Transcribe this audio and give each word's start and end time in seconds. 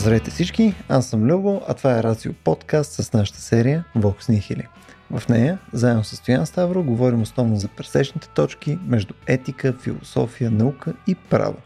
Здравейте 0.00 0.30
всички, 0.30 0.74
аз 0.88 1.06
съм 1.06 1.24
Любо, 1.24 1.62
а 1.68 1.74
това 1.74 1.98
е 1.98 2.02
Рацио 2.02 2.32
подкаст 2.32 2.92
с 2.92 3.12
нашата 3.12 3.40
серия 3.40 3.84
Vox 3.96 4.22
Nihili. 4.22 4.66
В 5.10 5.28
нея, 5.28 5.58
заедно 5.72 6.04
с 6.04 6.16
Стоян 6.16 6.46
Ставро, 6.46 6.82
говорим 6.82 7.22
основно 7.22 7.56
за 7.56 7.68
пресечните 7.68 8.28
точки 8.28 8.78
между 8.86 9.14
етика, 9.26 9.72
философия, 9.82 10.50
наука 10.50 10.92
и 11.06 11.14
право. 11.14 11.56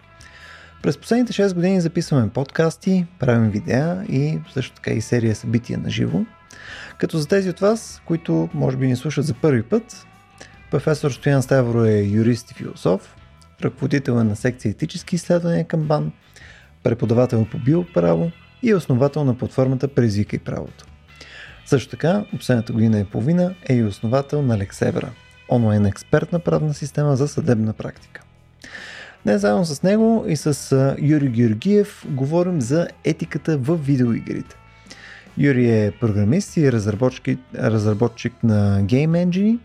През 0.83 0.99
последните 0.99 1.33
6 1.33 1.55
години 1.55 1.81
записваме 1.81 2.29
подкасти, 2.29 3.07
правим 3.19 3.51
видеа 3.51 4.05
и 4.09 4.39
също 4.53 4.75
така 4.75 4.91
и 4.91 5.01
серия 5.01 5.35
събития 5.35 5.79
на 5.79 5.91
живо. 5.91 6.21
Като 6.99 7.19
за 7.19 7.29
тези 7.29 7.51
от 7.51 7.61
вас, 7.61 8.03
които 8.07 8.49
може 8.55 8.77
би 8.77 8.87
ни 8.87 8.97
слушат 8.97 9.27
за 9.27 9.35
първи 9.35 9.63
път, 9.63 10.07
професор 10.71 11.11
Стоян 11.11 11.43
Ставро 11.43 11.85
е 11.85 11.99
юрист 11.99 12.51
и 12.51 12.55
философ, 12.55 13.17
ръководител 13.63 14.13
е 14.13 14.25
на 14.25 14.37
секция 14.37 14.71
етически 14.71 15.15
изследвания 15.15 15.65
към 15.65 15.81
БАН, 15.81 16.13
преподавател 16.85 17.47
по 17.51 17.59
биоправо 17.59 18.31
и 18.63 18.75
основател 18.75 19.25
на 19.25 19.39
платформата 19.39 19.89
Презвика 19.89 20.37
и 20.37 20.39
правото. 20.39 20.85
Също 21.67 21.91
така, 21.91 22.25
последната 22.31 22.73
година 22.73 23.01
и 23.01 23.05
половина 23.05 23.55
е 23.69 23.75
и 23.75 23.85
основател 23.85 24.43
на 24.43 24.59
Лексевера, 24.59 25.11
онлайн 25.49 25.87
експертна 25.87 26.39
правна 26.39 26.75
система 26.75 27.17
за 27.17 27.29
съдебна 27.29 27.73
практика. 27.73 28.23
Днес 29.25 29.41
заедно 29.41 29.65
с 29.65 29.83
него 29.83 30.25
и 30.29 30.37
с 30.37 30.95
Юрий 30.99 31.29
Георгиев 31.29 32.05
говорим 32.09 32.61
за 32.61 32.89
етиката 33.05 33.59
в 33.59 33.77
видеоигрите. 33.77 34.57
Юрий 35.39 35.87
е 35.87 35.91
програмист 35.91 36.57
и 36.57 36.73
разработчик, 36.73 37.39
разработчик 37.55 38.33
на 38.43 38.83
Game 38.83 39.27
Engine. 39.27 39.59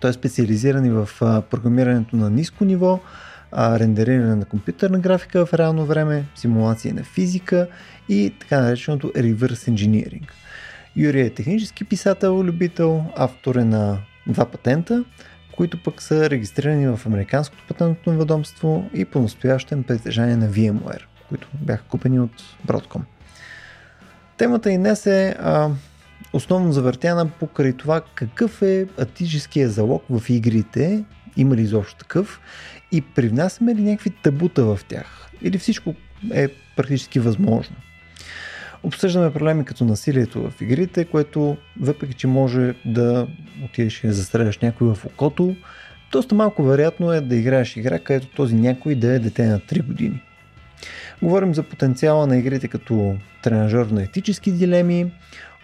Той 0.00 0.10
е 0.10 0.12
специализиран 0.12 0.84
и 0.84 0.90
в 0.90 1.08
програмирането 1.50 2.16
на 2.16 2.30
ниско 2.30 2.64
ниво, 2.64 3.00
рендериране 3.54 4.34
на 4.34 4.44
компютърна 4.44 4.98
графика 4.98 5.46
в 5.46 5.54
реално 5.54 5.86
време, 5.86 6.24
симулации 6.34 6.92
на 6.92 7.04
физика 7.04 7.68
и 8.08 8.34
така 8.40 8.60
нареченото 8.60 9.08
reverse 9.08 9.70
engineering. 9.70 10.30
Юрий 10.96 11.22
е 11.22 11.30
технически 11.30 11.84
писател, 11.84 12.42
любител, 12.44 13.04
автор 13.16 13.54
е 13.54 13.64
на 13.64 13.98
два 14.26 14.44
патента, 14.44 15.04
които 15.56 15.82
пък 15.82 16.02
са 16.02 16.30
регистрирани 16.30 16.88
в 16.88 17.00
Американското 17.06 17.64
патентно 17.68 18.18
ведомство 18.18 18.90
и 18.94 19.04
по 19.04 19.20
настоящен 19.20 19.82
притежание 19.82 20.36
на 20.36 20.48
VMware, 20.50 21.02
които 21.28 21.48
бяха 21.54 21.82
купени 21.82 22.20
от 22.20 22.42
Broadcom. 22.66 23.00
Темата 24.36 24.72
и 24.72 24.78
днес 24.78 25.06
е 25.06 25.36
а, 25.40 25.70
основно 26.32 26.72
завъртяна 26.72 27.26
покрай 27.26 27.72
това 27.72 28.02
какъв 28.14 28.62
е 28.62 28.86
атическия 28.98 29.68
залог 29.68 30.02
в 30.10 30.30
игрите, 30.30 31.04
има 31.36 31.56
ли 31.56 31.62
изобщо 31.62 31.96
такъв 31.96 32.40
и 32.92 33.00
привнасяме 33.00 33.74
ли 33.74 33.82
някакви 33.82 34.10
табута 34.10 34.64
в 34.64 34.80
тях 34.88 35.28
или 35.42 35.58
всичко 35.58 35.94
е 36.32 36.48
практически 36.76 37.20
възможно. 37.20 37.76
Обсъждаме 38.82 39.32
проблеми 39.32 39.64
като 39.64 39.84
насилието 39.84 40.50
в 40.50 40.60
игрите, 40.60 41.04
което 41.04 41.56
въпреки, 41.80 42.14
че 42.14 42.26
може 42.26 42.74
да 42.84 43.26
отидеш 43.64 44.04
и 44.04 44.06
да 44.06 44.12
застреляш 44.12 44.58
някой 44.58 44.94
в 44.94 45.04
окото, 45.04 45.56
доста 46.12 46.34
малко 46.34 46.62
вероятно 46.62 47.12
е 47.12 47.20
да 47.20 47.36
играеш 47.36 47.76
игра, 47.76 47.98
където 47.98 48.26
този 48.26 48.54
някой 48.54 48.94
да 48.94 49.12
е 49.12 49.18
дете 49.18 49.46
на 49.46 49.60
3 49.60 49.82
години. 49.82 50.22
Говорим 51.22 51.54
за 51.54 51.62
потенциала 51.62 52.26
на 52.26 52.36
игрите 52.36 52.68
като 52.68 53.16
тренажер 53.42 53.86
на 53.86 54.02
етически 54.02 54.52
дилеми, 54.52 55.12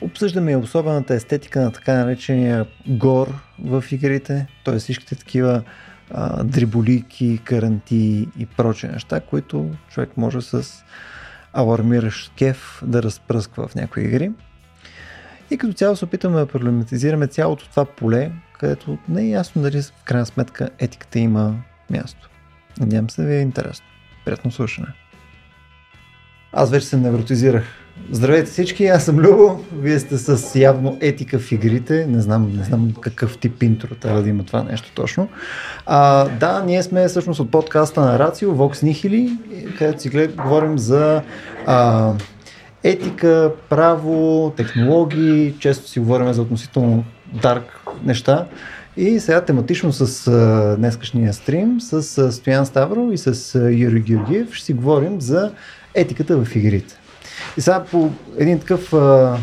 обсъждаме 0.00 0.52
и 0.52 0.56
особената 0.56 1.14
естетика 1.14 1.60
на 1.60 1.72
така 1.72 1.94
наречения 1.94 2.66
гор 2.88 3.34
в 3.58 3.84
игрите, 3.92 4.46
т.е. 4.64 4.78
всичките 4.78 5.14
такива 5.14 5.62
а, 6.10 6.44
дриболики, 6.44 7.40
каранти 7.44 8.28
и 8.38 8.46
прочие 8.46 8.90
неща, 8.90 9.20
които 9.20 9.70
човек 9.90 10.16
може 10.16 10.40
с 10.40 10.84
алармиращ 11.52 12.32
кеф 12.34 12.82
да 12.86 13.02
разпръсква 13.02 13.68
в 13.68 13.74
някои 13.74 14.04
игри. 14.04 14.30
И 15.50 15.58
като 15.58 15.72
цяло 15.72 15.96
се 15.96 16.04
опитаме 16.04 16.40
да 16.40 16.46
проблематизираме 16.46 17.26
цялото 17.26 17.68
това 17.70 17.84
поле, 17.84 18.32
където 18.58 18.98
не 19.08 19.22
е 19.22 19.28
ясно 19.28 19.62
дали 19.62 19.82
в 19.82 19.92
крайна 20.04 20.26
сметка 20.26 20.70
етиката 20.78 21.18
има 21.18 21.54
място. 21.90 22.30
Надявам 22.80 23.10
се 23.10 23.22
да 23.22 23.28
ви 23.28 23.34
е 23.34 23.40
интересно. 23.40 23.86
Приятно 24.24 24.50
слушане. 24.50 24.88
Аз 26.52 26.70
вече 26.70 26.86
се 26.86 26.96
невротизирах. 26.96 27.85
Здравейте 28.10 28.50
всички, 28.50 28.86
аз 28.86 29.04
съм 29.04 29.18
Любо. 29.18 29.64
Вие 29.78 29.98
сте 29.98 30.18
с 30.18 30.58
явно 30.58 30.98
етика 31.00 31.38
в 31.38 31.52
игрите. 31.52 32.06
Не 32.06 32.20
знам, 32.20 32.52
не 32.56 32.64
знам 32.64 32.92
какъв 33.00 33.38
тип 33.38 33.62
интро 33.62 33.94
трябва 33.94 34.22
да 34.22 34.28
има 34.28 34.44
това 34.44 34.62
нещо 34.62 34.92
точно. 34.94 35.28
А, 35.86 36.28
да, 36.28 36.62
ние 36.66 36.82
сме 36.82 37.08
всъщност 37.08 37.40
от 37.40 37.50
подкаста 37.50 38.00
на 38.00 38.18
Рацио, 38.18 38.54
Vox 38.54 38.84
Nihili, 38.84 39.38
където 39.78 40.02
си 40.02 40.08
глед, 40.08 40.36
говорим 40.36 40.78
за 40.78 41.22
а, 41.66 42.12
етика, 42.84 43.52
право, 43.68 44.52
технологии. 44.56 45.54
Често 45.58 45.88
си 45.88 46.00
говорим 46.00 46.32
за 46.32 46.42
относително 46.42 47.04
дарк 47.42 47.80
неща. 48.04 48.46
И 48.96 49.20
сега 49.20 49.40
тематично 49.40 49.92
с 49.92 50.26
а, 50.26 50.76
днескашния 50.78 51.32
стрим, 51.32 51.80
с 51.80 52.18
а, 52.18 52.32
Стоян 52.32 52.66
Ставро 52.66 53.12
и 53.12 53.18
с 53.18 53.54
а, 53.54 53.70
Юрий 53.72 54.00
Георгиев 54.00 54.54
ще 54.54 54.64
си 54.64 54.72
говорим 54.72 55.20
за 55.20 55.52
етиката 55.94 56.44
в 56.44 56.56
игрите. 56.56 56.98
И 57.56 57.60
сега 57.60 57.84
по 57.90 58.10
един 58.38 58.58
такъв 58.60 58.92
а, 58.92 59.36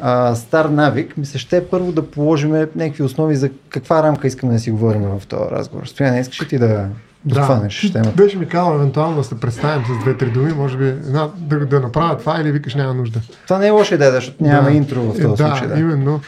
а, 0.00 0.34
стар 0.34 0.64
навик, 0.64 1.16
ми 1.16 1.26
се 1.26 1.38
ще 1.38 1.56
е 1.56 1.64
първо 1.64 1.92
да 1.92 2.10
положим 2.10 2.50
някакви 2.50 3.02
основи 3.02 3.36
за 3.36 3.50
каква 3.68 4.02
рамка 4.02 4.26
искаме 4.26 4.52
да 4.52 4.58
си 4.58 4.70
говорим 4.70 5.02
в 5.02 5.26
този 5.26 5.50
разговор. 5.50 5.86
Стоян, 5.86 6.18
искаш 6.18 6.42
ли 6.42 6.48
ти 6.48 6.58
да 6.58 6.86
да, 7.24 7.42
хванеш 7.42 7.90
темата? 7.92 8.12
Беше 8.16 8.38
ми 8.38 8.48
казал 8.48 8.74
евентуално 8.74 9.16
да 9.16 9.24
се 9.24 9.40
представим 9.40 9.84
с 9.86 10.04
две-три 10.04 10.30
думи, 10.30 10.52
може 10.52 10.78
би 10.78 10.92
да, 10.92 11.30
да 11.66 11.80
направя 11.80 12.16
това 12.16 12.40
или 12.40 12.52
викаш 12.52 12.74
няма 12.74 12.94
нужда. 12.94 13.20
Това 13.44 13.58
не 13.58 13.66
е 13.66 13.70
лоша 13.70 13.94
идея, 13.94 14.12
защото 14.12 14.44
нямаме 14.44 14.70
да, 14.70 14.76
интро 14.76 15.00
в 15.00 15.22
този 15.22 15.42
да, 15.42 15.48
случай. 15.48 15.68
Да, 15.68 15.78
именно. 15.78 16.20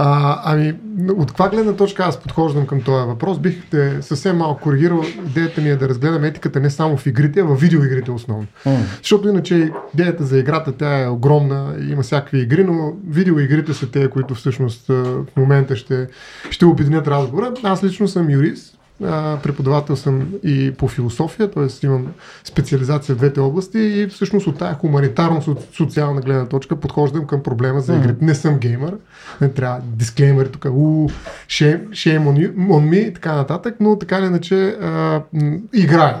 А, 0.00 0.40
ами, 0.44 0.74
от 1.16 1.28
каква 1.28 1.48
гледна 1.48 1.72
точка 1.72 2.04
аз 2.04 2.20
подхождам 2.20 2.66
към 2.66 2.80
този 2.80 3.06
въпрос? 3.06 3.38
Бих 3.38 3.70
те 3.70 4.02
съвсем 4.02 4.36
малко 4.36 4.60
коригирал. 4.60 5.02
Идеята 5.26 5.60
ми 5.60 5.70
е 5.70 5.76
да 5.76 5.88
разгледам 5.88 6.24
етиката 6.24 6.60
не 6.60 6.70
само 6.70 6.96
в 6.96 7.06
игрите, 7.06 7.40
а 7.40 7.44
в 7.44 7.54
видеоигрите 7.54 8.10
основно. 8.10 8.46
Mm. 8.66 8.78
Защото 9.02 9.28
иначе 9.28 9.72
идеята 9.94 10.24
за 10.24 10.38
играта 10.38 10.72
тя 10.72 11.02
е 11.02 11.08
огромна, 11.08 11.74
има 11.90 12.02
всякакви 12.02 12.38
игри, 12.38 12.64
но 12.64 12.92
видеоигрите 13.08 13.74
са 13.74 13.90
те, 13.90 14.10
които 14.10 14.34
всъщност 14.34 14.86
в 14.88 15.26
момента 15.36 15.76
ще, 15.76 16.08
ще 16.50 16.66
обединят 16.66 17.08
разговора. 17.08 17.52
Аз 17.62 17.84
лично 17.84 18.08
съм 18.08 18.30
юрист, 18.30 18.77
преподавател 19.42 19.96
съм 19.96 20.28
и 20.44 20.72
по 20.78 20.88
философия, 20.88 21.50
т.е. 21.50 21.86
имам 21.86 22.06
специализация 22.44 23.14
в 23.14 23.18
двете 23.18 23.40
области 23.40 23.78
и 23.78 24.06
всъщност 24.06 24.46
от 24.46 24.58
тая 24.58 24.74
хуманитарно-социална 24.74 26.20
гледна 26.24 26.46
точка 26.46 26.76
подхождам 26.76 27.26
към 27.26 27.42
проблема 27.42 27.80
за 27.80 27.96
игрите. 27.96 28.24
Не 28.24 28.34
съм 28.34 28.58
геймър, 28.58 28.96
не 29.40 29.48
трябва 29.48 29.80
дисклеймери 29.84 30.48
тук, 30.48 30.64
у, 30.64 31.08
shame, 31.48 31.88
shame 31.88 32.22
on, 32.22 32.34
you, 32.38 32.54
on 32.56 32.88
me 32.88 33.08
и 33.08 33.14
така 33.14 33.34
нататък, 33.34 33.76
но 33.80 33.98
така 33.98 34.18
или 34.18 34.26
иначе 34.26 34.76
играя 35.74 36.16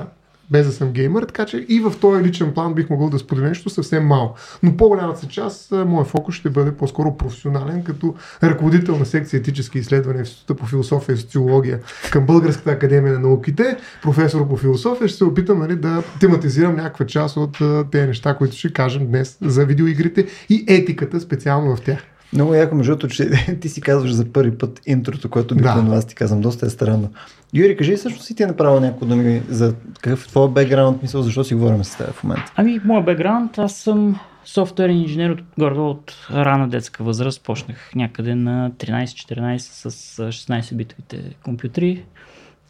без 0.50 0.66
да 0.66 0.72
съм 0.72 0.92
геймър, 0.92 1.22
така 1.22 1.46
че 1.46 1.66
и 1.68 1.80
в 1.80 1.92
този 2.00 2.24
личен 2.24 2.54
план 2.54 2.74
бих 2.74 2.90
могъл 2.90 3.10
да 3.10 3.18
споделя 3.18 3.48
нещо 3.48 3.70
съвсем 3.70 4.06
малко. 4.06 4.38
Но 4.62 4.76
по-голямата 4.76 5.26
част, 5.26 5.72
моят 5.72 6.08
фокус 6.08 6.34
ще 6.34 6.50
бъде 6.50 6.72
по-скоро 6.72 7.16
професионален, 7.16 7.84
като 7.84 8.14
ръководител 8.42 8.98
на 8.98 9.06
секция 9.06 9.38
етически 9.38 9.78
изследвания 9.78 10.24
в 10.24 10.28
Института 10.28 10.54
по 10.54 10.66
философия 10.66 11.14
и 11.14 11.16
социология 11.16 11.80
към 12.10 12.26
Българската 12.26 12.70
академия 12.70 13.12
на 13.12 13.20
науките, 13.20 13.76
професор 14.02 14.48
по 14.48 14.56
философия, 14.56 15.08
ще 15.08 15.18
се 15.18 15.24
опитам 15.24 15.58
нали, 15.58 15.76
да 15.76 16.02
тематизирам 16.20 16.76
някаква 16.76 17.06
част 17.06 17.36
от 17.36 17.58
тези 17.90 18.06
неща, 18.06 18.34
които 18.34 18.56
ще 18.56 18.72
кажем 18.72 19.06
днес 19.06 19.38
за 19.42 19.66
видеоигрите 19.66 20.26
и 20.48 20.64
етиката 20.68 21.20
специално 21.20 21.76
в 21.76 21.80
тях. 21.80 21.98
Много 22.32 22.54
яко, 22.54 22.74
между 22.74 22.92
другото, 22.92 23.08
че 23.08 23.30
ти 23.60 23.68
си 23.68 23.80
казваш 23.80 24.12
за 24.12 24.32
първи 24.32 24.58
път 24.58 24.80
интрото, 24.86 25.30
което 25.30 25.54
обикновено 25.54 25.90
да. 25.90 25.96
аз 25.96 26.06
ти 26.06 26.14
казвам. 26.14 26.40
Доста 26.40 26.66
е 26.66 26.70
странно. 26.70 27.10
Юри, 27.54 27.76
кажи 27.76 27.96
също 27.96 28.22
си 28.22 28.34
ти 28.34 28.42
е 28.42 28.46
направил 28.46 28.80
някакво 28.80 29.06
думи 29.06 29.42
за 29.48 29.74
какъв 30.00 30.24
е 30.24 30.28
твой 30.28 30.50
бекграунд, 30.50 31.02
мисъл, 31.02 31.22
защо 31.22 31.44
си 31.44 31.54
говорим 31.54 31.84
с 31.84 31.96
теб 31.96 32.12
в 32.12 32.24
момента? 32.24 32.52
Ами, 32.56 32.80
моят 32.84 33.04
бекграунд, 33.04 33.58
аз 33.58 33.74
съм 33.74 34.20
софтуерен 34.44 34.96
инженер 34.96 35.30
от 35.30 35.42
гордо 35.58 35.90
от 35.90 36.14
рана 36.30 36.68
детска 36.68 37.04
възраст. 37.04 37.44
Почнах 37.44 37.90
някъде 37.94 38.34
на 38.34 38.70
13-14 38.70 39.58
с 39.58 40.16
16 40.18 40.74
битовите 40.74 41.34
компютри 41.44 42.04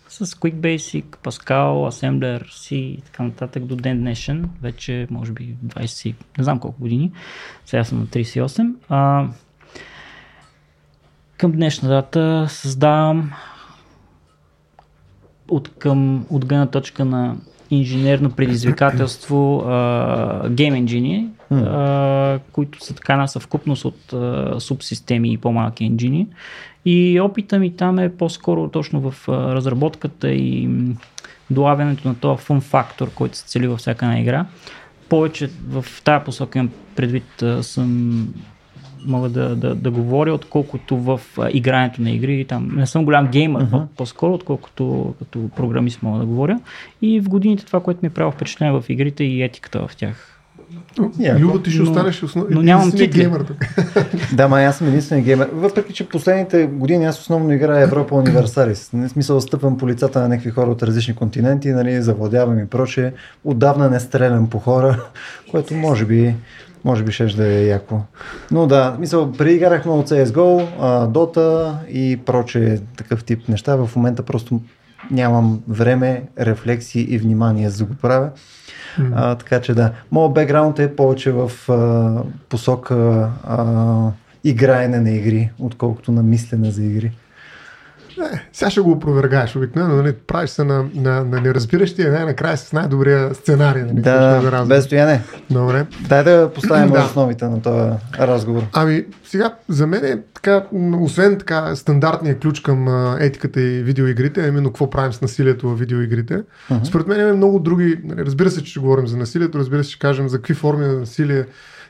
с 0.09 0.27
Quick 0.27 0.55
Basic, 0.55 1.05
Pascal, 1.05 1.89
Assembler, 1.91 2.45
C 2.45 2.75
и 2.75 3.03
така 3.03 3.23
нататък 3.23 3.65
до 3.65 3.77
ден 3.77 4.01
днешен, 4.01 4.51
вече 4.63 5.07
може 5.11 5.33
би 5.33 5.57
20, 5.67 6.15
не 6.39 6.45
знам 6.45 6.61
колко 6.61 6.81
години, 6.81 7.13
сега 7.65 7.85
съм 7.85 7.99
на 7.99 8.07
38. 8.07 8.75
А, 8.89 9.29
към 11.39 11.53
днешна 11.53 11.89
дата 11.89 12.47
създавам 12.49 13.33
от, 15.49 15.71
към, 15.79 16.27
от 16.31 16.47
гледна 16.47 16.67
точка 16.67 17.05
на 17.05 17.37
инженерно 17.71 18.31
предизвикателство 18.31 19.63
Game 20.45 20.85
Engine, 20.85 21.27
uh, 21.53 22.41
които 22.53 22.85
са 22.85 22.95
така 22.95 23.13
една 23.13 23.27
съвкупност 23.27 23.85
от 23.85 23.99
uh, 24.13 24.59
субсистеми 24.59 25.33
и 25.33 25.39
по-малки 25.39 25.85
енджини. 25.85 26.27
И 26.85 27.21
опита 27.21 27.59
ми 27.59 27.77
там 27.77 27.99
е 27.99 28.17
по-скоро 28.17 28.69
точно 28.69 29.11
в 29.11 29.27
uh, 29.27 29.53
разработката 29.53 30.31
и 30.31 30.69
долавянето 31.51 32.09
на 32.09 32.15
този 32.15 32.43
фун 32.43 32.61
фактор, 32.61 33.11
който 33.15 33.37
се 33.37 33.45
цели 33.47 33.67
във 33.67 33.79
всяка 33.79 34.07
една 34.07 34.21
игра. 34.21 34.47
повече 35.09 35.51
в 35.69 35.85
тази 36.05 36.25
посока 36.25 36.59
имам 36.59 36.71
предвид 36.97 37.43
съм 37.63 38.29
мога 39.07 39.29
да, 39.29 39.57
да, 39.57 39.75
да 39.75 39.91
говоря, 39.91 40.33
отколкото 40.33 40.97
в 40.97 41.21
а, 41.39 41.49
игрането 41.53 42.03
на 42.03 42.11
игри. 42.11 42.45
Там 42.45 42.71
не 42.77 42.87
съм 42.87 43.05
голям 43.05 43.27
геймър, 43.27 43.67
uh-huh. 43.67 43.87
по-скоро, 43.97 44.35
отколкото 44.35 45.15
като 45.19 45.51
програмист 45.57 46.03
мога 46.03 46.19
да 46.19 46.27
говоря. 46.27 46.61
И 47.03 47.21
в 47.21 47.29
годините 47.29 47.67
това, 47.67 47.81
което 47.81 48.01
ми 48.03 48.07
е 48.07 48.11
правило 48.11 48.33
впечатление 48.33 48.81
в 48.81 48.85
игрите 48.89 49.25
и 49.25 49.43
етиката 49.43 49.89
в 49.89 49.97
тях. 49.97 50.39
Yeah, 50.99 51.39
Любо, 51.39 51.59
ти 51.59 51.71
ще 51.71 51.83
но, 51.83 51.91
останеш 51.91 52.23
основ... 52.23 52.47
но 52.51 52.63
нямам 52.63 52.91
титли. 52.91 53.21
геймър. 53.21 53.45
да, 54.33 54.49
ма 54.49 54.63
аз 54.63 54.79
съм 54.79 54.89
единствен 54.89 55.23
геймер. 55.23 55.49
Въпреки, 55.53 55.93
че 55.93 56.09
последните 56.09 56.67
години 56.67 57.05
аз 57.05 57.21
основно 57.21 57.53
играя 57.53 57.83
Европа 57.83 58.15
Универсалис. 58.15 58.93
Не 58.93 59.09
смисъл 59.09 59.41
стъпвам 59.41 59.79
по 59.79 59.89
лицата 59.89 60.21
на 60.21 60.29
някакви 60.29 60.51
хора 60.51 60.71
от 60.71 60.83
различни 60.83 61.15
континенти, 61.15 61.69
нали, 61.69 62.03
завладявам 62.03 62.59
и 62.59 62.67
прочее. 62.67 63.13
Отдавна 63.45 63.91
не 63.91 64.01
стрелям 64.01 64.51
по 64.51 64.59
хора, 64.59 65.05
което 65.51 65.75
може 65.75 66.05
би 66.05 66.35
може 66.89 67.05
би 67.05 67.13
ще 67.13 67.27
да 67.27 67.47
е 67.47 67.65
яко. 67.65 68.01
Но 68.51 68.67
да, 68.67 68.97
мисъл, 68.99 69.33
преди 69.33 69.55
играх 69.55 69.85
много 69.85 70.03
CSGO, 70.03 70.67
Dota 71.09 71.75
и 71.87 72.17
проче 72.17 72.81
такъв 72.97 73.25
тип 73.25 73.49
неща. 73.49 73.77
В 73.77 73.97
момента 73.97 74.23
просто 74.23 74.61
нямам 75.11 75.61
време, 75.69 76.23
рефлекси 76.41 77.01
и 77.01 77.19
внимание 77.19 77.71
за 77.71 77.79
да 77.79 77.85
го 77.85 77.97
правя. 78.03 78.31
Mm-hmm. 78.99 79.13
А, 79.15 79.35
така 79.35 79.61
че 79.61 79.75
да, 79.75 79.93
моят 80.11 80.35
бекграунд 80.35 80.79
е 80.79 80.97
повече 80.97 81.33
в 81.33 81.53
а, 81.69 82.23
посока 82.49 83.29
а, 83.45 84.11
играене 84.45 85.01
на 85.01 85.11
игри, 85.11 85.51
отколкото 85.59 86.13
на 86.13 86.23
мислене 86.23 86.71
за 86.71 86.85
игри. 86.85 87.13
Не, 88.19 88.49
сега 88.53 88.71
ще 88.71 88.81
го 88.81 88.91
опровергаеш 88.91 89.57
обикновено, 89.57 89.97
нали? 89.97 90.13
правиш 90.13 90.51
се 90.51 90.65
на, 90.65 90.85
на, 90.95 91.25
на 91.25 91.41
неразбиращия, 91.41 92.13
най-накрая 92.13 92.57
с 92.57 92.73
най-добрия 92.73 93.35
сценарий. 93.35 93.83
Нали? 93.83 94.01
Да, 94.01 94.41
да 94.41 94.65
без 94.65 94.85
стояне. 94.85 95.23
Добре. 95.51 95.87
Дай 96.09 96.25
да 96.25 96.51
поставим 96.55 96.93
да. 96.93 97.05
основите 97.05 97.45
на 97.45 97.63
този 97.63 97.91
разговор. 98.19 98.63
Ами, 98.73 99.05
сега, 99.25 99.55
за 99.69 99.87
мен 99.87 100.05
е 100.05 100.19
така, 100.35 100.65
освен 101.01 101.39
така 101.39 101.77
стандартния 101.77 102.39
ключ 102.39 102.61
към 102.61 102.89
етиката 103.21 103.61
и 103.61 103.83
видеоигрите, 103.83 104.47
именно 104.47 104.69
какво 104.69 104.91
правим 104.91 105.13
с 105.13 105.21
насилието 105.21 105.69
в 105.69 105.75
видеоигрите, 105.75 106.43
uh-huh. 106.71 106.85
според 106.85 107.07
мен 107.07 107.21
има 107.21 107.35
много 107.35 107.59
други, 107.59 108.01
нали, 108.05 108.25
разбира 108.25 108.51
се, 108.51 108.63
че 108.63 108.71
ще 108.71 108.81
говорим 108.81 109.07
за 109.07 109.17
насилието, 109.17 109.59
разбира 109.59 109.85
се, 109.85 109.91
че 109.91 109.99
кажем 109.99 110.29
за 110.29 110.37
какви 110.37 110.55
форми 110.55 110.87
на 110.87 110.93
насилие 110.93 111.45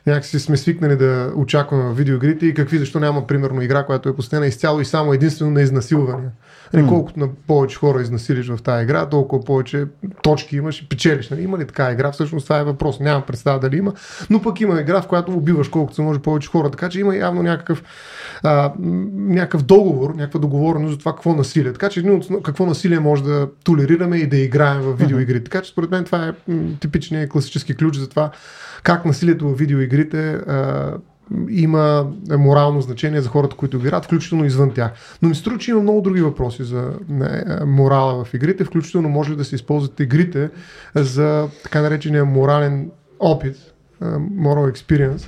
някакси 0.07 0.39
сме 0.39 0.57
свикнали 0.57 0.95
да 0.95 1.31
очакваме 1.35 1.83
в 1.83 1.93
видеоигрите 1.93 2.45
и 2.45 2.53
какви, 2.53 2.77
защо 2.77 2.99
няма, 2.99 3.27
примерно, 3.27 3.61
игра, 3.61 3.85
която 3.85 4.09
е 4.09 4.15
посветена 4.15 4.47
изцяло 4.47 4.81
и 4.81 4.85
само 4.85 5.13
единствено 5.13 5.51
на 5.51 5.61
изнасилвания. 5.61 6.31
Mm. 6.73 6.87
Колкото 6.87 7.19
на 7.19 7.29
повече 7.47 7.77
хора 7.77 8.01
изнасилиш 8.01 8.47
в 8.47 8.61
тази 8.63 8.83
игра, 8.83 9.09
толкова 9.09 9.43
повече 9.43 9.85
точки 10.23 10.55
имаш 10.55 10.81
и 10.81 10.89
печелиш. 10.89 11.29
Нали? 11.29 11.41
Има 11.41 11.57
ли 11.57 11.65
така 11.65 11.91
игра? 11.91 12.11
Всъщност 12.11 12.45
това 12.45 12.59
е 12.59 12.63
въпрос. 12.63 12.99
Нямам 12.99 13.23
представа 13.27 13.59
дали 13.59 13.77
има, 13.77 13.93
но 14.29 14.41
пък 14.41 14.61
има 14.61 14.81
игра, 14.81 15.01
в 15.01 15.07
която 15.07 15.31
убиваш 15.31 15.67
колкото 15.67 15.95
се 15.95 16.01
може 16.01 16.19
повече 16.19 16.49
хора. 16.49 16.71
Така 16.71 16.89
че 16.89 16.99
има 16.99 17.15
явно 17.15 17.43
някакъв, 17.43 17.83
а, 18.43 18.71
някакъв 19.13 19.63
договор, 19.63 20.13
някаква 20.15 20.39
договореност 20.39 20.91
за 20.91 20.99
това 20.99 21.11
какво 21.11 21.33
насилие. 21.33 21.73
Така 21.73 21.89
че 21.89 22.03
какво 22.43 22.65
насилие 22.65 22.99
може 22.99 23.23
да 23.23 23.49
толерираме 23.63 24.17
и 24.17 24.27
да 24.27 24.37
играем 24.37 24.81
в 24.81 24.93
видеоигри. 24.93 25.43
Така 25.43 25.61
че 25.61 25.71
според 25.71 25.91
мен 25.91 26.03
това 26.03 26.27
е 26.27 26.53
типичният 26.79 27.29
класически 27.29 27.75
ключ 27.75 27.95
за 27.95 28.09
това 28.09 28.31
как 28.83 29.05
насилието 29.05 29.49
в 29.49 29.57
видеоигрите 29.57 30.31
а, 30.31 30.93
има 31.49 32.07
морално 32.29 32.81
значение 32.81 33.21
за 33.21 33.29
хората, 33.29 33.55
които 33.55 33.77
играят, 33.77 34.05
включително 34.05 34.45
извън 34.45 34.73
тях. 34.73 34.91
Но 35.21 35.29
ми 35.29 35.35
струва, 35.35 35.57
че 35.57 35.71
има 35.71 35.81
много 35.81 36.01
други 36.01 36.21
въпроси 36.21 36.63
за 36.63 36.91
не, 37.09 37.45
морала 37.65 38.25
в 38.25 38.33
игрите, 38.33 38.63
включително 38.63 39.09
може 39.09 39.35
да 39.35 39.45
се 39.45 39.55
използват 39.55 39.99
игрите 39.99 40.49
за 40.95 41.47
така 41.63 41.81
наречения 41.81 42.25
морален 42.25 42.91
опит, 43.19 43.55
moral 44.03 44.73
experience, 44.73 45.25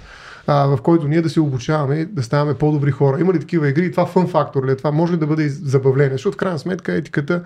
в 0.47 0.79
който 0.83 1.07
ние 1.07 1.21
да 1.21 1.29
се 1.29 1.41
обучаваме 1.41 1.95
и 1.95 2.05
да 2.05 2.23
ставаме 2.23 2.53
по-добри 2.53 2.91
хора. 2.91 3.19
Има 3.19 3.33
ли 3.33 3.39
такива 3.39 3.69
игри? 3.69 3.91
Това 3.91 4.05
фън 4.05 4.27
фактор 4.27 4.67
ли? 4.67 4.71
Е? 4.71 4.75
Това 4.75 4.91
може 4.91 5.13
ли 5.13 5.17
да 5.17 5.27
бъде 5.27 5.49
забавление? 5.49 6.11
Защото 6.11 6.35
в 6.35 6.37
крайна 6.37 6.59
сметка 6.59 6.93
етиката 6.93 7.43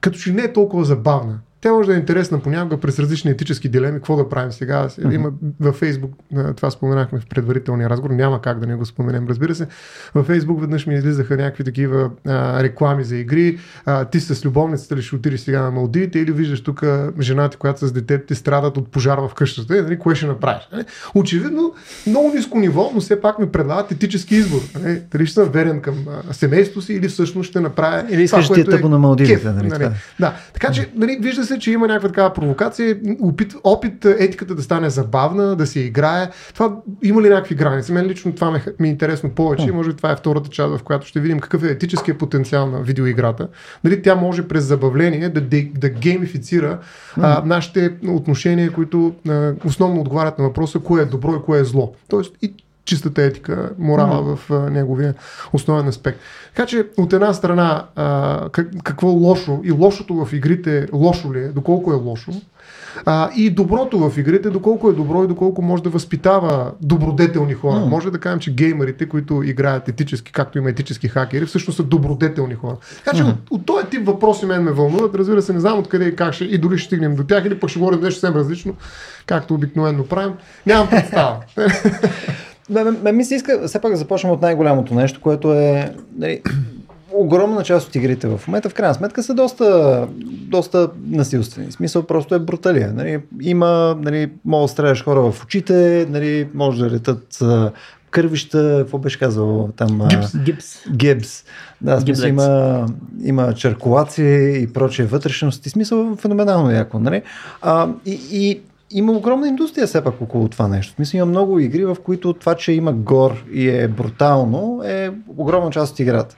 като 0.00 0.18
че 0.18 0.32
не 0.32 0.42
е 0.42 0.52
толкова 0.52 0.84
забавна. 0.84 1.38
Тя 1.60 1.72
може 1.72 1.88
да 1.88 1.94
е 1.94 1.98
интересна 1.98 2.40
понякога 2.40 2.76
през 2.80 2.98
различни 2.98 3.30
етически 3.30 3.68
дилеми, 3.68 3.98
какво 3.98 4.16
да 4.16 4.28
правим 4.28 4.52
сега. 4.52 4.88
Има 5.12 5.30
във 5.60 5.76
Фейсбук, 5.76 6.12
това 6.56 6.70
споменахме 6.70 7.20
в 7.20 7.26
предварителния 7.26 7.90
разговор, 7.90 8.14
няма 8.14 8.42
как 8.42 8.60
да 8.60 8.66
не 8.66 8.74
го 8.74 8.86
споменем, 8.86 9.26
разбира 9.28 9.54
се. 9.54 9.66
Във 10.14 10.26
Фейсбук 10.26 10.60
веднъж 10.60 10.86
ми 10.86 10.94
излизаха 10.94 11.36
някакви 11.36 11.64
такива 11.64 12.10
а, 12.26 12.62
реклами 12.62 13.04
за 13.04 13.16
игри. 13.16 13.58
А, 13.84 14.04
ти 14.04 14.20
с 14.20 14.44
любовницата 14.44 14.96
ли 14.96 15.02
ще 15.02 15.16
отидеш 15.16 15.40
сега 15.40 15.62
на 15.62 15.70
Малдивите 15.70 16.18
или 16.18 16.32
виждаш 16.32 16.60
тук 16.60 16.84
жената, 17.20 17.56
която 17.56 17.86
с 17.86 17.92
детето 17.92 18.26
ти 18.26 18.34
страдат 18.34 18.76
от 18.76 18.88
пожар 18.88 19.18
в 19.18 19.34
къщата. 19.34 19.78
Е, 19.78 19.82
нали, 19.82 19.98
кое 19.98 20.14
ще 20.14 20.26
направиш? 20.26 20.68
Нали? 20.72 20.84
Очевидно, 21.14 21.74
много 22.06 22.32
ниско 22.34 22.58
ниво, 22.58 22.90
но 22.94 23.00
все 23.00 23.20
пак 23.20 23.38
ми 23.38 23.48
предлагат 23.48 23.92
етически 23.92 24.34
избор. 24.34 24.60
Нали? 24.80 25.02
Дали 25.12 25.26
ще 25.26 25.34
съм 25.34 25.48
верен 25.48 25.80
към 25.80 25.94
а, 26.28 26.32
семейството 26.34 26.86
си 26.86 26.92
или 26.92 27.08
всъщност 27.08 27.50
ще 27.50 27.60
направя. 27.60 28.04
Или 28.10 28.22
искаш 28.22 28.48
ти 28.48 28.60
е 28.60 28.64
тъпо 28.64 28.88
на 28.88 28.98
Малдивите. 28.98 29.50
Нали, 29.50 29.68
нали? 29.68 29.88
Да. 30.20 30.34
Така 30.52 30.72
че, 30.72 30.90
нали, 30.94 31.18
вижда 31.22 31.44
се, 31.54 31.58
че 31.58 31.72
има 31.72 31.86
някаква 31.86 32.08
такава 32.08 32.32
провокация, 32.32 32.98
опит, 33.22 33.54
опит 33.64 34.04
етиката 34.04 34.54
да 34.54 34.62
стане 34.62 34.90
забавна, 34.90 35.56
да 35.56 35.66
се 35.66 35.80
играе. 35.80 36.30
Това 36.54 36.76
има 37.02 37.22
ли 37.22 37.28
някакви 37.28 37.54
граници? 37.54 37.92
Мен 37.92 38.06
лично 38.06 38.34
това 38.34 38.50
ми, 38.50 38.60
ми 38.78 38.88
е 38.88 38.90
интересно 38.90 39.30
повече 39.30 39.68
и 39.68 39.72
може 39.72 39.88
би 39.88 39.96
това 39.96 40.12
е 40.12 40.16
втората 40.16 40.50
част, 40.50 40.78
в 40.78 40.82
която 40.82 41.06
ще 41.06 41.20
видим 41.20 41.40
какъв 41.40 41.64
е 41.64 41.70
етическия 41.70 42.18
потенциал 42.18 42.66
на 42.66 42.82
видеоиграта. 42.82 43.48
Дали 43.84 44.02
тя 44.02 44.14
може 44.14 44.48
през 44.48 44.64
забавление 44.64 45.28
да, 45.28 45.40
да, 45.40 45.62
да 45.74 45.88
геймифицира 45.88 46.78
а, 47.16 47.42
нашите 47.44 47.92
отношения, 48.08 48.72
които 48.72 49.14
а, 49.28 49.52
основно 49.64 50.00
отговарят 50.00 50.38
на 50.38 50.44
въпроса 50.44 50.78
кое 50.78 51.02
е 51.02 51.04
добро 51.04 51.34
и 51.34 51.44
кое 51.44 51.60
е 51.60 51.64
зло. 51.64 51.94
Тоест 52.08 52.36
и 52.42 52.54
чистата 52.90 53.22
етика, 53.22 53.70
морала 53.78 54.22
mm. 54.22 54.36
в 54.36 54.70
неговия 54.70 55.14
основен 55.52 55.88
аспект. 55.88 56.18
Така 56.54 56.66
че 56.66 56.86
от 56.98 57.12
една 57.12 57.34
страна 57.34 57.86
а, 57.96 58.48
как, 58.52 58.68
какво 58.84 59.06
лошо 59.06 59.60
и 59.64 59.72
лошото 59.72 60.24
в 60.24 60.32
игрите 60.32 60.86
лошо 60.92 61.34
ли 61.34 61.38
е, 61.38 61.48
доколко 61.48 61.92
е 61.92 61.96
лошо, 61.96 62.32
а, 63.06 63.30
и 63.36 63.50
доброто 63.50 63.98
в 63.98 64.18
игрите, 64.18 64.50
доколко 64.50 64.90
е 64.90 64.92
добро 64.92 65.24
и 65.24 65.26
доколко 65.26 65.62
може 65.62 65.82
да 65.82 65.90
възпитава 65.90 66.72
добродетелни 66.80 67.54
хора. 67.54 67.76
Mm. 67.76 67.84
Може 67.84 68.10
да 68.10 68.18
кажем, 68.18 68.38
че 68.38 68.54
геймерите, 68.54 69.08
които 69.08 69.42
играят 69.42 69.88
етически, 69.88 70.32
както 70.32 70.58
има 70.58 70.70
етически 70.70 71.08
хакери, 71.08 71.46
всъщност 71.46 71.76
са 71.76 71.82
добродетелни 71.82 72.54
хора. 72.54 72.76
Така 73.04 73.16
че 73.16 73.22
mm. 73.22 73.30
от, 73.30 73.36
от 73.50 73.66
този 73.66 73.86
тип 73.86 74.06
въпроси 74.06 74.46
мен 74.46 74.62
ме 74.62 74.70
вълнуват. 74.70 75.14
Разбира 75.14 75.42
се, 75.42 75.52
не 75.52 75.60
знам 75.60 75.78
откъде 75.78 76.04
и 76.04 76.16
как 76.16 76.34
ще 76.34 76.44
и 76.44 76.58
дори 76.58 76.78
ще 76.78 76.86
стигнем 76.86 77.16
до 77.16 77.24
тях 77.24 77.44
или 77.44 77.58
пък 77.58 77.70
ще 77.70 77.78
говорим 77.78 78.00
нещо 78.00 78.20
съвсем 78.20 78.38
различно, 78.38 78.74
както 79.26 79.54
обикновено 79.54 80.06
правим. 80.06 80.32
Нямам 80.66 80.90
представа. 80.90 81.36
Ме, 82.70 82.84
ме, 82.84 83.12
ми 83.12 83.24
се 83.24 83.34
иска 83.34 83.60
все 83.66 83.80
пак 83.80 83.90
да 83.90 83.96
започнем 83.96 84.32
от 84.32 84.42
най-голямото 84.42 84.94
нещо, 84.94 85.20
което 85.20 85.52
е 85.52 85.94
нали, 86.16 86.42
огромна 87.12 87.62
част 87.62 87.88
от 87.88 87.94
игрите 87.94 88.28
в 88.28 88.40
момента, 88.46 88.68
в 88.68 88.74
крайна 88.74 88.94
сметка 88.94 89.22
са 89.22 89.34
доста, 89.34 90.08
доста 90.30 90.90
насилствени. 91.06 91.70
В 91.70 91.72
смисъл 91.72 92.02
просто 92.02 92.34
е 92.34 92.38
бруталия. 92.38 92.92
Нали, 92.92 93.20
има, 93.42 93.98
нали, 94.00 94.30
мога 94.44 94.64
да 94.64 94.68
стреляш 94.68 95.04
хора 95.04 95.32
в 95.32 95.44
очите, 95.44 96.06
нали, 96.10 96.48
може 96.54 96.82
да 96.82 96.90
летат 96.90 97.38
кървища, 98.10 98.78
какво 98.78 98.98
беше 98.98 99.18
казал 99.18 99.68
там? 99.76 100.08
Гипс. 100.08 100.38
Гипс. 100.38 100.76
Гипс. 100.90 101.44
Да, 101.80 102.00
смисъл 102.00 102.28
има, 102.28 102.86
има 103.22 103.54
черкулации 103.54 104.62
и 104.62 104.72
прочие 104.72 105.04
вътрешности. 105.04 105.70
Смисъл 105.70 106.16
феноменално 106.16 106.70
яко, 106.70 106.98
нали? 106.98 107.22
А, 107.62 107.88
и, 108.06 108.20
и 108.30 108.60
има 108.90 109.12
огромна 109.12 109.48
индустрия 109.48 109.86
все 109.86 110.04
пак 110.04 110.20
около 110.20 110.48
това 110.48 110.68
нещо. 110.68 110.94
Мисля, 110.98 111.18
има 111.18 111.26
много 111.26 111.58
игри, 111.58 111.84
в 111.84 111.96
които 112.04 112.32
това, 112.32 112.54
че 112.54 112.72
има 112.72 112.92
гор 112.92 113.44
и 113.52 113.68
е 113.68 113.88
брутално, 113.88 114.82
е 114.84 115.10
огромна 115.36 115.70
част 115.70 115.92
от 115.92 116.00
играта. 116.00 116.36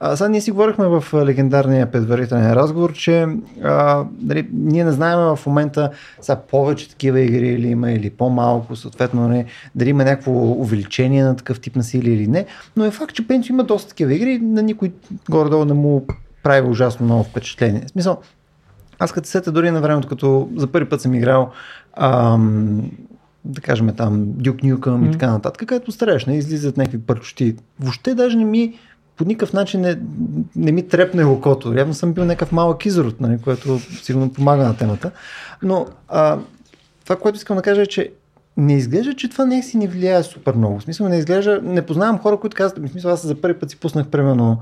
А, 0.00 0.16
сега 0.16 0.28
ние 0.28 0.40
си 0.40 0.50
говорихме 0.50 0.86
в 0.86 1.04
легендарния 1.14 1.90
предварителен 1.90 2.52
разговор, 2.52 2.92
че 2.92 3.26
а, 3.62 4.04
дали, 4.10 4.48
ние 4.52 4.84
не 4.84 4.92
знаем 4.92 5.18
в 5.18 5.46
момента 5.46 5.90
сега 6.20 6.36
повече 6.36 6.90
такива 6.90 7.20
игри 7.20 7.48
или 7.48 7.68
има 7.68 7.92
или 7.92 8.10
по-малко, 8.10 8.76
съответно 8.76 9.28
не, 9.28 9.44
дали 9.74 9.90
има 9.90 10.04
някакво 10.04 10.32
увеличение 10.32 11.24
на 11.24 11.36
такъв 11.36 11.60
тип 11.60 11.76
насилие 11.76 12.14
или 12.14 12.26
не, 12.26 12.46
но 12.76 12.84
е 12.84 12.90
факт, 12.90 13.14
че 13.14 13.26
Пенчо 13.26 13.52
има 13.52 13.64
доста 13.64 13.88
такива 13.88 14.14
игри, 14.14 14.38
на 14.38 14.62
никой 14.62 14.92
горе-долу 15.30 15.64
не 15.64 15.74
му 15.74 16.06
прави 16.42 16.68
ужасно 16.68 17.06
много 17.06 17.24
впечатление. 17.24 17.82
В 17.86 17.90
смисъл, 17.90 18.18
аз 18.98 19.12
като 19.12 19.28
сета 19.28 19.52
дори 19.52 19.70
на 19.70 19.80
времето, 19.80 20.08
като 20.08 20.48
за 20.56 20.66
първи 20.66 20.88
път 20.88 21.00
съм 21.00 21.14
играл 21.14 21.50
ам, 21.96 22.90
да 23.44 23.60
кажем 23.60 23.94
там 23.96 24.24
Дюк 24.26 24.62
Нюкъм 24.62 25.04
mm. 25.04 25.08
и 25.08 25.12
така 25.12 25.30
нататък, 25.30 25.68
където 25.68 25.92
стареш, 25.92 26.26
не 26.26 26.38
излизат 26.38 26.76
някакви 26.76 27.00
пърчоти. 27.00 27.56
Въобще 27.80 28.14
даже 28.14 28.36
не 28.36 28.44
ми 28.44 28.78
по 29.16 29.24
никакъв 29.24 29.52
начин 29.52 29.80
не, 29.80 29.98
не 30.56 30.72
ми 30.72 30.88
трепне 30.88 31.24
окото. 31.24 31.74
Явно 31.74 31.94
съм 31.94 32.12
бил 32.12 32.24
някакъв 32.24 32.52
малък 32.52 32.86
изрод, 32.86 33.20
нали, 33.20 33.38
което 33.44 33.78
сигурно 33.78 34.32
помага 34.32 34.64
на 34.64 34.76
темата. 34.76 35.10
Но 35.62 35.86
а, 36.08 36.38
това, 37.04 37.16
което 37.16 37.36
искам 37.36 37.56
да 37.56 37.62
кажа 37.62 37.82
е, 37.82 37.86
че 37.86 38.12
не 38.56 38.76
изглежда, 38.76 39.14
че 39.14 39.28
това 39.28 39.44
не 39.44 39.62
си 39.62 39.76
не 39.76 39.88
влияе 39.88 40.22
супер 40.22 40.54
много. 40.54 40.78
В 40.78 40.82
смисъл 40.82 41.08
не 41.08 41.18
изглежда, 41.18 41.60
не 41.62 41.86
познавам 41.86 42.18
хора, 42.18 42.36
които 42.36 42.56
казват, 42.56 42.88
в 42.88 42.90
смисъл 42.90 43.12
аз 43.12 43.26
за 43.26 43.40
първи 43.40 43.58
път 43.58 43.70
си 43.70 43.76
пуснах 43.76 44.06
примерно 44.06 44.58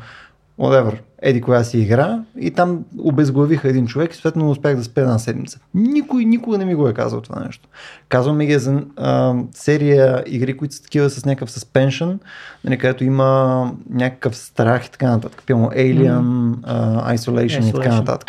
whatever, 0.60 0.98
еди 1.22 1.40
коя 1.40 1.64
си 1.64 1.78
игра 1.78 2.22
и 2.38 2.50
там 2.50 2.84
обезглавиха 2.98 3.68
един 3.68 3.86
човек 3.86 4.12
и 4.12 4.14
съответно 4.14 4.50
успях 4.50 4.76
да 4.76 4.84
спя 4.84 5.00
една 5.00 5.18
седмица. 5.18 5.58
Никой 5.75 6.25
никога 6.25 6.58
не 6.58 6.64
ми 6.64 6.75
го 6.75 6.88
е 6.88 6.94
казал 6.94 7.20
това 7.20 7.44
нещо. 7.44 7.68
Казвам 8.08 8.36
ми 8.36 8.46
ги 8.46 8.58
за 8.58 8.82
а, 8.96 9.34
серия 9.54 10.25
игри, 10.26 10.56
които 10.56 10.75
са 10.75 10.82
такива 10.82 11.10
с 11.10 11.25
някакъв 11.25 11.50
suspension, 11.50 12.18
нали, 12.64 12.78
където 12.78 13.04
има 13.04 13.72
някакъв 13.90 14.36
страх 14.36 14.86
и 14.86 14.90
така 14.90 15.10
нататък. 15.10 15.42
Пилно 15.46 15.68
Alien, 15.68 16.20
mm. 16.20 16.54
uh, 16.54 17.16
Isolation, 17.16 17.60
Isolation 17.60 17.68
и 17.68 17.72
така 17.72 17.94
нататък 17.94 18.28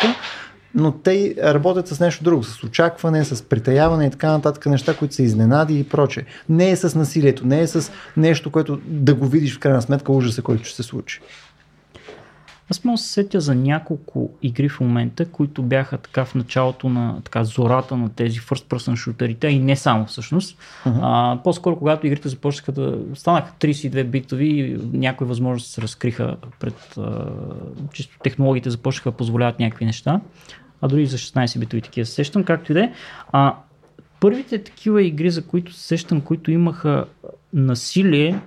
но 0.74 0.92
те 0.92 1.34
работят 1.42 1.88
с 1.88 2.00
нещо 2.00 2.24
друго, 2.24 2.44
с 2.44 2.64
очакване, 2.64 3.24
с 3.24 3.42
притаяване 3.42 4.06
и 4.06 4.10
така 4.10 4.30
нататък, 4.30 4.66
неща, 4.66 4.96
които 4.96 5.14
са 5.14 5.22
изненади 5.22 5.78
и 5.78 5.84
проче. 5.84 6.24
Не 6.48 6.70
е 6.70 6.76
с 6.76 6.98
насилието, 6.98 7.46
не 7.46 7.60
е 7.60 7.66
с 7.66 7.92
нещо, 8.16 8.50
което 8.50 8.80
да 8.86 9.14
го 9.14 9.26
видиш 9.26 9.56
в 9.56 9.58
крайна 9.58 9.82
сметка 9.82 10.12
ужаса, 10.12 10.42
който 10.42 10.64
ще 10.64 10.76
се 10.76 10.82
случи. 10.82 11.20
Аз 12.70 12.84
мога 12.84 12.94
да 12.94 13.02
се 13.02 13.12
сетя 13.12 13.40
за 13.40 13.54
няколко 13.54 14.30
игри 14.42 14.68
в 14.68 14.80
момента, 14.80 15.28
които 15.28 15.62
бяха 15.62 15.98
така 15.98 16.24
в 16.24 16.34
началото 16.34 16.88
на 16.88 17.20
така, 17.24 17.44
зората 17.44 17.96
на 17.96 18.08
тези 18.08 18.40
first 18.40 18.64
person 18.64 18.96
шутерите 18.96 19.48
и 19.48 19.58
не 19.58 19.76
само 19.76 20.06
всъщност. 20.06 20.58
Uh-huh. 20.84 20.98
А, 21.02 21.42
по-скоро 21.44 21.76
когато 21.76 22.06
игрите 22.06 22.28
започнаха 22.28 22.72
да 22.72 22.98
станаха 23.14 23.52
32 23.60 24.04
битови, 24.04 24.80
някои 24.92 25.26
възможности 25.26 25.72
се 25.72 25.82
разкриха 25.82 26.36
пред 26.60 26.94
а, 26.98 27.26
чисто 27.92 28.18
технологиите 28.22 28.70
започнаха 28.70 29.10
да 29.10 29.16
позволяват 29.16 29.58
някакви 29.58 29.84
неща, 29.84 30.20
а 30.80 30.88
дори 30.88 31.06
за 31.06 31.18
16 31.18 31.58
битови 31.58 31.82
такива 31.82 32.06
се 32.06 32.12
сещам, 32.12 32.44
както 32.44 32.72
и 32.72 32.74
да 32.74 32.84
е. 32.84 32.92
Първите 34.20 34.62
такива 34.62 35.02
игри, 35.02 35.30
за 35.30 35.46
които 35.46 35.72
се 35.72 35.86
сещам, 35.86 36.20
които 36.20 36.50
имаха 36.50 37.04
насилие, 37.52 38.40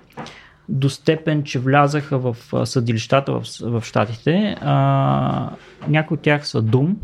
до 0.72 0.90
степен, 0.90 1.42
че 1.42 1.58
влязаха 1.58 2.18
в 2.18 2.36
съдилищата 2.66 3.32
в, 3.32 3.42
в 3.60 3.84
Штатите. 3.84 4.56
А, 4.60 5.50
някои 5.88 6.14
от 6.14 6.20
тях 6.20 6.46
са 6.48 6.62
Doom, 6.62 6.94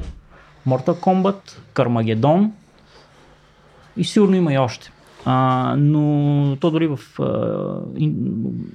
Mortal 0.69 1.01
Kombat, 1.01 1.59
Carmageddon 1.75 2.51
и 3.97 4.05
сигурно 4.05 4.37
има 4.37 4.53
и 4.53 4.59
още. 4.59 4.93
А, 5.25 5.75
но 5.79 6.57
то 6.61 6.71
дори 6.71 6.87
в 6.87 6.99
а, 7.21 7.81
ин, 7.97 8.15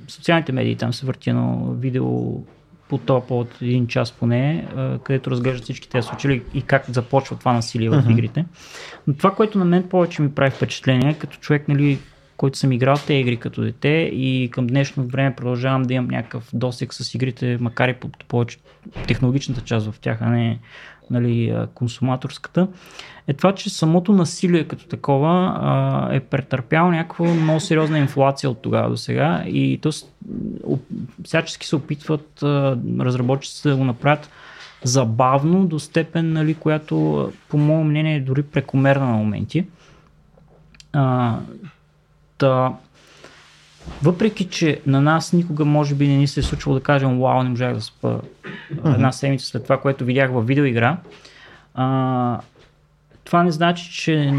социалните 0.07 0.51
медии 0.51 0.75
там 0.75 0.93
се 0.93 1.05
върти 1.05 1.29
едно 1.29 1.75
видео 1.79 2.41
по 2.89 2.97
този 2.97 3.27
повод 3.27 3.47
един 3.62 3.88
час 3.88 4.12
поне, 4.12 4.67
а, 4.75 5.00
където 5.00 5.31
разглеждат 5.31 5.63
всички 5.63 5.89
тези 5.89 6.07
случаи 6.07 6.41
и 6.53 6.62
как 6.62 6.85
започва 6.89 7.35
това 7.35 7.53
насилие 7.53 7.89
в 7.89 8.03
игрите. 8.09 8.45
Но 9.07 9.13
това, 9.13 9.31
което 9.31 9.57
на 9.57 9.65
мен 9.65 9.83
повече 9.83 10.21
ми 10.21 10.31
прави 10.31 10.51
впечатление, 10.51 11.13
като 11.13 11.38
човек, 11.38 11.67
нали, 11.67 12.00
който 12.43 12.57
съм 12.57 12.71
играл 12.71 12.95
тези 12.95 13.19
игри 13.19 13.38
като 13.38 13.62
дете 13.62 13.89
и 14.13 14.50
към 14.51 14.67
днешно 14.67 15.07
време 15.07 15.35
продължавам 15.35 15.83
да 15.83 15.93
имам 15.93 16.07
някакъв 16.07 16.50
досек 16.53 16.93
с 16.93 17.15
игрите, 17.15 17.57
макар 17.62 17.89
и 17.89 17.93
по 17.93 18.09
повече 18.27 18.57
технологичната 19.07 19.62
част 19.62 19.91
в 19.91 20.00
тях, 20.00 20.17
а 20.21 20.29
не 20.29 20.59
нали, 21.09 21.55
консуматорската, 21.73 22.67
е 23.27 23.33
това, 23.33 23.55
че 23.55 23.69
самото 23.69 24.13
насилие 24.13 24.63
като 24.63 24.88
такова 24.88 25.57
а, 25.62 26.15
е 26.15 26.19
претърпяло 26.19 26.91
някаква 26.91 27.25
много 27.25 27.59
сериозна 27.59 28.00
инфлация 28.00 28.50
от 28.50 28.62
тогава 28.62 28.89
до 28.89 28.97
сега 28.97 29.43
и 29.47 29.79
то 29.81 29.89
всячески 31.23 31.67
се 31.67 31.75
опитват 31.75 32.43
а, 32.43 32.77
разработчиците 33.00 33.69
да 33.69 33.75
го 33.75 33.83
направят 33.83 34.29
забавно 34.83 35.65
до 35.65 35.79
степен, 35.79 36.33
нали, 36.33 36.53
която 36.53 37.31
по 37.50 37.57
мое 37.57 37.83
мнение 37.83 38.15
е 38.15 38.21
дори 38.21 38.43
прекомерна 38.43 39.05
на 39.05 39.17
моменти. 39.17 39.65
А, 40.93 41.39
Та, 42.43 42.73
въпреки, 44.01 44.45
че 44.50 44.81
на 44.85 45.01
нас 45.01 45.33
никога 45.33 45.65
може 45.65 45.95
би 45.95 46.07
не 46.07 46.17
ни 46.17 46.27
се 46.27 46.39
е 46.39 46.43
случвало 46.43 46.77
да 46.77 46.83
кажем, 46.83 47.19
вау, 47.19 47.43
не 47.43 47.50
можах 47.50 47.73
да 47.73 47.81
спа 47.81 48.19
една 48.85 49.12
седмица 49.12 49.45
след 49.45 49.63
това, 49.63 49.81
което 49.81 50.05
видях 50.05 50.31
в 50.31 50.41
видеоигра, 50.41 50.97
а, 51.75 52.39
това 53.23 53.43
не 53.43 53.51
значи, 53.51 53.91
че 53.91 54.33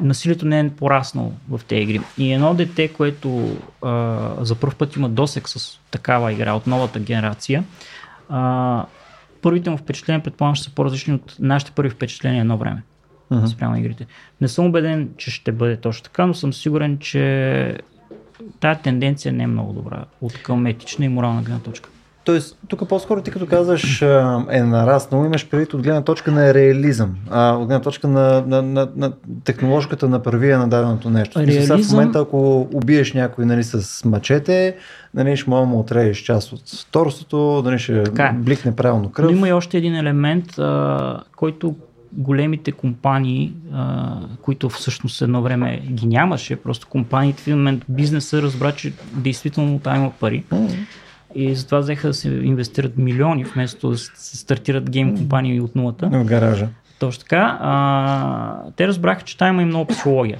насилието 0.00 0.46
не 0.46 0.60
е 0.60 0.70
пораснало 0.70 1.32
в 1.48 1.60
тези 1.64 1.82
игри. 1.82 2.00
И 2.18 2.32
едно 2.32 2.54
дете, 2.54 2.88
което 2.88 3.56
а, 3.82 4.18
за 4.40 4.54
първ 4.54 4.74
път 4.78 4.96
има 4.96 5.08
досек 5.08 5.48
с 5.48 5.80
такава 5.90 6.32
игра 6.32 6.52
от 6.52 6.66
новата 6.66 7.00
генерация, 7.00 7.64
а, 8.28 8.84
първите 9.42 9.70
му 9.70 9.76
впечатления, 9.76 10.22
предполагам, 10.22 10.54
ще 10.54 10.64
са 10.64 10.74
по-различни 10.74 11.14
от 11.14 11.36
нашите 11.38 11.72
първи 11.72 11.90
впечатления 11.90 12.40
едно 12.40 12.56
време 12.56 12.82
uh-huh. 13.32 13.46
спрямо 13.46 13.76
игрите. 13.76 14.06
Не 14.40 14.48
съм 14.48 14.66
убеден, 14.66 15.08
че 15.16 15.30
ще 15.30 15.52
бъде 15.52 15.76
точно 15.76 16.04
така, 16.04 16.26
но 16.26 16.34
съм 16.34 16.52
сигурен, 16.52 16.98
че 16.98 17.78
тази 18.60 18.80
тенденция 18.80 19.32
не 19.32 19.42
е 19.42 19.46
много 19.46 19.72
добра 19.72 20.04
от 20.20 20.42
към 20.42 20.66
етична 20.66 21.04
и 21.04 21.08
морална 21.08 21.42
гледна 21.42 21.60
точка. 21.60 21.88
Тоест, 22.24 22.58
тук 22.68 22.88
по-скоро 22.88 23.22
ти 23.22 23.30
като 23.30 23.46
казваш 23.46 24.02
е 24.50 24.62
нараснало, 24.62 25.24
имаш 25.24 25.48
предвид 25.48 25.74
от 25.74 25.82
гледна 25.82 26.02
точка 26.02 26.32
на 26.32 26.54
реализъм, 26.54 27.16
а, 27.30 27.52
от 27.52 27.66
гледна 27.66 27.80
точка 27.80 28.08
на, 28.08 28.44
на, 28.46 28.62
на, 28.62 28.88
на 28.96 29.12
технологията 29.44 30.08
на 30.08 30.22
първия 30.22 30.58
на 30.58 30.68
даденото 30.68 31.10
нещо. 31.10 31.40
Реализъм... 31.40 31.82
В 31.82 31.90
момента, 31.90 32.18
ако 32.18 32.68
убиеш 32.74 33.12
някой 33.12 33.46
нали, 33.46 33.64
с 33.64 34.04
мачете, 34.04 34.76
нали, 35.14 35.36
ще 35.36 35.50
мога 35.50 35.66
му 35.66 35.80
отрееш 35.80 36.18
част 36.18 36.52
от 36.52 36.86
торсото, 36.90 37.62
нали, 37.64 37.78
ще 37.78 38.02
така. 38.02 38.24
Е. 38.24 38.32
бликне 38.32 38.76
правилно 38.76 39.10
кръв. 39.10 39.30
Но 39.30 39.36
има 39.36 39.48
и 39.48 39.52
още 39.52 39.78
един 39.78 39.94
елемент, 39.94 40.58
а, 40.58 41.20
който 41.36 41.74
големите 42.12 42.72
компании, 42.72 43.52
а, 43.72 44.16
които 44.42 44.68
всъщност 44.68 45.22
едно 45.22 45.42
време 45.42 45.82
ги 45.90 46.06
нямаше, 46.06 46.56
просто 46.56 46.86
компаниите 46.86 47.42
в 47.42 47.46
един 47.46 47.58
момент 47.58 47.84
бизнеса 47.88 48.42
разбра, 48.42 48.72
че 48.72 48.92
действително 49.12 49.78
там 49.78 49.96
има 49.96 50.10
пари. 50.20 50.44
И 51.34 51.54
затова 51.54 51.78
взеха 51.78 52.08
да 52.08 52.14
се 52.14 52.28
инвестират 52.28 52.98
милиони, 52.98 53.44
вместо 53.44 53.90
да 53.90 53.98
се 53.98 54.36
стартират 54.36 54.90
гейм 54.90 55.16
компании 55.16 55.60
от 55.60 55.76
нулата. 55.76 56.08
В 56.12 56.24
гаража. 56.24 56.68
Точно 56.98 57.20
така. 57.20 57.58
А, 57.60 58.62
те 58.76 58.88
разбраха, 58.88 59.22
че 59.22 59.36
там 59.36 59.54
има 59.54 59.62
и 59.62 59.64
много 59.64 59.86
психология. 59.86 60.38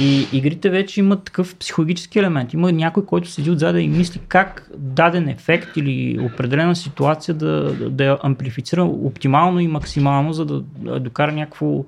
И 0.00 0.26
игрите 0.32 0.70
вече 0.70 1.00
имат 1.00 1.24
такъв 1.24 1.56
психологически 1.56 2.18
елемент. 2.18 2.52
Има 2.52 2.72
някой, 2.72 3.06
който 3.06 3.30
седи 3.30 3.50
отзад 3.50 3.76
и 3.78 3.88
мисли 3.88 4.20
как 4.28 4.70
даден 4.76 5.28
ефект 5.28 5.76
или 5.76 6.18
определена 6.32 6.76
ситуация 6.76 7.34
да, 7.34 7.72
да 7.90 8.04
я 8.04 8.18
амплифицира 8.22 8.84
оптимално 8.84 9.60
и 9.60 9.68
максимално, 9.68 10.32
за 10.32 10.44
да 10.44 10.60
докара 11.00 11.32
някакво, 11.32 11.84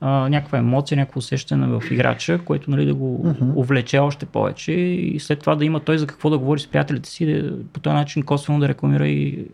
а, 0.00 0.28
някаква 0.28 0.58
емоция, 0.58 0.98
някакво 0.98 1.18
усещане 1.18 1.66
в 1.66 1.82
играча, 1.90 2.38
което 2.44 2.70
нали, 2.70 2.86
да 2.86 2.94
го 2.94 3.24
uh-huh. 3.24 3.56
увлече 3.56 3.98
още 3.98 4.26
повече 4.26 4.72
и 4.72 5.20
след 5.20 5.40
това 5.40 5.54
да 5.54 5.64
има 5.64 5.80
той 5.80 5.98
за 5.98 6.06
какво 6.06 6.30
да 6.30 6.38
говори 6.38 6.60
с 6.60 6.66
приятелите 6.66 7.08
си, 7.08 7.26
да, 7.26 7.52
по 7.72 7.80
този 7.80 7.94
начин 7.94 8.22
косвено 8.22 8.60
да 8.60 8.68
рекламира 8.68 9.08
и 9.08 9.44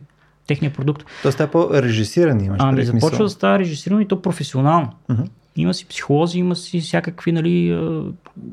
техния 0.47 0.73
продукт. 0.73 1.05
Тоест 1.23 1.41
е 1.41 1.47
по-режисиран 1.47 2.45
имаш 2.45 2.59
Ами 2.61 2.85
започва 2.85 3.25
да 3.25 3.31
става 3.31 3.59
режисирано 3.59 4.01
и 4.01 4.09
то 4.09 4.23
професионално. 4.23 4.93
Uh-huh. 5.11 5.29
Има 5.57 5.75
си 5.75 5.87
психолози, 5.87 6.39
има 6.39 6.57
си 6.57 6.81
всякакви, 6.81 7.33
нали, 7.33 7.81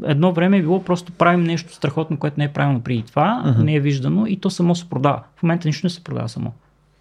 едно 0.03 0.33
време 0.33 0.57
е 0.57 0.61
било 0.61 0.83
просто 0.83 1.11
правим 1.11 1.43
нещо 1.43 1.73
страхотно, 1.73 2.17
което 2.17 2.39
не 2.39 2.45
е 2.45 2.53
правилно 2.53 2.81
преди 2.81 3.01
това, 3.01 3.43
uh-huh. 3.45 3.63
не 3.63 3.75
е 3.75 3.79
виждано 3.79 4.25
и 4.25 4.37
то 4.37 4.49
само 4.49 4.75
се 4.75 4.89
продава. 4.89 5.23
В 5.35 5.43
момента 5.43 5.67
нищо 5.67 5.85
не 5.85 5.89
се 5.89 6.03
продава 6.03 6.29
само, 6.29 6.53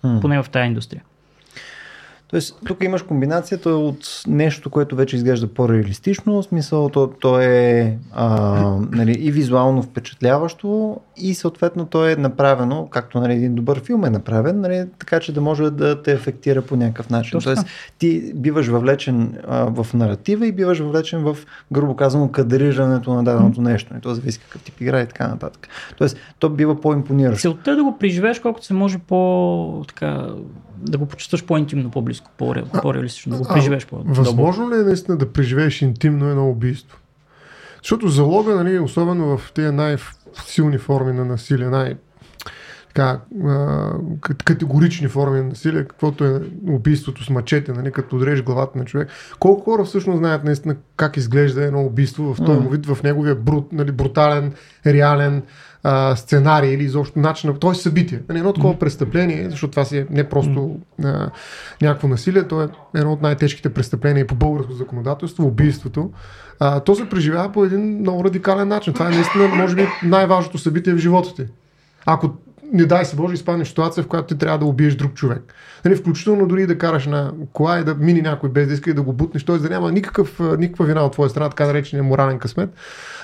uh-huh. 0.05 0.21
поне 0.21 0.43
в 0.43 0.51
тази 0.51 0.67
индустрия. 0.67 1.03
Тоест, 2.31 2.59
тук 2.67 2.85
имаш 2.85 3.03
комбинацията 3.03 3.71
от 3.71 4.23
нещо, 4.27 4.71
което 4.71 4.97
вече 4.97 5.17
изглежда 5.17 5.47
по-реалистично, 5.47 6.43
в 6.43 6.45
смисъл 6.45 6.89
то, 6.89 7.11
то 7.21 7.41
е 7.41 7.99
а, 8.13 8.31
нали, 8.93 9.13
и 9.13 9.31
визуално 9.31 9.83
впечатляващо 9.83 10.97
и 11.17 11.35
съответно 11.35 11.87
то 11.87 12.09
е 12.09 12.17
направено, 12.17 12.89
както 12.91 13.21
нали, 13.21 13.33
един 13.33 13.55
добър 13.55 13.81
филм 13.81 14.05
е 14.05 14.11
направен, 14.11 14.61
нали, 14.61 14.85
така 14.99 15.21
че 15.21 15.33
да 15.33 15.41
може 15.41 15.71
да 15.71 16.03
те 16.03 16.13
ефектира 16.13 16.63
по 16.63 16.77
някакъв 16.77 17.11
начин. 17.11 17.33
Точно. 17.33 17.55
Тоест, 17.55 17.67
ти 17.99 18.33
биваш 18.35 18.67
въвлечен 18.67 19.39
а, 19.49 19.65
в 19.65 19.95
наратива 19.95 20.47
и 20.47 20.53
биваш 20.53 20.79
въвлечен 20.79 21.23
в, 21.23 21.37
грубо 21.73 21.97
казано, 21.97 22.29
кадрирането 22.29 23.15
на 23.15 23.25
даденото 23.25 23.63
нещо. 23.63 23.95
И 23.99 24.01
то 24.01 24.15
зависи 24.15 24.41
какъв 24.41 24.63
тип 24.63 24.81
игра 24.81 25.01
и 25.01 25.07
така 25.07 25.29
нататък. 25.29 25.69
Тоест, 25.99 26.17
то 26.39 26.49
бива 26.49 26.81
по-импониращо. 26.81 27.41
Целта 27.41 27.71
е 27.71 27.75
да 27.75 27.85
го 27.85 27.99
преживееш 27.99 28.41
колкото 28.41 28.67
се 28.67 28.75
може 28.75 28.99
по 28.99 29.85
така 29.89 30.27
да 30.81 30.99
го 30.99 31.07
почувстваш 31.07 31.45
по-интимно, 31.45 31.91
по-близко, 31.91 32.31
по-реалистично, 32.83 33.33
да 33.33 33.39
го 33.39 33.49
преживееш 33.55 33.87
по 33.87 34.03
Възможно 34.05 34.71
ли 34.71 34.75
е 34.75 34.83
наистина 34.83 35.17
да 35.17 35.33
преживееш 35.33 35.83
интимно 35.83 36.27
едно 36.27 36.51
убийство? 36.51 36.99
Защото 37.83 38.09
залога, 38.09 38.55
нали, 38.55 38.79
особено 38.79 39.39
в 39.39 39.53
тези 39.53 39.73
най-силни 39.73 40.79
форми 40.79 41.13
на 41.13 41.25
насилие, 41.25 41.69
най- 41.69 41.95
така, 42.89 43.21
категорични 44.45 45.09
форми 45.09 45.39
на 45.39 45.45
насилие, 45.45 45.85
каквото 45.85 46.25
е 46.25 46.41
убийството 46.69 47.25
с 47.25 47.31
мачете, 47.31 47.73
нали, 47.73 47.93
като 47.93 48.17
отрежеш 48.17 48.45
главата 48.45 48.79
на 48.79 48.85
човек. 48.85 49.09
Колко 49.39 49.65
хора 49.65 49.85
всъщност 49.85 50.19
знаят 50.19 50.45
наистина 50.45 50.77
как 50.97 51.17
изглежда 51.17 51.65
едно 51.65 51.83
убийство 51.83 52.35
в 52.35 52.45
този 52.45 52.61
му 52.61 52.69
вид, 52.69 52.87
в 52.87 53.03
неговия 53.03 53.35
брут, 53.35 53.73
нали, 53.73 53.93
брутален, 53.93 54.53
реален, 54.87 55.43
а, 55.83 56.17
сценарий 56.17 56.71
или 56.71 56.85
изобщо 56.85 57.19
начин 57.19 57.51
на 57.51 57.59
т.е. 57.59 57.75
събитие. 57.75 58.23
Нали, 58.29 58.39
едно 58.39 58.53
такова 58.53 58.79
престъпление, 58.79 59.51
защото 59.51 59.71
това 59.71 59.85
си 59.85 59.99
е 59.99 60.07
не 60.11 60.29
просто 60.29 60.79
а, 61.05 61.31
някакво 61.83 62.09
насилие, 62.09 62.49
то 62.49 62.63
е 62.63 62.69
едно 62.95 63.13
от 63.13 63.23
най-тежките 63.23 63.69
престъпления 63.75 64.27
по 64.27 64.35
българско 64.35 64.73
законодателство, 64.73 65.47
убийството. 65.47 66.11
А, 66.61 66.81
то 66.81 66.95
се 66.95 67.09
преживява 67.09 67.53
по 67.53 67.65
един 67.65 67.99
много 67.99 68.25
радикален 68.25 68.69
начин. 68.69 68.93
Това 68.93 69.07
е 69.07 69.11
наистина, 69.11 69.49
може 69.49 69.75
би, 69.75 69.89
най-важното 70.03 70.59
събитие 70.59 70.95
в 70.95 70.99
живота 70.99 71.35
ти. 71.35 71.47
Ако 72.07 72.31
не 72.73 72.85
дай 72.85 73.05
се 73.05 73.17
Боже, 73.17 73.35
изпаднеш 73.35 73.67
в 73.67 73.71
ситуация, 73.71 74.03
в 74.03 74.07
която 74.07 74.35
ти 74.35 74.39
трябва 74.39 74.59
да 74.59 74.65
убиеш 74.65 74.95
друг 74.95 75.15
човек. 75.15 75.55
Нали, 75.85 75.97
включително 75.97 76.47
дори 76.47 76.67
да 76.67 76.79
караш 76.79 77.07
на 77.07 77.33
кола 77.53 77.79
и 77.79 77.85
да 77.85 77.95
мини 77.95 78.23
някой 78.23 78.51
без 78.51 78.69
да 78.69 78.75
иска 78.75 78.91
и 78.91 78.95
да 78.95 79.03
го 79.03 79.13
бутнеш, 79.13 79.45
т.е. 79.45 79.59
да 79.59 79.69
няма 79.69 79.93
никакъв, 79.93 80.41
никаква 80.59 80.85
вина 80.85 81.05
от 81.05 81.13
твоя 81.13 81.31
страна, 81.31 81.49
така 81.49 81.67
наречения 81.67 82.05
морален 82.05 82.39
късмет. 82.39 82.71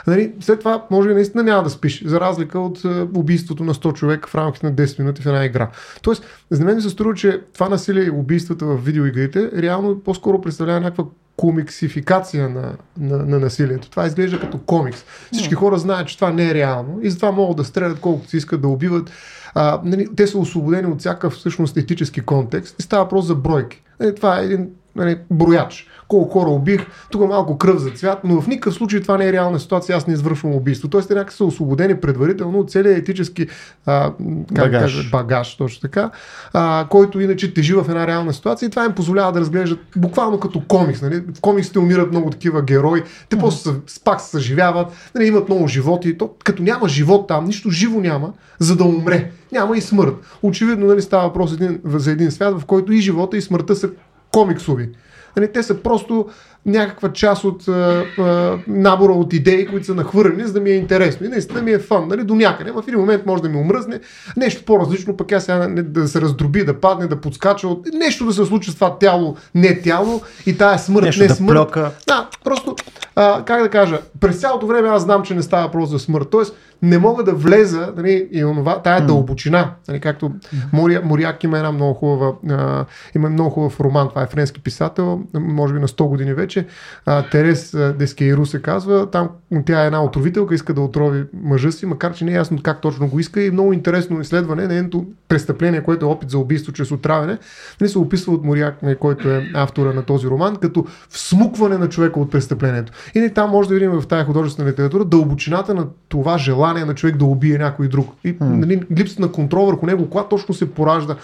Нали, 0.07 0.33
след 0.41 0.59
това, 0.59 0.85
може 0.91 1.09
би, 1.09 1.15
наистина 1.15 1.43
няма 1.43 1.63
да 1.63 1.71
спиш, 1.71 2.05
за 2.07 2.21
разлика 2.21 2.61
от 2.61 2.83
убийството 3.15 3.65
на 3.65 3.75
100 3.75 3.95
човека 3.95 4.29
в 4.29 4.35
рамките 4.35 4.67
на 4.67 4.73
10 4.73 4.99
минути 4.99 5.23
в 5.23 5.27
една 5.27 5.45
игра. 5.45 5.71
Тоест, 6.03 6.25
за 6.51 6.65
мен 6.65 6.77
ми 6.77 6.83
се 6.83 6.91
струва, 6.91 7.15
че 7.15 7.41
това 7.55 7.69
насилие 7.69 8.05
и 8.05 8.11
убийствата 8.11 8.67
в 8.67 8.77
видеоигрите 8.77 9.51
реално 9.57 10.01
по-скоро 10.01 10.41
представлява 10.41 10.81
някаква 10.81 11.05
комиксификация 11.37 12.49
на, 12.49 12.77
на, 12.99 13.19
на 13.19 13.39
насилието. 13.39 13.91
Това 13.91 14.07
изглежда 14.07 14.41
като 14.41 14.59
комикс. 14.59 15.05
Всички 15.33 15.55
хора 15.55 15.79
знаят, 15.79 16.09
че 16.09 16.17
това 16.17 16.33
не 16.33 16.51
е 16.51 16.55
реално 16.55 16.99
и 17.03 17.11
затова 17.11 17.33
могат 17.33 17.57
да 17.57 17.65
стрелят 17.65 18.01
колкото 18.01 18.31
си 18.31 18.37
искат 18.37 18.61
да 18.61 18.69
убиват. 18.69 19.11
А, 19.55 19.81
нали, 19.85 20.09
те 20.17 20.27
са 20.27 20.39
освободени 20.39 20.87
от 20.87 21.01
всякакъв 21.01 21.33
всъщност 21.33 21.77
етически 21.77 22.21
контекст 22.21 22.77
и 22.79 22.83
става 22.83 23.05
въпрос 23.05 23.27
за 23.27 23.35
бройки. 23.35 23.83
Нали, 24.01 24.15
това 24.15 24.41
е 24.41 24.45
един 24.45 24.71
нали, 24.97 25.19
брояч 25.31 25.87
колко 26.09 26.41
хора 26.41 26.51
убих, 26.51 26.87
тук 27.11 27.23
е 27.23 27.27
малко 27.27 27.59
кръв 27.59 27.79
за 27.79 27.91
цвят, 27.91 28.19
но 28.25 28.41
в 28.41 28.47
никакъв 28.47 28.75
случай 28.75 29.01
това 29.01 29.19
не 29.19 29.29
е 29.29 29.33
реална 29.33 29.61
ситуация, 29.61 29.97
аз 29.97 30.07
не 30.07 30.15
извършвам 30.15 30.55
убийство. 30.55 30.89
Тоест, 30.89 31.09
те 31.09 31.15
някак 31.15 31.33
са 31.33 31.45
освободени 31.45 31.97
предварително 31.97 32.59
от 32.59 32.71
целият 32.71 32.99
етически 32.99 33.47
а, 33.87 34.13
как 34.55 34.73
багаж. 34.73 34.97
Кажа, 34.97 35.09
багаж, 35.11 35.57
точно 35.57 35.81
така, 35.81 36.11
а, 36.53 36.87
който 36.91 37.21
иначе 37.21 37.55
тежи 37.55 37.75
в 37.75 37.85
една 37.89 38.07
реална 38.07 38.33
ситуация 38.33 38.67
и 38.67 38.71
това 38.71 38.85
им 38.85 38.93
позволява 38.93 39.33
да 39.33 39.41
разглеждат 39.41 39.79
буквално 39.97 40.41
като 40.41 40.63
комикс. 40.69 41.03
Нали? 41.03 41.23
В 41.35 41.41
комиксите 41.41 41.79
умират 41.79 42.11
много 42.11 42.31
такива 42.31 42.63
герои, 42.63 43.03
те 43.29 43.37
mm-hmm. 43.37 43.41
после 43.41 43.71
пак 44.05 44.21
се 44.21 44.31
съживяват, 44.31 44.89
нали, 45.15 45.27
имат 45.27 45.49
много 45.49 45.69
животи. 45.69 46.19
То, 46.19 46.31
като 46.45 46.63
няма 46.63 46.89
живот 46.89 47.29
там, 47.29 47.45
нищо 47.45 47.71
живо 47.71 48.01
няма, 48.01 48.33
за 48.59 48.77
да 48.77 48.85
умре. 48.85 49.31
Няма 49.53 49.77
и 49.77 49.81
смърт. 49.81 50.15
Очевидно 50.43 50.87
нали, 50.87 51.03
става 51.03 51.23
въпрос 51.23 51.53
един, 51.53 51.81
за 51.85 52.11
един 52.11 52.31
свят, 52.31 52.61
в 52.61 52.65
който 52.65 52.93
и 52.93 53.01
живота 53.01 53.37
и 53.37 53.43
смъртта 53.43 53.77
са 53.77 53.91
комиксови. 54.37 54.89
Нали, 55.37 55.53
те 55.53 55.63
са 55.63 55.83
просто 55.83 56.27
някаква 56.67 57.13
част 57.13 57.45
от 57.45 57.69
а, 57.69 58.05
а, 58.19 58.59
набора 58.67 59.13
от 59.13 59.33
идеи, 59.33 59.67
които 59.67 59.87
са 59.87 59.95
нахвърлени, 59.95 60.45
за 60.45 60.53
да 60.53 60.61
ми 60.61 60.71
е 60.71 60.75
интересно. 60.75 61.27
И 61.27 61.29
наистина 61.29 61.63
ми 61.63 61.71
е 61.71 61.79
фан, 61.79 62.09
нали, 62.09 62.25
до 62.25 62.35
някъде. 62.35 62.71
В 62.71 62.85
един 62.89 63.01
момент 63.01 63.27
може 63.27 63.43
да 63.43 63.49
ми 63.49 63.57
омръзне, 63.57 64.01
нещо 64.37 64.65
по-различно, 64.65 65.17
пък 65.17 65.33
аз 65.33 65.45
сега 65.45 65.69
не, 65.69 65.83
да 65.83 66.09
се 66.09 66.21
раздроби, 66.21 66.65
да 66.65 66.81
падне, 66.81 67.07
да 67.07 67.21
подскача, 67.21 67.69
от... 67.69 67.87
нещо 67.95 68.27
да 68.27 68.33
се 68.33 68.45
случи 68.45 68.71
с 68.71 68.75
това 68.75 68.99
тяло, 68.99 69.37
не 69.55 69.81
тяло 69.81 70.23
и 70.47 70.59
тая 70.59 70.79
смърт, 70.79 71.05
нещо 71.05 71.23
не 71.23 71.29
да 71.29 71.35
смърт. 71.35 71.57
Плюка. 71.57 71.91
Да, 72.07 72.29
просто, 72.45 72.77
а, 73.17 73.45
как 73.45 73.63
да 73.63 73.69
кажа, 73.69 73.99
през 74.21 74.41
цялото 74.41 74.67
време 74.67 74.89
аз 74.89 75.03
знам, 75.03 75.23
че 75.23 75.35
не 75.35 75.43
става 75.43 75.71
просто 75.71 75.91
за 75.91 75.99
смърт. 75.99 76.29
Тоест, 76.31 76.57
не 76.83 76.99
мога 76.99 77.25
да 77.25 77.33
влеза 77.33 77.93
нали, 77.97 78.29
и 78.33 78.45
онова, 78.45 78.83
тая 78.83 79.03
mm. 79.03 79.07
дълбочина. 79.07 79.71
Нали, 79.89 80.01
както 80.01 80.31
Моря, 80.73 81.01
Моряк 81.05 81.45
има 81.45 81.57
една 81.57 81.73
много 81.73 81.95
хубава, 81.95 82.33
а, 82.51 82.85
има 83.15 83.31
много 83.31 83.51
хубав 83.51 83.81
роман, 83.81 84.09
това 84.09 84.23
е 84.23 84.27
френски 84.27 84.61
писател, 84.61 85.21
може 85.35 85.75
би 85.75 85.81
на 85.81 85.89
100 85.89 86.09
години 86.09 86.35
вече. 86.35 86.67
А, 87.07 87.31
Терес 87.31 87.77
Дескейру 87.99 88.47
се 88.47 88.63
казва, 88.63 89.11
там 89.11 89.29
тя 89.67 89.83
е 89.83 89.87
една 89.87 90.05
отровителка, 90.05 90.55
иска 90.55 90.75
да 90.75 90.81
отрови 90.81 91.25
мъжа 91.43 91.73
си, 91.73 91.87
макар 91.87 92.15
че 92.15 92.25
не 92.25 92.33
е 92.33 92.35
ясно 92.35 92.59
как 92.63 92.81
точно 92.81 93.09
го 93.09 93.21
иска 93.21 93.43
и 93.43 93.51
много 93.51 93.73
интересно 93.73 94.21
изследване, 94.21 94.67
нейното 94.67 95.07
престъпление, 95.29 95.83
което 95.83 96.07
е 96.07 96.09
опит 96.09 96.31
за 96.31 96.39
убийство 96.39 96.73
чрез 96.73 96.91
отравяне, 96.91 97.39
нали, 97.81 97.91
се 97.91 97.99
описва 97.99 98.33
от 98.33 98.45
Моряк, 98.45 98.83
нали, 98.83 98.97
който 98.97 99.31
е 99.31 99.51
автора 99.55 99.93
на 99.93 100.03
този 100.03 100.27
роман, 100.27 100.57
като 100.57 100.87
всмукване 101.09 101.79
на 101.79 101.89
човека 101.89 102.21
от 102.21 102.31
престъплението. 102.31 102.93
И 103.15 103.21
не, 103.21 103.31
там 103.31 103.51
може 103.51 103.69
да 103.69 103.75
видим 103.75 103.91
в 103.91 104.07
тази 104.07 104.25
художествена 104.25 104.71
литература 104.71 105.05
дълбочината 105.05 105.75
на 105.75 105.87
това 106.09 106.39
желание 106.39 106.85
на 106.85 106.95
човек 106.95 107.17
да 107.17 107.25
убие 107.25 107.59
някой 107.59 107.89
друг. 107.89 108.13
И 108.25 108.37
нали, 108.41 108.83
липсата 108.99 109.23
на 109.23 109.33
контрол 109.33 109.67
върху 109.67 109.87
него, 109.87 110.11
кога 110.11 110.25
точно 110.25 110.55
се 110.55 110.71
поражда. 110.71 111.17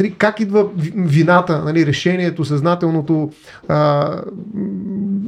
Нали, 0.00 0.14
как 0.14 0.40
идва 0.40 0.68
вината, 0.96 1.64
нали, 1.64 1.86
решението, 1.86 2.44
съзнателното 2.44 3.30
а, 3.68 4.10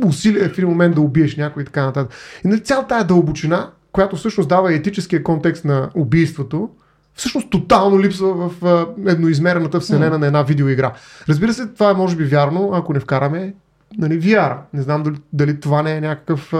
усилие 0.07 0.49
в 0.49 0.59
един 0.59 0.69
момент 0.69 0.95
да 0.95 1.01
убиеш 1.01 1.37
някой 1.37 1.63
и 1.63 1.67
така 1.67 1.85
нататък. 1.85 2.13
И 2.45 2.49
нали, 2.49 2.61
цялата 2.61 2.89
тая 2.89 3.05
дълбочина, 3.05 3.71
която 3.93 4.17
всъщност 4.17 4.49
дава 4.49 4.75
етическия 4.75 5.23
контекст 5.23 5.65
на 5.65 5.91
убийството, 5.95 6.69
всъщност 7.15 7.51
тотално 7.51 8.01
липсва 8.01 8.49
в 8.49 8.65
а, 8.65 8.87
едноизмерната 9.11 9.81
вселена 9.81 10.17
mm. 10.17 10.21
на 10.21 10.27
една 10.27 10.43
видеоигра. 10.43 10.93
Разбира 11.29 11.53
се, 11.53 11.67
това 11.67 11.91
е 11.91 11.95
може 11.95 12.17
би 12.17 12.25
вярно, 12.25 12.71
ако 12.73 12.93
не 12.93 13.01
вкараме 13.01 13.55
нали, 13.99 14.23
VR. 14.23 14.57
Не 14.73 14.83
знам 14.83 15.03
дали, 15.03 15.17
дали 15.33 15.61
това 15.61 15.83
не 15.83 15.97
е 15.97 16.01
някакъв 16.01 16.55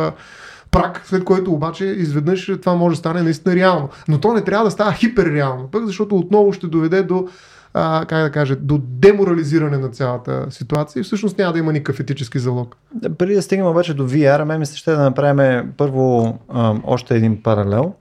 прак, 0.71 1.03
след 1.05 1.25
който 1.25 1.53
обаче 1.53 1.85
изведнъж 1.85 2.51
това 2.61 2.75
може 2.75 2.93
да 2.93 2.99
стане 2.99 3.23
наистина 3.23 3.55
реално. 3.55 3.89
Но 4.09 4.21
то 4.21 4.33
не 4.33 4.45
трябва 4.45 4.65
да 4.65 4.71
става 4.71 4.93
хиперреално, 4.93 5.69
пък 5.73 5.87
защото 5.87 6.17
отново 6.17 6.53
ще 6.53 6.67
доведе 6.67 7.03
до 7.03 7.29
а, 7.75 8.05
как 8.09 8.23
да 8.23 8.31
кажа, 8.31 8.57
до 8.57 8.79
деморализиране 8.83 9.79
на 9.79 9.89
цялата 9.89 10.47
ситуация 10.51 11.01
и 11.01 11.05
всъщност 11.05 11.39
няма 11.39 11.53
да 11.53 11.59
има 11.59 11.73
никакъв 11.73 12.01
етически 12.01 12.39
залог. 12.39 12.77
Преди 13.19 13.35
да 13.35 13.43
стигнем 13.43 13.67
обаче 13.67 13.95
до 13.95 14.09
VR, 14.09 14.45
ме 14.45 14.59
ми 14.59 14.67
ще 14.67 14.91
да 14.91 15.03
направим 15.03 15.73
първо 15.77 16.39
а, 16.49 16.75
още 16.85 17.17
един 17.17 17.43
паралел. 17.43 17.95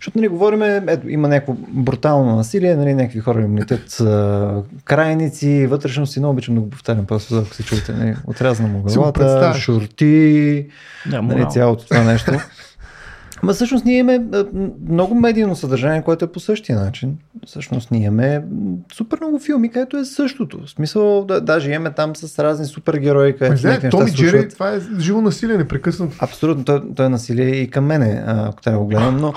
Защото 0.00 0.18
нали, 0.18 0.28
говорим, 0.28 0.62
ето, 0.62 1.08
има 1.08 1.28
някакво 1.28 1.54
брутално 1.68 2.36
насилие, 2.36 2.76
нали, 2.76 2.94
някакви 2.94 3.20
хора 3.20 3.40
им 3.40 3.58
летят 3.58 4.02
крайници, 4.84 5.66
вътрешности, 5.66 6.18
много 6.18 6.32
обичам 6.32 6.54
да 6.54 6.60
го 6.60 6.70
повтарям, 6.70 7.06
просто 7.06 7.38
ако 7.38 7.54
се 7.54 7.64
чуете, 7.64 7.92
нали, 7.92 8.16
отрязана 8.26 8.68
му 8.68 8.82
главата, 8.82 9.54
шорти, 9.54 10.66
да, 11.06 11.22
нали, 11.22 11.46
цялото 11.50 11.86
това 11.86 12.04
нещо. 12.04 12.32
Ма 13.42 13.52
всъщност 13.52 13.84
ние 13.84 13.98
имаме 13.98 14.24
много 14.88 15.14
медийно 15.14 15.56
съдържание, 15.56 16.02
което 16.02 16.24
е 16.24 16.32
по 16.32 16.40
същия 16.40 16.78
начин. 16.78 17.18
Всъщност 17.46 17.90
ние 17.90 18.06
имаме 18.06 18.44
супер 18.94 19.18
много 19.20 19.38
филми, 19.38 19.70
където 19.70 19.96
е 19.96 20.04
същото. 20.04 20.60
В 20.66 20.70
смисъл, 20.70 21.24
да, 21.24 21.40
даже 21.40 21.70
имаме 21.70 21.90
там 21.90 22.16
с 22.16 22.38
разни 22.38 22.66
супергерои, 22.66 23.36
където 23.36 23.66
Ме, 23.66 23.78
не, 23.82 23.88
Томи 23.90 24.10
Джери, 24.10 24.48
това 24.48 24.74
е 24.74 24.80
живо 24.98 25.20
насилие, 25.20 25.56
непрекъснато. 25.56 26.16
Абсолютно, 26.18 26.64
той, 26.64 26.82
той 26.96 27.06
е 27.06 27.08
насилие 27.08 27.48
и 27.48 27.70
към 27.70 27.84
мене, 27.84 28.24
ако 28.26 28.62
трябва 28.62 28.78
да 28.78 28.84
го 28.84 28.88
гледам. 28.88 29.16
Но 29.16 29.32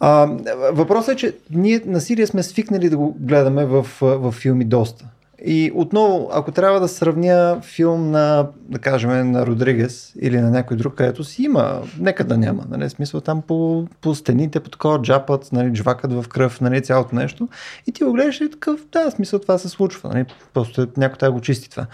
а, 0.00 0.28
въпросът 0.72 1.14
е, 1.14 1.16
че 1.16 1.34
ние 1.50 1.82
насилие 1.86 2.26
сме 2.26 2.42
свикнали 2.42 2.88
да 2.88 2.96
го 2.96 3.16
гледаме 3.20 3.64
в, 3.64 3.86
в 4.00 4.32
филми 4.32 4.64
доста. 4.64 5.04
И 5.46 5.72
отново, 5.74 6.30
ако 6.32 6.52
трябва 6.52 6.80
да 6.80 6.88
сравня 6.88 7.58
филм 7.62 8.10
на, 8.10 8.46
да 8.68 8.78
кажем, 8.78 9.30
на 9.30 9.46
Родригес 9.46 10.12
или 10.20 10.40
на 10.40 10.50
някой 10.50 10.76
друг, 10.76 10.94
където 10.94 11.24
си 11.24 11.42
има, 11.42 11.82
нека 11.98 12.24
да 12.24 12.38
няма. 12.38 12.64
Нали, 12.70 12.90
смисъл 12.90 13.20
там 13.20 13.42
по, 13.42 13.86
по 14.00 14.14
стените, 14.14 14.60
по 14.60 14.70
такова 14.70 15.02
джапът, 15.02 15.52
нали, 15.52 15.72
джвакът 15.72 16.12
в 16.12 16.28
кръв, 16.28 16.60
нали, 16.60 16.82
цялото 16.82 17.14
нещо. 17.14 17.48
И 17.86 17.92
ти 17.92 18.04
го 18.04 18.12
гледаш 18.12 18.40
и 18.40 18.50
такъв, 18.50 18.86
да, 18.92 19.10
смисъл 19.10 19.38
това 19.38 19.58
се 19.58 19.68
случва. 19.68 20.08
Нали, 20.08 20.24
просто 20.54 20.86
някой 20.96 21.18
трябва 21.18 21.32
го 21.32 21.40
чисти 21.40 21.70
това. 21.70 21.86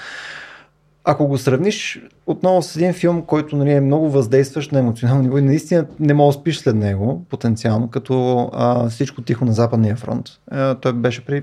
Ако 1.04 1.26
го 1.26 1.38
сравниш 1.38 2.02
отново 2.26 2.62
с 2.62 2.76
един 2.76 2.92
филм, 2.92 3.22
който 3.22 3.56
нали, 3.56 3.72
е 3.72 3.80
много 3.80 4.10
въздействащ 4.10 4.72
на 4.72 4.78
емоционално 4.78 5.22
ниво 5.22 5.38
и 5.38 5.42
наистина 5.42 5.86
не 6.00 6.14
мога 6.14 6.34
да 6.34 6.40
спиш 6.40 6.58
след 6.58 6.76
него, 6.76 7.24
потенциално, 7.30 7.88
като 7.88 8.50
а, 8.52 8.88
всичко 8.88 9.22
тихо 9.22 9.44
на 9.44 9.52
Западния 9.52 9.96
фронт. 9.96 10.26
А, 10.50 10.74
той 10.74 10.92
беше 10.92 11.24
при 11.24 11.42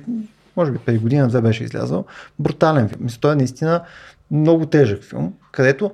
може 0.58 0.72
би 0.72 0.78
5 0.78 1.00
години 1.00 1.22
назад 1.22 1.44
беше 1.44 1.64
излязъл. 1.64 2.06
Брутален 2.40 2.90
филм. 2.90 3.04
Мисля, 3.04 3.18
той 3.22 3.32
е 3.32 3.36
наистина 3.36 3.84
много 4.32 4.66
тежък 4.66 5.04
филм, 5.04 5.34
където 5.52 5.92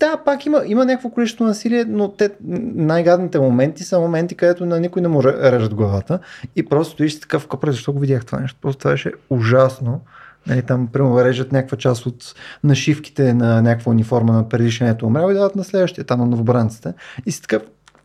да, 0.00 0.16
пак 0.24 0.46
има, 0.46 0.62
има 0.66 0.84
някакво 0.84 1.10
количество 1.10 1.44
насилие, 1.44 1.84
но 1.84 2.08
те 2.12 2.30
най-гадните 2.40 3.38
моменти 3.38 3.84
са 3.84 4.00
моменти, 4.00 4.34
където 4.34 4.66
на 4.66 4.80
никой 4.80 5.02
не 5.02 5.08
да 5.08 5.52
режат 5.52 5.74
главата 5.74 6.18
и 6.56 6.66
просто 6.66 6.92
стоиш 6.92 7.20
такъв 7.20 7.48
капре, 7.48 7.72
защо 7.72 7.92
го 7.92 7.98
видях 7.98 8.26
това 8.26 8.40
нещо. 8.40 8.58
Просто 8.60 8.78
това 8.78 8.90
беше 8.90 9.12
ужасно. 9.30 10.00
Нали, 10.46 10.62
там, 10.62 10.86
примерно, 10.86 11.24
режат 11.24 11.52
някаква 11.52 11.78
част 11.78 12.06
от 12.06 12.34
нашивките 12.64 13.34
на 13.34 13.62
някаква 13.62 13.92
униформа 13.92 14.32
на 14.32 14.48
предишението 14.48 15.06
умрял 15.06 15.30
и 15.30 15.34
дават 15.34 15.56
на 15.56 15.64
следващия, 15.64 16.04
там 16.04 16.20
на 16.20 16.26
новобранците. 16.26 16.94
И 17.26 17.32
си 17.32 17.42
такъв, 17.42 17.62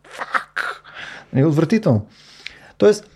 фак, 0.08 0.82
нали, 1.32 1.44
отвратително. 1.44 2.06
Тоест, 2.78 3.10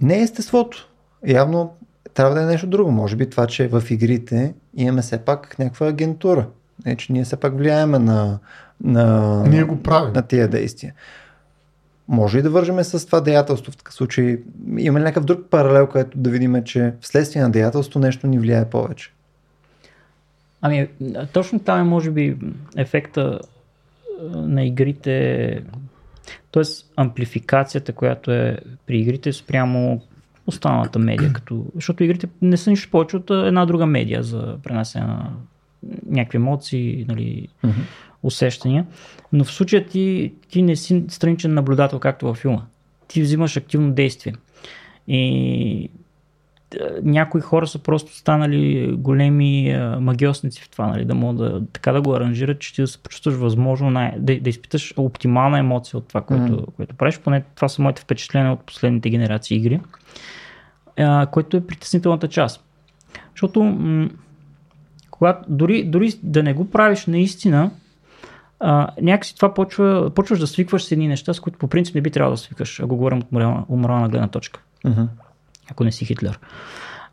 не 0.00 0.18
е 0.18 0.22
естеството 0.22 0.88
явно 1.26 1.74
трябва 2.14 2.34
да 2.34 2.42
е 2.42 2.46
нещо 2.46 2.66
друго. 2.66 2.90
Може 2.90 3.16
би 3.16 3.30
това, 3.30 3.46
че 3.46 3.68
в 3.68 3.82
игрите 3.90 4.54
имаме 4.74 5.02
все 5.02 5.18
пак 5.18 5.58
някаква 5.58 5.88
агентура. 5.88 6.46
Не, 6.86 6.96
че 6.96 7.12
ние 7.12 7.24
все 7.24 7.36
пак 7.36 7.56
влияеме 7.56 7.98
на, 7.98 8.38
на, 8.84 9.42
ние 9.48 9.62
го 9.62 9.82
правим. 9.82 10.12
на 10.12 10.22
тия 10.22 10.48
действия. 10.48 10.94
Може 12.08 12.38
и 12.38 12.42
да 12.42 12.50
вържеме 12.50 12.84
с 12.84 13.06
това 13.06 13.20
деятелство. 13.20 13.72
В 13.72 13.76
такъв 13.76 13.94
случай 13.94 14.38
има 14.78 14.98
ли 14.98 15.04
някакъв 15.04 15.24
друг 15.24 15.40
паралел, 15.50 15.86
който 15.86 16.18
да 16.18 16.30
видим, 16.30 16.64
че 16.64 16.94
вследствие 17.00 17.42
на 17.42 17.50
деятелство 17.50 18.00
нещо 18.00 18.26
ни 18.26 18.38
влияе 18.38 18.70
повече? 18.70 19.12
Ами, 20.60 20.88
точно 21.32 21.58
там 21.58 21.80
е, 21.80 21.84
може 21.84 22.10
би, 22.10 22.36
ефекта 22.76 23.40
на 24.34 24.64
игрите, 24.64 25.62
т.е. 26.52 26.62
амплификацията, 26.96 27.92
която 27.92 28.32
е 28.32 28.58
при 28.86 28.98
игрите 28.98 29.32
спрямо 29.32 30.02
останалата 30.46 30.98
медия. 30.98 31.32
Като, 31.32 31.64
защото 31.74 32.04
игрите 32.04 32.28
не 32.42 32.56
са 32.56 32.70
нищо 32.70 32.90
повече 32.90 33.16
от 33.16 33.30
една 33.30 33.66
друга 33.66 33.86
медия 33.86 34.22
за 34.22 34.56
пренасене 34.62 35.06
на 35.06 35.30
някакви 36.06 36.36
емоции, 36.36 37.04
нали, 37.08 37.48
mm-hmm. 37.64 37.72
усещания. 38.22 38.86
Но 39.32 39.44
в 39.44 39.52
случая 39.52 39.86
ти, 39.86 40.32
ти 40.48 40.62
не 40.62 40.76
си 40.76 41.04
страничен 41.08 41.54
наблюдател, 41.54 41.98
както 41.98 42.26
във 42.26 42.36
филма. 42.36 42.62
Ти 43.08 43.22
взимаш 43.22 43.56
активно 43.56 43.92
действие. 43.92 44.34
И 45.08 45.90
някои 47.02 47.40
хора 47.40 47.66
са 47.66 47.78
просто 47.78 48.16
станали 48.16 48.92
големи 48.98 49.78
магиосници 50.00 50.62
в 50.62 50.68
това, 50.68 50.86
нали, 50.86 51.04
да 51.04 51.14
могат 51.14 51.36
да, 51.36 51.62
така 51.72 51.92
да 51.92 52.02
го 52.02 52.14
аранжират, 52.14 52.60
че 52.60 52.74
ти 52.74 52.80
да 52.80 52.86
се 52.86 52.98
почувстваш 52.98 53.34
възможно 53.34 53.90
най- 53.90 54.14
да, 54.18 54.40
да 54.40 54.50
изпиташ 54.50 54.94
оптимална 54.96 55.58
емоция 55.58 55.98
от 55.98 56.08
това, 56.08 56.20
което, 56.20 56.52
mm. 56.52 56.74
което 56.76 56.94
правиш. 56.94 57.18
Поне 57.18 57.44
това 57.54 57.68
са 57.68 57.82
моите 57.82 58.02
впечатления 58.02 58.52
от 58.52 58.60
последните 58.60 59.10
генерации 59.10 59.56
игри, 59.56 59.80
а, 60.98 61.26
което 61.26 61.56
е 61.56 61.66
притеснителната 61.66 62.28
част. 62.28 62.64
Защото 63.30 63.62
м- 63.64 64.08
когато, 65.10 65.44
дори, 65.48 65.84
дори 65.84 66.12
да 66.22 66.42
не 66.42 66.54
го 66.54 66.70
правиш 66.70 67.06
наистина, 67.06 67.70
а, 68.60 68.88
някакси 69.02 69.36
това 69.36 69.54
почва, 69.54 70.10
почваш 70.14 70.38
да 70.38 70.46
свикваш 70.46 70.84
с 70.84 70.92
едни 70.92 71.08
неща, 71.08 71.34
с 71.34 71.40
които 71.40 71.58
по 71.58 71.68
принцип 71.68 71.94
не 71.94 72.00
би 72.00 72.10
трябвало 72.10 72.34
да 72.34 72.40
свикаш, 72.40 72.80
ако 72.80 72.96
говорим 72.96 73.18
от 73.18 73.32
морална, 73.32 73.64
морална 73.68 74.08
гледна 74.08 74.28
точка. 74.28 74.60
Mm-hmm. 74.84 75.06
Ако 75.70 75.84
не 75.84 75.92
си 75.92 76.04
Хитлер. 76.04 76.40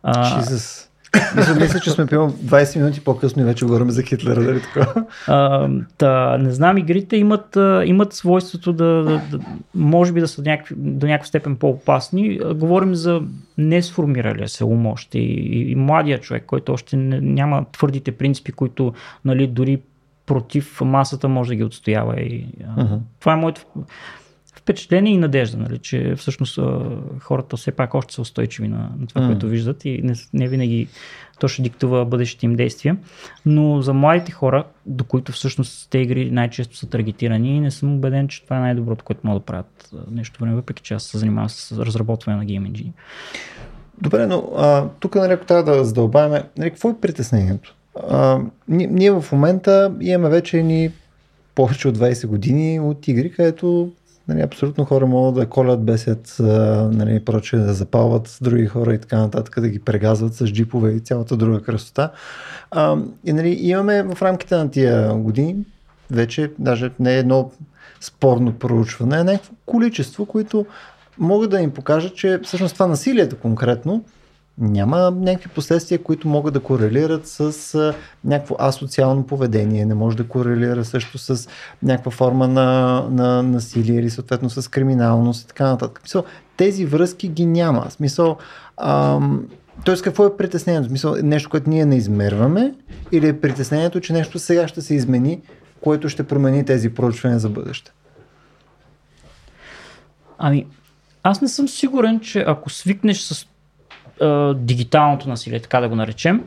А, 0.04 0.41
Jesus. 0.41 0.89
Мисля, 1.36 1.56
мисля, 1.56 1.80
че 1.80 1.91
сме 1.91 2.06
пилно 2.06 2.32
20 2.32 2.80
минути 2.80 3.02
по-късно 3.02 3.41
и 3.41 3.45
вече 3.45 3.65
говорим 3.65 3.91
за 3.91 4.04
Хитлера, 4.04 4.43
дали 4.43 4.62
така? 4.62 5.06
А, 5.28 5.69
та, 5.97 6.38
не 6.38 6.52
знам, 6.52 6.78
игрите 6.78 7.17
имат, 7.17 7.58
имат 7.86 8.13
свойството 8.13 8.73
да, 8.73 8.86
да, 8.86 9.21
да 9.32 9.39
може 9.76 10.12
би 10.12 10.19
да 10.19 10.28
са 10.28 10.41
някакви, 10.41 10.76
до 10.78 11.08
някаква 11.08 11.28
степен 11.28 11.56
по-опасни. 11.56 12.39
Говорим 12.56 12.95
за 12.95 13.21
не 13.58 13.82
сформиралия 13.82 14.49
се 14.49 14.65
ум 14.65 14.86
още 14.86 15.19
и, 15.19 15.60
и, 15.60 15.71
и 15.71 15.76
младия 15.76 16.19
човек, 16.19 16.43
който 16.47 16.73
още 16.73 16.97
не, 16.97 17.21
няма 17.21 17.65
твърдите 17.71 18.12
принципи, 18.12 18.52
които 18.52 18.93
нали, 19.26 19.47
дори 19.47 19.80
против 20.26 20.82
масата 20.82 21.28
може 21.28 21.49
да 21.49 21.56
ги 21.56 21.63
отстоява. 21.63 22.21
И, 22.21 22.47
uh-huh. 22.78 22.99
Това 23.19 23.34
е 23.34 23.36
моето 23.36 23.62
впечатление 24.63 25.13
и 25.13 25.17
надежда, 25.17 25.58
нали, 25.58 25.78
че 25.78 26.15
всъщност 26.15 26.60
хората 27.19 27.58
все 27.58 27.71
пак 27.71 27.93
още 27.93 28.13
са 28.13 28.21
устойчиви 28.21 28.67
на, 28.67 28.89
на 28.99 29.08
това, 29.08 29.21
mm. 29.21 29.28
което 29.28 29.47
виждат 29.47 29.86
и 29.86 30.02
не, 30.04 30.13
не 30.34 30.47
винаги 30.47 30.88
то 31.39 31.47
ще 31.47 31.62
диктува 31.62 32.06
бъдещите 32.06 32.45
им 32.45 32.56
действия. 32.56 32.97
Но 33.45 33.82
за 33.82 33.93
младите 33.93 34.32
хора, 34.32 34.63
до 34.86 35.04
които 35.04 35.32
всъщност 35.32 35.89
те 35.89 35.97
игри 35.97 36.32
най-често 36.32 36.78
са 36.78 36.89
таргетирани, 36.89 37.60
не 37.60 37.71
съм 37.71 37.95
убеден, 37.95 38.28
че 38.28 38.43
това 38.43 38.58
е 38.58 38.60
най-доброто, 38.60 39.06
което 39.06 39.21
могат 39.23 39.41
да 39.41 39.45
правят 39.45 39.91
нещо 40.12 40.39
време, 40.39 40.56
въпреки 40.56 40.84
че 40.84 40.93
аз 40.93 41.04
се 41.04 41.17
занимавам 41.17 41.49
с 41.49 41.86
разработване 41.86 42.38
на 42.38 42.45
гейм 42.45 42.65
engine. 42.65 42.91
Добре, 44.02 44.28
но 44.28 44.52
а, 44.58 44.88
тук 44.99 45.15
нали, 45.15 45.34
ако 45.34 45.45
трябва 45.45 45.63
да 45.63 45.84
задълбаваме, 45.84 46.43
нали, 46.58 46.69
какво 46.69 46.89
е 46.89 46.99
притеснението? 47.02 47.76
А, 48.10 48.39
ние, 48.67 48.88
ние 48.88 49.12
в 49.12 49.26
момента 49.32 49.93
имаме 50.02 50.30
вече 50.30 50.63
ни 50.63 50.91
повече 51.56 51.88
от 51.88 51.97
20 51.97 52.28
години 52.28 52.80
от 52.80 53.08
игри, 53.08 53.32
където 53.32 53.91
Нали, 54.28 54.42
абсолютно 54.42 54.86
хора 54.86 55.06
могат 55.06 55.36
да 55.36 55.46
колят, 55.46 55.84
бесят, 55.84 56.36
нали, 56.92 57.26
проче, 57.26 57.58
да 57.58 57.74
запалват 57.74 58.28
с 58.28 58.44
други 58.44 58.66
хора 58.66 58.94
и 58.94 59.00
така 59.00 59.18
нататък, 59.18 59.62
да 59.62 59.70
ги 59.70 59.80
прегазват 59.80 60.34
с 60.34 60.48
джипове 60.48 60.92
и 60.92 61.00
цялата 61.00 61.38
друга 61.38 61.62
красота. 61.62 62.12
А, 62.72 62.98
и 63.26 63.34
нали, 63.34 63.58
имаме 63.62 64.04
в 64.04 64.22
рамките 64.22 64.56
на 64.56 64.72
тия 64.72 65.14
години 65.14 65.56
вече, 66.12 66.52
даже 66.60 66.92
не 67.00 67.16
е 67.16 67.20
едно 67.20 67.52
спорно 68.02 68.54
проучване, 68.54 69.20
е 69.20 69.24
някакво 69.24 69.54
количество, 69.66 70.26
които 70.26 70.66
могат 71.18 71.50
да 71.50 71.62
им 71.62 71.72
покажат, 71.72 72.16
че 72.16 72.40
всъщност 72.44 72.74
това 72.74 72.88
насилието 72.88 73.38
конкретно 73.38 74.04
няма 74.58 75.12
някакви 75.12 75.50
последствия, 75.50 76.04
които 76.04 76.28
могат 76.28 76.54
да 76.54 76.60
корелират 76.60 77.28
с 77.28 77.76
а, 77.76 77.94
някакво 78.26 78.56
асоциално 78.60 79.26
поведение, 79.26 79.86
не 79.86 79.94
може 79.94 80.18
да 80.18 80.28
корелира 80.28 80.86
също 80.86 81.18
с 81.18 81.48
някаква 81.84 82.12
форма 82.12 82.48
на, 82.48 83.02
на 83.12 83.44
насилие 83.44 84.00
или 84.00 84.10
съответно 84.10 84.50
с 84.50 84.72
криминалност 84.72 85.44
и 85.44 85.48
така 85.48 85.66
нататък. 85.66 86.00
Смисъл, 86.00 86.24
тези 86.58 86.86
връзки 86.86 87.28
ги 87.28 87.46
няма. 87.46 87.92
Смисъл, 87.92 88.38
ам, 88.78 89.48
Тоест, 89.86 90.04
какво 90.04 90.26
е 90.26 90.38
притеснението? 90.38 90.88
Смисъл, 90.88 91.16
нещо, 91.24 91.50
което 91.50 91.70
ние 91.70 91.86
не 91.86 91.96
измерваме 91.96 92.74
или 93.12 93.28
е 93.28 93.39
притеснението, 93.39 94.00
че 94.00 94.13
нещо 94.13 94.39
сега 94.39 94.68
ще 94.68 94.82
се 94.82 94.96
измени, 94.96 95.42
което 95.82 96.10
ще 96.10 96.24
промени 96.24 96.66
тези 96.66 96.89
проучвания 96.89 97.39
за 97.39 97.50
бъдеще? 97.50 97.92
Ами, 100.38 100.68
аз 101.24 101.42
не 101.42 101.48
съм 101.48 101.68
сигурен, 101.68 102.20
че 102.20 102.44
ако 102.48 102.70
свикнеш 102.70 103.22
с 103.22 103.48
а, 104.21 104.54
дигиталното 104.54 105.30
насилие, 105.30 105.60
така 105.60 105.80
да 105.80 105.89
го 105.89 105.95
наречем, 105.95 106.43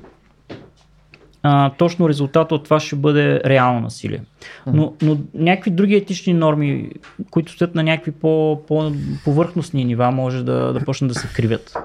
а, 1.42 1.70
точно 1.70 2.08
резултата 2.08 2.54
от 2.54 2.64
това 2.64 2.80
ще 2.80 2.96
бъде 2.96 3.40
реално 3.44 3.80
насилие. 3.80 4.20
Но, 4.66 4.92
но 5.02 5.18
някакви 5.34 5.70
други 5.70 5.94
етични 5.94 6.34
норми, 6.34 6.90
които 7.30 7.52
стоят 7.52 7.74
на 7.74 7.82
някакви 7.82 8.10
по, 8.10 8.62
по-повърхностни 8.68 9.84
нива, 9.84 10.10
може 10.10 10.44
да, 10.44 10.72
да 10.72 10.84
почнат 10.84 11.08
да 11.08 11.14
се 11.14 11.28
кривят. 11.28 11.76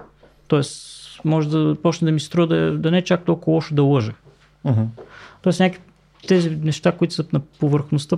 Тоест, 0.48 1.02
може 1.26 1.50
да 1.50 1.76
почне 1.84 2.06
да 2.06 2.12
ми 2.12 2.20
струва 2.20 2.48
да, 2.48 2.78
да 2.78 2.92
не 2.92 2.98
е 2.98 3.02
чак 3.02 3.26
толкова 3.26 3.56
лошо 3.56 3.76
да 3.76 3.84
лъжа. 3.84 4.14
Uh-huh. 4.66 4.86
Тоест, 5.42 5.60
някакви 5.60 5.82
тези 6.28 6.50
неща, 6.50 6.92
които 6.92 7.14
са 7.14 7.26
на 7.34 7.40
повърхността, 7.40 8.18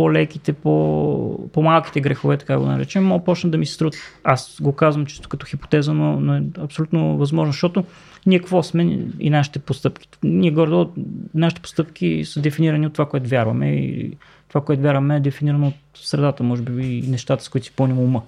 по-леките, 0.00 0.52
по- 0.52 1.48
по-малките 1.52 2.00
грехове, 2.00 2.36
така 2.36 2.58
го 2.58 2.66
наречем, 2.66 3.04
могат 3.04 3.24
почнат 3.24 3.50
да 3.50 3.58
ми 3.58 3.66
се 3.66 3.74
струват. 3.74 3.94
Аз 4.24 4.56
го 4.60 4.72
казвам 4.72 5.06
чисто 5.06 5.28
като 5.28 5.46
хипотеза, 5.46 5.92
но, 5.92 6.20
но 6.20 6.36
е 6.36 6.42
абсолютно 6.58 7.16
възможно, 7.16 7.52
защото 7.52 7.84
ние 8.26 8.38
какво 8.38 8.62
сме 8.62 8.98
и 9.20 9.30
нашите 9.30 9.58
постъпки. 9.58 10.08
Ние 10.22 10.50
гордо, 10.50 10.92
нашите 11.34 11.62
постъпки 11.62 12.24
са 12.24 12.40
дефинирани 12.40 12.86
от 12.86 12.92
това, 12.92 13.08
което 13.08 13.28
вярваме 13.28 13.70
и 13.70 14.16
това, 14.48 14.60
което 14.60 14.82
вярваме 14.82 15.16
е 15.16 15.20
дефинирано 15.20 15.66
от 15.66 15.74
средата, 15.94 16.42
може 16.42 16.62
би 16.62 16.82
и 16.82 17.02
нещата, 17.02 17.44
с 17.44 17.48
които 17.48 17.66
си 17.66 17.72
пълним 17.76 17.98
ума. 17.98 18.22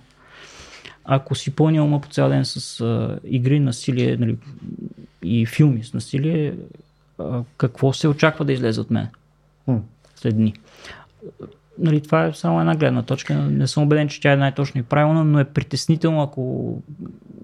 Ако 1.04 1.34
си 1.34 1.56
пълня 1.56 1.84
ума 1.84 2.00
по 2.00 2.08
цял 2.08 2.28
ден 2.28 2.44
с 2.44 2.80
а, 2.80 3.18
игри, 3.24 3.60
насилие 3.60 4.16
нали, 4.16 4.36
и 5.22 5.46
филми 5.46 5.84
с 5.84 5.94
насилие, 5.94 6.54
а, 7.18 7.42
какво 7.56 7.92
се 7.92 8.08
очаква 8.08 8.44
да 8.44 8.52
излезе 8.52 8.80
от 8.80 8.90
мен 8.90 9.08
след 10.22 10.36
дни? 10.36 10.54
Нали, 11.78 12.00
това 12.00 12.26
е 12.26 12.32
само 12.32 12.60
една 12.60 12.76
гледна 12.76 13.02
точка. 13.02 13.34
Не 13.34 13.66
съм 13.66 13.82
убеден, 13.82 14.08
че 14.08 14.20
тя 14.20 14.32
е 14.32 14.36
най-точно 14.36 14.80
и 14.80 14.84
правилна, 14.84 15.24
но 15.24 15.40
е 15.40 15.44
притеснително, 15.44 16.22
ако 16.22 16.74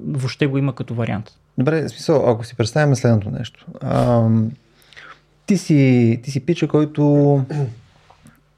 въобще 0.06 0.46
го 0.46 0.58
има 0.58 0.74
като 0.74 0.94
вариант. 0.94 1.30
Добре, 1.58 1.88
смисъл, 1.88 2.30
ако 2.30 2.44
си 2.44 2.56
представим 2.56 2.96
следното 2.96 3.30
нещо. 3.30 3.66
А, 3.80 4.28
ти, 5.46 5.58
си, 5.58 6.20
ти 6.22 6.30
си 6.30 6.46
пича, 6.46 6.68
който 6.68 7.44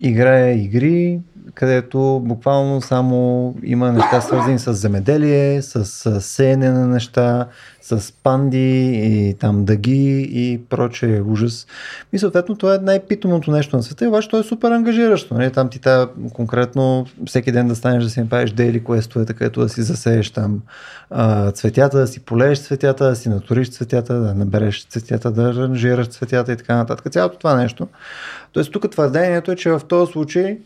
играе 0.01 0.55
игри, 0.55 1.21
където 1.55 2.23
буквално 2.25 2.81
само 2.81 3.55
има 3.65 3.93
неща 3.93 4.21
свързани 4.21 4.59
с 4.59 4.73
земеделие, 4.73 5.63
с 5.63 6.21
сеене 6.21 6.71
на 6.71 6.87
неща, 6.87 7.47
с 7.83 8.13
панди 8.23 8.91
и 8.95 9.35
там 9.35 9.65
дъги 9.65 10.29
и 10.33 10.61
проче 10.69 11.23
ужас. 11.27 11.67
И 12.13 12.19
съответно 12.19 12.57
това 12.57 12.75
е 12.75 12.79
най-питомото 12.79 13.51
нещо 13.51 13.77
на 13.77 13.83
света, 13.83 14.05
и 14.05 14.09
обаче 14.09 14.29
то 14.29 14.39
е 14.39 14.43
супер 14.43 14.71
ангажиращо. 14.71 15.35
Нали? 15.35 15.53
Там 15.53 15.69
ти 15.69 15.79
та 15.79 16.09
конкретно 16.33 17.07
всеки 17.27 17.53
ден 17.53 17.69
да 17.69 17.77
станеш 17.77 18.05
да 18.05 18.11
си 18.11 18.21
направиш 18.21 18.51
дейли 18.51 18.85
квестове, 18.85 19.27
където 19.27 19.61
да 19.61 19.69
си 19.69 19.83
засееш 19.83 20.31
там 20.31 20.61
а, 21.11 21.51
цветята, 21.51 21.99
да 21.99 22.07
си 22.07 22.21
полееш 22.21 22.61
цветята, 22.63 23.05
да 23.05 23.17
си 23.17 23.29
натуриш 23.29 23.71
цветята, 23.71 24.21
да 24.21 24.35
набереш 24.35 24.87
цветята, 24.87 25.31
да 25.31 25.43
аранжираш 25.43 26.09
цветята 26.09 26.53
и 26.53 26.57
така 26.57 26.77
нататък. 26.77 27.13
Цялото 27.13 27.39
това 27.39 27.55
нещо. 27.55 27.89
Тоест 28.53 28.73
тук 28.73 28.91
твърдението 28.91 29.53
е, 29.53 29.57
че 29.57 29.71
в 29.71 29.81
този 29.89 30.13
случай 30.13 30.59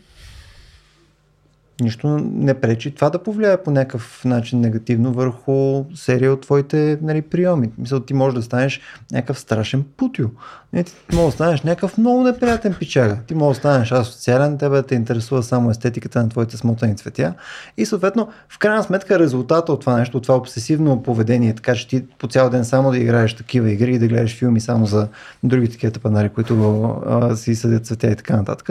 нищо 1.81 2.07
не 2.33 2.53
пречи 2.53 2.95
това 2.95 3.09
да 3.09 3.23
повлияе 3.23 3.63
по 3.63 3.71
някакъв 3.71 4.21
начин 4.25 4.59
негативно 4.59 5.13
върху 5.13 5.85
серия 5.95 6.33
от 6.33 6.41
твоите 6.41 6.97
нали, 7.01 7.21
приеми. 7.21 7.71
Мисля, 7.77 8.05
ти 8.05 8.13
можеш 8.13 8.35
да 8.35 8.41
станеш 8.41 8.81
някакъв 9.11 9.39
страшен 9.39 9.85
путио. 9.97 10.27
Не, 10.73 10.83
ти 10.83 10.93
можеш 11.13 11.25
да 11.25 11.31
станеш 11.31 11.61
някакъв 11.61 11.97
много 11.97 12.23
неприятен 12.23 12.73
пичага. 12.79 13.17
Ти 13.27 13.35
можеш 13.35 13.57
да 13.57 13.59
станеш 13.59 13.91
асоциален, 13.91 14.57
тебе 14.57 14.83
те 14.83 14.95
интересува 14.95 15.43
само 15.43 15.69
естетиката 15.69 16.23
на 16.23 16.29
твоите 16.29 16.57
смотани 16.57 16.97
цветя. 16.97 17.33
И 17.77 17.85
съответно, 17.85 18.29
в 18.49 18.59
крайна 18.59 18.83
сметка, 18.83 19.19
резултата 19.19 19.73
от 19.73 19.79
това 19.79 19.97
нещо, 19.97 20.17
от 20.17 20.23
това 20.23 20.35
обсесивно 20.35 21.03
поведение, 21.03 21.53
така 21.55 21.75
че 21.75 21.87
ти 21.87 22.03
по 22.19 22.27
цял 22.27 22.49
ден 22.49 22.65
само 22.65 22.91
да 22.91 22.97
играеш 22.97 23.35
такива 23.35 23.71
игри 23.71 23.95
и 23.95 23.99
да 23.99 24.07
гледаш 24.07 24.37
филми 24.37 24.61
само 24.61 24.85
за 24.85 25.07
други 25.43 25.69
такива 25.69 25.99
панари, 25.99 26.29
които 26.29 26.83
а, 27.05 27.35
си 27.35 27.55
съдят 27.55 27.85
цветя 27.85 28.07
и 28.07 28.15
така 28.15 28.35
нататък 28.35 28.69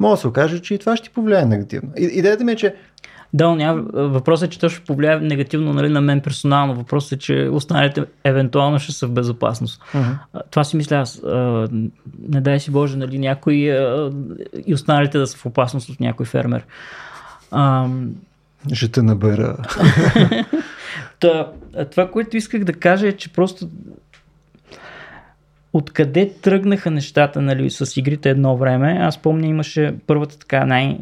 може 0.00 0.10
да 0.10 0.16
се 0.16 0.28
окаже, 0.28 0.58
че 0.58 0.74
и 0.74 0.78
това 0.78 0.96
ще 0.96 1.08
ти 1.08 1.14
повлияе 1.14 1.44
негативно. 1.44 1.90
Идеята 1.96 2.44
ми 2.44 2.52
е, 2.52 2.56
че 2.56 2.74
да, 3.32 3.54
няма. 3.54 3.82
Въпросът 3.92 4.46
е, 4.46 4.50
че 4.50 4.58
то 4.58 4.68
ще 4.68 4.84
повлияе 4.84 5.20
негативно 5.20 5.72
нали, 5.72 5.88
на 5.88 6.00
мен 6.00 6.20
персонално. 6.20 6.74
Въпросът 6.74 7.12
е, 7.12 7.18
че 7.18 7.48
останалите 7.52 8.04
евентуално 8.24 8.78
ще 8.78 8.92
са 8.92 9.06
в 9.06 9.10
безопасност. 9.10 9.82
Uh-huh. 9.82 10.16
Това 10.50 10.64
си 10.64 10.76
мисля 10.76 10.96
аз. 10.96 11.22
Не 12.28 12.40
дай 12.40 12.60
си 12.60 12.70
Боже, 12.70 12.96
нали, 12.96 13.18
някой 13.18 13.54
и 14.66 14.74
останалите 14.74 15.18
да 15.18 15.26
са 15.26 15.36
в 15.36 15.46
опасност 15.46 15.88
от 15.88 16.00
някой 16.00 16.26
фермер. 16.26 16.64
Ще 18.72 18.88
те 18.88 19.02
набера. 19.02 19.56
това, 21.90 22.10
което 22.10 22.36
исках 22.36 22.64
да 22.64 22.72
кажа 22.72 23.08
е, 23.08 23.12
че 23.12 23.32
просто 23.32 23.68
откъде 25.72 26.32
тръгнаха 26.42 26.90
нещата 26.90 27.42
нали, 27.42 27.70
с 27.70 27.96
игрите 27.96 28.30
едно 28.30 28.56
време. 28.56 28.98
Аз 29.00 29.18
помня, 29.18 29.46
имаше 29.46 29.94
първата 30.06 30.38
така 30.38 30.64
най... 30.64 30.98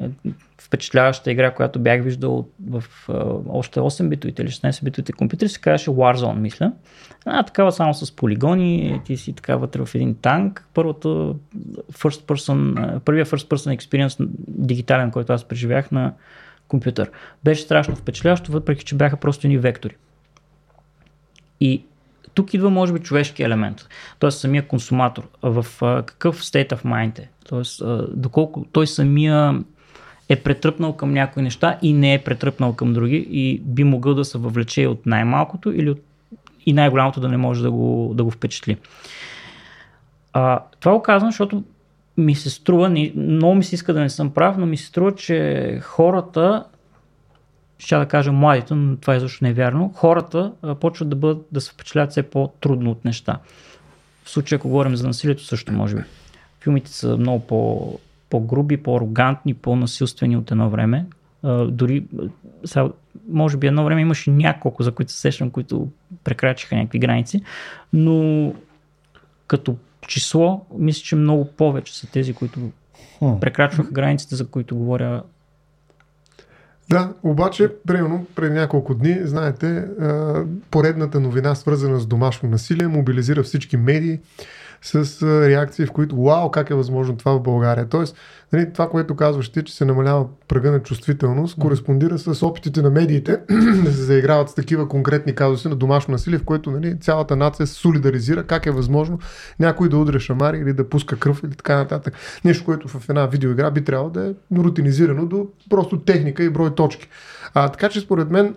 впечатляваща 0.59 1.33
игра, 1.33 1.51
която 1.51 1.79
бях 1.79 2.03
виждал 2.03 2.49
в 2.67 2.85
uh, 3.09 3.43
още 3.49 3.81
8-битовите 3.81 4.41
или 4.41 4.49
16-битовите 4.49 5.13
компютри, 5.13 5.49
се 5.49 5.61
казваше 5.61 5.91
Warzone, 5.91 6.39
мисля. 6.39 6.73
А, 7.25 7.43
такава 7.43 7.73
само 7.73 7.95
с 7.95 8.17
полигони, 8.17 9.01
ти 9.05 9.17
си 9.17 9.33
така 9.33 9.57
вътре 9.57 9.85
в 9.85 9.95
един 9.95 10.15
танк. 10.15 10.69
Първото 10.75 11.37
first 11.93 12.23
person, 12.23 12.99
първия 12.99 13.27
first 13.27 13.49
person 13.49 13.79
experience 13.79 14.29
дигитален, 14.49 15.11
който 15.11 15.33
аз 15.33 15.45
преживях 15.45 15.91
на 15.91 16.13
компютър. 16.69 17.11
Беше 17.45 17.63
страшно 17.63 17.97
впечатляващо, 17.97 18.53
въпреки 18.53 18.85
че 18.85 18.95
бяха 18.95 19.17
просто 19.17 19.47
едни 19.47 19.59
вектори. 19.59 19.97
И 21.61 21.85
тук 22.37 22.55
идва, 22.55 22.71
може 22.71 22.93
би, 22.93 22.99
човешки 22.99 23.43
елемент. 23.43 23.89
Тоест, 24.19 24.41
самия 24.41 24.69
консуматор. 24.69 25.29
В 25.43 25.67
какъв 25.81 26.43
state 26.43 26.73
of 26.73 26.85
mind 26.85 27.19
е. 27.19 27.29
Тоест, 27.49 27.83
доколко 28.09 28.67
той 28.73 28.87
самия 28.87 29.61
е 30.29 30.37
претръпнал 30.37 30.93
към 30.93 31.13
някои 31.13 31.43
неща 31.43 31.79
и 31.83 31.93
не 31.93 32.15
е 32.15 32.25
претръпнал 32.25 32.73
към 32.73 32.93
други 32.93 33.27
и 33.31 33.61
би 33.61 33.85
могъл 33.85 34.15
да 34.15 34.25
се 34.25 34.39
въвлече 34.39 34.87
от 34.87 35.07
най-малкото 35.07 35.73
или 35.73 35.91
от 35.91 35.99
и 36.67 36.73
най-голямото 36.73 37.21
да 37.21 37.29
не 37.29 37.37
може 37.37 37.63
да 37.63 37.71
го, 37.71 38.13
да 38.15 38.25
го 38.25 38.31
впечатли. 38.31 38.77
А, 40.33 40.61
това 40.81 40.93
го 40.93 41.03
казвам, 41.03 41.31
защото 41.31 41.65
ми 42.17 42.35
се 42.35 42.51
струва, 42.51 42.89
много 43.17 43.55
ми 43.55 43.65
се 43.65 43.75
иска 43.75 43.93
да 43.93 44.01
не 44.01 44.11
съм 44.11 44.31
прав, 44.31 44.57
но 44.59 44.67
ми 44.67 44.77
се 44.77 44.87
струва, 44.87 45.15
че 45.15 45.81
хората, 45.83 46.65
ще 47.79 47.97
да 47.97 48.07
кажа 48.07 48.33
младите, 48.33 48.75
но 48.75 48.97
това 48.97 49.19
защо 49.19 49.45
не 49.45 49.51
е 49.51 49.55
вярно, 49.55 49.93
хората 49.95 50.53
а, 50.63 50.75
почват 50.75 51.09
да, 51.09 51.17
бъдат, 51.17 51.47
да 51.53 51.61
се 51.61 51.73
впечатляват 51.73 52.11
все 52.11 52.23
по-трудно 52.23 52.91
от 52.91 53.05
неща. 53.05 53.39
В 54.25 54.31
случая, 54.31 54.57
ако 54.57 54.69
говорим 54.69 54.97
за 54.97 55.07
насилието, 55.07 55.45
също 55.45 55.73
може 55.73 55.97
би. 55.97 56.03
Филмите 56.61 56.91
са 56.91 57.17
много 57.17 57.47
по, 57.47 57.93
по-груби, 58.31 58.77
по-арогантни, 58.77 59.55
по-насилствени 59.55 60.37
от 60.37 60.51
едно 60.51 60.71
време. 60.71 61.07
А, 61.43 61.65
дори, 61.65 62.05
сега, 62.65 62.89
може 63.29 63.57
би 63.57 63.67
едно 63.67 63.85
време 63.85 64.01
имаше 64.01 64.31
няколко, 64.31 64.83
за 64.83 64.93
които 64.93 65.13
се 65.13 65.21
сещам, 65.21 65.51
които 65.51 65.89
прекрачиха 66.25 66.77
някакви 66.77 66.99
граници, 66.99 67.43
но 67.93 68.53
като 69.47 69.77
число, 70.09 70.67
мисля, 70.79 71.03
че 71.03 71.17
много 71.17 71.45
повече 71.45 71.99
са 71.99 72.11
тези, 72.11 72.35
които 72.35 72.61
прекрачваха 73.41 73.91
границите, 73.91 74.37
за 74.37 74.47
които 74.47 74.77
говоря. 74.77 75.23
Да, 76.91 77.13
обаче, 77.23 77.73
примерно, 77.87 78.27
преди 78.35 78.55
няколко 78.55 78.95
дни, 78.95 79.19
знаете, 79.23 79.85
поредната 80.71 81.21
новина, 81.21 81.55
свързана 81.55 82.01
с 82.01 82.07
домашно 82.07 82.49
насилие, 82.49 82.89
мобилизира 82.89 83.43
всички 83.43 83.77
медии 83.77 84.19
с 84.83 85.23
реакции, 85.49 85.87
в 85.87 85.93
които, 85.93 86.17
вау, 86.23 86.51
как 86.51 86.71
е 86.71 86.75
възможно 86.75 87.17
това 87.17 87.33
в 87.33 87.43
България. 87.43 87.89
Тоест, 87.89 88.17
нали, 88.53 88.73
това, 88.73 88.89
което 88.89 89.17
казваш 89.17 89.49
ти, 89.49 89.65
че 89.65 89.75
се 89.75 89.85
намалява 89.85 90.27
прага 90.49 90.71
на 90.71 90.83
чувствителност, 90.83 91.59
кореспондира 91.59 92.19
с 92.19 92.47
опитите 92.47 92.83
на 92.83 92.91
медиите 92.91 93.41
да 93.85 93.93
се 93.93 94.03
заиграват 94.03 94.51
с 94.51 94.55
такива 94.55 94.89
конкретни 94.89 95.35
казуси 95.35 95.69
на 95.69 95.77
домашно 95.77 96.13
насилие, 96.13 96.39
в 96.39 96.45
което 96.45 96.71
нали, 96.71 97.01
цялата 97.01 97.37
нация 97.37 97.67
се 97.67 97.75
солидаризира 97.75 98.45
как 98.45 98.67
е 98.67 98.71
възможно 98.71 99.19
някой 99.61 99.89
да 99.89 99.99
удря 99.99 100.21
шамари 100.21 100.59
или 100.59 100.73
да 100.73 100.89
пуска 100.89 101.19
кръв 101.19 101.41
или 101.45 101.55
така 101.55 101.77
нататък. 101.77 102.15
Нещо, 102.45 102.65
което 102.65 102.89
в 102.89 103.09
една 103.09 103.27
видеоигра 103.27 103.71
би 103.71 103.85
трябвало 103.85 104.11
да 104.11 104.27
е 104.29 104.33
рутинизирано 104.57 105.27
до 105.27 105.47
просто 105.71 106.01
техника 106.01 106.43
и 106.45 106.51
брой 106.51 106.75
точки. 106.75 107.09
А, 107.55 107.69
така 107.69 107.89
че 107.89 108.01
според 108.01 108.31
мен 108.31 108.55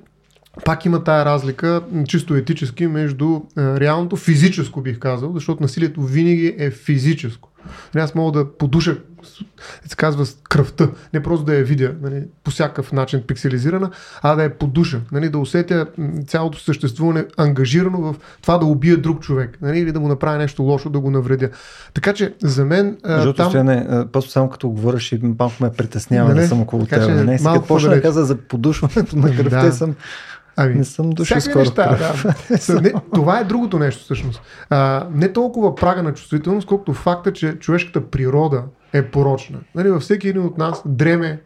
пак 0.65 0.85
има 0.85 1.03
тая 1.03 1.25
разлика, 1.25 1.81
чисто 2.07 2.35
етически, 2.35 2.87
между 2.87 3.41
е, 3.57 3.79
реалното 3.79 4.15
физическо, 4.15 4.81
бих 4.81 4.99
казал, 4.99 5.31
защото 5.33 5.63
насилието 5.63 6.01
винаги 6.01 6.55
е 6.57 6.71
физическо. 6.71 7.49
Нали, 7.93 8.03
аз 8.03 8.15
мога 8.15 8.39
да 8.39 8.57
подуша, 8.57 8.97
се 9.87 9.95
казва, 9.95 10.25
кръвта, 10.49 10.89
не 11.13 11.23
просто 11.23 11.45
да 11.45 11.55
я 11.55 11.63
видя 11.63 11.93
нали, 12.01 12.23
по 12.43 12.51
всякакъв 12.51 12.91
начин 12.91 13.21
пикселизирана, 13.27 13.91
а 14.21 14.35
да 14.35 14.43
я 14.43 14.57
подуша, 14.57 15.01
нали, 15.11 15.29
да 15.29 15.37
усетя 15.37 15.87
цялото 16.27 16.59
съществуване 16.59 17.25
ангажирано 17.37 18.01
в 18.01 18.15
това 18.41 18.57
да 18.57 18.65
убия 18.65 18.97
друг 18.97 19.19
човек 19.21 19.57
нали, 19.61 19.79
или 19.79 19.91
да 19.91 19.99
му 19.99 20.07
направя 20.07 20.37
нещо 20.37 20.63
лошо, 20.63 20.89
да 20.89 20.99
го 20.99 21.11
навредя. 21.11 21.49
Така 21.93 22.13
че 22.13 22.33
за 22.43 22.65
мен. 22.65 22.97
Защото 23.05 23.33
там... 23.33 23.49
стояне, 23.49 24.05
просто 24.11 24.31
само 24.31 24.49
като 24.49 24.69
говориш 24.69 25.11
и 25.11 25.19
малко 25.39 25.55
ме 25.61 25.71
притеснява 25.71 26.29
нали, 26.29 26.41
да 26.41 26.47
съм 26.47 26.61
около 26.61 26.85
теб. 26.85 27.25
Не, 27.25 27.37
сега 27.37 27.61
почна 27.61 27.89
да 27.89 28.01
каза 28.01 28.25
за 28.25 28.35
подушването 28.35 29.15
на 29.15 29.35
кръвта 29.37 29.65
да. 29.65 29.71
съм 29.71 29.95
Ами, 30.61 30.75
не 30.75 30.83
съм 30.83 31.09
дошъл 31.09 31.41
скоро. 31.41 31.59
Неща, 31.59 31.97
да. 31.97 32.81
не, 32.81 32.93
това 33.13 33.39
е 33.39 33.43
другото 33.43 33.79
нещо 33.79 34.03
всъщност. 34.03 34.41
А, 34.69 35.07
не 35.11 35.33
толкова 35.33 35.75
прага 35.75 36.03
на 36.03 36.13
чувствителност, 36.13 36.67
колкото 36.67 36.93
факта, 36.93 37.33
че 37.33 37.55
човешката 37.59 38.01
природа 38.01 38.63
е 38.93 39.03
порочна. 39.03 39.59
Нали, 39.75 39.89
във 39.89 40.01
всеки 40.01 40.29
един 40.29 40.41
от 40.41 40.57
нас 40.57 40.81
дреме 40.85 41.41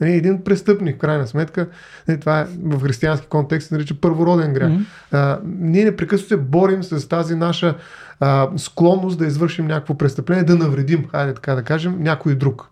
нали, 0.00 0.12
един 0.12 0.44
престъпник, 0.44 0.96
в 0.96 0.98
крайна 0.98 1.26
сметка. 1.26 1.68
Нали, 2.08 2.20
това 2.20 2.40
е 2.40 2.46
в 2.62 2.82
християнски 2.82 3.26
контекст 3.26 3.68
се 3.68 3.74
нарича 3.74 3.94
първороден 4.00 4.52
грях. 4.52 4.70
Mm-hmm. 4.70 4.84
А, 5.12 5.40
ние 5.44 5.84
непрекъснато 5.84 6.28
се 6.28 6.36
борим 6.36 6.82
с 6.82 7.08
тази 7.08 7.34
наша 7.34 7.74
а, 8.20 8.48
склонност 8.56 9.18
да 9.18 9.26
извършим 9.26 9.66
някакво 9.66 9.98
престъпление, 9.98 10.44
да 10.44 10.56
навредим, 10.56 11.08
хайде 11.10 11.34
така 11.34 11.54
да 11.54 11.62
кажем, 11.62 11.96
някой 11.98 12.34
друг 12.34 12.70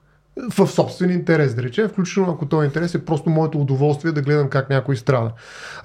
в 0.56 0.66
собствен 0.66 1.10
интерес, 1.10 1.54
да 1.54 1.62
речем, 1.62 1.88
включително 1.88 2.32
ако 2.32 2.46
този 2.46 2.66
интерес 2.66 2.94
е 2.94 3.04
просто 3.04 3.30
моето 3.30 3.58
удоволствие 3.58 4.12
да 4.12 4.22
гледам 4.22 4.48
как 4.48 4.70
някой 4.70 4.96
страда. 4.96 5.32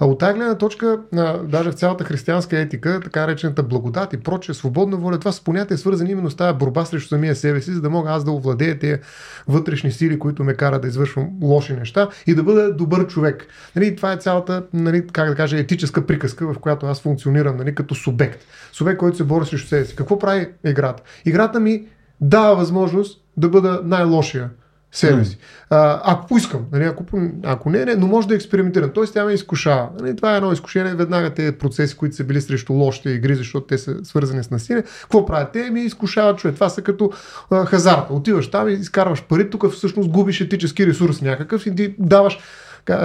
А 0.00 0.06
от 0.06 0.18
тази 0.18 0.34
гледна 0.34 0.58
точка, 0.58 0.98
даже 1.44 1.70
в 1.70 1.74
цялата 1.74 2.04
християнска 2.04 2.58
етика, 2.58 3.00
така 3.04 3.26
речената 3.28 3.62
благодат 3.62 4.12
и 4.12 4.16
прочее, 4.16 4.54
свободна 4.54 4.96
воля, 4.96 5.18
това 5.18 5.32
са 5.32 5.44
понятия 5.44 5.78
свързани 5.78 6.10
именно 6.10 6.30
с 6.30 6.36
тази 6.36 6.58
борба 6.58 6.84
срещу 6.84 7.08
самия 7.08 7.36
себе 7.36 7.60
си, 7.60 7.72
за 7.72 7.80
да 7.80 7.90
мога 7.90 8.10
аз 8.10 8.24
да 8.24 8.30
овладея 8.30 8.78
тези 8.78 9.00
вътрешни 9.48 9.92
сили, 9.92 10.18
които 10.18 10.44
ме 10.44 10.54
карат 10.54 10.82
да 10.82 10.88
извършвам 10.88 11.30
лоши 11.42 11.72
неща 11.72 12.08
и 12.26 12.34
да 12.34 12.42
бъда 12.42 12.74
добър 12.74 13.06
човек. 13.06 13.46
Нали, 13.76 13.96
това 13.96 14.12
е 14.12 14.16
цялата, 14.16 14.62
нали, 14.72 15.06
как 15.12 15.28
да 15.28 15.34
кажа, 15.34 15.58
етическа 15.58 16.06
приказка, 16.06 16.52
в 16.52 16.58
която 16.58 16.86
аз 16.86 17.00
функционирам 17.00 17.56
нали, 17.56 17.74
като 17.74 17.94
субект. 17.94 18.40
Субект, 18.72 18.98
който 18.98 19.16
се 19.16 19.24
бори 19.24 19.46
срещу 19.46 19.68
себе 19.68 19.84
си. 19.84 19.96
Какво 19.96 20.18
прави 20.18 20.48
играта? 20.64 21.02
Играта 21.24 21.60
ми 21.60 21.86
дава 22.20 22.56
възможност 22.56 23.21
да 23.36 23.48
бъда 23.48 23.80
най-лошия 23.84 24.50
себе 24.92 25.24
си. 25.24 25.38
А, 25.70 26.00
ако 26.04 26.26
поискам, 26.26 26.60
нали, 26.72 26.84
ако, 26.84 27.04
ако 27.44 27.70
не, 27.70 27.84
не, 27.84 27.94
но 27.94 28.06
може 28.06 28.28
да 28.28 28.34
експериментирам. 28.34 28.90
Тоест 28.90 29.14
тя 29.14 29.24
ме 29.24 29.32
изкушава. 29.32 29.88
Нали, 30.00 30.16
това 30.16 30.34
е 30.34 30.36
едно 30.36 30.52
изкушение. 30.52 30.94
Веднага 30.94 31.30
тези 31.30 31.52
процеси, 31.52 31.96
които 31.96 32.16
са 32.16 32.24
били 32.24 32.40
срещу 32.40 32.72
лошите 32.72 33.10
игри, 33.10 33.34
защото 33.34 33.66
те 33.66 33.78
са 33.78 34.04
свързани 34.04 34.44
с 34.44 34.50
насилие. 34.50 34.82
Какво 34.82 35.26
правят? 35.26 35.52
Те 35.52 35.70
ми 35.70 35.80
изкушават 35.80 36.38
човек. 36.38 36.54
Това 36.54 36.68
са 36.68 36.82
като 36.82 37.10
а, 37.50 37.64
хазарта. 37.64 38.14
Отиваш 38.14 38.50
там 38.50 38.68
и 38.68 38.72
изкарваш 38.72 39.22
пари, 39.22 39.50
тук 39.50 39.70
всъщност 39.70 40.08
губиш 40.08 40.40
етически 40.40 40.86
ресурс 40.86 41.20
някакъв 41.20 41.66
и 41.66 41.74
ти 41.74 41.94
даваш 41.98 42.38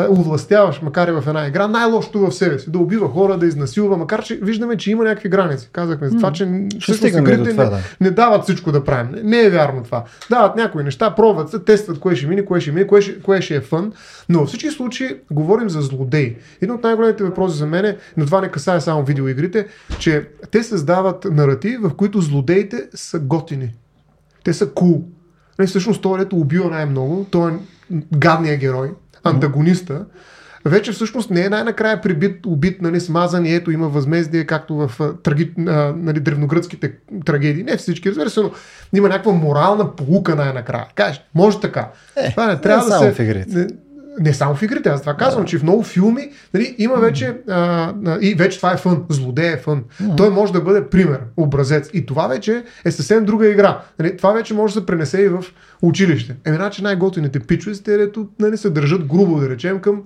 овластяваш, 0.10 0.82
макар 0.82 1.08
и 1.08 1.12
в 1.12 1.24
една 1.28 1.48
игра, 1.48 1.68
най-лошото 1.68 2.20
в 2.20 2.32
себе 2.32 2.60
си. 2.60 2.72
Да 2.72 2.80
убива 2.80 3.10
хора, 3.10 3.38
да 3.38 3.46
изнасилва, 3.46 3.98
макар 3.98 4.24
че 4.24 4.36
виждаме, 4.36 4.78
че 4.78 4.92
има 4.92 5.04
някакви 5.04 5.30
граници. 5.30 5.70
Казахме 5.72 6.10
за 6.10 6.16
това, 6.16 6.32
че 6.32 6.68
всъщност 6.80 7.16
игрите 7.16 7.50
това, 7.50 7.66
да. 7.66 7.72
не, 7.72 7.82
не, 8.02 8.12
дават 8.12 8.44
всичко 8.44 8.72
да 8.72 8.84
правим. 8.84 9.12
Не, 9.12 9.24
не 9.24 9.46
е 9.46 9.50
вярно 9.50 9.84
това. 9.84 10.04
Дават 10.30 10.56
някои 10.56 10.84
неща, 10.84 11.16
пробват 11.16 11.50
се, 11.50 11.60
тестват 11.60 12.00
кое 12.00 12.16
ще 12.16 12.28
мине, 12.28 12.46
кое 12.46 12.62
ще 12.62 12.72
мине, 12.72 12.88
кое 12.88 13.02
ще, 13.02 13.22
кое 13.22 13.42
ще 13.42 13.56
е 13.56 13.62
фън. 13.62 13.94
Но 14.30 14.40
във 14.40 14.48
всички 14.48 14.72
случаи 14.72 15.18
говорим 15.32 15.70
за 15.70 15.82
злодеи. 15.82 16.36
Един 16.62 16.76
от 16.76 16.84
най-големите 16.84 17.24
въпроси 17.24 17.58
за 17.58 17.66
мен 17.66 17.86
е, 17.86 17.98
но 18.18 18.26
това 18.26 18.42
не 18.42 18.50
касае 18.50 18.82
само 18.82 19.04
видеоигрите, 19.04 19.68
че 20.00 20.28
те 20.52 20.64
създават 20.64 21.26
наративи, 21.26 21.78
в 21.78 21.90
които 21.90 22.22
злодеите 22.22 22.88
са 22.94 23.20
готини. 23.20 23.74
Те 24.44 24.54
са 24.54 24.70
кул. 24.70 24.88
Cool. 24.88 25.04
Не, 25.60 25.66
всъщност 25.66 26.02
той, 26.02 26.26
убива 26.34 26.70
най-много, 26.70 27.26
той 27.32 27.52
е 27.52 27.56
гадният 28.18 28.60
герой, 28.60 28.92
антагониста, 29.30 30.06
вече 30.66 30.92
всъщност 30.92 31.30
не 31.30 31.46
е 31.46 31.50
най-накрая 31.50 32.02
прибит, 32.02 32.46
убит, 32.46 32.82
нали, 32.82 33.00
смазан 33.00 33.46
и 33.46 33.56
ето 33.56 33.72
има 33.72 33.88
възмездие, 33.88 34.46
както 34.46 34.76
в 34.76 35.16
траги, 35.24 35.54
нали, 35.58 36.20
древногръцките 36.20 36.94
трагедии. 37.26 37.64
Не 37.64 37.78
всички, 37.78 38.10
разбира 38.10 38.30
се, 38.30 38.42
но 38.42 38.52
има 38.94 39.10
някаква 39.10 39.32
морална 39.32 39.96
полука 39.96 40.36
най-накрая. 40.36 40.86
Кажеш, 40.96 41.22
може 41.36 41.60
така. 41.60 41.90
Е, 42.16 42.32
това 42.32 42.48
не 42.48 42.62
трябва 42.62 42.84
не 42.84 42.90
да 42.90 43.00
се... 43.00 43.12
В 43.12 43.20
игрите. 43.20 43.68
Не, 44.20 44.34
само 44.34 44.56
в 44.56 44.62
игрите, 44.62 44.90
аз 44.90 45.02
това 45.02 45.14
казвам, 45.14 45.44
да. 45.44 45.50
че 45.50 45.58
в 45.58 45.64
много 45.64 45.84
филми 45.84 46.30
нали, 46.54 46.76
има 46.78 46.96
вече 46.96 47.38
а, 47.50 47.94
и 48.22 48.34
вече 48.34 48.58
това 48.58 48.74
е 48.74 48.78
фън, 48.78 49.06
злодей 49.10 49.54
е 49.54 49.58
фън. 49.58 49.84
Mm-hmm. 49.84 50.18
Той 50.18 50.30
може 50.30 50.54
да 50.54 50.62
бъде 50.62 50.90
пример, 50.90 51.20
образец. 51.38 51.90
И 51.94 52.06
това 52.06 52.28
вече 52.28 52.64
е 52.86 52.92
съвсем 52.92 53.26
друга 53.26 53.50
игра. 53.50 53.82
Нали, 54.00 54.18
това 54.18 54.32
вече 54.32 54.54
може 54.54 54.74
да 54.74 54.80
се 54.80 54.86
пренесе 54.86 55.22
и 55.22 55.28
в 55.28 55.44
училище. 55.82 56.36
Еми, 56.46 56.56
значи 56.56 56.84
най-готините 56.84 57.40
пичове 57.40 57.76
са 57.76 57.84
те, 57.84 58.10
нали, 58.40 58.58
се 58.58 58.70
държат 58.70 59.06
грубо, 59.06 59.40
да 59.40 59.50
речем, 59.50 59.80
към 59.80 60.04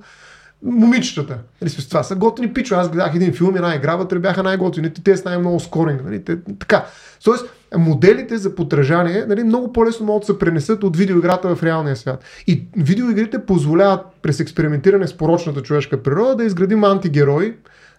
момичетата. 0.64 1.38
Нали, 1.62 1.72
това 1.90 2.04
са 2.04 2.16
готини 2.16 2.54
пичове. 2.54 2.82
Аз 2.82 2.90
гледах 2.90 3.16
един 3.16 3.34
филм, 3.34 3.56
една 3.56 3.76
игра, 3.76 3.96
вътре 3.96 4.20
бяха 4.20 4.44
най-готините, 4.44 5.04
те 5.04 5.18
с 5.18 5.26
най-много 5.26 5.60
скоринг. 5.60 6.04
Нали, 6.06 6.24
те, 6.24 6.38
така. 6.60 6.86
Тоест, 7.24 7.46
моделите 7.78 8.38
за 8.38 8.56
подражание 8.56 9.26
нали, 9.28 9.44
много 9.44 9.74
по-лесно 9.74 10.06
могат 10.06 10.22
да 10.22 10.26
се 10.26 10.40
пренесат 10.40 10.84
от 10.84 10.98
видеоиграта 10.98 11.56
в 11.56 11.64
реалния 11.64 11.96
свят. 11.96 12.24
И 12.48 12.64
видеоигрите 12.78 13.46
позволяват 13.46 14.06
през 14.22 14.40
експериментиране 14.40 15.08
с 15.08 15.18
порочната 15.18 15.62
човешка 15.62 16.04
природа 16.04 16.36
да 16.36 16.44
изградим 16.44 16.84
антигерои, 16.84 17.54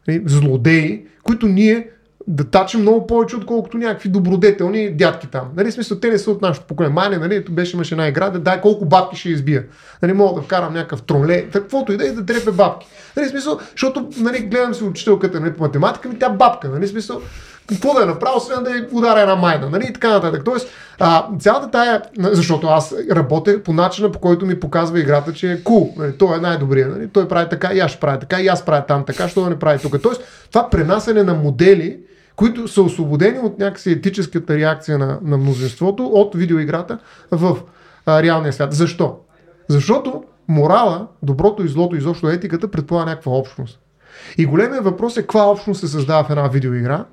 нали, 0.08 0.22
злодеи, 0.26 1.06
които 1.22 1.46
ние 1.46 1.88
да 2.26 2.44
тачим 2.44 2.80
много 2.80 3.06
повече, 3.06 3.36
отколкото 3.36 3.78
някакви 3.78 4.08
добродетелни 4.08 4.90
дядки 4.90 5.26
там. 5.26 5.48
Нали, 5.56 5.72
смисъл, 5.72 5.98
те 5.98 6.10
не 6.10 6.18
са 6.18 6.30
от 6.30 6.42
нашото 6.42 6.66
поколение. 6.66 6.94
Мане, 6.94 7.18
нали, 7.18 7.34
ето 7.34 7.52
беше 7.52 7.76
имаше 7.76 7.94
една 7.94 8.08
игра, 8.08 8.30
да 8.30 8.38
дай 8.38 8.60
колко 8.60 8.84
бабки 8.84 9.16
ще 9.16 9.28
избия. 9.28 9.64
Нали, 10.02 10.12
мога 10.12 10.40
да 10.40 10.46
вкарам 10.46 10.74
някакъв 10.74 11.02
тронле, 11.02 11.46
каквото 11.52 11.92
и 11.92 11.96
да 11.96 12.06
е 12.06 12.12
да 12.12 12.26
трепе 12.26 12.50
бабки. 12.50 12.86
Нали, 13.16 13.28
смисъл, 13.28 13.58
защото 13.70 14.08
нали, 14.16 14.40
гледам 14.40 14.74
си 14.74 14.84
учителката 14.84 15.40
нали, 15.40 15.52
по 15.52 15.62
математика, 15.62 16.08
ми 16.08 16.18
тя 16.18 16.30
бабка. 16.30 16.68
Нали, 16.68 16.88
смисъл, 16.88 17.20
какво 17.72 17.94
да 17.94 18.02
е 18.02 18.06
направил, 18.06 18.36
освен 18.36 18.64
да 18.64 18.70
я 18.70 18.86
ударя 18.92 19.20
една 19.20 19.34
майна, 19.34 19.70
нали, 19.70 19.86
и 19.90 19.92
така 19.92 20.10
нататък. 20.10 20.42
Тоест, 20.44 20.68
а, 20.98 21.26
цялата 21.38 21.70
тая, 21.70 22.02
защото 22.18 22.66
аз 22.66 22.94
работя 23.10 23.62
по 23.62 23.72
начина, 23.72 24.12
по 24.12 24.18
който 24.18 24.46
ми 24.46 24.60
показва 24.60 25.00
играта, 25.00 25.32
че 25.32 25.52
е 25.52 25.62
кул, 25.62 25.94
нали, 25.96 26.18
той 26.18 26.36
е 26.36 26.40
най-добрия, 26.40 26.88
нали, 26.88 27.08
той 27.08 27.28
прави 27.28 27.48
така, 27.48 27.72
и 27.72 27.80
аз 27.80 27.90
ще 27.90 28.00
правя 28.00 28.18
така, 28.18 28.40
и 28.40 28.48
аз 28.48 28.64
правя 28.64 28.84
там 28.86 29.04
така, 29.04 29.28
що 29.28 29.40
да 29.40 29.50
не 29.50 29.58
прави 29.58 29.78
тук. 29.78 30.02
Тоест, 30.02 30.22
това 30.50 30.70
пренасене 30.70 31.22
на 31.22 31.34
модели, 31.34 31.98
които 32.36 32.68
са 32.68 32.82
освободени 32.82 33.38
от 33.38 33.58
някакси 33.58 33.90
етическата 33.90 34.56
реакция 34.56 34.98
на, 34.98 35.18
на 35.22 35.36
мнозинството 35.36 36.06
от 36.06 36.34
видеоиграта 36.34 36.98
в 37.30 37.56
а, 38.06 38.22
реалния 38.22 38.52
свят. 38.52 38.72
Защо? 38.72 39.16
Защото 39.68 40.24
морала, 40.48 41.06
доброто 41.22 41.64
и 41.64 41.68
злото, 41.68 41.96
изобщо 41.96 42.28
етиката 42.28 42.68
предполага 42.68 43.10
някаква 43.10 43.32
общност. 43.32 43.78
И 44.38 44.46
големият 44.46 44.84
въпрос 44.84 45.16
е 45.16 45.22
каква 45.22 45.50
общност 45.50 45.80
се 45.80 45.88
създава 45.88 46.24
в 46.24 46.30
една 46.30 46.48
видеоигра 46.48 47.04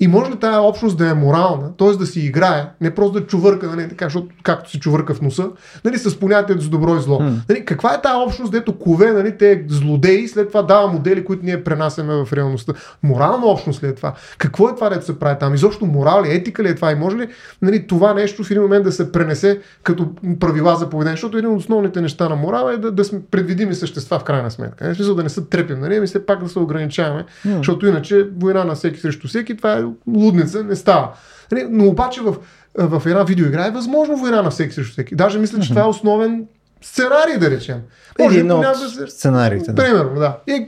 и 0.00 0.08
може 0.08 0.30
ли 0.30 0.36
тази 0.36 0.58
общност 0.58 0.98
да 0.98 1.08
е 1.08 1.14
морална, 1.14 1.76
т.е. 1.78 1.92
да 1.92 2.06
си 2.06 2.20
играе, 2.20 2.66
не 2.80 2.94
просто 2.94 3.20
да 3.20 3.26
чувърка, 3.26 3.66
нали, 3.66 3.88
така, 3.88 4.04
защото, 4.04 4.26
както 4.42 4.70
си 4.70 4.80
чувърка 4.80 5.14
в 5.14 5.22
носа, 5.22 5.48
нали, 5.84 5.98
с 5.98 6.20
понятието 6.20 6.62
за 6.62 6.70
добро 6.70 6.96
и 6.96 7.00
зло. 7.00 7.18
Mm. 7.18 7.34
Нали, 7.48 7.64
каква 7.64 7.94
е 7.94 8.02
тази 8.02 8.16
общност, 8.26 8.52
дето 8.52 8.78
кове 8.78 9.12
нали, 9.12 9.38
те 9.38 9.64
злодеи, 9.68 10.28
след 10.28 10.48
това 10.48 10.62
дава 10.62 10.88
модели, 10.88 11.24
които 11.24 11.44
ние 11.44 11.64
пренасяме 11.64 12.24
в 12.24 12.32
реалността. 12.32 12.72
Морална 13.02 13.46
общност 13.46 13.82
ли 13.82 13.86
е 13.86 13.94
това? 13.94 14.14
Какво 14.38 14.68
е 14.68 14.74
това, 14.74 14.88
дето 14.88 15.04
се 15.04 15.18
прави 15.18 15.38
там? 15.40 15.54
Изобщо 15.54 15.86
морал 15.86 16.22
ли, 16.22 16.34
етика 16.34 16.62
ли 16.62 16.68
е 16.68 16.74
това? 16.74 16.92
И 16.92 16.94
може 16.94 17.16
ли 17.16 17.28
нали, 17.62 17.86
това 17.86 18.14
нещо 18.14 18.44
в 18.44 18.50
един 18.50 18.62
момент 18.62 18.84
да 18.84 18.92
се 18.92 19.12
пренесе 19.12 19.60
като 19.82 20.08
правила 20.40 20.76
за 20.76 20.90
поведение? 20.90 21.16
Защото 21.16 21.38
един 21.38 21.50
от 21.50 21.60
основните 21.60 22.00
неща 22.00 22.28
на 22.28 22.36
морала 22.36 22.74
е 22.74 22.76
да, 22.76 22.92
да 22.92 23.04
сме 23.04 23.20
предвидими 23.30 23.74
същества 23.74 24.18
в 24.18 24.24
крайна 24.24 24.50
сметка. 24.50 24.88
Не 24.88 24.94
смисъл 24.94 25.14
да 25.14 25.22
не 25.22 25.28
се 25.28 25.44
трепим, 25.44 25.80
нали? 25.80 25.96
Ами 25.96 26.06
все 26.06 26.26
пак 26.26 26.42
да 26.42 26.48
се 26.48 26.58
ограничаваме, 26.58 27.24
mm. 27.46 27.56
защото 27.56 27.86
иначе 27.86 28.28
война 28.40 28.64
на 28.64 28.74
всеки 28.74 29.00
срещу 29.00 29.28
всеки, 29.28 29.56
това 29.56 29.78
е 29.78 29.85
лудница, 30.16 30.64
не 30.64 30.76
става. 30.76 31.12
Нали, 31.52 31.66
но 31.70 31.86
обаче 31.86 32.20
в, 32.20 32.36
в 32.78 33.02
една 33.06 33.22
видеоигра 33.22 33.66
е 33.66 33.70
възможно 33.70 34.16
война 34.16 34.42
на 34.42 34.50
всеки 34.50 34.74
срещу 34.74 34.92
всеки. 34.92 35.14
Даже 35.14 35.38
мисля, 35.38 35.60
че 35.60 35.68
това 35.68 35.82
е 35.82 35.88
основен 35.88 36.46
сценарий, 36.82 37.38
да 37.38 37.50
речем. 37.50 37.82
Може 38.20 38.38
Един 38.38 38.52
от 38.52 38.76
се... 38.76 39.06
сценариите. 39.06 39.72
Да. 39.72 39.84
Примерно, 39.84 40.14
да. 40.14 40.38
И 40.46 40.66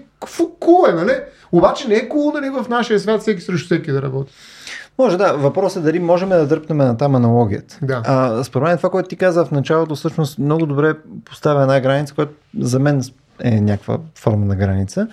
кул 0.60 0.86
е, 0.88 0.92
нали? 0.92 1.12
Обаче 1.52 1.88
не 1.88 1.94
е 1.94 2.08
кул, 2.08 2.32
нали, 2.34 2.50
в 2.50 2.66
нашия 2.68 3.00
свят 3.00 3.20
всеки 3.20 3.40
срещу 3.40 3.66
всеки 3.66 3.92
да 3.92 4.02
работи. 4.02 4.32
Може 4.98 5.16
да. 5.16 5.32
Въпросът 5.32 5.82
е 5.82 5.86
дали 5.86 5.98
можем 5.98 6.28
да 6.28 6.46
дръпнем 6.46 6.76
на 6.76 6.96
там 6.96 7.14
аналогията. 7.14 7.78
Да. 7.82 8.02
А, 8.06 8.44
според 8.44 8.68
мен 8.68 8.76
това, 8.76 8.90
което 8.90 9.08
ти 9.08 9.16
каза 9.16 9.44
в 9.44 9.50
началото, 9.50 9.94
всъщност 9.94 10.38
много 10.38 10.66
добре 10.66 10.94
поставя 11.24 11.62
една 11.62 11.80
граница, 11.80 12.14
която 12.14 12.32
за 12.58 12.78
мен 12.78 13.02
е 13.40 13.60
някаква 13.60 13.98
форма 14.14 14.46
на 14.46 14.56
граница. 14.56 15.08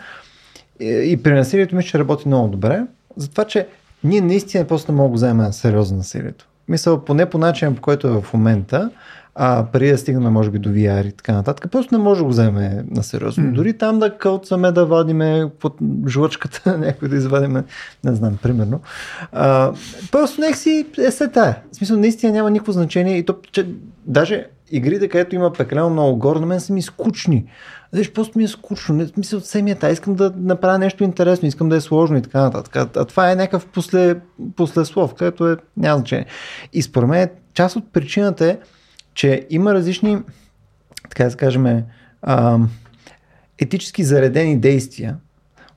И, 0.80 1.12
и 1.12 1.24
при 1.24 1.34
насилието 1.34 1.76
ми 1.76 1.84
ще 1.84 2.00
работи 2.00 2.28
много 2.28 2.48
добре. 2.48 2.84
Затова, 3.18 3.46
че 3.46 3.68
ние 4.06 4.22
наистина 4.22 4.66
просто 4.66 4.92
не 4.92 4.98
мога 4.98 5.10
да 5.10 5.16
вземем 5.16 5.54
сериозно 5.54 5.98
насилието. 5.98 6.48
Мисля, 6.68 7.06
поне 7.06 7.26
по 7.26 7.38
начин, 7.38 7.76
по 7.76 7.82
който 7.82 8.08
е 8.08 8.22
в 8.22 8.34
момента, 8.34 8.90
а 9.36 9.66
преди 9.74 9.92
да 9.92 9.98
стигнем, 9.98 10.34
може 10.34 10.52
би, 10.52 10.60
до 10.60 10.70
VR 10.70 11.08
и 11.08 11.12
така 11.12 11.34
нататък, 11.34 11.72
просто 11.72 11.98
не 11.98 12.04
може 12.04 12.20
да 12.20 12.24
го 12.24 12.30
вземе 12.30 12.86
на 12.92 13.04
сериозно. 13.04 13.44
Mm. 13.44 13.52
Дори 13.52 13.78
там 13.78 14.00
да 14.00 14.18
кълцаме, 14.18 14.72
да 14.72 14.86
вадиме 14.86 15.50
под 15.60 15.78
жлъчката, 16.08 16.78
някой 16.80 17.08
да 17.10 17.16
извадиме, 17.16 17.64
не 18.04 18.16
знам, 18.16 18.38
примерно. 18.44 18.80
А, 19.32 19.74
просто 20.12 20.42
нека 20.42 20.58
си 20.58 20.86
е 20.98 21.12
се 21.12 21.28
тая. 21.28 21.58
В 21.72 21.76
смисъл, 21.76 21.98
наистина 21.98 22.34
няма 22.34 22.52
никакво 22.52 22.72
значение 22.72 23.18
и 23.18 23.26
то, 23.26 23.36
че 23.52 23.68
даже 24.06 24.48
игрите, 24.72 25.08
където 25.08 25.36
има 25.36 25.54
пекалено 25.54 25.90
много 25.90 26.18
гор, 26.18 26.36
на 26.36 26.46
мен 26.46 26.60
са 26.60 26.74
ми 26.74 26.82
скучни. 26.82 27.46
Виж, 27.94 28.12
просто 28.12 28.38
ми 28.38 28.44
е 28.44 28.48
скучно. 28.48 28.96
Не, 28.96 29.08
мисля, 29.18 29.38
от 29.38 29.46
семията. 29.46 29.92
Искам 29.92 30.16
да 30.16 30.34
направя 30.38 30.80
нещо 30.80 31.04
интересно, 31.04 31.48
искам 31.48 31.70
да 31.70 31.76
е 31.76 31.82
сложно 31.82 32.18
и 32.18 32.22
така 32.22 32.42
нататък. 32.42 32.76
А 32.76 33.06
това 33.06 33.32
е 33.32 33.36
някакъв 33.36 33.68
после, 33.74 34.16
послеслов, 34.56 35.14
където 35.14 35.52
е, 35.52 35.58
няма 35.78 35.98
значение. 35.98 36.26
И 36.74 36.82
според 36.82 37.10
мен 37.10 37.30
част 37.54 37.76
от 37.76 37.94
причината 37.94 38.46
е, 38.46 38.58
че 39.14 39.48
има 39.50 39.74
различни, 39.74 40.18
така 41.10 41.30
да 41.30 41.36
кажем, 41.36 41.84
а, 42.22 42.60
етически 43.60 44.04
заредени 44.04 44.60
действия, 44.60 45.18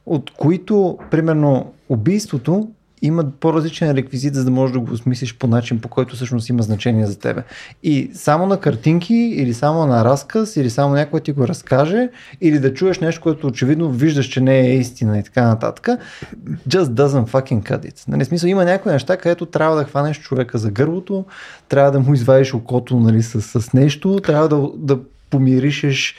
от 0.06 0.30
които, 0.30 0.98
примерно, 1.10 1.72
убийството 1.88 2.68
има 3.02 3.24
по-различен 3.40 3.90
реквизит, 3.90 4.34
за 4.34 4.44
да 4.44 4.50
можеш 4.50 4.72
да 4.72 4.80
го 4.80 4.92
осмислиш 4.92 5.38
по 5.38 5.46
начин, 5.46 5.80
по 5.80 5.88
който 5.88 6.16
всъщност 6.16 6.48
има 6.48 6.62
значение 6.62 7.06
за 7.06 7.18
тебе. 7.18 7.42
И 7.82 8.10
само 8.14 8.46
на 8.46 8.60
картинки, 8.60 9.14
или 9.14 9.54
само 9.54 9.86
на 9.86 10.04
разказ, 10.04 10.56
или 10.56 10.70
само 10.70 10.94
някой 10.94 11.20
ти 11.20 11.32
го 11.32 11.48
разкаже, 11.48 12.08
или 12.40 12.58
да 12.58 12.74
чуеш 12.74 12.98
нещо, 12.98 13.20
което 13.20 13.46
очевидно 13.46 13.90
виждаш, 13.90 14.26
че 14.26 14.40
не 14.40 14.60
е 14.60 14.74
истина 14.74 15.18
и 15.18 15.22
така 15.22 15.46
нататък, 15.46 15.88
just 16.68 16.84
doesn't 16.84 17.30
fucking 17.30 17.70
cut 17.70 17.92
it. 17.92 18.08
Нали, 18.08 18.24
смисъл, 18.24 18.48
има 18.48 18.64
някои 18.64 18.92
неща, 18.92 19.16
където 19.16 19.46
трябва 19.46 19.76
да 19.76 19.84
хванеш 19.84 20.20
човека 20.20 20.58
за 20.58 20.70
гърлото, 20.70 21.24
трябва 21.68 21.90
да 21.92 22.00
му 22.00 22.14
извадиш 22.14 22.54
окото 22.54 23.00
нали, 23.00 23.22
с, 23.22 23.42
с 23.42 23.72
нещо, 23.72 24.20
трябва 24.20 24.48
да, 24.48 24.68
да 24.76 24.98
помиришеш 25.30 26.14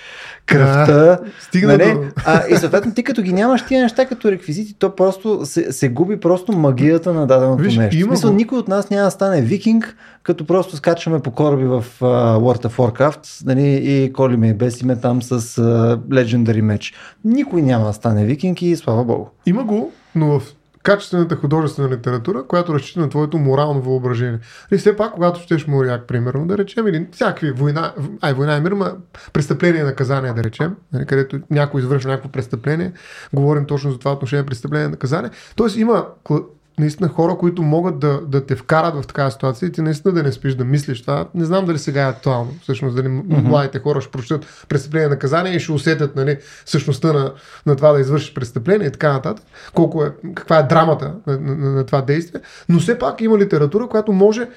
кръвта. 0.46 0.94
Да, 0.94 1.20
стигна 1.40 1.78
нали? 1.78 1.94
до... 1.94 2.04
а, 2.26 2.48
и 2.50 2.56
съответно 2.56 2.94
ти 2.94 3.04
като 3.04 3.22
ги 3.22 3.34
нямаш 3.34 3.66
тия 3.66 3.82
неща 3.82 4.06
като 4.06 4.32
реквизити, 4.32 4.74
то 4.74 4.96
просто 4.96 5.46
се, 5.46 5.72
се 5.72 5.90
губи 5.90 6.20
просто 6.20 6.52
магията 6.52 7.14
на 7.14 7.28
даденото 7.28 7.64
Виж, 7.64 7.78
нещо. 7.78 7.98
Има 7.98 8.08
Смисъл, 8.08 8.34
никой 8.34 8.58
от 8.58 8.68
нас 8.68 8.90
няма 8.90 9.06
да 9.06 9.12
стане 9.12 9.42
викинг, 9.42 9.96
като 10.24 10.46
просто 10.46 10.76
скачаме 10.76 11.20
по 11.20 11.32
кораби 11.32 11.66
в 11.66 11.86
uh, 12.00 12.38
World 12.38 12.68
of 12.68 12.76
Warcraft 12.76 13.46
нали, 13.46 13.82
и 13.84 14.14
колиме 14.14 14.50
и 14.50 14.54
бесиме 14.54 14.96
там 14.96 15.22
с 15.22 15.42
uh, 15.42 15.96
Legendary 15.96 16.62
Match. 16.62 16.94
Никой 17.26 17.62
няма 17.62 17.86
да 17.86 17.94
стане 17.94 18.26
викинг 18.26 18.62
и 18.62 18.76
слава 18.76 19.04
богу. 19.04 19.26
Има 19.46 19.64
го, 19.64 19.92
но 20.16 20.40
в 20.40 20.44
качествената 20.84 21.36
художествена 21.36 21.90
литература, 21.90 22.44
която 22.44 22.74
разчита 22.74 23.00
на 23.00 23.10
твоето 23.10 23.38
морално 23.38 23.82
въображение. 23.82 24.40
И 24.72 24.78
все 24.78 24.96
пак, 24.96 25.14
когато 25.14 25.40
щеш 25.40 25.68
моряк, 25.68 26.08
примерно, 26.08 26.48
да 26.48 26.58
речем, 26.58 26.88
или 26.88 27.08
всякакви 27.12 27.52
война, 27.52 27.94
ай, 28.22 28.34
война 28.34 28.58
и 28.58 28.62
мир, 28.62 28.72
ма 28.72 28.94
престъпление 29.34 29.82
и 29.82 29.86
наказание, 29.86 30.34
да 30.34 30.44
речем, 30.44 30.76
нали, 30.94 31.06
където 31.06 31.40
някой 31.50 31.82
извършва 31.82 32.10
някакво 32.10 32.30
престъпление, 32.30 32.94
говорим 33.34 33.66
точно 33.66 33.92
за 33.92 34.00
това 34.00 34.12
отношение 34.12 34.46
престъпление 34.46 34.86
и 34.86 34.92
наказание. 34.92 35.30
Тоест 35.56 35.78
има 35.78 36.06
наистина 36.80 37.10
хора, 37.10 37.38
които 37.38 37.62
могат 37.62 38.00
да, 38.00 38.22
да 38.28 38.46
те 38.46 38.56
вкарат 38.56 38.96
в 38.96 39.08
такава 39.08 39.32
ситуация 39.32 39.68
и 39.68 39.72
ти 39.72 39.82
наистина 39.82 40.14
да 40.14 40.24
не 40.24 40.32
спиш 40.32 40.56
да 40.56 40.66
мислиш 40.66 41.02
това. 41.02 41.26
Не 41.36 41.46
знам 41.46 41.66
дали 41.66 41.80
сега 41.80 42.02
е 42.06 42.10
актуално. 42.10 42.54
Всъщност, 42.62 42.96
дали 42.96 43.08
mm-hmm. 43.08 43.42
младите 43.42 43.80
хора 43.80 44.02
ще 44.02 44.12
прочитат 44.12 44.66
престъпление 44.70 45.08
на 45.08 45.14
наказание 45.14 45.56
и 45.56 45.60
ще 45.60 45.72
усетят 45.72 46.16
нали, 46.16 46.38
същността 46.66 47.14
на, 47.14 47.34
на 47.66 47.76
това 47.76 47.92
да 47.92 48.00
извършиш 48.00 48.34
престъпление 48.34 48.88
и 48.88 48.92
така 48.92 49.14
нататък. 49.14 49.46
Колко 49.74 50.04
е, 50.04 50.12
каква 50.36 50.60
е 50.60 50.64
драмата 50.64 51.14
на, 51.28 51.40
на, 51.40 51.56
на, 51.56 51.70
на 51.70 51.86
това 51.86 52.02
действие. 52.02 52.42
Но 52.70 52.80
все 52.80 53.00
пак 53.00 53.22
има 53.22 53.38
литература, 53.38 53.88
която 53.88 54.12
може 54.12 54.48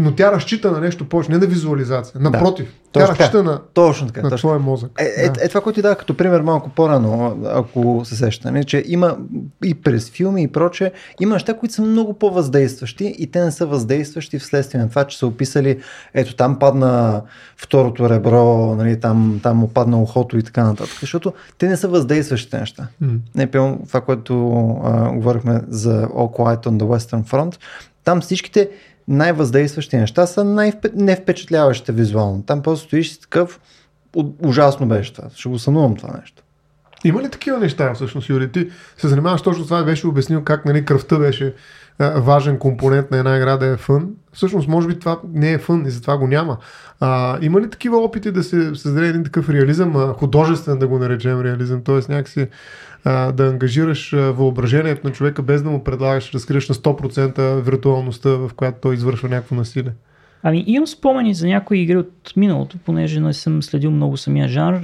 но 0.00 0.14
тя 0.14 0.32
разчита 0.32 0.70
на 0.70 0.80
нещо 0.80 1.08
повече, 1.08 1.30
не 1.30 1.38
на 1.38 1.46
визуализация. 1.46 2.20
Напротив, 2.20 2.66
да, 2.66 3.00
тя 3.00 3.08
разчита 3.08 3.30
така, 3.30 3.42
на, 3.42 3.60
точно 3.74 4.06
така, 4.06 4.22
на 4.22 4.30
точно. 4.30 4.48
твоя 4.48 4.58
мозък. 4.58 4.90
Е, 4.98 5.04
е, 5.16 5.28
да. 5.28 5.44
е, 5.44 5.48
това, 5.48 5.60
което 5.60 5.74
ти 5.74 5.82
дава 5.82 5.96
като 5.96 6.16
пример 6.16 6.40
малко 6.40 6.70
по-рано, 6.70 7.38
ако 7.46 8.02
се 8.04 8.16
сеща, 8.16 8.50
не, 8.50 8.64
че 8.64 8.84
има 8.86 9.16
и 9.64 9.74
през 9.74 10.10
филми 10.10 10.42
и 10.42 10.48
проче, 10.48 10.92
има 11.20 11.34
неща, 11.34 11.54
които 11.54 11.74
са 11.74 11.82
много 11.82 12.14
по-въздействащи 12.14 13.14
и 13.18 13.30
те 13.30 13.44
не 13.44 13.50
са 13.50 13.66
въздействащи 13.66 14.38
вследствие 14.38 14.80
на 14.80 14.88
това, 14.88 15.04
че 15.04 15.18
са 15.18 15.26
описали, 15.26 15.80
ето 16.14 16.36
там 16.36 16.58
падна 16.58 17.22
второто 17.56 18.10
ребро, 18.10 18.74
нали, 18.78 19.00
там, 19.00 19.40
там 19.42 19.68
падна 19.74 20.02
ухото 20.02 20.38
и 20.38 20.42
така 20.42 20.64
нататък, 20.64 20.96
защото 21.00 21.32
те 21.58 21.68
не 21.68 21.76
са 21.76 21.88
въздействащите 21.88 22.58
неща. 22.58 22.88
Mm. 23.02 23.18
Не, 23.34 23.46
пълно 23.46 23.80
това, 23.88 24.00
което 24.00 24.50
а, 24.84 25.12
говорихме 25.12 25.60
за 25.68 26.06
All 26.06 26.38
Quiet 26.38 26.66
on 26.66 26.78
the 26.78 26.98
Western 26.98 27.24
Front, 27.24 27.58
там 28.04 28.20
всичките 28.20 28.70
най-въздействащи 29.10 29.96
неща 29.96 30.26
са 30.26 30.44
най-невпечатляващите 30.44 31.92
визуално. 31.92 32.42
Там 32.42 32.62
просто 32.62 32.86
стоиш 32.86 33.20
такъв, 33.20 33.60
ужасно 34.44 34.88
беше 34.88 35.12
това. 35.12 35.28
Ще 35.34 35.48
го 35.48 35.58
сънувам 35.58 35.96
това 35.96 36.18
нещо. 36.20 36.42
Има 37.04 37.22
ли 37.22 37.30
такива 37.30 37.58
неща, 37.58 37.94
всъщност, 37.94 38.28
Юри? 38.28 38.52
Ти 38.52 38.70
се 38.96 39.08
занимаваш 39.08 39.42
точно 39.42 39.64
с 39.64 39.66
това, 39.66 39.84
беше 39.84 40.06
обяснил 40.06 40.44
как 40.44 40.64
нали, 40.64 40.84
кръвта 40.84 41.18
беше 41.18 41.54
важен 42.00 42.58
компонент 42.58 43.10
на 43.10 43.18
една 43.18 43.36
игра 43.36 43.56
да 43.56 43.66
е 43.66 43.76
фън. 43.76 44.10
Всъщност, 44.32 44.68
може 44.68 44.88
би 44.88 44.98
това 44.98 45.20
не 45.32 45.52
е 45.52 45.58
фън 45.58 45.86
и 45.86 45.90
затова 45.90 46.18
го 46.18 46.26
няма. 46.26 46.56
А, 47.00 47.38
има 47.42 47.60
ли 47.60 47.70
такива 47.70 47.98
опити 47.98 48.30
да 48.30 48.42
се 48.42 48.74
създаде 48.74 49.08
един 49.08 49.24
такъв 49.24 49.50
реализъм, 49.50 49.96
а, 49.96 50.12
художествен 50.12 50.78
да 50.78 50.88
го 50.88 50.98
наречем 50.98 51.40
реализъм, 51.40 51.82
т.е. 51.84 52.12
някакси 52.12 52.48
да 53.04 53.48
ангажираш 53.52 54.12
въображението 54.12 55.06
на 55.06 55.12
човека 55.12 55.42
без 55.42 55.62
да 55.62 55.70
му 55.70 55.84
предлагаш, 55.84 56.34
разкриеш 56.34 56.68
на 56.68 56.74
100% 56.74 57.60
виртуалността, 57.60 58.30
в 58.30 58.50
която 58.56 58.78
той 58.80 58.94
извършва 58.94 59.28
някакво 59.28 59.54
насилие? 59.54 59.92
Ами 60.42 60.64
имам 60.66 60.86
спомени 60.86 61.34
за 61.34 61.46
някои 61.46 61.78
игри 61.78 61.96
от 61.96 62.32
миналото, 62.36 62.78
понеже 62.84 63.20
не 63.20 63.32
съм 63.32 63.62
следил 63.62 63.90
много 63.90 64.16
самия 64.16 64.48
жанр. 64.48 64.80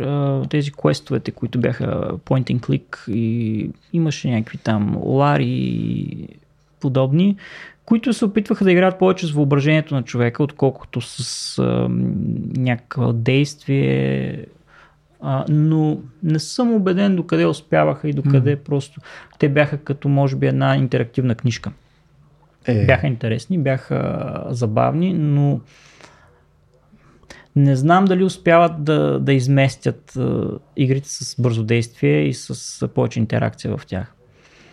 Тези 0.49 0.73
квестовете, 0.73 1.31
които 1.31 1.61
бяха 1.61 1.87
point 2.25 2.53
and 2.53 2.61
click 2.61 3.11
и 3.11 3.71
имаше 3.93 4.31
някакви 4.31 4.59
там 4.59 4.97
Лари 5.05 6.29
подобни, 6.81 7.37
които 7.85 8.12
се 8.12 8.25
опитваха 8.25 8.64
да 8.64 8.73
играят 8.73 8.99
повече 8.99 9.27
с 9.27 9.31
въображението 9.31 9.95
на 9.95 10.03
човека, 10.03 10.43
отколкото 10.43 11.01
с 11.01 11.59
а, 11.59 11.89
някакво 12.57 13.12
действие. 13.12 14.45
А, 15.21 15.45
но 15.49 15.99
не 16.23 16.39
съм 16.39 16.75
убеден 16.75 17.17
докъде 17.17 17.47
успяваха 17.47 18.09
и 18.09 18.12
докъде 18.12 18.57
mm. 18.57 18.61
просто 18.61 19.01
те 19.39 19.49
бяха 19.49 19.79
като 19.79 20.09
може 20.09 20.37
би 20.37 20.47
една 20.47 20.77
интерактивна 20.77 21.35
книжка. 21.35 21.73
Е. 22.67 22.87
Бяха 22.87 23.07
интересни, 23.07 23.59
бяха 23.59 24.45
забавни, 24.49 25.14
но 25.14 25.61
не 27.57 27.77
знам 27.77 28.05
дали 28.05 28.25
успяват 28.25 28.85
да, 28.85 29.21
да 29.21 29.33
изместят 29.33 30.12
uh, 30.12 30.59
игрите 30.77 31.09
с 31.09 31.43
бързо 31.43 31.64
действие 31.64 32.23
и 32.23 32.35
с 32.35 32.89
повече 32.89 33.19
интеракция 33.19 33.77
в 33.77 33.87
тях. 33.87 34.12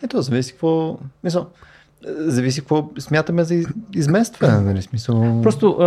Ето, 0.04 0.22
зависи 0.22 0.52
какво... 0.52 1.00
Мисъл, 1.24 1.50
зависи 2.08 2.60
какво 2.60 2.90
смятаме 3.00 3.44
за 3.44 3.64
изместване, 3.96 4.62
нали 4.62 4.82
смисъл. 4.82 5.42
Просто 5.44 5.78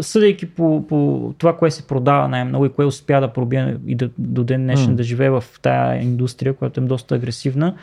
съдейки 0.00 0.46
по, 0.46 0.86
по 0.88 1.34
това, 1.38 1.56
кое 1.56 1.70
се 1.70 1.86
продава 1.86 2.28
най-много 2.28 2.66
и 2.66 2.72
кое 2.72 2.84
успя 2.84 3.20
да 3.20 3.32
пробие 3.32 3.76
и 3.86 3.94
да, 3.94 4.10
до 4.18 4.44
ден 4.44 4.62
днешен 4.62 4.92
mm. 4.92 4.94
да 4.94 5.02
живее 5.02 5.30
в 5.30 5.44
тая 5.62 6.02
индустрия, 6.02 6.54
която 6.54 6.80
е 6.80 6.84
доста 6.84 7.14
агресивна, 7.14 7.74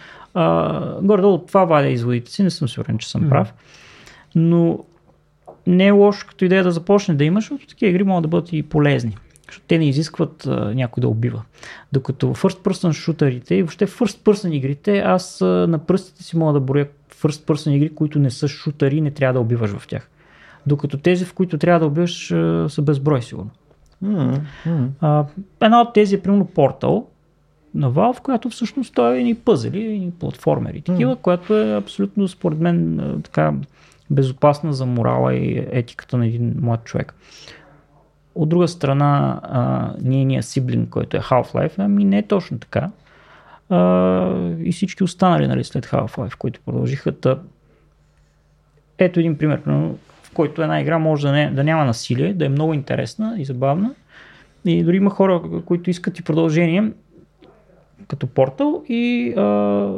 горе-долу 1.01 1.37
това 1.37 1.65
валя 1.65 1.87
изводите 1.87 2.31
си, 2.31 2.43
не 2.43 2.49
съм 2.49 2.69
сигурен, 2.69 2.97
че 2.97 3.09
съм 3.09 3.23
mm. 3.23 3.29
прав. 3.29 3.53
Но 4.35 4.79
не 5.67 5.87
е 5.87 5.91
лошо 5.91 6.27
като 6.27 6.45
идея 6.45 6.63
да 6.63 6.71
започне 6.71 7.15
да 7.15 7.23
имаш, 7.23 7.43
защото 7.43 7.67
такива 7.67 7.89
игри 7.89 8.03
могат 8.03 8.21
да 8.21 8.27
бъдат 8.27 8.53
и 8.53 8.63
полезни. 8.63 9.17
Защото 9.47 9.65
те 9.67 9.77
не 9.77 9.89
изискват 9.89 10.45
а, 10.47 10.73
някой 10.75 11.01
да 11.01 11.07
убива. 11.07 11.43
Докато 11.93 12.27
first 12.27 12.59
person 12.59 12.93
шутерите 12.93 13.55
и 13.55 13.61
въобще 13.61 13.87
first 13.87 14.17
person 14.17 14.49
игрите, 14.49 14.99
аз 14.99 15.41
а, 15.41 15.45
на 15.45 15.79
пръстите 15.79 16.23
си 16.23 16.37
мога 16.37 16.53
да 16.53 16.59
броя 16.59 16.87
first 17.25 17.45
person 17.45 17.71
игри, 17.71 17.95
които 17.95 18.19
не 18.19 18.31
са 18.31 18.47
шутери 18.47 18.97
и 18.97 19.01
не 19.01 19.11
трябва 19.11 19.33
да 19.33 19.39
убиваш 19.39 19.71
в 19.71 19.87
тях. 19.87 20.09
Докато 20.67 20.97
тези, 20.97 21.25
в 21.25 21.33
които 21.33 21.57
трябва 21.57 21.79
да 21.79 21.85
убиваш, 21.85 22.27
са 22.67 22.81
безброй 22.81 23.21
сигурно. 23.21 23.49
Mm-hmm. 24.03 24.87
А, 25.01 25.25
една 25.61 25.81
от 25.81 25.93
тези 25.93 26.15
е 26.15 26.21
примерно 26.21 26.45
Portal 26.45 27.05
на 27.75 27.91
Valve, 27.91 28.21
която 28.21 28.49
всъщност 28.49 28.95
той 28.95 29.17
е 29.17 29.21
и 29.21 29.35
пъзели, 29.35 29.79
и 29.79 30.11
платформери, 30.19 30.81
такива, 30.81 31.15
mm-hmm. 31.15 31.21
която 31.21 31.57
е 31.57 31.75
абсолютно 31.75 32.27
според 32.27 32.59
мен 32.59 33.01
така 33.23 33.53
безопасна 34.09 34.73
за 34.73 34.85
морала 34.85 35.33
и 35.33 35.67
етиката 35.71 36.17
на 36.17 36.27
един 36.27 36.55
млад 36.61 36.83
човек. 36.83 37.15
От 38.35 38.49
друга 38.49 38.67
страна, 38.67 39.39
а, 39.43 39.93
ние 40.01 40.43
сиблинг, 40.43 40.89
който 40.89 41.17
е 41.17 41.19
Half-Life, 41.19 41.73
ами 41.77 42.05
не 42.05 42.17
е 42.17 42.27
точно 42.27 42.59
така. 42.59 42.89
А, 43.69 44.55
и 44.63 44.71
всички 44.71 45.03
останали 45.03 45.47
нали, 45.47 45.63
след 45.63 45.85
Half-Life, 45.85 46.37
които 46.37 46.59
продължиха. 46.65 47.11
Та... 47.11 47.39
Ето 48.97 49.19
един 49.19 49.37
пример, 49.37 49.61
в 50.23 50.33
който 50.33 50.61
една 50.61 50.81
игра 50.81 50.99
може 50.99 51.27
да, 51.27 51.33
не, 51.33 51.51
да 51.51 51.63
няма 51.63 51.85
насилие, 51.85 52.33
да 52.33 52.45
е 52.45 52.49
много 52.49 52.73
интересна 52.73 53.35
и 53.37 53.45
забавна. 53.45 53.95
И 54.65 54.83
дори 54.83 54.97
има 54.97 55.09
хора, 55.09 55.41
които 55.65 55.89
искат 55.89 56.19
и 56.19 56.23
продължение, 56.23 56.91
като 58.07 58.27
портал 58.27 58.83
и 58.89 59.33
а, 59.37 59.89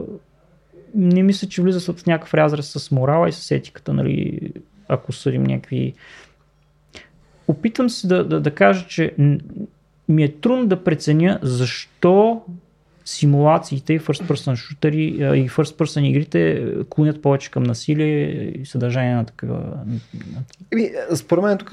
не 0.96 1.24
мисля, 1.24 1.48
че 1.48 1.62
влиза 1.62 1.94
в 1.94 2.06
някакъв 2.06 2.34
разрез 2.34 2.70
с 2.72 2.92
морала 2.92 3.30
и 3.30 3.32
с 3.32 3.52
етиката, 3.52 3.94
нали, 3.94 4.40
ако 4.88 5.12
съдим 5.12 5.44
някакви... 5.44 5.94
Опитвам 7.48 7.90
се 7.90 8.08
да, 8.08 8.24
да, 8.24 8.42
да 8.42 8.52
кажа, 8.52 8.86
че 8.88 9.16
ми 10.10 10.24
е 10.24 10.32
трудно 10.32 10.66
да 10.68 10.84
преценя 10.84 11.40
защо 11.42 12.42
симулациите 13.08 14.00
first 14.00 14.24
person 14.24 14.56
шутери 14.56 15.04
и 15.06 15.50
first 15.50 15.78
person 15.78 16.02
игрите 16.02 16.74
клонят 16.90 17.22
повече 17.22 17.52
към 17.52 17.64
насилие 17.64 18.30
и 18.62 18.66
съдържание 18.66 19.16
на 19.16 19.26
такива. 19.26 19.60
Според 21.16 21.44
мен 21.44 21.58
тук 21.58 21.72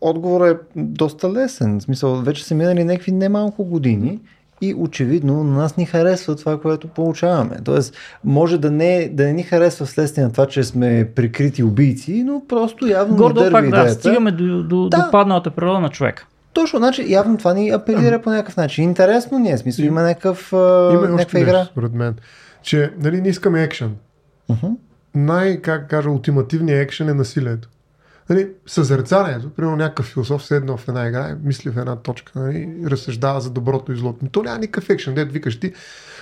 отговорът 0.00 0.60
е 0.60 0.80
доста 0.80 1.32
лесен. 1.32 1.80
В 1.80 1.82
смисъл, 1.82 2.14
вече 2.14 2.44
са 2.44 2.54
минали 2.54 2.84
някакви 2.84 3.12
немалко 3.12 3.64
години 3.64 4.20
и 4.60 4.74
очевидно 4.74 5.44
на 5.44 5.56
нас 5.56 5.76
ни 5.76 5.86
харесва 5.86 6.36
това, 6.36 6.60
което 6.60 6.88
получаваме. 6.88 7.56
Тоест, 7.64 7.94
може 8.24 8.58
да 8.58 8.70
не, 8.70 9.08
да 9.12 9.24
не 9.24 9.32
ни 9.32 9.42
харесва 9.42 9.86
вследствие 9.86 10.24
на 10.24 10.32
това, 10.32 10.46
че 10.46 10.64
сме 10.64 11.10
прикрити 11.14 11.62
убийци, 11.62 12.24
но 12.26 12.42
просто 12.48 12.86
явно 12.86 13.16
Гордо 13.16 13.44
ни 13.44 13.50
пак, 13.50 13.70
да, 13.70 13.88
стигаме 13.88 14.30
до, 14.30 14.62
до, 14.62 14.88
да. 14.88 14.96
до 14.96 15.10
падналата 15.10 15.50
природа 15.50 15.80
на 15.80 15.88
човека. 15.88 16.26
Точно, 16.56 16.78
значи 16.78 17.12
явно 17.12 17.38
това 17.38 17.54
ни 17.54 17.70
апелира 17.70 18.22
по 18.22 18.30
някакъв 18.30 18.56
начин. 18.56 18.84
Интересно 18.84 19.38
ни 19.38 19.50
е, 19.50 19.58
смисъл, 19.58 19.84
има 19.84 20.02
някакъв, 20.02 20.52
има 20.52 21.08
някаква 21.08 21.40
игра. 21.40 21.58
Нещо, 21.58 21.72
според 21.72 21.92
мен, 21.92 22.14
че 22.62 22.92
нали, 22.98 23.20
не 23.20 23.28
искаме 23.28 23.62
екшен. 23.62 23.96
Uh-huh. 24.50 24.76
Най, 25.14 25.60
как 25.60 25.90
кажа, 25.90 26.10
ултимативният 26.10 26.82
екшен 26.82 27.08
е 27.08 27.14
насилието 27.14 27.68
нали, 28.30 28.48
съзерцанието, 28.66 29.50
примерно 29.50 29.76
някакъв 29.76 30.06
философ 30.06 30.44
седна 30.44 30.76
в 30.76 30.88
една 30.88 31.08
игра, 31.08 31.36
мисли 31.42 31.70
в 31.70 31.78
една 31.78 31.96
точка, 31.96 32.40
нали, 32.40 32.76
разсъждава 32.86 33.40
за 33.40 33.50
доброто 33.50 33.92
и 33.92 33.96
злото. 33.96 34.18
Но 34.22 34.28
то 34.28 34.42
няма 34.42 34.58
никакъв 34.58 34.90
екшен, 34.90 35.14
дед 35.14 35.32
викаш 35.32 35.60
ти. 35.60 35.72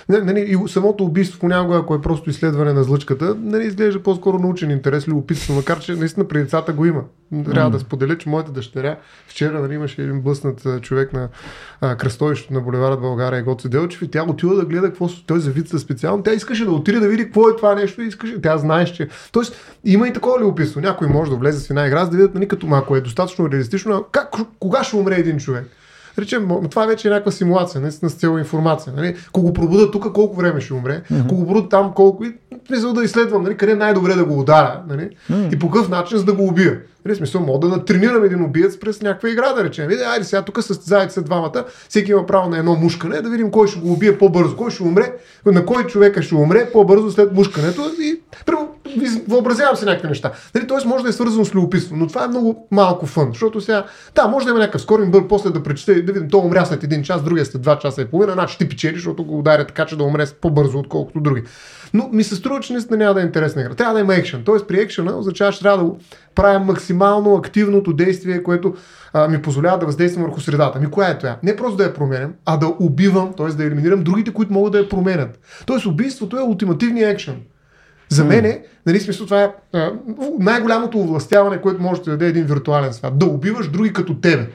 Нали, 0.09 0.39
и 0.39 0.67
самото 0.67 1.03
убийство 1.03 1.39
понякога, 1.39 1.77
ако 1.77 1.95
е 1.95 2.01
просто 2.01 2.29
изследване 2.29 2.73
на 2.73 2.83
злъчката, 2.83 3.35
нали, 3.39 3.65
изглежда 3.65 4.03
по-скоро 4.03 4.39
научен 4.39 4.71
интерес, 4.71 5.07
любопитство, 5.07 5.53
макар 5.53 5.79
че 5.79 5.95
наистина 5.95 6.27
при 6.27 6.37
децата 6.37 6.73
го 6.73 6.85
има. 6.85 7.01
Трябва 7.45 7.69
mm. 7.69 7.73
да 7.73 7.79
споделя, 7.79 8.17
че 8.17 8.29
моята 8.29 8.51
дъщеря 8.51 8.97
вчера 9.27 9.59
нали, 9.59 9.73
имаше 9.73 10.01
един 10.01 10.21
блъснат 10.21 10.81
човек 10.81 11.13
на 11.13 11.29
а, 11.81 11.95
кръстовището 11.95 12.53
на 12.53 12.61
булеварът 12.61 13.01
България 13.01 13.43
Гоце 13.43 13.69
Делчев 13.69 14.01
и 14.01 14.07
тя 14.07 14.23
отива 14.23 14.55
да 14.55 14.65
гледа 14.65 14.87
какво 14.87 15.07
той 15.27 15.39
за 15.39 15.51
вид 15.51 15.67
специално. 15.79 16.23
Тя 16.23 16.33
искаше 16.33 16.65
да 16.65 16.71
отиде 16.71 16.99
да 16.99 17.07
види 17.07 17.23
какво 17.23 17.49
е 17.49 17.55
това 17.55 17.75
нещо 17.75 18.01
и 18.01 18.07
искаше. 18.07 18.41
Тя 18.41 18.57
знаеш, 18.57 18.91
че. 18.91 19.09
Тоест, 19.31 19.55
има 19.83 20.07
и 20.07 20.13
такова 20.13 20.39
любопитство. 20.39 20.81
Някой 20.81 21.07
може 21.07 21.31
да 21.31 21.37
влезе 21.37 21.67
в 21.67 21.69
една 21.69 21.87
игра, 21.87 22.05
за 22.05 22.11
да 22.11 22.17
видят, 22.17 22.35
нали, 22.35 22.47
като 22.47 22.67
малко 22.67 22.95
е 22.95 23.01
достатъчно 23.01 23.51
реалистично, 23.51 24.05
как, 24.11 24.29
кога 24.59 24.83
ще 24.83 24.95
умре 24.95 25.15
един 25.15 25.37
човек. 25.37 25.65
Речем, 26.19 26.49
това 26.71 26.85
вече 26.85 27.07
е 27.07 27.11
някаква 27.11 27.31
симулация, 27.31 27.81
наистина 27.81 28.09
с 28.09 28.13
цел 28.13 28.39
информация. 28.39 28.93
Нали? 28.95 29.15
Кога 29.31 29.47
го 29.47 29.53
пробуда 29.53 29.91
тук, 29.91 30.13
колко 30.13 30.35
време 30.35 30.61
ще 30.61 30.73
умре, 30.73 31.01
mm-hmm. 31.11 31.27
кога 31.27 31.41
го 31.41 31.47
пробуда 31.47 31.69
там, 31.69 31.93
колко. 31.95 32.23
И 32.25 32.33
да 32.93 33.03
изследвам, 33.03 33.43
нали, 33.43 33.57
къде 33.57 33.71
е 33.71 33.75
най-добре 33.75 34.15
да 34.15 34.25
го 34.25 34.39
ударя 34.39 34.81
нали? 34.87 35.09
mm-hmm. 35.31 35.55
и 35.55 35.59
по 35.59 35.71
какъв 35.71 35.89
начин, 35.89 36.17
за 36.17 36.25
да 36.25 36.33
го 36.33 36.47
убия. 36.47 36.81
Нали, 37.05 37.15
смисъл, 37.15 37.41
мога 37.41 37.67
да 37.67 37.75
натренирам 37.75 38.23
един 38.23 38.43
убиец 38.43 38.79
през 38.79 39.01
някаква 39.01 39.29
игра, 39.29 39.53
да 39.53 39.63
речем. 39.63 39.87
Види, 39.87 40.01
айде 40.01 40.25
сега 40.25 40.41
тук 40.41 40.63
състезаете 40.63 41.13
се 41.13 41.21
двамата, 41.21 41.65
всеки 41.89 42.11
има 42.11 42.25
право 42.25 42.49
на 42.49 42.57
едно 42.57 42.75
мушкане, 42.75 43.21
да 43.21 43.29
видим 43.29 43.51
кой 43.51 43.67
ще 43.67 43.79
го 43.79 43.93
убие 43.93 44.17
по-бързо, 44.17 44.55
кой 44.57 44.71
ще 44.71 44.83
умре, 44.83 45.13
на 45.45 45.65
кой 45.65 45.83
човека 45.83 46.21
ще 46.21 46.35
умре 46.35 46.69
по-бързо 46.73 47.11
след 47.11 47.33
мушкането 47.33 47.91
и 48.01 48.21
въобразявам 49.27 49.75
се 49.75 49.85
някакви 49.85 50.07
неща. 50.07 50.31
Нали, 50.55 50.67
Тоест 50.67 50.85
може 50.85 51.03
да 51.03 51.09
е 51.09 51.13
свързано 51.13 51.45
с 51.45 51.55
любопитство, 51.55 51.95
но 51.95 52.07
това 52.07 52.23
е 52.23 52.27
много 52.27 52.67
малко 52.71 53.05
фън, 53.05 53.27
защото 53.31 53.61
сега, 53.61 53.85
да, 54.15 54.27
може 54.27 54.45
да 54.45 54.49
има 54.49 54.59
някакъв 54.59 54.81
скорин 54.81 55.11
бър, 55.11 55.27
после 55.27 55.49
да 55.49 55.63
прочете, 55.63 56.01
да 56.01 56.13
видим, 56.13 56.29
то 56.29 56.37
умря 56.37 56.65
след 56.65 56.83
един 56.83 57.03
час, 57.03 57.23
другия 57.23 57.45
след 57.45 57.61
два 57.61 57.79
часа 57.79 58.01
и 58.01 58.05
половина, 58.05 58.33
значи 58.33 58.57
ти 58.57 58.69
печели, 58.69 58.95
защото 58.95 59.23
го 59.23 59.39
ударя 59.39 59.67
така, 59.67 59.85
че 59.85 59.97
да 59.97 60.03
умре 60.03 60.25
по-бързо, 60.41 60.79
отколкото 60.79 61.19
други. 61.19 61.43
Но 61.95 62.09
ми 62.11 62.23
се 62.23 62.35
струва, 62.35 62.59
че 62.59 62.73
наистина 62.73 62.97
няма 62.97 63.13
да 63.13 63.21
е 63.21 63.23
интересна 63.23 63.61
игра. 63.61 63.73
Трябва 63.73 63.93
да 63.93 63.99
има 63.99 64.15
екшен. 64.15 64.43
Тоест 64.45 64.67
при 64.67 64.79
екшена 64.79 65.17
означава, 65.17 65.51
че 65.51 65.59
трябва 65.59 65.85
да 65.85 65.91
правим 66.35 66.61
максимално 66.61 67.35
активното 67.35 67.93
действие, 67.93 68.43
което 68.43 68.75
а, 69.13 69.27
ми 69.27 69.41
позволява 69.41 69.77
да 69.77 69.85
въздействам 69.85 70.23
върху 70.23 70.41
средата. 70.41 70.79
Ми 70.79 70.91
коя 70.91 71.09
е 71.09 71.17
това? 71.17 71.37
Не 71.43 71.55
просто 71.55 71.77
да 71.77 71.83
я 71.83 71.93
променям, 71.93 72.33
а 72.45 72.57
да 72.57 72.73
убивам, 72.79 73.33
т.е. 73.37 73.47
да 73.47 73.63
елиминирам 73.63 74.03
другите, 74.03 74.33
които 74.33 74.53
могат 74.53 74.71
да 74.71 74.77
я 74.77 74.89
променят. 74.89 75.39
Тоест 75.65 75.85
убийството 75.85 76.37
е 76.37 76.41
ултимативният 76.41 77.13
екшен. 77.13 77.35
За 78.09 78.25
мен 78.25 78.45
е, 78.45 78.63
нали, 78.85 78.99
смисъл, 78.99 79.25
това 79.25 79.43
е 79.43 79.51
а, 79.73 79.91
най-голямото 80.39 80.99
овластяване, 80.99 81.61
което 81.61 81.81
може 81.81 82.01
да 82.01 82.11
даде 82.11 82.27
един 82.27 82.43
виртуален 82.43 82.93
свят. 82.93 83.19
Да 83.19 83.25
убиваш 83.25 83.67
други 83.67 83.93
като 83.93 84.19
тебе. 84.19 84.47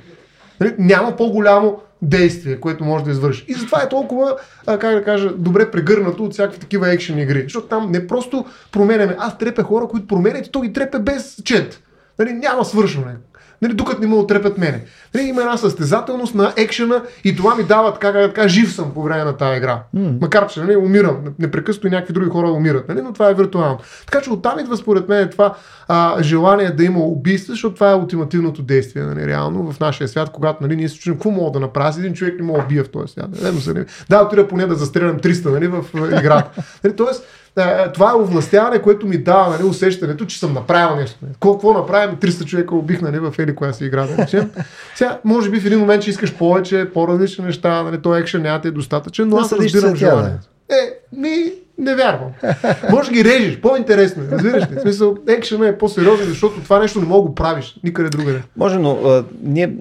Нали, 0.61 0.75
няма 0.79 1.17
по-голямо 1.17 1.81
действие, 2.03 2.61
което 2.61 2.85
може 2.85 3.05
да 3.05 3.11
извърши. 3.11 3.45
И 3.49 3.55
затова 3.55 3.83
е 3.83 3.89
толкова, 3.89 4.37
а, 4.67 4.79
как 4.79 4.95
да 4.95 5.05
кажа, 5.05 5.33
добре 5.37 5.71
прегърнато 5.71 6.25
от 6.25 6.33
всякакви 6.33 6.61
такива 6.61 6.93
екшен 6.93 7.19
игри. 7.19 7.43
Защото 7.43 7.67
там 7.67 7.91
не 7.91 8.07
просто 8.07 8.47
променяме. 8.73 9.17
Аз 9.19 9.39
трепя 9.39 9.63
хора, 9.63 9.89
които 9.89 10.07
променят 10.07 10.47
и 10.47 10.51
то 10.51 10.61
ги 10.61 10.73
трепе 10.73 10.99
без 10.99 11.43
чет. 11.45 11.83
Нали, 12.19 12.33
няма 12.33 12.65
свършване 12.65 13.17
нали, 13.63 13.75
докато 13.75 14.01
не 14.01 14.07
ме 14.07 14.15
отрепят 14.15 14.59
мене. 14.59 14.85
Нали, 15.15 15.27
има 15.27 15.41
една 15.41 15.57
състезателност 15.57 16.35
на 16.35 16.53
екшена 16.57 17.03
и 17.25 17.37
това 17.37 17.55
ми 17.55 17.65
дава 17.65 17.93
така, 17.93 18.13
така 18.13 18.49
жив 18.49 18.73
съм 18.73 18.95
по 18.95 19.03
време 19.03 19.25
на 19.25 19.37
тази 19.37 19.57
игра. 19.57 19.83
Mm. 19.97 20.21
Макар 20.21 20.47
че 20.47 20.61
нали, 20.61 20.77
умирам, 20.77 21.17
непрекъснато 21.39 21.87
и 21.87 21.91
някакви 21.91 22.13
други 22.13 22.31
хора 22.31 22.51
умират, 22.51 22.89
нали, 22.89 23.03
но 23.03 23.13
това 23.13 23.31
е 23.31 23.35
виртуално. 23.35 23.79
Така 24.07 24.21
че 24.21 24.31
оттам 24.31 24.59
идва 24.59 24.77
според 24.77 25.09
мен 25.09 25.29
това 25.29 25.55
а, 25.89 26.23
желание 26.23 26.71
да 26.71 26.85
има 26.85 27.01
убийства, 27.01 27.53
защото 27.53 27.75
това 27.75 27.91
е 27.91 27.95
ултимативното 27.95 28.63
действие, 28.63 29.03
нали, 29.03 29.27
реално 29.27 29.73
в 29.73 29.81
нашия 29.81 30.09
свят, 30.09 30.31
когато 30.31 30.63
нали, 30.63 30.77
ние 30.77 30.89
се 30.89 30.99
чуем 30.99 31.17
какво 31.17 31.31
мога 31.31 31.51
да 31.51 31.61
направя, 31.61 31.95
един 31.99 32.15
човек 32.15 32.35
не 32.39 32.47
мога 32.47 32.59
да 32.59 32.65
убия 32.65 32.85
в 32.85 32.91
този 32.91 33.13
свят. 33.13 33.27
Нали, 33.43 33.85
да, 34.09 34.23
отида 34.23 34.49
поне 34.49 34.67
да 34.67 34.75
застрелям 34.75 35.19
300 35.19 35.51
нали, 35.51 35.69
в 35.69 35.85
играта. 36.21 36.63
Нали, 36.85 36.97
тоест, 36.97 37.25
това 37.95 38.11
е 38.11 38.23
овластяване, 38.23 38.83
което 38.83 39.07
ми 39.07 39.19
дава 39.19 39.51
нали, 39.51 39.63
усещането, 39.63 40.27
че 40.27 40.39
съм 40.39 40.53
направил 40.53 40.97
нещо. 40.97 41.19
Какво 41.43 41.73
направим? 41.73 42.17
300 42.17 42.45
човека 42.45 42.75
убих 42.75 43.01
нали, 43.01 43.19
в 43.19 43.35
Ели, 43.39 43.55
коя 43.55 43.73
си 43.73 43.85
игра, 43.85 44.07
да 44.07 44.23
речем. 44.23 44.51
Сега, 44.95 45.19
може 45.25 45.51
би 45.51 45.61
в 45.61 45.67
един 45.67 45.79
момент, 45.79 46.03
че 46.03 46.11
искаш 46.11 46.35
повече, 46.35 46.91
по-различни 46.95 47.45
неща, 47.45 47.83
нали, 47.83 48.03
то 48.03 48.17
екшен 48.17 48.43
няма 48.43 48.61
да 48.61 48.69
е 48.69 48.71
достатъчен, 48.71 49.29
но 49.29 49.37
аз 49.37 49.53
разбирам 49.53 49.97
желанието. 49.97 50.49
Е, 50.71 51.17
ми, 51.17 51.53
Не 51.79 51.95
вярвам. 51.95 52.31
Може 52.91 53.09
да 53.09 53.15
ги 53.15 53.25
режеш, 53.25 53.61
по-интересно 53.61 54.23
е, 54.23 54.27
разбираш 54.31 54.71
ли? 54.71 54.75
В 54.77 54.81
смисъл, 54.81 55.17
екшена 55.29 55.69
е 55.69 55.79
по-сериозен, 55.79 56.27
защото 56.27 56.61
това 56.61 56.79
нещо 56.79 57.01
не 57.01 57.07
мога 57.07 57.29
го 57.29 57.35
правиш 57.35 57.81
никъде 57.85 58.09
другаде. 58.09 58.43
Може, 58.57 58.79
но 58.79 58.91
а, 58.93 59.25
ние 59.43 59.75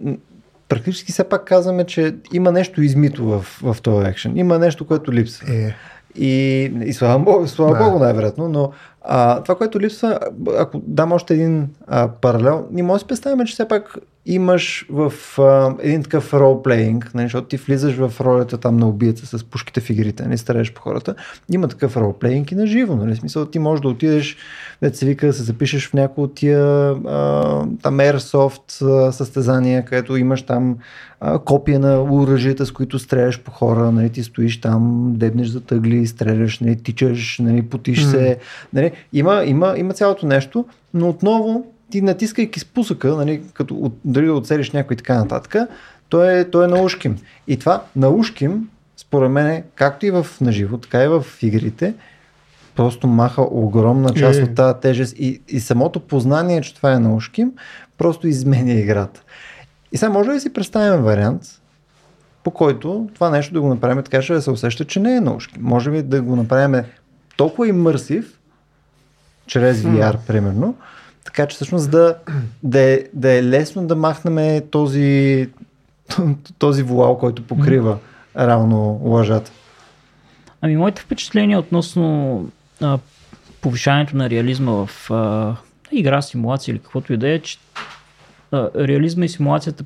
практически 0.69 1.11
все 1.11 1.23
пак 1.23 1.45
казваме, 1.45 1.83
че 1.83 2.15
има 2.33 2.51
нещо 2.51 2.81
измито 2.81 3.25
в, 3.25 3.45
в 3.63 3.77
този 3.81 4.07
екшен. 4.07 4.37
Има 4.37 4.59
нещо, 4.59 4.87
което 4.87 5.13
липсва. 5.13 5.53
Е. 5.53 5.75
И, 6.15 6.63
и 6.85 6.93
слава 6.93 7.19
Богу, 7.19 7.47
слава 7.47 7.77
Да. 7.77 7.83
Богу 7.83 7.99
най-вероятно, 7.99 8.49
но 8.49 8.71
а, 9.01 9.43
това, 9.43 9.55
което 9.55 9.79
липсва, 9.79 10.19
ако 10.57 10.81
дам 10.83 11.11
още 11.11 11.33
един 11.33 11.69
а, 11.87 12.07
паралел, 12.07 12.67
ние 12.71 12.83
може 12.83 12.95
да 12.95 12.99
си 12.99 13.07
представим, 13.07 13.45
че 13.45 13.53
все 13.53 13.67
пак 13.67 13.97
имаш 14.25 14.85
в 14.89 15.13
а, 15.39 15.75
един 15.81 16.03
такъв 16.03 16.33
ролплеинг, 16.33 17.11
нали, 17.13 17.25
защото 17.25 17.47
ти 17.47 17.57
влизаш 17.57 17.95
в 17.95 18.13
ролята 18.21 18.57
там 18.57 18.77
на 18.77 18.87
убийца 18.87 19.37
с 19.37 19.43
пушките 19.43 19.81
в 19.81 19.89
игрите, 19.89 20.27
не 20.27 20.37
стреляш 20.37 20.73
по 20.73 20.81
хората. 20.81 21.15
Има 21.51 21.67
такъв 21.67 21.97
ролплеинг 21.97 22.51
и 22.51 22.55
на 22.55 22.67
живо, 22.67 22.95
нали? 22.95 23.15
Смисъл, 23.15 23.45
ти 23.45 23.59
можеш 23.59 23.81
да 23.81 23.87
отидеш, 23.87 24.37
да 24.81 24.95
се 24.95 25.05
вика, 25.05 25.27
да 25.27 25.33
се 25.33 25.43
запишеш 25.43 25.89
в 25.89 25.93
някои 25.93 26.23
от 26.23 26.35
тия 26.35 26.89
а, 26.89 27.65
там 27.81 27.97
Airsoft 27.97 28.85
а, 28.85 29.11
състезания, 29.11 29.85
където 29.85 30.17
имаш 30.17 30.41
там 30.41 30.77
а, 31.19 31.39
копия 31.39 31.79
на 31.79 32.01
оръжията, 32.01 32.65
с 32.65 32.71
които 32.71 32.99
стреляш 32.99 33.39
по 33.39 33.51
хора, 33.51 33.91
нали, 33.91 34.09
ти 34.09 34.23
стоиш 34.23 34.61
там, 34.61 35.13
дебнеш 35.15 35.47
за 35.47 35.61
тъгли, 35.61 36.07
стреляш, 36.07 36.59
нали, 36.59 36.75
тичаш, 36.75 37.39
нали, 37.39 37.61
потиш 37.61 38.03
се. 38.03 38.37
Нали, 38.73 38.91
има, 39.13 39.43
има, 39.45 39.73
има 39.77 39.93
цялото 39.93 40.25
нещо, 40.25 40.65
но 40.93 41.09
отново 41.09 41.65
ти 41.91 42.01
натискайки 42.01 42.59
спусъка, 42.59 43.15
нали, 43.15 43.41
като 43.53 43.75
от, 43.75 43.93
дали 44.05 44.25
да 44.25 44.33
оцелиш 44.33 44.71
някой 44.71 44.93
и 44.93 44.97
така 44.97 45.15
нататък, 45.15 45.55
той 46.09 46.39
е, 46.39 46.49
той 46.49 46.65
е 46.65 46.67
наушким. 46.67 47.17
И 47.47 47.57
това 47.57 47.83
наушким, 47.95 48.69
според 48.97 49.31
мен, 49.31 49.63
както 49.75 50.05
и 50.05 50.11
в 50.11 50.27
наживо, 50.41 50.77
така 50.77 51.03
и 51.03 51.07
в 51.07 51.25
игрите, 51.41 51.93
просто 52.75 53.07
маха 53.07 53.41
огромна 53.41 54.13
част 54.13 54.39
Е. 54.39 54.43
от 54.43 54.55
тази 54.55 54.79
тежест 54.81 55.15
и, 55.19 55.41
и 55.47 55.59
самото 55.59 55.99
познание, 55.99 56.61
че 56.61 56.75
това 56.75 56.93
е 56.93 56.99
наушким, 56.99 57.51
просто 57.97 58.27
изменя 58.27 58.73
играта. 58.73 59.21
И 59.91 59.97
сега 59.97 60.11
може 60.11 60.29
ли 60.29 60.33
да 60.33 60.41
си 60.41 60.53
представим 60.53 61.03
вариант, 61.03 61.41
по 62.43 62.51
който 62.51 63.09
това 63.13 63.29
нещо 63.29 63.53
да 63.53 63.61
го 63.61 63.67
направим 63.67 64.03
така, 64.03 64.21
че 64.21 64.33
да 64.33 64.41
се 64.41 64.51
усеща, 64.51 64.85
че 64.85 64.99
не 64.99 65.15
е 65.15 65.21
наушким. 65.21 65.63
Може 65.63 65.91
би 65.91 66.01
да 66.01 66.21
го 66.21 66.35
направим 66.35 66.83
толкова 67.37 67.67
имърсив, 67.67 68.39
чрез 69.47 69.81
VR, 69.81 70.17
примерно, 70.27 70.75
така 71.29 71.47
че 71.47 71.55
всъщност 71.55 71.91
да, 71.91 72.15
да, 72.63 72.79
е, 72.79 73.03
да 73.13 73.33
е 73.33 73.43
лесно 73.43 73.87
да 73.87 73.95
махнем 73.95 74.61
този, 74.71 75.49
този 76.59 76.83
вуал, 76.83 77.17
който 77.17 77.43
покрива 77.43 77.97
равно 78.37 79.01
лъжата. 79.03 79.51
Ами, 80.61 80.77
моите 80.77 81.01
впечатления 81.01 81.59
относно 81.59 82.45
а, 82.81 82.99
повишаването 83.61 84.17
на 84.17 84.29
реализма 84.29 84.71
в 84.71 85.11
а, 85.11 85.55
игра, 85.91 86.21
симулация 86.21 86.71
или 86.71 86.79
каквото 86.79 87.13
и 87.13 87.17
да 87.17 87.29
е, 87.29 87.39
че 87.39 87.57
а, 88.51 88.69
реализма 88.75 89.25
и 89.25 89.29
симулацията 89.29 89.83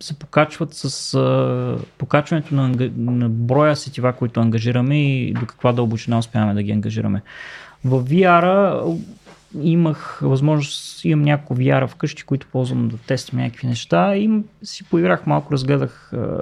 се 0.00 0.18
покачват 0.18 0.74
с 0.74 1.14
а, 1.14 1.78
покачването 1.98 2.54
на, 2.54 2.90
на 2.96 3.28
броя 3.28 3.76
сетива, 3.76 4.12
които 4.12 4.40
ангажираме 4.40 5.12
и 5.12 5.32
до 5.32 5.46
каква 5.46 5.72
дълбочина 5.72 6.18
успяваме 6.18 6.54
да 6.54 6.62
ги 6.62 6.72
ангажираме. 6.72 7.22
В 7.84 8.04
VR 8.04 8.96
имах 9.62 10.18
възможност, 10.22 11.04
имам 11.04 11.24
няколко 11.24 11.54
VR 11.54 11.88
вкъщи, 11.88 12.22
които 12.22 12.46
ползвам 12.52 12.88
да 12.88 12.96
тествам 12.96 13.40
някакви 13.40 13.66
неща 13.66 14.16
и 14.16 14.30
си 14.62 14.84
поиграх 14.84 15.26
малко, 15.26 15.52
разгледах 15.52 16.12
а, 16.12 16.40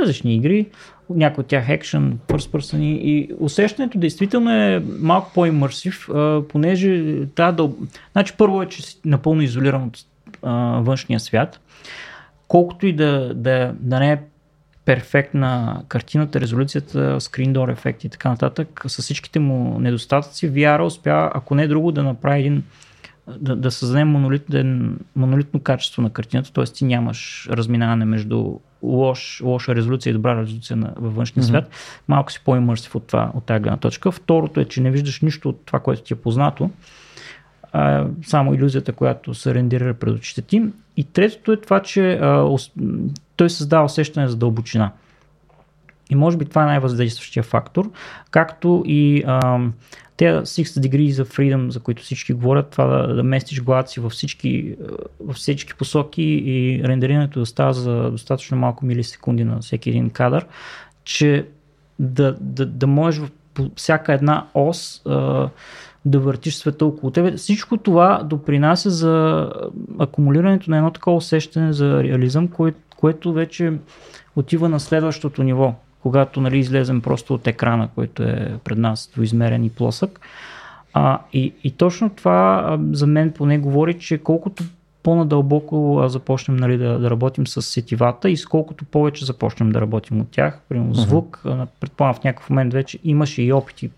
различни 0.00 0.34
игри, 0.34 0.66
някои 1.10 1.42
от 1.42 1.48
тях 1.48 1.68
екшен, 1.68 2.18
first 2.28 2.50
person 2.50 2.78
и, 2.78 3.28
усещането 3.38 3.98
действително 3.98 4.50
е 4.50 4.82
малко 4.98 5.30
по-имърсив, 5.34 6.08
а, 6.08 6.42
понеже 6.48 7.20
тази 7.34 7.56
дъл... 7.56 7.76
Значи 8.12 8.34
първо 8.38 8.62
е, 8.62 8.66
че 8.66 8.82
си 8.82 9.00
напълно 9.04 9.42
изолиран 9.42 9.84
от 9.84 9.98
а, 10.42 10.52
външния 10.80 11.20
свят. 11.20 11.60
Колкото 12.48 12.86
и 12.86 12.92
да, 12.92 13.34
да, 13.34 13.74
да 13.80 13.98
не 13.98 14.12
е 14.12 14.18
перфектна 14.84 15.82
картината, 15.88 16.40
резолюцията, 16.40 17.20
скриндор 17.20 17.68
ефект 17.68 18.04
и 18.04 18.08
така 18.08 18.28
нататък, 18.28 18.82
с 18.86 19.02
всичките 19.02 19.38
му 19.38 19.78
недостатъци, 19.78 20.52
VR 20.52 20.86
успява, 20.86 21.30
ако 21.34 21.54
не 21.54 21.68
друго, 21.68 21.92
да 21.92 22.02
направи 22.02 22.40
един 22.40 22.62
да, 23.28 23.56
да 23.56 23.70
създаде 23.70 24.04
монолитен, 24.04 24.98
монолитно 25.16 25.60
качество 25.60 26.02
на 26.02 26.10
картината, 26.10 26.52
т.е. 26.52 26.64
ти 26.64 26.84
нямаш 26.84 27.48
разминаване 27.52 28.04
между 28.04 28.58
лош, 28.82 29.40
лоша 29.44 29.74
резолюция 29.74 30.10
и 30.10 30.14
добра 30.14 30.40
резолюция 30.40 30.76
на, 30.76 30.92
във 30.96 31.14
външния 31.14 31.44
mm-hmm. 31.44 31.48
свят. 31.48 31.70
Малко 32.08 32.32
си 32.32 32.40
по-имърсив 32.44 32.94
от, 32.94 33.06
това, 33.06 33.30
от 33.34 33.44
тази 33.44 33.62
гледна 33.62 33.76
точка. 33.76 34.10
Второто 34.10 34.60
е, 34.60 34.64
че 34.64 34.80
не 34.80 34.90
виждаш 34.90 35.20
нищо 35.20 35.48
от 35.48 35.60
това, 35.64 35.80
което 35.80 36.02
ти 36.02 36.12
е 36.12 36.16
познато, 36.16 36.70
а, 37.72 38.06
само 38.26 38.54
иллюзията, 38.54 38.92
която 38.92 39.34
се 39.34 39.54
рендирира 39.54 39.94
пред 39.94 40.14
очите 40.14 40.42
ти. 40.42 40.62
И 40.96 41.04
третото 41.04 41.52
е 41.52 41.56
това, 41.56 41.80
че 41.80 42.12
а, 42.12 42.56
той 43.36 43.50
създава 43.50 43.84
усещане 43.84 44.28
за 44.28 44.36
дълбочина. 44.36 44.92
И 46.10 46.14
може 46.14 46.36
би 46.36 46.44
това 46.44 46.62
е 46.62 46.66
най-въздействащия 46.66 47.42
фактор, 47.42 47.90
както 48.30 48.82
и 48.86 49.22
а, 49.26 49.60
те 50.16 50.24
6 50.24 50.64
degrees 50.64 51.12
of 51.12 51.36
freedom, 51.36 51.68
за 51.68 51.80
които 51.80 52.02
всички 52.02 52.32
говорят, 52.32 52.70
това 52.70 52.84
да, 52.84 53.14
да 53.14 53.22
местиш 53.22 53.62
главата 53.62 53.90
си 53.90 54.00
във 54.00 54.12
всички, 54.12 54.76
във 55.20 55.36
всички 55.36 55.74
посоки 55.74 56.22
и 56.22 56.82
рендерирането 56.84 57.40
да 57.40 57.46
става 57.46 57.72
за 57.72 58.10
достатъчно 58.10 58.56
малко 58.56 58.86
милисекунди 58.86 59.44
на 59.44 59.60
всеки 59.60 59.90
един 59.90 60.10
кадър, 60.10 60.46
че 61.04 61.46
да, 61.98 62.36
да, 62.40 62.66
да 62.66 62.86
можеш 62.86 63.20
в 63.20 63.30
всяка 63.76 64.12
една 64.12 64.46
ос 64.54 65.02
а, 65.06 65.48
да 66.04 66.20
въртиш 66.20 66.54
света 66.54 66.86
около 66.86 67.10
тебе. 67.10 67.32
Всичко 67.32 67.76
това 67.76 68.22
допринася 68.22 68.90
за 68.90 69.48
акумулирането 69.98 70.70
на 70.70 70.76
едно 70.76 70.90
такова 70.90 71.16
усещане 71.16 71.72
за 71.72 72.02
реализъм, 72.02 72.48
кое, 72.48 72.72
което 73.04 73.32
вече 73.32 73.72
отива 74.36 74.68
на 74.68 74.80
следващото 74.80 75.42
ниво, 75.42 75.74
когато 76.02 76.40
нали, 76.40 76.58
излезем 76.58 77.00
просто 77.00 77.34
от 77.34 77.46
екрана, 77.46 77.88
който 77.94 78.22
е 78.22 78.58
пред 78.64 78.78
нас 78.78 79.10
двоизмерен 79.14 79.64
и 79.64 79.70
плосък. 79.70 80.20
А, 80.92 81.20
и, 81.32 81.52
и 81.64 81.70
точно 81.70 82.10
това 82.10 82.64
а, 82.66 82.78
за 82.92 83.06
мен 83.06 83.32
поне 83.32 83.58
говори, 83.58 83.98
че 83.98 84.18
колкото 84.18 84.64
по-надълбоко 85.02 86.00
а, 86.02 86.08
започнем 86.08 86.56
нали, 86.56 86.78
да, 86.78 86.98
да 86.98 87.10
работим 87.10 87.46
с 87.46 87.62
сетивата 87.62 88.30
и 88.30 88.36
с 88.36 88.46
колкото 88.46 88.84
повече 88.84 89.24
започнем 89.24 89.72
да 89.72 89.80
работим 89.80 90.20
от 90.20 90.30
тях, 90.30 90.60
примерно 90.68 90.94
звук, 90.94 91.40
uh-huh. 91.44 91.66
предполагам 91.80 92.14
в 92.14 92.24
някакъв 92.24 92.50
момент 92.50 92.72
вече 92.72 92.98
имаше 93.04 93.42
и 93.42 93.52
опити 93.52 93.90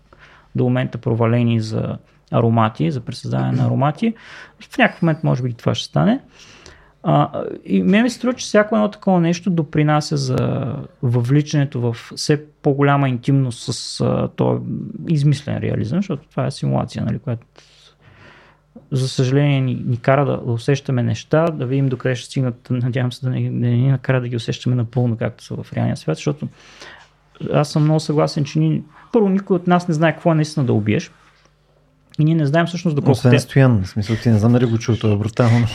до 0.55 0.63
момента 0.63 0.97
провалени 0.97 1.59
за 1.61 1.97
аромати, 2.31 2.91
за 2.91 3.01
пресъздаване 3.01 3.51
на 3.51 3.65
аромати. 3.65 4.13
В 4.59 4.77
някакъв 4.77 5.01
момент 5.01 5.23
може 5.23 5.43
би 5.43 5.53
това 5.53 5.75
ще 5.75 5.85
стане. 5.85 6.19
А, 7.09 7.43
и 7.65 7.83
мен 7.83 8.03
ми 8.03 8.09
се 8.09 8.15
струва, 8.15 8.33
че 8.33 8.45
всяко 8.45 8.75
едно 8.75 8.91
такова 8.91 9.19
нещо 9.19 9.49
допринася 9.49 10.17
за 10.17 10.37
въвличането 11.03 11.81
в 11.81 11.95
все 12.15 12.45
по-голяма 12.61 13.09
интимност 13.09 13.73
с 13.73 14.03
този 14.35 14.61
измислен 15.07 15.57
реализъм, 15.57 15.99
защото 15.99 16.27
това 16.29 16.45
е 16.45 16.51
симулация, 16.51 17.05
нали, 17.05 17.19
която 17.19 17.47
за 18.91 19.09
съжаление 19.09 19.61
ни, 19.61 19.83
ни 19.85 19.97
кара 19.97 20.25
да, 20.25 20.37
да 20.37 20.51
усещаме 20.51 21.03
неща, 21.03 21.45
да 21.45 21.65
видим 21.65 21.89
докъде 21.89 22.15
ще 22.15 22.25
стигнат, 22.25 22.67
надявам 22.69 23.11
се 23.11 23.25
да 23.25 23.29
не, 23.29 23.41
да 23.41 23.49
не 23.49 23.69
ни 23.69 23.91
накара 23.91 24.21
да 24.21 24.27
ги 24.27 24.35
усещаме 24.35 24.75
напълно, 24.75 25.17
както 25.17 25.43
са 25.43 25.55
в 25.55 25.73
реалния 25.73 25.97
свят, 25.97 26.17
защото 26.17 26.47
аз 27.53 27.71
съм 27.71 27.83
много 27.83 27.99
съгласен, 27.99 28.43
че 28.43 28.59
ни, 28.59 28.83
първо 29.13 29.29
никой 29.29 29.55
от 29.55 29.67
нас 29.67 29.87
не 29.87 29.93
знае 29.93 30.13
какво 30.13 30.31
е 30.31 30.35
наистина 30.35 30.65
да 30.65 30.73
убиеш. 30.73 31.11
И 32.19 32.25
ние 32.25 32.35
не 32.35 32.45
знаем 32.45 32.65
всъщност 32.65 32.95
доколко 32.95 33.11
Освен 33.11 33.31
те... 33.31 33.39
Стоян, 33.39 33.83
в 33.83 33.87
смисъл 33.87 34.15
ти 34.15 34.29
не 34.29 34.39
знам 34.39 34.53
дали 34.53 34.65
го 34.65 34.77
чул, 34.77 34.95
това 34.95 35.13
е 35.13 35.17
брутално. 35.17 35.67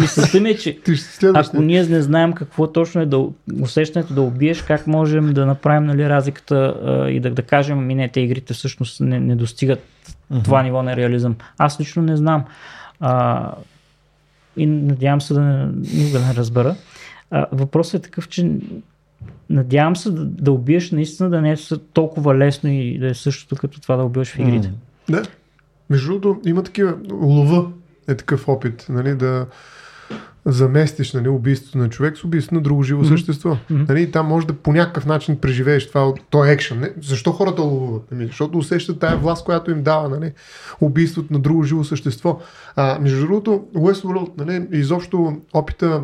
Мисълта 0.00 0.40
ми 0.40 0.50
е, 0.50 0.56
че 0.56 0.78
ако 1.34 1.62
ние 1.62 1.84
не 1.84 2.02
знаем 2.02 2.32
какво 2.32 2.72
точно 2.72 3.00
е 3.00 3.06
да, 3.06 3.26
усещането 3.60 4.14
да 4.14 4.22
убиеш, 4.22 4.62
как 4.62 4.86
можем 4.86 5.32
да 5.32 5.46
направим 5.46 5.86
нали, 5.86 6.08
разликата 6.08 6.74
а, 6.84 7.10
и 7.10 7.20
да, 7.20 7.30
да 7.30 7.42
кажем, 7.42 7.86
ми 7.86 7.94
не, 7.94 8.08
те 8.08 8.20
игрите 8.20 8.54
всъщност 8.54 9.00
не, 9.00 9.20
не 9.20 9.36
достигат 9.36 9.80
uh-huh. 10.32 10.44
това 10.44 10.62
ниво 10.62 10.82
на 10.82 10.96
реализъм. 10.96 11.36
Аз 11.58 11.80
лично 11.80 12.02
не 12.02 12.16
знам. 12.16 12.44
А, 13.00 13.50
и 14.56 14.66
надявам 14.66 15.20
се 15.20 15.34
да 15.34 15.40
не, 15.40 15.66
никога 15.94 16.20
не 16.20 16.34
разбера. 16.34 16.74
А, 17.30 17.46
въпросът 17.52 17.94
е 17.94 18.02
такъв, 18.02 18.28
че 18.28 18.50
надявам 19.50 19.96
се 19.96 20.10
да, 20.10 20.24
да 20.24 20.52
убиеш 20.52 20.90
наистина 20.90 21.30
да 21.30 21.40
не 21.40 21.52
е 21.52 21.56
толкова 21.92 22.34
лесно 22.34 22.70
и 22.70 22.98
да 22.98 23.06
е 23.06 23.14
същото 23.14 23.56
като 23.56 23.80
това 23.80 23.96
да 23.96 24.04
убиваш 24.04 24.28
в 24.28 24.38
игрите. 24.38 24.72
Да. 25.08 25.22
Между 25.90 26.08
другото, 26.08 26.40
има 26.48 26.62
такива. 26.62 26.94
Лова 27.12 27.70
е 28.08 28.14
такъв 28.14 28.48
опит, 28.48 28.86
нали, 28.88 29.14
да 29.14 29.46
заместиш 30.46 31.12
нали, 31.12 31.28
убийството 31.28 31.78
на 31.78 31.88
човек 31.88 32.16
с 32.16 32.24
убийството 32.24 32.54
на 32.54 32.60
друго 32.60 32.82
живо 32.82 33.02
mm-hmm. 33.02 33.08
същество. 33.08 33.56
Мгм. 33.70 33.84
Нали, 33.88 34.10
там 34.10 34.26
може 34.26 34.46
да 34.46 34.52
по 34.52 34.72
някакъв 34.72 35.06
начин 35.06 35.36
преживееш 35.36 35.88
това, 35.88 36.12
то 36.30 36.44
е 36.44 36.52
екшен. 36.52 36.80
Не? 36.80 36.92
Защо 37.02 37.32
хората 37.32 37.62
ловуват? 37.62 38.12
Нали? 38.12 38.26
Защото 38.26 38.58
усещат 38.58 38.98
тая 38.98 39.16
власт, 39.16 39.44
която 39.44 39.70
им 39.70 39.82
дава 39.82 40.08
нали? 40.08 40.32
убийството 40.80 41.32
на 41.32 41.38
друго 41.38 41.62
живо 41.62 41.84
същество. 41.84 42.40
А, 42.76 42.98
между 42.98 43.20
другото, 43.20 43.64
Westworld, 43.74 44.30
нали, 44.38 44.66
изобщо 44.70 45.36
опита 45.54 46.02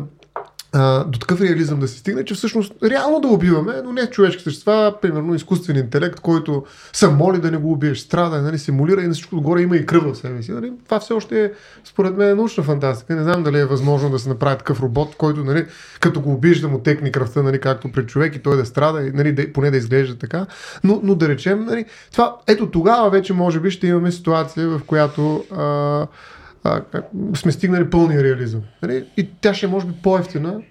а, 0.73 1.03
до 1.03 1.19
такъв 1.19 1.41
реализъм 1.41 1.79
да 1.79 1.87
се 1.87 1.97
стигне, 1.97 2.25
че 2.25 2.33
всъщност 2.33 2.73
реално 2.83 3.19
да 3.19 3.27
убиваме, 3.27 3.73
но 3.83 3.93
не 3.93 4.09
човешки 4.09 4.43
същества, 4.43 4.93
примерно 5.01 5.35
изкуствен 5.35 5.77
интелект, 5.77 6.19
който 6.19 6.65
се 6.93 7.07
моли 7.07 7.39
да 7.39 7.51
не 7.51 7.57
го 7.57 7.71
убиеш, 7.71 7.99
страда, 7.99 8.41
нали, 8.41 8.59
симулира 8.59 9.03
и 9.03 9.07
на 9.07 9.13
всичко 9.13 9.35
отгоре 9.35 9.61
има 9.61 9.77
и 9.77 9.85
кръв 9.85 10.03
в 10.03 10.17
себе 10.17 10.43
си. 10.43 10.51
Нали. 10.51 10.71
Това 10.85 10.99
все 10.99 11.13
още 11.13 11.43
е, 11.43 11.51
според 11.83 12.17
мен, 12.17 12.37
научна 12.37 12.63
фантастика. 12.63 13.15
Не 13.15 13.23
знам 13.23 13.43
дали 13.43 13.59
е 13.59 13.65
възможно 13.65 14.09
да 14.09 14.19
се 14.19 14.29
направи 14.29 14.57
такъв 14.57 14.81
робот, 14.81 15.15
който, 15.17 15.43
нали, 15.43 15.65
като 15.99 16.21
го 16.21 16.33
убиеш 16.33 16.59
да 16.59 16.67
му 16.67 16.79
текне 16.79 17.11
кръвта, 17.11 17.43
нали, 17.43 17.59
както 17.59 17.91
при 17.91 18.05
човек 18.05 18.35
и 18.35 18.39
той 18.39 18.57
да 18.57 18.65
страда, 18.65 19.11
нали, 19.13 19.31
да, 19.31 19.53
поне 19.53 19.71
да 19.71 19.77
изглежда 19.77 20.17
така. 20.17 20.45
Но, 20.83 20.99
но 21.03 21.15
да 21.15 21.29
речем, 21.29 21.65
нали, 21.65 21.85
това, 22.11 22.35
ето 22.47 22.71
тогава 22.71 23.09
вече 23.09 23.33
може 23.33 23.59
би 23.59 23.71
ще 23.71 23.87
имаме 23.87 24.11
ситуация, 24.11 24.69
в 24.69 24.81
която 24.87 25.43
а, 25.51 26.07
а, 26.63 26.81
сме 27.35 27.51
стигнали 27.51 27.89
пълния 27.89 28.23
реализъм. 28.23 28.61
Нали? 28.81 29.07
И 29.17 29.29
тя 29.41 29.53
ще 29.53 29.65
е, 29.65 29.69
може 29.69 29.85
би 29.87 29.93
по-ефтина, 30.03 30.61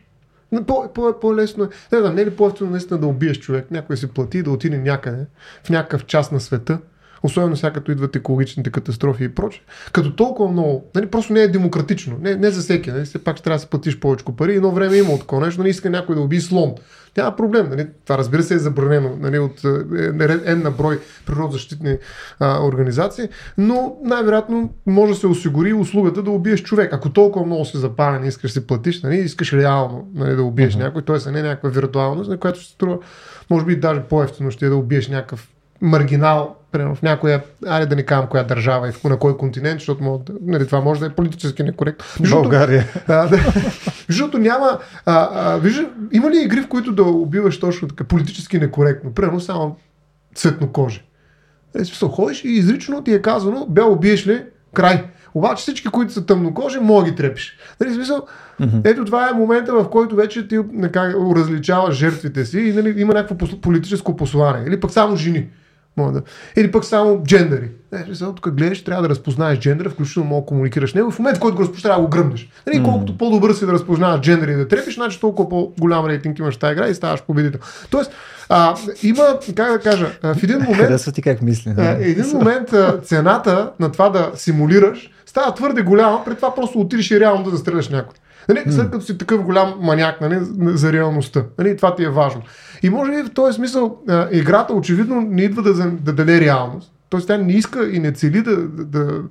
по, 0.67 0.93
по, 0.95 1.21
по-лесно 1.21 1.65
е. 1.65 1.69
Не 1.93 1.99
знам, 1.99 2.15
не 2.15 2.23
е 2.23 2.27
ли 2.27 2.31
по-ефтино 2.31 2.71
наистина 2.71 3.01
да 3.01 3.07
убиеш 3.07 3.39
човек, 3.39 3.71
някой 3.71 3.97
си 3.97 4.09
плати 4.09 4.43
да 4.43 4.51
отиде 4.51 4.79
някъде, 4.79 5.27
в 5.65 5.71
някакъв 5.71 6.07
част 6.07 6.33
на 6.33 6.41
света, 6.41 6.79
особено 7.23 7.57
сега 7.57 7.73
като 7.73 7.93
идват 7.93 8.17
екологичните 8.17 8.71
катастрофи 8.71 9.25
и 9.25 9.29
прочее, 9.29 9.63
като 9.93 10.17
толкова 10.17 10.53
много, 10.53 10.91
нали, 10.95 11.07
просто 11.07 11.33
не 11.33 11.41
е 11.41 11.49
демократично, 11.49 12.17
не, 12.21 12.37
не 12.37 12.51
за 12.51 12.61
всеки, 12.61 12.91
нали, 12.91 13.05
все 13.05 13.25
пак 13.25 13.37
ще 13.37 13.45
трябва 13.45 13.57
да 13.57 13.61
си 13.61 13.71
платиш 13.71 14.01
повече 14.01 14.25
пари, 14.39 14.55
едно 14.55 14.71
време 14.71 14.97
има 14.97 15.19
такова 15.19 15.47
нещо, 15.47 15.61
нали, 15.61 15.71
иска 15.71 15.91
някой 15.91 16.15
да 16.15 16.21
уби 16.21 16.41
слон, 16.41 16.75
няма 17.17 17.37
проблем. 17.37 17.69
Нали? 17.71 17.87
Това 18.05 18.19
разбира 18.19 18.43
се 18.43 18.55
е 18.55 18.59
забранено 18.59 19.17
нали, 19.21 19.39
от 19.39 19.65
е, 20.47 20.55
на 20.55 20.71
брой 20.71 21.01
природозащитни 21.27 21.97
а, 22.41 22.67
организации, 22.67 23.29
но 23.59 23.97
най-вероятно 24.05 24.75
може 24.87 25.13
да 25.13 25.19
се 25.19 25.27
осигури 25.27 25.73
услугата 25.73 26.23
да 26.23 26.31
убиеш 26.31 26.63
човек. 26.63 26.93
Ако 26.93 27.13
толкова 27.13 27.47
много 27.47 27.65
си 27.65 27.77
запален 27.77 28.25
искаш 28.25 28.51
да 28.51 28.61
си 28.61 28.67
платиш, 28.67 29.03
нали, 29.03 29.17
искаш 29.17 29.53
реално 29.53 30.09
нали, 30.15 30.37
да 30.37 30.43
убиеш 30.43 30.75
uh-huh. 30.75 30.79
някой, 30.79 31.03
т.е. 31.03 31.31
не 31.31 31.43
някаква 31.43 31.71
виртуалност, 31.71 32.31
на 32.31 32.39
която 32.39 32.61
ще 32.61 32.73
струва, 32.73 32.99
може 33.51 33.67
би 33.67 33.77
даже 33.77 34.01
по-ефтино 34.01 34.51
ще 34.51 34.67
е 34.67 34.69
да 34.69 34.77
убиеш 34.77 35.09
някакъв 35.09 35.49
маргинал, 35.81 36.57
примерно 36.73 36.95
в 36.95 37.03
някоя, 37.03 37.43
айде 37.67 37.87
да 37.87 37.97
не 37.97 38.03
казвам 38.03 38.29
коя 38.29 38.43
държава 38.43 38.89
и 38.89 39.09
на 39.09 39.19
кой 39.19 39.37
континент, 39.37 39.81
защото 39.81 40.05
може, 40.05 40.23
нали, 40.43 40.67
това 40.67 40.81
може 40.81 41.01
да 41.01 41.07
е 41.07 41.11
политически 41.11 41.63
некоректно. 41.63 42.05
България. 42.31 42.85
А, 43.09 43.29
да, 43.29 43.39
защото 44.09 44.39
няма, 44.39 44.79
а, 45.07 45.29
а, 45.33 45.57
вижда, 45.59 45.89
има 46.13 46.31
ли 46.31 46.43
игри, 46.43 46.61
в 46.61 46.69
които 46.69 46.93
да 46.93 47.03
убиваш 47.03 47.61
точно 47.61 47.89
така 47.89 48.05
политически 48.05 48.59
некоректно, 48.59 49.15
примерно 49.15 49.41
само 49.41 49.77
цветно 50.35 50.69
кожи. 50.69 51.03
Е, 51.79 51.85
смисъл, 51.85 52.09
ходиш 52.09 52.45
и 52.45 52.49
изрично 52.49 53.05
ти 53.05 53.15
е 53.15 53.23
казано, 53.23 53.67
бял 53.71 53.93
убиеш 53.93 54.27
ли, 54.27 54.45
край. 54.75 55.05
Обаче 55.35 55.63
всички, 55.63 55.89
които 55.89 56.13
са 56.13 56.27
тъмнокожи, 56.27 56.79
мога 56.79 57.05
ги 57.05 57.17
трепиш. 57.17 57.57
Нали, 57.81 57.95
смисъл, 57.95 58.27
mm-hmm. 58.61 58.81
ето 58.85 59.05
това 59.05 59.29
е 59.29 59.33
момента, 59.33 59.75
в 59.75 59.91
който 59.91 60.17
вече 60.17 60.49
ти 60.49 60.59
как, 60.93 61.15
различаваш 61.37 61.95
жертвите 61.95 62.45
си 62.45 62.61
и 62.61 62.73
нали, 62.73 63.01
има 63.01 63.15
някакво 63.15 63.61
политическо 63.61 64.17
послание. 64.17 64.65
Или 64.67 64.81
пък 64.81 64.91
само 64.91 65.17
жени. 65.17 65.49
Мога 66.01 66.13
да. 66.13 66.23
Или 66.57 66.71
пък 66.71 66.85
само 66.85 67.23
джендери. 67.25 67.69
Не, 67.93 68.15
сега 68.15 68.33
тук 68.33 68.51
гледаш, 68.51 68.85
трябва 68.85 69.03
да 69.03 69.09
разпознаеш 69.09 69.59
джендера, 69.59 69.91
включително 69.91 70.29
мога 70.29 70.43
да 70.43 70.47
комуникираш 70.47 70.95
него. 70.95 71.11
В 71.11 71.19
момента, 71.19 71.39
в 71.39 71.41
който 71.41 71.57
го 71.57 71.63
разпознаеш, 71.63 71.83
трябва 71.83 72.01
да 72.01 72.05
го 72.05 72.11
гръмнеш. 72.11 72.49
Нали, 72.67 72.77
mm. 72.77 72.85
Колкото 72.85 73.19
по-добър 73.19 73.53
си 73.53 73.67
да 73.67 73.73
разпознаваш 73.73 74.21
джендери 74.21 74.53
и 74.53 74.57
да 74.57 74.69
трепиш, 74.69 74.95
значи 74.95 75.21
толкова 75.21 75.49
по-голям 75.49 76.07
рейтинг 76.07 76.39
имаш 76.39 76.57
тази 76.57 76.73
игра 76.73 76.89
и 76.89 76.95
ставаш 76.95 77.23
победител. 77.23 77.61
Тоест, 77.91 78.13
а, 78.49 78.77
има, 79.03 79.39
как 79.57 79.73
да 79.73 79.79
кажа, 79.79 80.11
в 80.23 80.43
един 80.43 80.59
момент. 80.59 80.77
Харесва 80.77 81.13
ти 81.13 81.23
как 81.23 81.43
мисли. 81.43 81.75
А, 81.79 81.97
един 82.01 82.25
момент 82.35 82.69
цената 83.05 83.71
на 83.81 83.93
това 83.93 84.09
да 84.09 84.31
симулираш 84.35 85.11
става 85.27 85.55
твърде 85.55 85.83
голяма, 85.83 86.25
пред 86.25 86.37
това 86.37 86.55
просто 86.55 86.81
отидеш 86.81 87.11
и 87.11 87.21
реално 87.21 87.45
да 87.45 87.51
застреляш 87.51 87.89
някой. 87.89 88.15
Нали, 88.49 88.63
след 88.73 88.91
като 88.91 89.05
си 89.05 89.19
такъв 89.19 89.43
голям 89.45 89.75
маняк 89.81 90.21
нали, 90.21 90.39
за 90.61 90.93
реалността. 90.93 91.45
Нали, 91.59 91.77
това 91.77 91.95
ти 91.95 92.05
е 92.05 92.09
важно. 92.09 92.43
И 92.83 92.91
може 92.91 93.11
би 93.11 93.23
в 93.23 93.35
този 93.35 93.57
смисъл 93.57 93.99
играта 94.31 94.75
очевидно 94.75 95.21
не 95.21 95.43
идва 95.43 95.63
да, 95.63 95.75
да 95.91 96.13
даде 96.13 96.41
реалност. 96.41 96.93
Тоест 97.11 97.27
тя 97.27 97.39
не 97.39 97.53
иска 97.53 97.91
и 97.91 97.99
не 97.99 98.13
цели 98.13 98.43
да, 98.43 98.57
да, 98.57 99.23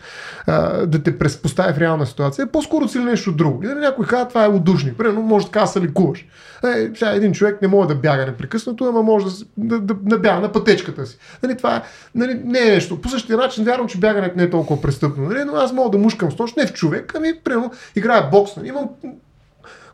да, 0.47 0.87
да 0.87 1.03
те 1.03 1.17
преспостави 1.17 1.73
в 1.73 1.77
реална 1.77 2.05
ситуация. 2.05 2.47
По-скоро 2.47 2.87
цели 2.87 3.03
нещо 3.03 3.31
друго. 3.31 3.63
И 3.63 3.67
нали, 3.67 3.79
някой 3.79 4.05
казва, 4.05 4.27
това 4.27 4.45
е 4.45 4.49
удушник. 4.49 4.97
Примерно, 4.97 5.21
може 5.21 5.45
така 5.45 5.59
да 5.59 5.67
се 5.67 5.81
ликуваш. 5.81 6.25
Е, 6.63 6.89
сега 6.95 7.11
един 7.11 7.31
човек 7.31 7.61
не 7.61 7.67
може 7.67 7.87
да 7.87 7.95
бяга 7.95 8.25
непрекъснато, 8.25 8.85
ама 8.85 9.03
може 9.03 9.25
да, 9.57 9.79
да, 9.79 9.93
да 9.93 10.19
бяга 10.19 10.41
на 10.41 10.51
пътечката 10.51 11.05
си. 11.05 11.17
Нали, 11.43 11.57
това 11.57 11.75
е, 11.75 11.81
нали, 12.15 12.41
не 12.45 12.59
е 12.59 12.71
нещо. 12.71 13.01
По 13.01 13.09
същия 13.09 13.37
начин, 13.37 13.63
вярвам, 13.63 13.87
че 13.87 13.97
бягането 13.97 14.37
не 14.37 14.43
е 14.43 14.49
толкова 14.49 14.81
престъпно. 14.81 15.23
Нали, 15.23 15.43
но 15.43 15.55
аз 15.55 15.73
мога 15.73 15.89
да 15.89 15.97
мушкам 15.97 16.31
с 16.31 16.55
не 16.57 16.67
в 16.67 16.73
човек, 16.73 17.13
ами, 17.15 17.33
примерно, 17.43 17.71
играя 17.95 18.29
бокс. 18.29 18.55
Нали, 18.55 18.67
имам 18.67 18.89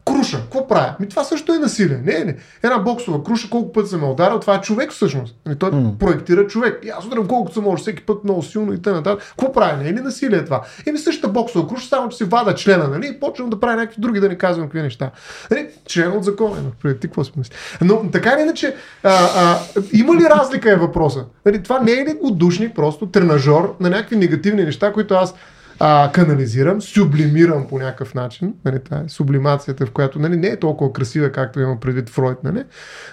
Круша, 0.06 0.38
какво 0.42 0.68
прави? 0.68 0.92
Ми 1.00 1.10
това 1.10 1.24
също 1.24 1.54
е 1.54 1.58
насилие. 1.58 2.02
Не, 2.04 2.24
не. 2.24 2.36
Една 2.64 2.78
боксова 2.78 3.24
круша, 3.24 3.50
колко 3.50 3.72
път 3.72 3.90
съм 3.90 4.02
ме 4.02 4.08
ударил, 4.08 4.40
това 4.40 4.56
е 4.56 4.62
човек 4.62 4.92
всъщност. 4.92 5.36
Ами 5.46 5.56
той 5.56 5.72
mm. 5.72 5.98
проектира 5.98 6.48
човек. 6.48 6.80
И 6.84 6.90
аз 6.90 7.06
удрям 7.06 7.28
колкото 7.28 7.54
се 7.54 7.62
може, 7.62 7.82
всеки 7.82 8.04
път 8.04 8.24
много 8.24 8.44
силно 8.44 8.74
и 8.74 8.82
т.н. 8.82 9.18
Какво 9.18 9.52
прави? 9.52 9.84
Не 9.84 9.90
е 9.90 9.94
ли 9.94 10.00
насилие 10.02 10.46
това? 10.46 10.62
Еми 10.86 10.98
същата 10.98 11.28
боксова 11.28 11.68
круша, 11.68 11.88
само 11.88 12.10
че 12.10 12.18
си 12.18 12.24
вада 12.24 12.56
члена, 12.56 12.88
нали? 12.88 13.08
И 13.08 13.20
почвам 13.20 13.50
да 13.50 13.60
правя 13.60 13.76
някакви 13.76 14.02
други, 14.02 14.20
да 14.20 14.30
не 14.30 14.38
казвам 14.38 14.66
какви 14.66 14.82
неща. 14.82 15.12
Нали? 15.52 15.68
Член 15.88 16.12
от 16.12 16.24
закона, 16.24 16.58
преди 16.82 17.00
ти 17.00 17.08
какво 17.08 17.24
си 17.24 17.32
мисли? 17.38 17.56
Но 17.82 18.12
така 18.12 18.34
или 18.34 18.42
иначе, 18.42 18.76
а, 19.04 19.10
а, 19.36 19.60
има 19.94 20.16
ли 20.16 20.24
разлика 20.30 20.72
е 20.72 20.76
въпроса? 20.76 21.26
Нали? 21.46 21.64
Това 21.64 21.80
не 21.80 21.92
е 21.92 22.06
ли 22.06 22.18
отдушник, 22.22 22.76
просто 22.76 23.06
тренажор 23.06 23.76
на 23.80 23.90
някакви 23.90 24.16
негативни 24.16 24.64
неща, 24.64 24.94
които 24.94 25.14
аз 25.14 25.34
а, 25.80 26.12
канализирам, 26.14 26.82
сублимирам 26.82 27.68
по 27.68 27.80
някакъв 27.80 28.14
начин. 28.14 28.54
Нали, 28.66 28.80
това 28.80 28.98
е 28.98 29.10
сублимацията, 29.10 29.86
в 29.86 29.92
която 29.92 30.20
нали, 30.20 30.38
не 30.38 30.48
е 30.48 30.60
толкова 30.60 30.94
красива, 30.94 31.32
както 31.32 31.60
има 31.60 31.80
предвид 31.80 32.10
Фройд. 32.10 32.38
Нали. 32.44 32.64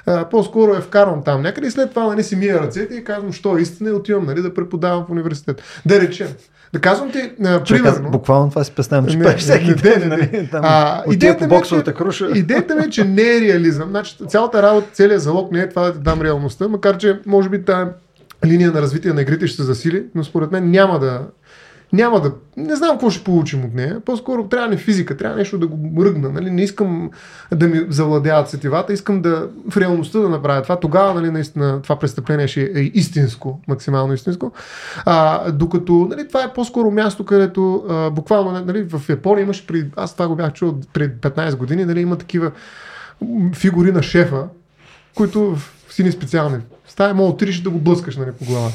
А, 0.07 0.29
по-скоро 0.29 0.75
е 0.75 0.81
вкарвам 0.81 1.23
там 1.25 1.43
някъде 1.43 1.67
и 1.67 1.71
след 1.71 1.91
това 1.91 2.07
нали, 2.07 2.23
си 2.23 2.37
мия 2.37 2.61
ръцете 2.61 2.95
и 2.95 3.05
казвам, 3.05 3.33
що 3.33 3.59
е 3.59 3.61
истина 3.61 3.91
и 3.91 3.93
отивам 3.93 4.27
нали, 4.27 4.43
да 4.43 4.55
преподавам 4.55 5.05
в 5.07 5.11
университет. 5.11 5.63
Да 5.87 6.01
речем. 6.01 6.29
Да 6.73 6.81
казвам 6.81 7.11
ти, 7.11 7.33
а, 7.45 7.65
примерно... 7.65 8.11
буквално 8.11 8.51
това 8.51 8.65
си 8.65 8.73
представям, 8.73 9.07
че 9.07 9.17
не, 9.17 9.37
всеки 9.37 9.69
не, 9.69 9.75
ден. 9.75 10.09
Нали, 10.09 10.49
там, 10.51 10.61
а, 10.65 11.03
идеята, 11.13 11.49
ми, 11.49 11.57
е, 11.57 11.63
че, 11.63 11.83
круша. 11.83 12.29
идеята 12.35 12.75
ми 12.75 12.85
е, 12.85 12.91
че 12.91 13.05
не 13.05 13.23
е 13.23 13.41
реализъм. 13.41 13.89
Значи, 13.89 14.17
цялата 14.29 14.63
работа, 14.63 14.87
целият 14.93 15.23
залог 15.23 15.53
не 15.53 15.61
е 15.61 15.69
това 15.69 15.83
да 15.83 15.93
ти 15.93 15.99
дам 15.99 16.21
реалността, 16.21 16.69
макар 16.69 16.97
че 16.97 17.21
може 17.27 17.49
би 17.49 17.65
тази 17.65 17.91
линия 18.47 18.73
на 18.73 18.83
развитие 18.83 19.13
на 19.13 19.23
игрите 19.23 19.47
ще 19.47 19.57
се 19.57 19.63
засили, 19.63 20.05
но 20.15 20.25
според 20.25 20.53
мен 20.53 20.71
няма 20.71 20.99
да, 20.99 21.21
няма 21.93 22.21
да... 22.21 22.33
Не 22.57 22.77
знам 22.77 22.91
какво 22.91 23.11
ще 23.11 23.25
получим 23.25 23.65
от 23.65 23.75
нея. 23.75 24.01
По-скоро 24.01 24.49
трябва 24.49 24.69
не 24.69 24.77
физика, 24.77 25.17
трябва 25.17 25.37
нещо 25.37 25.59
да 25.59 25.67
го 25.67 26.05
ръгна. 26.05 26.31
Нали? 26.31 26.51
Не 26.51 26.63
искам 26.63 27.11
да 27.55 27.69
ми 27.69 27.87
завладяват 27.89 28.51
сетивата, 28.51 28.93
искам 28.93 29.23
да 29.23 29.49
в 29.71 29.77
реалността 29.77 30.19
да 30.19 30.29
направя 30.29 30.63
това. 30.63 30.81
Тогава 30.81 31.15
нали, 31.15 31.31
наистина 31.31 31.83
това 31.83 31.99
престъпление 31.99 32.49
ще 32.49 32.63
е 32.63 32.81
истинско, 32.81 33.61
максимално 33.69 34.15
истинско. 34.15 34.53
А, 35.05 35.51
докато 35.51 35.93
нали, 35.93 36.29
това 36.29 36.43
е 36.45 36.53
по-скоро 36.53 36.91
място, 36.91 37.25
където 37.25 37.85
а, 37.89 38.11
буквално 38.11 38.65
нали, 38.65 38.83
в 38.83 39.09
Япония 39.09 39.43
имаше, 39.43 39.67
при, 39.67 39.91
аз 39.97 40.13
това 40.13 40.29
го 40.29 40.37
бях 40.37 40.53
чул 40.53 40.75
преди 40.93 41.15
15 41.15 41.57
години, 41.57 41.85
нали, 41.85 42.01
има 42.01 42.17
такива 42.17 42.51
фигури 43.55 43.93
на 43.93 44.03
шефа, 44.03 44.45
които 45.15 45.57
в 45.57 45.95
сини 45.95 46.13
специални 46.13 46.59
стая, 46.89 47.15
мога 47.15 47.31
отидеш 47.31 47.61
да 47.61 47.71
го 47.71 47.79
блъскаш 47.79 48.17
нали, 48.17 48.33
по 48.33 48.45
глава. 48.45 48.69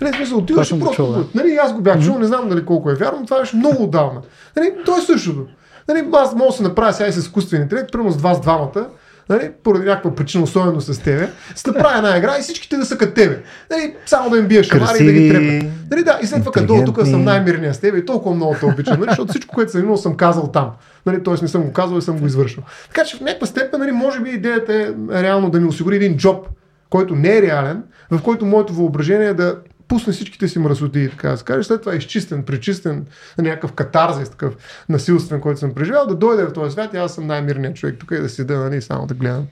Нали, 0.00 0.16
смисъл, 0.16 0.38
отиваш 0.38 0.70
и 0.70 0.80
просто. 0.80 0.96
Чул, 0.96 1.24
нали, 1.34 1.58
аз 1.62 1.74
го 1.74 1.80
бях 1.80 2.00
чул, 2.00 2.18
не 2.18 2.26
знам 2.26 2.48
дали 2.48 2.64
колко 2.64 2.90
е 2.90 2.94
вярно, 2.94 3.24
това 3.24 3.40
беше 3.40 3.56
много 3.56 3.82
отдавна. 3.82 4.20
Нали, 4.56 4.72
то 4.84 4.96
е 4.96 5.00
същото. 5.00 5.46
Нали, 5.88 6.08
аз 6.12 6.34
мога 6.34 6.50
да 6.50 6.52
се 6.52 6.62
направя 6.62 6.92
сега 6.92 7.08
и 7.08 7.12
с 7.12 7.16
изкуствен 7.16 7.62
интелект, 7.62 7.92
примерно 7.92 8.10
с 8.10 8.22
вас 8.22 8.40
двамата, 8.40 8.86
нали, 9.28 9.50
поради 9.64 9.86
някаква 9.86 10.14
причина, 10.14 10.44
особено 10.44 10.80
с 10.80 11.02
тебе, 11.02 11.28
се 11.54 11.72
да 11.72 11.78
правя 11.78 11.96
една 11.96 12.16
игра 12.16 12.36
и 12.38 12.42
всичките 12.42 12.76
да 12.76 12.84
са 12.84 12.98
като 12.98 13.14
тебе. 13.14 13.42
Нали, 13.70 13.94
само 14.06 14.30
да 14.30 14.38
им 14.38 14.46
бия 14.46 14.64
шамари 14.64 15.02
и 15.02 15.06
да 15.06 15.12
ги 15.12 15.28
трепя. 15.28 15.66
Нали, 15.90 16.04
да, 16.04 16.18
и 16.22 16.26
след 16.26 16.40
това 16.40 16.52
като 16.52 16.84
тук 16.86 17.06
съм 17.06 17.24
най-мирният 17.24 17.76
с 17.76 17.78
тебе 17.78 17.98
и 17.98 18.06
толкова 18.06 18.34
много 18.34 18.56
те 18.60 18.66
обичам, 18.66 19.00
нали, 19.00 19.10
защото 19.10 19.30
всичко, 19.30 19.54
което 19.54 19.72
съм 19.72 19.82
имал, 19.82 19.96
съм 19.96 20.16
казал 20.16 20.50
там. 20.50 20.70
Нали, 21.06 21.22
т.е. 21.22 21.34
не 21.42 21.48
съм 21.48 21.62
го 21.62 21.72
казал 21.72 21.98
и 21.98 22.02
съм 22.02 22.18
го 22.18 22.26
извършил. 22.26 22.62
Така 22.88 23.04
че 23.04 23.16
в 23.16 23.20
някаква 23.20 23.46
степен, 23.46 23.80
нали, 23.80 23.92
може 23.92 24.20
би 24.20 24.30
идеята 24.30 24.74
е 24.74 24.92
реално 25.22 25.50
да 25.50 25.60
ми 25.60 25.68
осигури 25.68 25.96
един 25.96 26.16
джоб, 26.16 26.46
който 26.90 27.14
не 27.14 27.36
е 27.36 27.42
реален, 27.42 27.82
в 28.10 28.22
който 28.22 28.46
моето 28.46 28.72
въображение 28.72 29.26
е 29.26 29.34
да 29.34 29.56
пусне 29.88 30.12
всичките 30.12 30.48
си 30.48 30.58
мръсоти, 30.58 31.08
така 31.10 31.30
да 31.30 31.36
се 31.36 31.44
каже, 31.44 31.62
след 31.62 31.80
това 31.80 31.92
е 31.92 31.96
изчистен, 31.96 32.42
пречистен 32.42 33.06
на 33.38 33.44
някакъв 33.44 33.72
катарзис, 33.72 34.28
такъв 34.30 34.56
насилствен, 34.88 35.40
който 35.40 35.60
съм 35.60 35.74
преживял, 35.74 36.06
да 36.06 36.14
дойде 36.14 36.44
в 36.44 36.52
този 36.52 36.72
свят 36.72 36.94
и 36.94 36.96
аз 36.96 37.14
съм 37.14 37.26
най-мирният 37.26 37.76
човек 37.76 37.96
тук 37.98 38.10
и 38.10 38.16
да 38.20 38.28
седа, 38.28 38.58
нали, 38.58 38.82
само 38.82 39.06
да 39.06 39.14
гледам 39.14 39.46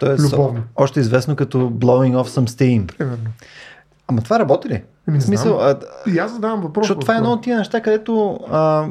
Тоест, 0.00 0.32
любовно. 0.32 0.62
Още 0.76 1.00
известно 1.00 1.36
като 1.36 1.58
blowing 1.58 2.14
off 2.14 2.28
some 2.40 2.48
steam. 2.48 2.96
Примерно. 2.98 3.30
Ама 4.08 4.22
това 4.22 4.38
работи 4.38 4.68
ли? 4.68 4.82
Не 5.06 5.20
смисъл, 5.20 5.60
а, 5.60 5.78
и 6.06 6.18
аз 6.18 6.32
задавам 6.32 6.60
въпрос. 6.60 6.84
Защото 6.84 7.00
това 7.00 7.14
е 7.14 7.16
едно 7.16 7.32
от 7.32 7.42
тия 7.42 7.58
неща, 7.58 7.80
където 7.80 8.40
а, 8.50 8.86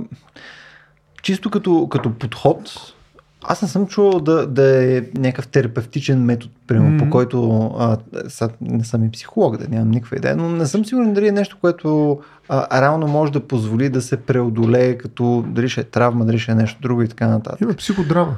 чисто 1.22 1.50
като, 1.50 1.88
като 1.92 2.14
подход, 2.14 2.94
аз 3.44 3.62
не 3.62 3.68
съм 3.68 3.88
чувал 3.88 4.20
да, 4.20 4.48
да 4.48 4.96
е 4.96 5.04
някакъв 5.18 5.48
терапевтичен 5.48 6.24
метод, 6.24 6.54
примерно, 6.68 6.90
mm-hmm. 6.90 7.04
по 7.04 7.10
който 7.10 7.72
а, 7.78 7.98
са, 8.30 8.50
не 8.62 8.84
съм 8.84 9.06
и 9.06 9.12
психолог, 9.12 9.58
да 9.58 9.68
нямам 9.68 9.92
никаква 9.92 10.18
идея, 10.18 10.36
но 10.36 10.50
не 10.50 10.66
съм 10.66 10.86
сигурен 10.86 11.14
дали 11.14 11.28
е 11.28 11.32
нещо, 11.32 11.58
което 11.62 12.20
а, 12.50 12.82
реално 12.82 13.08
може 13.08 13.32
да 13.32 13.40
позволи 13.40 13.90
да 13.90 14.02
се 14.02 14.18
преодолее, 14.18 14.98
като 14.98 15.46
дали 15.48 15.70
ще 15.70 15.82
е 15.82 15.84
травма, 15.84 16.26
дали 16.26 16.40
ще 16.40 16.52
е 16.52 16.56
нещо 16.56 16.82
друго 16.82 17.02
и 17.02 17.08
така 17.08 17.28
нататък. 17.28 17.62
Има 17.62 17.74
психодрама. 17.74 18.38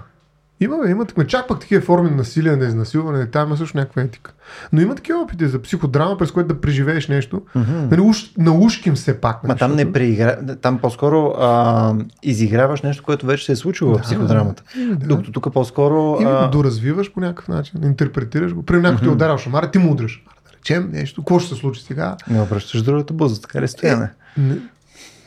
Има, 0.59 0.77
има 0.89 1.05
такива, 1.05 1.27
чак 1.27 1.47
пък 1.47 1.59
такива 1.59 1.81
форми 1.81 2.09
на 2.09 2.15
насилие, 2.15 2.55
на 2.55 2.65
изнасилване, 2.65 3.25
там 3.25 3.47
има 3.47 3.57
също 3.57 3.77
някаква 3.77 4.01
етика. 4.01 4.33
Но 4.73 4.81
има 4.81 4.95
такива 4.95 5.19
опити 5.19 5.47
за 5.47 5.61
психодрама, 5.61 6.17
през 6.17 6.31
което 6.31 6.47
да 6.53 6.61
преживееш 6.61 7.07
нещо. 7.07 7.41
Mm-hmm. 7.55 7.91
Нали, 7.91 8.01
уж, 8.01 8.31
на 8.37 8.57
ушким 8.57 8.97
се 8.97 9.21
пак. 9.21 9.43
Ма 9.43 9.47
нали, 9.47 9.59
там 9.59 9.71
не 9.71 9.77
защото- 9.77 9.93
преигра... 9.93 10.55
Там 10.61 10.79
по-скоро 10.79 11.33
а, 11.37 11.93
изиграваш 12.23 12.81
нещо, 12.81 13.03
което 13.03 13.25
вече 13.25 13.45
се 13.45 13.51
е 13.51 13.55
случило 13.55 13.97
в 13.97 14.01
психодрамата. 14.01 14.63
да. 14.77 15.07
Докато 15.07 15.31
тук 15.31 15.53
по-скоро... 15.53 16.17
Или 16.21 16.29
А, 16.29 16.47
доразвиваш 16.47 17.13
по 17.13 17.19
някакъв 17.19 17.47
начин, 17.47 17.83
интерпретираш 17.83 18.53
го. 18.53 18.63
При 18.63 18.75
някой 18.75 18.97
mm-hmm. 18.97 19.01
ти 19.01 19.07
е 19.07 19.11
ударил 19.11 19.37
шамара, 19.37 19.71
ти 19.71 19.77
му 19.77 19.91
удръш. 19.91 20.23
Да 20.45 20.57
речем 20.57 20.89
нещо, 20.93 21.21
какво 21.21 21.39
ще 21.39 21.53
се 21.53 21.59
случи 21.59 21.83
сега? 21.83 22.17
не 22.29 22.41
обръщаш 22.41 22.81
другата 22.81 23.13
буза, 23.13 23.41
така 23.41 23.61
ли 23.61 23.67
стояне? 23.67 24.09
Не. 24.37 24.55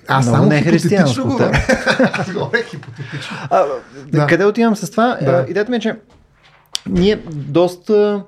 Аз 0.09 0.27
Много 0.27 0.37
само 0.37 0.49
не 0.49 0.57
е 0.57 0.59
хипотетично 0.59 0.89
християнско, 0.89 1.29
говоря. 1.29 1.53
Аз 2.13 2.33
говоря 2.33 2.63
хипотетично. 2.63 3.37
А, 3.51 3.65
Да. 4.07 4.27
Къде 4.27 4.45
отивам 4.45 4.77
с 4.77 4.91
това? 4.91 5.19
Да. 5.23 5.47
Идеята 5.49 5.71
ми 5.71 5.77
е, 5.77 5.81
че 5.81 5.97
ние 6.89 7.23
доста 7.33 8.23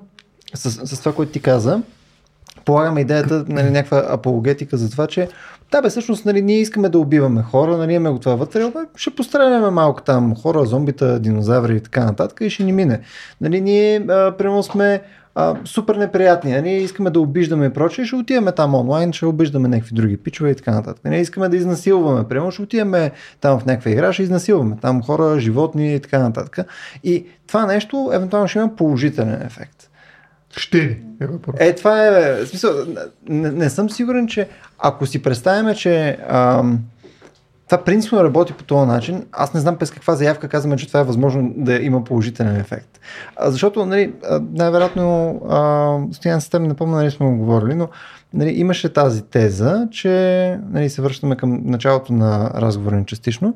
с, 0.55 0.87
с 0.87 0.99
това, 0.99 1.15
което 1.15 1.31
ти 1.31 1.41
каза, 1.41 1.81
полагаме 2.65 3.01
идеята, 3.01 3.45
нали, 3.47 3.69
някаква 3.69 4.05
апологетика 4.09 4.77
за 4.77 4.91
това, 4.91 5.07
че 5.07 5.27
да 5.71 5.81
бе, 5.81 5.89
всъщност 5.89 6.25
нали, 6.25 6.41
ние 6.41 6.59
искаме 6.59 6.89
да 6.89 6.99
убиваме 6.99 7.41
хора, 7.41 7.77
нали, 7.77 7.93
имаме 7.93 8.09
го 8.09 8.19
това 8.19 8.35
вътре, 8.35 8.63
обаче 8.63 8.89
ще 8.95 9.15
постреляме 9.15 9.69
малко 9.69 10.01
там 10.01 10.35
хора, 10.35 10.65
зомбита, 10.65 11.19
динозаври 11.19 11.75
и 11.75 11.79
така 11.79 12.05
нататък 12.05 12.37
и 12.41 12.49
ще 12.49 12.63
ни 12.63 12.71
мине. 12.73 12.99
Нали, 13.41 13.61
ние, 13.61 14.05
а, 14.09 14.31
примерно 14.37 14.63
сме 14.63 15.01
а, 15.39 15.55
супер 15.65 15.95
неприятни, 15.95 16.51
нали, 16.51 16.69
искаме 16.69 17.09
да 17.09 17.19
обиждаме 17.19 17.65
и 17.65 17.69
прочее, 17.69 18.05
ще 18.05 18.15
отиваме 18.15 18.51
там 18.51 18.75
онлайн, 18.75 19.13
ще 19.13 19.25
обиждаме 19.25 19.67
някакви 19.67 19.95
други 19.95 20.17
пичове 20.17 20.49
и 20.49 20.55
така 20.55 20.71
нататък. 20.71 21.05
Нали, 21.05 21.19
искаме 21.19 21.49
да 21.49 21.57
изнасилваме, 21.57 22.27
примерно 22.27 22.51
ще 22.51 22.61
отиваме 22.61 23.11
там 23.41 23.59
в 23.59 23.65
някаква 23.65 23.91
игра, 23.91 24.13
ще 24.13 24.23
изнасилваме 24.23 24.77
там 24.81 25.03
хора, 25.03 25.39
животни 25.39 25.95
и 25.95 25.99
така 25.99 26.19
нататък. 26.19 26.67
И 27.03 27.25
това 27.47 27.65
нещо 27.65 28.11
евентуално 28.13 28.47
ще 28.47 28.59
има 28.59 28.75
положителен 28.75 29.41
ефект. 29.41 29.89
Ще 30.57 30.77
ли? 30.77 31.01
Е. 31.59 31.67
Е, 31.67 31.75
това 31.75 32.07
е, 32.07 32.33
в 32.33 32.47
смисъл, 32.47 32.71
не, 33.29 33.51
не 33.51 33.69
съм 33.69 33.89
сигурен, 33.89 34.27
че 34.27 34.47
ако 34.79 35.05
си 35.05 35.21
представяме, 35.21 35.75
че 35.75 36.17
ам, 36.29 36.79
това 37.69 37.83
принципно 37.83 38.23
работи 38.23 38.53
по 38.53 38.63
този 38.63 38.87
начин, 38.87 39.25
аз 39.31 39.53
не 39.53 39.59
знам 39.59 39.77
през 39.77 39.91
каква 39.91 40.15
заявка 40.15 40.47
казваме, 40.47 40.77
че 40.77 40.87
това 40.87 40.99
е 40.99 41.03
възможно 41.03 41.53
да 41.57 41.75
има 41.75 42.03
положителен 42.03 42.55
ефект. 42.55 42.99
А, 43.35 43.51
защото, 43.51 43.85
нали, 43.85 44.13
най-вероятно, 44.53 45.39
Стоян 46.11 46.41
с 46.41 46.49
теб, 46.49 46.61
не 46.61 46.73
помня, 46.73 46.97
нали 46.97 47.11
сме 47.11 47.25
го 47.25 47.37
говорили, 47.37 47.75
но 47.75 47.87
нали, 48.33 48.49
имаше 48.49 48.93
тази 48.93 49.21
теза, 49.21 49.87
че 49.91 50.59
нали, 50.69 50.89
се 50.89 51.01
връщаме 51.01 51.35
към 51.35 51.61
началото 51.63 52.13
на 52.13 52.51
разговора 52.55 52.95
ни 52.95 53.05
частично, 53.05 53.55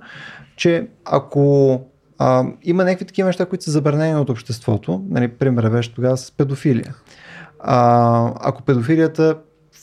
че 0.55 0.87
ако 1.05 1.81
а, 2.17 2.45
има 2.63 2.83
някакви 2.83 3.05
такива 3.05 3.27
неща, 3.27 3.45
които 3.45 3.63
са 3.63 3.71
забранени 3.71 4.15
от 4.15 4.29
обществото, 4.29 5.03
нали, 5.09 5.27
пример 5.27 5.69
беше 5.69 5.93
тогава 5.93 6.17
с 6.17 6.31
педофилия. 6.31 6.95
А, 7.59 8.33
ако 8.41 8.61
педофилията 8.61 9.35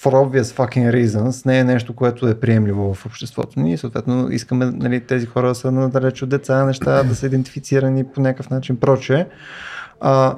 for 0.02 0.12
obvious 0.12 0.56
fucking 0.56 0.90
reasons 0.90 1.46
не 1.46 1.58
е 1.58 1.64
нещо, 1.64 1.92
което 1.92 2.28
е 2.28 2.40
приемливо 2.40 2.94
в 2.94 3.06
обществото 3.06 3.60
ни, 3.60 3.78
съответно 3.78 4.30
искаме 4.30 4.66
нали, 4.66 5.00
тези 5.00 5.26
хора 5.26 5.48
да 5.48 5.54
са 5.54 5.72
надалеч 5.72 6.22
от 6.22 6.28
деца, 6.28 6.64
неща 6.64 7.02
да 7.02 7.14
са 7.14 7.26
идентифицирани 7.26 8.04
по 8.04 8.20
някакъв 8.20 8.50
начин, 8.50 8.76
прочее. 8.76 9.26
А, 10.00 10.36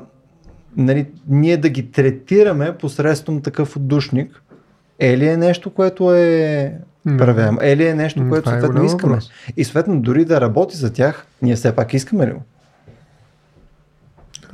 нали, 0.76 1.06
ние 1.28 1.56
да 1.56 1.68
ги 1.68 1.90
третираме 1.90 2.76
посредством 2.76 3.42
такъв 3.42 3.76
отдушник, 3.76 4.42
е 4.98 5.18
ли 5.18 5.28
е 5.28 5.36
нещо, 5.36 5.70
което 5.70 6.14
е 6.14 6.74
Не. 7.04 7.16
правяемо? 7.16 7.58
Е 7.62 7.76
ли 7.76 7.86
е 7.86 7.94
нещо, 7.94 8.28
което 8.28 8.50
е 8.50 8.52
съответно 8.52 8.84
искаме? 8.84 9.18
И 9.56 9.64
съответно 9.64 10.00
дори 10.00 10.24
да 10.24 10.40
работи 10.40 10.76
за 10.76 10.92
тях, 10.92 11.26
ние 11.42 11.56
все 11.56 11.76
пак 11.76 11.94
искаме 11.94 12.26
ли 12.26 12.32
го? 12.32 12.42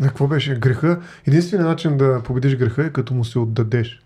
На 0.01 0.09
какво 0.09 0.27
беше? 0.27 0.55
Греха. 0.55 1.01
Единственият 1.27 1.69
начин 1.69 1.97
да 1.97 2.23
победиш 2.25 2.57
греха 2.57 2.85
е 2.85 2.91
като 2.91 3.15
му 3.15 3.25
се 3.25 3.39
отдадеш. 3.39 4.03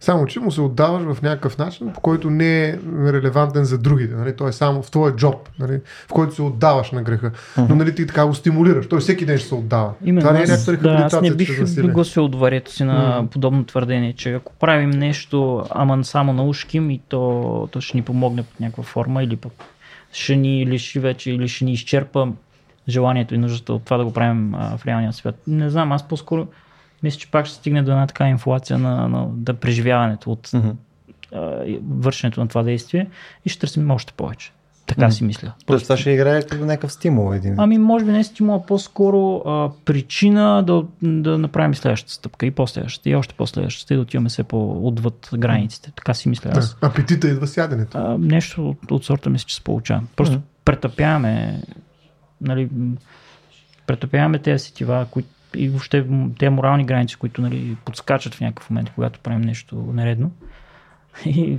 Само, 0.00 0.26
че 0.26 0.40
му 0.40 0.50
се 0.50 0.60
отдаваш 0.60 1.14
в 1.14 1.22
някакъв 1.22 1.58
начин, 1.58 1.92
по 1.92 2.00
който 2.00 2.30
не 2.30 2.68
е 2.68 2.78
релевантен 3.04 3.64
за 3.64 3.78
другите. 3.78 4.14
Нали? 4.14 4.36
Той 4.36 4.48
е 4.48 4.52
само 4.52 4.82
в 4.82 4.90
твоя 4.90 5.16
джоб, 5.16 5.48
нали? 5.58 5.80
в 6.08 6.12
който 6.12 6.34
се 6.34 6.42
отдаваш 6.42 6.90
на 6.90 7.02
греха. 7.02 7.30
Но 7.68 7.74
нали, 7.74 7.94
ти 7.94 8.06
така 8.06 8.26
го 8.26 8.34
стимулираш. 8.34 8.86
Той 8.86 9.00
всеки 9.00 9.26
ден 9.26 9.38
ще 9.38 9.48
се 9.48 9.54
отдава. 9.54 9.92
Именно, 10.04 10.20
Това 10.20 10.32
не 10.32 10.38
е 10.38 10.46
някаква 10.46 10.56
да, 10.56 10.60
аз 10.62 10.68
рехабилитация. 10.68 11.22
не 11.22 11.36
бих 11.36 11.60
насилие. 11.60 11.90
гласил 11.90 12.28
доверието 12.28 12.72
си 12.72 12.84
на 12.84 13.20
М. 13.22 13.28
подобно 13.30 13.64
твърдение, 13.64 14.12
че 14.12 14.32
ако 14.32 14.52
правим 14.52 14.90
нещо, 14.90 15.64
ама 15.70 16.04
само 16.04 16.32
на 16.32 16.44
ушким 16.44 16.90
и 16.90 17.00
то, 17.08 17.68
то 17.72 17.80
ще 17.80 17.96
ни 17.96 18.02
помогне 18.02 18.42
под 18.42 18.60
някаква 18.60 18.82
форма 18.84 19.22
или 19.22 19.36
пък 19.36 19.52
ще 20.12 20.36
ни 20.36 20.66
лиши 20.66 20.98
вече 21.00 21.30
или 21.30 21.48
ще 21.48 21.64
ни 21.64 21.72
изчерпа 21.72 22.28
желанието 22.88 23.34
и 23.34 23.38
нуждата 23.38 23.72
от 23.72 23.84
това 23.84 23.96
да 23.96 24.04
го 24.04 24.12
правим 24.12 24.54
а, 24.54 24.76
в 24.76 24.86
реалния 24.86 25.12
свят. 25.12 25.34
Не 25.46 25.70
знам, 25.70 25.92
аз 25.92 26.08
по-скоро 26.08 26.46
мисля, 27.02 27.18
че 27.18 27.30
пак 27.30 27.46
ще 27.46 27.54
стигне 27.56 27.82
до 27.82 27.90
една 27.90 28.06
така 28.06 28.28
инфлация 28.28 28.78
на, 28.78 29.08
на 29.08 29.26
да 29.28 29.54
преживяването 29.54 30.32
от 30.32 30.50
а, 30.54 31.64
и 31.64 31.80
вършенето 31.90 32.40
на 32.40 32.48
това 32.48 32.62
действие 32.62 33.08
и 33.44 33.48
ще 33.48 33.60
търсим 33.60 33.90
още 33.90 34.12
повече. 34.12 34.52
Така 34.86 35.04
Мгм. 35.04 35.12
си 35.12 35.24
мисля. 35.24 35.52
Тоест 35.66 35.84
това 35.84 35.96
ще 35.96 36.10
играе 36.10 36.42
като 36.42 36.64
някакъв 36.64 36.92
стимул 36.92 37.34
един. 37.34 37.54
Ами, 37.58 37.78
може 37.78 38.04
би 38.04 38.12
не 38.12 38.18
е 38.18 38.24
стимул, 38.24 38.54
а 38.54 38.66
по-скоро 38.66 39.42
а, 39.46 39.70
причина 39.84 40.62
да, 40.62 40.84
да 41.02 41.38
направим 41.38 41.74
следващата 41.74 42.12
стъпка 42.12 42.46
и 42.46 42.50
по-следващата, 42.50 43.10
и 43.10 43.14
още 43.14 43.34
по-следващата, 43.34 43.94
и 43.94 43.96
да 43.96 44.02
отиваме 44.02 44.28
все 44.28 44.42
по-отвъд 44.42 45.30
границите. 45.34 45.92
Така 45.96 46.14
си 46.14 46.28
мисля 46.28 46.50
аз. 46.54 46.76
Да. 46.80 46.86
Апетита 46.86 47.28
идва 47.28 47.46
с 47.46 47.56
яденето. 47.56 47.98
А, 47.98 48.18
нещо 48.18 48.68
от, 48.68 48.90
от 48.90 49.04
сорта 49.04 49.30
мисля, 49.30 49.46
че 49.46 49.54
се 49.54 49.64
получава. 49.64 50.02
Просто 50.16 50.34
Мгм. 50.34 50.44
претъпяваме, 50.64 51.62
нали, 52.40 52.68
претъпяваме 53.86 54.38
тези 54.38 54.64
сетива, 54.64 55.06
които 55.10 55.28
и 55.56 55.68
въобще 55.68 56.06
тези 56.38 56.48
морални 56.48 56.84
граници, 56.84 57.16
които 57.16 57.42
нали, 57.42 57.76
подскачат 57.84 58.34
в 58.34 58.40
някакъв 58.40 58.70
момент, 58.70 58.90
когато 58.94 59.20
правим 59.20 59.40
нещо 59.40 59.76
нередно. 59.76 60.30
И 61.26 61.58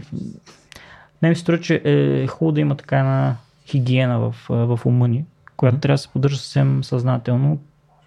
не 1.22 1.30
ми 1.30 1.36
се 1.36 1.42
струва, 1.42 1.60
че 1.60 1.82
е 1.84 2.28
хубаво 2.28 2.52
да 2.52 2.62
има 2.62 2.76
така 2.76 3.00
една 3.00 3.36
хигиена 3.66 4.20
в, 4.20 4.36
а, 4.50 4.54
в 4.54 4.80
ума 4.86 5.08
ни, 5.08 5.26
която 5.58 5.78
трябва 5.78 5.94
да 5.94 5.98
се 5.98 6.08
поддържа 6.08 6.38
съвсем 6.38 6.84
съзнателно, 6.84 7.60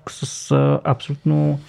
с 0.08 0.50
а, 0.50 0.80
абсолютно, 0.84 1.60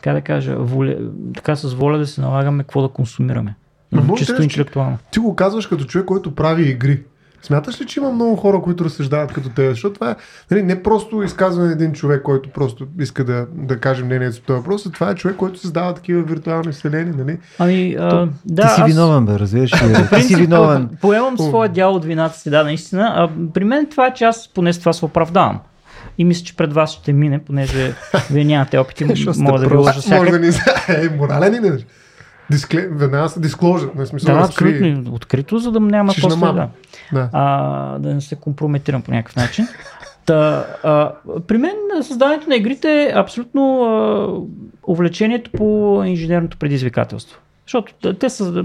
как 0.00 0.14
да 0.14 0.20
кажа, 0.20 0.56
воля, 0.58 0.96
така 1.34 1.56
с 1.56 1.74
воля 1.74 1.98
да 1.98 2.06
се 2.06 2.20
налагаме 2.20 2.62
какво 2.62 2.82
да 2.82 2.88
консумираме. 2.88 3.54
Много 3.92 4.16
Чисто 4.16 4.32
интересно, 4.32 4.44
интелектуално. 4.44 4.98
Ти 5.10 5.18
го 5.18 5.36
казваш 5.36 5.66
като 5.66 5.84
човек, 5.84 6.06
който 6.06 6.34
прави 6.34 6.70
игри. 6.70 7.02
Смяташ 7.42 7.80
ли, 7.80 7.86
че 7.86 8.00
има 8.00 8.12
много 8.12 8.36
хора, 8.36 8.60
които 8.62 8.84
разсъждават 8.84 9.32
като 9.32 9.48
те? 9.48 9.70
Защото 9.70 9.94
това 9.94 10.10
е 10.10 10.16
нали, 10.50 10.62
не 10.62 10.82
просто 10.82 11.22
изказване 11.22 11.66
на 11.66 11.72
един 11.72 11.92
човек, 11.92 12.22
който 12.22 12.50
просто 12.50 12.86
иска 13.00 13.24
да, 13.24 13.46
да 13.52 13.78
каже 13.78 14.04
мнението 14.04 14.40
по 14.40 14.46
този 14.46 14.56
въпрос, 14.56 14.86
а 14.86 14.90
това 14.90 15.10
е 15.10 15.14
човек, 15.14 15.36
който 15.36 15.58
създава 15.58 15.94
такива 15.94 16.22
виртуални 16.22 16.72
вселени. 16.72 17.12
Нали? 17.18 17.38
Ами, 17.58 17.96
а, 18.00 18.28
да, 18.44 18.62
ти 18.62 18.74
си 18.74 18.80
аз- 18.80 18.90
виновен, 18.90 19.26
бе, 19.26 19.32
разбираш 19.32 19.82
ли? 19.82 19.94
Ти 20.14 20.22
си 20.22 20.36
виновен. 20.36 20.88
по- 20.88 20.96
Поемам 20.96 21.38
своя 21.38 21.68
дял 21.68 21.94
от 21.94 22.04
вината 22.04 22.38
си, 22.38 22.50
да, 22.50 22.64
наистина. 22.64 23.12
А, 23.16 23.28
при 23.54 23.64
мен 23.64 23.86
това 23.86 24.06
е, 24.06 24.14
че 24.14 24.24
аз 24.24 24.48
поне 24.48 24.72
с 24.72 24.78
това 24.78 24.92
се 24.92 25.04
оправдавам. 25.04 25.58
И 26.18 26.24
мисля, 26.24 26.44
че 26.44 26.56
пред 26.56 26.72
вас 26.72 26.90
ще 26.92 27.12
мине, 27.12 27.38
понеже 27.38 27.94
вие 28.30 28.44
нямате 28.44 28.78
опити, 28.78 29.04
мога 29.36 29.58
да 29.58 29.68
ви 29.68 29.76
лъжа 29.76 29.88
Може 29.88 30.00
всякак. 30.00 30.30
да 30.30 30.38
ни 30.38 30.48
е 30.88 31.16
морален 31.16 31.54
и 31.54 31.60
не. 31.60 31.72
Дискле... 32.50 32.88
Веднага 32.92 33.28
се 33.28 33.40
дискложа. 33.40 33.86
На 33.96 34.06
смисъл 34.06 34.34
Да, 34.34 34.40
абсолютно 34.40 35.14
открито, 35.14 35.58
за 35.58 35.70
да 35.72 35.80
няма 35.80 36.12
после 36.20 36.36
да, 36.52 36.68
Да. 37.12 37.28
а, 37.32 37.98
да 37.98 38.14
не 38.14 38.20
се 38.20 38.36
компрометирам 38.36 39.02
по 39.02 39.10
някакъв 39.10 39.36
начин. 39.36 39.66
Та, 40.26 40.66
а, 40.84 41.12
при 41.46 41.58
мен 41.58 41.74
създаването 42.02 42.48
на 42.48 42.56
игрите 42.56 43.02
е 43.02 43.12
абсолютно 43.14 43.82
а, 43.84 44.28
увлечението 44.92 45.50
по 45.50 46.02
инженерното 46.06 46.56
предизвикателство. 46.56 47.38
Защото 47.66 48.14
те 48.14 48.30
са 48.30 48.64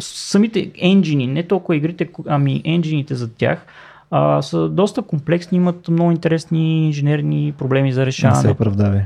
самите 0.00 0.70
енджини, 0.78 1.26
не 1.26 1.42
толкова 1.42 1.76
игрите, 1.76 2.08
ами 2.26 2.62
енджините 2.64 3.14
за 3.14 3.28
тях, 3.34 3.66
а, 4.10 4.42
са 4.42 4.68
доста 4.68 5.02
комплексни, 5.02 5.56
имат 5.56 5.88
много 5.88 6.10
интересни 6.10 6.86
инженерни 6.86 7.54
проблеми 7.58 7.92
за 7.92 8.00
Не 8.00 8.04
се 8.04 8.06
решаване. 8.06 8.50
оправдавай. 8.50 9.00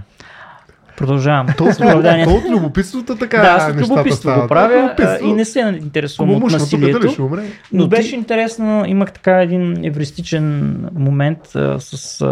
Продължавам. 0.97 1.47
То 1.59 1.65
оправдание. 1.65 2.27
от 2.27 2.45
любопитството 2.51 3.17
така 3.17 3.37
Да, 3.37 3.61
с 3.61 3.75
нещата 3.75 3.95
любопитство 3.95 4.41
го 4.41 4.49
правя 4.49 4.95
и 5.23 5.33
не 5.33 5.45
се 5.45 5.79
интересувам 5.83 6.35
от 6.35 6.53
насилието. 6.53 7.39
Но 7.73 7.89
беше 7.89 8.15
интересно, 8.15 8.85
имах 8.87 9.13
така 9.13 9.43
един 9.43 9.85
евристичен 9.85 10.77
момент 10.95 11.39
с 11.79 12.25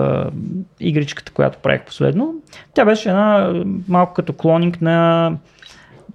игричката, 0.80 1.32
която 1.32 1.58
правих 1.58 1.82
последно. 1.82 2.34
Тя 2.74 2.84
беше 2.84 3.08
една 3.08 3.52
малко 3.88 4.14
като 4.14 4.32
клонинг 4.32 4.80
на 4.80 5.32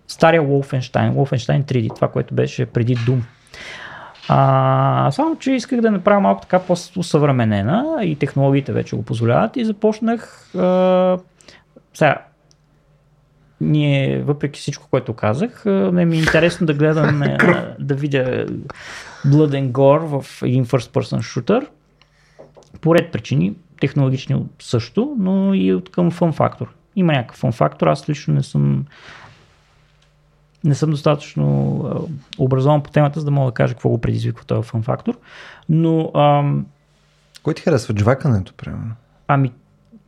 стария 0.08 0.42
Wolfenstein, 0.42 1.14
Wolfenstein 1.14 1.64
3D, 1.64 1.96
това, 1.96 2.08
което 2.08 2.34
беше 2.34 2.66
преди 2.66 2.98
Doom. 2.98 3.20
А, 4.32 5.12
само, 5.12 5.36
че 5.36 5.52
исках 5.52 5.82
да 5.82 5.92
направя 5.92 6.20
малко 6.20 6.42
така 6.42 6.60
по-съвременена 6.60 8.00
и 8.02 8.16
технологиите 8.16 8.72
вече 8.72 8.96
го 8.96 9.04
позволяват 9.04 9.58
и 9.58 9.66
започнах 9.66 10.56
а, 10.56 11.18
сега, 11.94 12.18
ние, 13.62 14.22
въпреки 14.22 14.60
всичко, 14.60 14.88
което 14.90 15.14
казах, 15.14 15.64
не 15.66 16.06
ми 16.06 16.16
е 16.16 16.20
интересно 16.20 16.68
да 16.68 16.74
гледам, 16.74 17.20
да 17.80 17.96
видя 17.96 18.46
Blood 19.26 19.50
and 19.50 19.72
Gore 19.72 20.22
в 20.22 20.44
един 20.44 20.66
first 20.66 20.94
person 20.94 21.18
shooter. 21.18 21.68
По 22.82 22.96
ред 22.96 23.12
причини. 23.12 23.56
технологични 23.80 24.46
също, 24.60 25.16
но 25.20 25.54
и 25.54 25.74
от 25.74 25.92
към 25.92 26.12
фон 26.12 26.34
фактор. 26.34 26.74
Има 26.96 27.14
някакъв 27.14 27.38
фон 27.38 27.52
фактор, 27.52 27.88
аз 27.88 28.10
лично 28.10 28.34
не 28.34 28.44
съм 28.44 28.86
не 30.64 30.76
съм 30.76 30.90
достатъчно 30.90 32.10
образован 32.38 32.84
по 32.84 32.92
темата, 32.92 33.20
за 33.20 33.26
да 33.26 33.32
мога 33.32 33.52
да 33.52 33.56
кажа 33.56 33.74
какво 33.74 33.90
го 33.90 34.02
предизвиква 34.02 34.46
този 34.46 34.68
фон 34.68 34.84
фактор. 34.84 35.18
Но 35.70 36.12
ам, 36.16 36.66
Кой 37.44 37.54
ти 37.54 37.62
харесва? 37.62 37.94
Джвакането, 37.94 38.54
примерно. 38.54 38.92
Ами, 39.28 39.52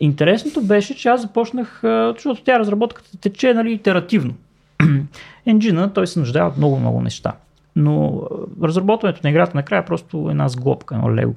интересното 0.02 0.62
беше, 0.62 0.96
че 0.96 1.10
аз 1.10 1.22
започнах, 1.22 1.80
защото 1.84 2.44
тя 2.44 2.60
разработката 2.60 3.18
тече 3.22 3.54
нали, 3.54 3.72
итеративно. 3.72 4.34
Енджина, 5.46 5.94
той 5.94 6.08
се 6.08 6.20
нуждае 6.20 6.44
от 6.44 6.58
много-много 6.58 7.02
неща. 7.02 7.34
Но 7.76 8.22
разработването 8.64 9.20
на 9.24 9.30
играта 9.30 9.52
накрая 9.56 9.82
е 9.82 9.86
просто 9.86 10.28
една 10.30 10.50
сглобка, 10.50 10.96
едно 10.96 11.16
лего. 11.16 11.36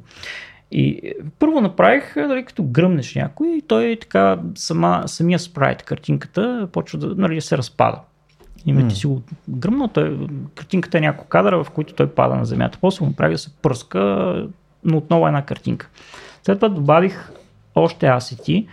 И 0.72 0.88
е, 0.88 1.12
първо 1.38 1.60
направих, 1.60 2.16
а, 2.16 2.26
нали, 2.26 2.44
като 2.44 2.62
гръмнеш 2.64 3.14
някой, 3.14 3.48
и 3.48 3.62
той 3.62 3.98
така, 4.00 4.38
сама, 4.54 5.02
самия 5.06 5.38
спрайт, 5.38 5.82
картинката, 5.82 6.68
почва 6.72 6.98
да 6.98 7.14
нали, 7.14 7.40
се 7.40 7.58
разпада. 7.58 8.00
И 8.66 8.74
mm. 8.74 8.88
ти 8.88 8.94
си 8.94 9.06
го 9.06 9.22
гръмнал, 9.48 9.88
той, 9.88 10.18
картинката 10.54 10.98
е 10.98 11.00
няколко 11.00 11.28
кадра, 11.28 11.64
в 11.64 11.70
които 11.70 11.94
той 11.94 12.10
пада 12.10 12.34
на 12.34 12.44
земята. 12.44 12.78
После 12.80 13.06
му 13.06 13.12
прави 13.12 13.34
да 13.34 13.38
се 13.38 13.56
пръска, 13.62 14.34
но 14.84 14.96
отново 14.96 15.26
една 15.26 15.42
картинка. 15.42 15.88
След 16.42 16.58
това 16.58 16.68
добавих 16.68 17.30
още 17.74 18.06
асети, 18.06 18.66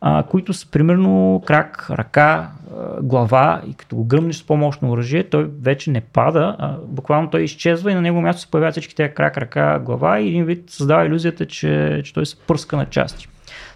а, 0.00 0.22
които 0.22 0.52
са 0.52 0.70
примерно 0.70 1.42
крак, 1.46 1.86
ръка, 1.90 2.50
а, 2.78 3.02
глава 3.02 3.62
и 3.66 3.74
като 3.74 3.96
го 3.96 4.04
гръмнеш 4.04 4.36
с 4.36 4.46
по-мощно 4.46 4.90
оръжие, 4.90 5.28
той 5.28 5.50
вече 5.62 5.90
не 5.90 6.00
пада, 6.00 6.56
а, 6.58 6.76
буквално 6.86 7.30
той 7.30 7.42
изчезва 7.42 7.92
и 7.92 7.94
на 7.94 8.00
него 8.00 8.20
място 8.20 8.42
се 8.42 8.50
появяват 8.50 8.74
всички 8.74 8.94
тези 8.94 9.14
крак, 9.14 9.36
ръка, 9.38 9.78
глава 9.78 10.20
и 10.20 10.28
един 10.28 10.44
вид 10.44 10.70
създава 10.70 11.06
иллюзията, 11.06 11.46
че, 11.46 12.02
че 12.04 12.14
той 12.14 12.26
се 12.26 12.36
пръска 12.46 12.76
на 12.76 12.86
части. 12.86 13.28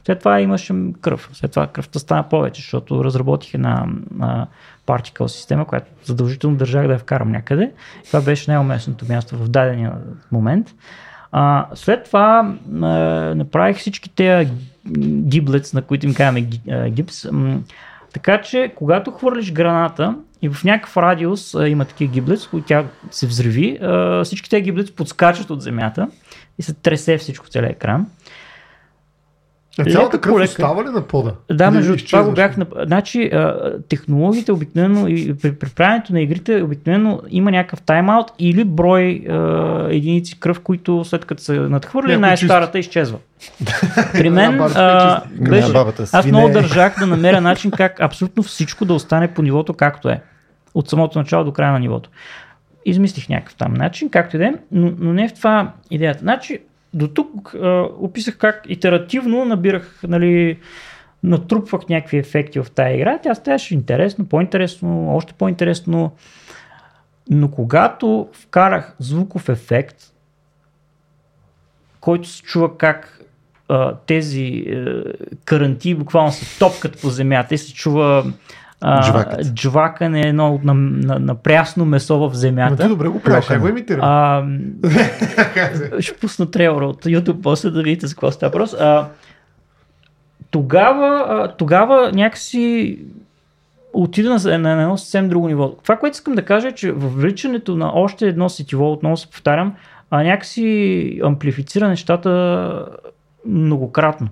След 0.07 0.19
това 0.19 0.41
имаше 0.41 0.75
кръв. 1.01 1.31
След 1.33 1.51
това 1.51 1.67
кръвта 1.67 1.99
стана 1.99 2.29
повече, 2.29 2.63
защото 2.63 3.05
разработих 3.05 3.55
една, 3.55 3.87
particle 4.87 5.27
система, 5.27 5.65
която 5.65 5.87
задължително 6.05 6.57
държах 6.57 6.87
да 6.87 6.93
я 6.93 6.99
вкарам 6.99 7.31
някъде. 7.31 7.73
Това 8.07 8.21
беше 8.21 8.51
най-уместното 8.51 9.05
място 9.09 9.37
в 9.37 9.49
дадения 9.49 9.93
момент. 10.33 10.75
А, 11.33 11.67
след 11.75 12.05
това 12.05 12.55
а, 12.73 12.77
направих 13.35 13.77
всички 13.77 14.11
тези 14.11 14.51
гиблец, 15.07 15.73
на 15.73 15.83
които 15.83 16.07
им 16.07 16.15
казваме 16.15 16.49
гипс. 16.91 17.27
Така 18.13 18.41
че, 18.41 18.73
когато 18.77 19.11
хвърлиш 19.11 19.53
граната 19.53 20.15
и 20.43 20.49
в 20.49 20.65
някакъв 20.65 20.97
радиус 20.97 21.55
а, 21.55 21.69
има 21.69 21.85
такива 21.85 22.13
гиблец, 22.13 22.47
които 22.47 22.67
тя 22.67 22.85
се 23.11 23.27
взриви, 23.27 23.79
а, 23.83 24.25
всички 24.25 24.51
тези 24.51 24.63
гиблец 24.63 24.91
подскачат 24.91 25.51
от 25.51 25.63
земята 25.63 26.09
и 26.59 26.63
се 26.63 26.75
тресе 26.75 27.19
всичко 27.19 27.49
целият 27.49 27.73
екран. 27.73 28.07
А 29.79 29.85
цялата 29.85 30.21
кръв 30.21 30.33
полека... 30.33 30.51
остава 30.51 30.85
ли 30.85 30.89
на 30.89 31.03
пода? 31.03 31.33
Да, 31.51 31.71
между 31.71 31.97
това 31.97 32.25
го 32.25 32.33
бях... 32.33 32.57
Значи, 32.87 33.25
а, 33.25 33.73
технологиите 33.89 34.53
обикновено 34.53 35.09
и 35.09 35.35
при, 35.43 35.53
при 35.55 35.69
правенето 35.69 36.13
на 36.13 36.21
игрите 36.21 36.63
обикновено 36.63 37.21
има 37.31 37.51
някакъв 37.51 37.83
тайм-аут 37.83 38.27
или 38.39 38.65
брой 38.65 39.25
а, 39.29 39.87
единици 39.91 40.41
кръв, 40.41 40.61
които 40.61 41.05
след 41.05 41.25
като 41.25 41.43
се 41.43 41.53
надхвърли, 41.53 42.17
най-старата 42.17 42.79
изчезва. 42.79 43.19
При 44.13 44.31
мен 44.31 44.61
а, 44.61 45.23
беше, 45.41 45.73
аз 46.13 46.27
много 46.27 46.49
държах 46.49 46.99
да 46.99 47.07
намеря 47.07 47.41
начин 47.41 47.71
как 47.71 48.01
абсолютно 48.01 48.43
всичко 48.43 48.85
да 48.85 48.95
остане 48.95 49.35
по 49.35 49.43
нивото 49.43 49.75
както 49.75 50.09
е. 50.09 50.23
От 50.75 50.89
самото 50.89 51.19
начало 51.19 51.45
до 51.45 51.53
края 51.53 51.73
на 51.73 51.79
нивото. 51.79 52.11
Измислих 52.85 53.29
някакъв 53.29 53.55
там 53.55 53.75
начин, 53.75 54.11
както 54.11 54.37
и 54.37 54.39
да 54.39 54.47
е, 54.47 54.55
но, 54.73 54.93
но 54.99 55.13
не 55.13 55.25
е 55.25 55.29
в 55.29 55.35
това 55.35 55.73
идеята. 55.91 56.21
Значи, 56.21 56.59
до 56.95 57.09
тук 57.09 57.55
описах 57.99 58.39
как 58.39 58.63
итеративно 58.69 59.45
набирах, 59.45 60.01
нали, 60.09 60.59
натрупвах 61.23 61.89
някакви 61.89 62.19
ефекти 62.19 62.61
в 62.61 62.71
тази 62.71 62.95
игра. 62.95 63.19
Тя 63.19 63.35
ставаше 63.35 63.75
интересно, 63.75 64.27
по-интересно, 64.27 65.17
още 65.17 65.33
по-интересно. 65.33 66.13
Но 67.31 67.51
когато 67.51 68.29
вкарах 68.33 68.97
звуков 68.99 69.49
ефект, 69.49 69.97
който 72.01 72.29
се 72.29 72.43
чува 72.43 72.79
как 72.79 73.21
а, 73.69 73.95
тези 74.07 74.65
е, 74.67 74.85
каранти 75.45 75.95
буквално 75.95 76.33
се 76.33 76.59
топкат 76.59 77.01
по 77.01 77.11
земята 77.11 77.55
и 77.55 77.59
се 77.59 77.75
чува 77.75 78.33
Джвакът. 79.05 79.55
джвакане, 79.55 80.21
едно 80.21 80.61
на, 80.65 80.75
на, 80.75 81.19
на 81.19 81.35
прясно 81.35 81.85
месо 81.85 82.19
в 82.19 82.35
земята. 82.35 82.77
Но 82.79 82.83
ти 82.83 82.89
добре 82.89 83.09
го 83.09 83.21
правиш, 83.21 83.59
го 83.59 83.69
имитирам? 83.69 84.01
А, 84.05 84.45
ще 86.01 86.17
пусна 86.17 86.51
трейлера 86.51 86.87
от 86.87 87.05
YouTube 87.05 87.43
после 87.43 87.71
да 87.71 87.83
видите 87.83 88.07
за 88.07 88.15
какво 88.15 88.31
става 88.31 88.51
въпрос. 88.51 88.75
А, 88.75 89.09
тогава, 90.51 91.25
а, 91.29 91.57
тогава 91.57 92.11
някакси 92.15 92.99
отида 93.93 94.31
на, 94.31 94.59
на, 94.59 94.77
на 94.77 94.83
едно 94.83 94.97
съвсем 94.97 95.29
друго 95.29 95.49
ниво. 95.49 95.71
Това, 95.83 95.97
което 95.97 96.15
искам 96.15 96.35
да 96.35 96.45
кажа 96.45 96.69
е, 96.69 96.73
че 96.73 96.93
въвличането 96.93 97.77
на 97.77 97.91
още 97.95 98.29
едно 98.29 98.49
сетиво, 98.49 98.93
отново 98.93 99.17
се 99.17 99.31
повтарям, 99.31 99.75
а 100.11 100.23
някакси 100.23 101.21
амплифицира 101.25 101.89
нещата 101.89 102.87
многократно. 103.47 104.29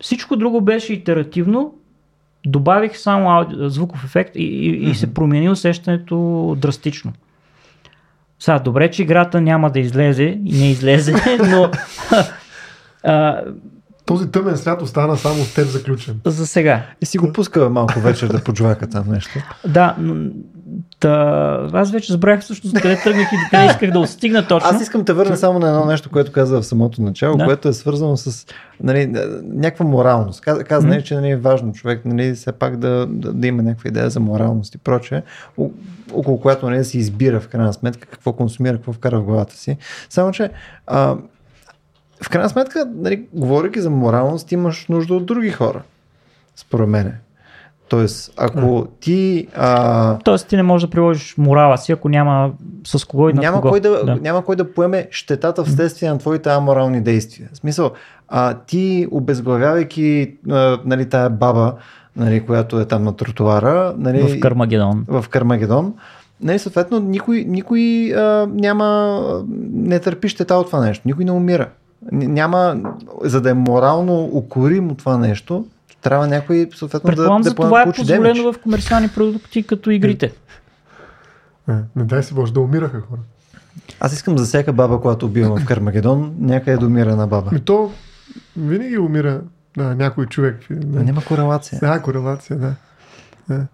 Всичко 0.00 0.36
друго 0.36 0.60
беше 0.60 0.92
итеративно, 0.92 1.74
добавих 2.46 2.98
само 2.98 3.30
ауди, 3.30 3.54
звуков 3.58 4.04
ефект 4.04 4.36
и, 4.36 4.42
и, 4.42 4.72
mm-hmm. 4.72 4.90
и 4.90 4.94
се 4.94 5.14
промени 5.14 5.50
усещането 5.50 6.56
драстично. 6.58 7.12
Сега, 8.38 8.58
добре, 8.58 8.90
че 8.90 9.02
играта 9.02 9.40
няма 9.40 9.70
да 9.70 9.80
излезе 9.80 10.38
и 10.44 10.58
не 10.58 10.70
излезе, 10.70 11.14
но 11.50 11.70
а, 13.04 13.42
този 14.08 14.30
тъмен 14.30 14.56
свят 14.56 14.82
остана 14.82 15.16
само 15.16 15.44
с 15.44 15.54
теб 15.54 15.68
заключен. 15.68 16.20
За 16.24 16.46
сега. 16.46 16.82
И 17.00 17.06
си 17.06 17.18
го 17.18 17.32
пуска 17.32 17.70
малко 17.70 18.00
вечер 18.00 18.28
да 18.28 18.44
поджвака 18.44 18.88
там 18.88 19.04
нещо. 19.08 19.38
Да, 19.66 19.96
но 19.98 20.30
Та, 21.00 21.68
аз 21.72 21.90
вече 21.90 22.12
забравях 22.12 22.40
всъщност 22.40 22.80
къде 22.80 23.00
тръгнах 23.02 23.28
и 23.32 23.36
до 23.36 23.42
къде 23.50 23.66
исках 23.66 23.90
да 23.90 23.98
отстигна 23.98 24.46
точно. 24.46 24.70
Аз 24.72 24.82
искам 24.82 25.02
да 25.02 25.14
върна 25.14 25.36
само 25.36 25.58
на 25.58 25.68
едно 25.68 25.84
нещо, 25.84 26.10
което 26.10 26.32
каза 26.32 26.60
в 26.60 26.66
самото 26.66 27.02
начало, 27.02 27.36
да. 27.36 27.44
което 27.44 27.68
е 27.68 27.72
свързано 27.72 28.16
с 28.16 28.46
нали, 28.82 29.06
някаква 29.42 29.84
моралност. 29.84 30.40
Каза, 30.40 30.64
каза 30.64 30.88
mm-hmm. 30.88 31.02
че 31.02 31.14
нали, 31.14 31.30
е 31.30 31.36
важно 31.36 31.72
човек 31.72 32.04
нали, 32.04 32.34
все 32.34 32.52
пак 32.52 32.76
да, 32.76 33.06
да, 33.06 33.32
да 33.32 33.46
има 33.46 33.62
някаква 33.62 33.88
идея 33.88 34.10
за 34.10 34.20
моралност 34.20 34.74
и 34.74 34.78
прочее, 34.78 35.22
около 36.12 36.40
която 36.40 36.66
нали, 36.66 36.78
да 36.78 36.84
си 36.84 36.98
избира 36.98 37.40
в 37.40 37.48
крайна 37.48 37.72
сметка 37.72 38.08
какво 38.08 38.32
консумира, 38.32 38.76
какво 38.76 38.92
вкара 38.92 39.20
в 39.20 39.24
главата 39.24 39.56
си. 39.56 39.76
Само, 40.10 40.32
че 40.32 40.50
а, 40.86 41.16
в 42.22 42.28
крайна 42.28 42.48
сметка, 42.48 42.88
нали, 42.94 43.24
говоряки 43.32 43.80
за 43.80 43.90
моралност, 43.90 44.52
имаш 44.52 44.86
нужда 44.88 45.14
от 45.14 45.26
други 45.26 45.50
хора. 45.50 45.82
Според 46.56 46.88
мен. 46.88 47.14
Тоест, 47.88 48.32
ако 48.36 48.86
ти... 49.00 49.48
А... 49.56 50.18
Тоест, 50.18 50.48
ти 50.48 50.56
не 50.56 50.62
можеш 50.62 50.86
да 50.86 50.90
приложиш 50.90 51.34
морала 51.38 51.78
си, 51.78 51.92
ако 51.92 52.08
няма 52.08 52.52
с 52.86 53.04
кого 53.04 53.28
и 53.28 53.32
на 53.32 53.40
няма 53.40 53.56
кого. 53.56 53.70
Кой 53.70 53.80
да, 53.80 54.04
да. 54.04 54.16
Няма 54.16 54.44
кой 54.44 54.56
да 54.56 54.72
поеме 54.72 55.08
щетата 55.10 55.64
вследствие 55.64 56.10
на 56.10 56.18
твоите 56.18 56.48
аморални 56.48 57.00
действия. 57.00 57.48
В 57.52 57.56
смисъл, 57.56 57.90
а, 58.28 58.54
ти 58.54 59.06
обезглавявайки 59.10 60.34
а, 60.50 60.78
нали, 60.84 61.08
тая 61.08 61.30
баба, 61.30 61.74
нали, 62.16 62.46
която 62.46 62.80
е 62.80 62.84
там 62.84 63.02
на 63.02 63.16
тротуара... 63.16 63.94
Нали, 63.98 64.22
в 64.22 64.40
Кармагедон. 64.40 65.04
В 65.08 65.24
Кармагедон. 65.30 65.94
Нали, 66.40 66.58
съответно, 66.58 67.00
никой, 67.00 67.44
никой 67.48 68.14
а, 68.14 68.46
няма, 68.50 69.20
не 69.72 69.98
търпи 69.98 70.28
щета 70.28 70.54
от 70.54 70.66
това 70.66 70.80
нещо. 70.80 71.02
Никой 71.08 71.24
не 71.24 71.32
умира. 71.32 71.68
Няма, 72.12 72.76
за 73.22 73.40
да 73.40 73.50
е 73.50 73.54
морално 73.54 74.24
укоримо 74.24 74.94
това 74.94 75.18
нещо, 75.18 75.66
трябва 76.00 76.26
някой 76.26 76.70
съответно 76.74 77.06
Предполагам, 77.08 77.36
да, 77.36 77.42
да 77.42 77.48
за 77.48 77.54
това 77.54 77.82
е 77.82 77.92
позволено 77.92 78.34
демидж. 78.34 78.56
в 78.56 78.62
комерциални 78.62 79.08
продукти 79.08 79.62
като 79.62 79.90
игрите. 79.90 80.32
Не, 81.68 81.82
не 81.96 82.04
дай 82.04 82.22
си 82.22 82.34
Боже 82.34 82.52
да 82.52 82.60
умираха 82.60 83.00
хора. 83.00 83.20
Аз 84.00 84.12
искам 84.12 84.38
за 84.38 84.44
всяка 84.44 84.72
баба, 84.72 85.00
която 85.00 85.26
убивам 85.26 85.58
в 85.58 85.64
Кармагедон, 85.64 86.34
някъде 86.40 86.76
да 86.76 86.86
умира 86.86 87.16
на 87.16 87.26
баба. 87.26 87.50
Ми 87.52 87.60
то 87.60 87.92
винаги 88.56 88.98
умира 88.98 89.40
да, 89.76 89.94
някой 89.94 90.26
човек. 90.26 90.66
Да. 90.70 91.04
Няма 91.04 91.24
корелация. 91.24 91.78
Да, 91.80 92.02
корелация, 92.02 92.58
да. 92.58 92.74
да. 93.48 93.66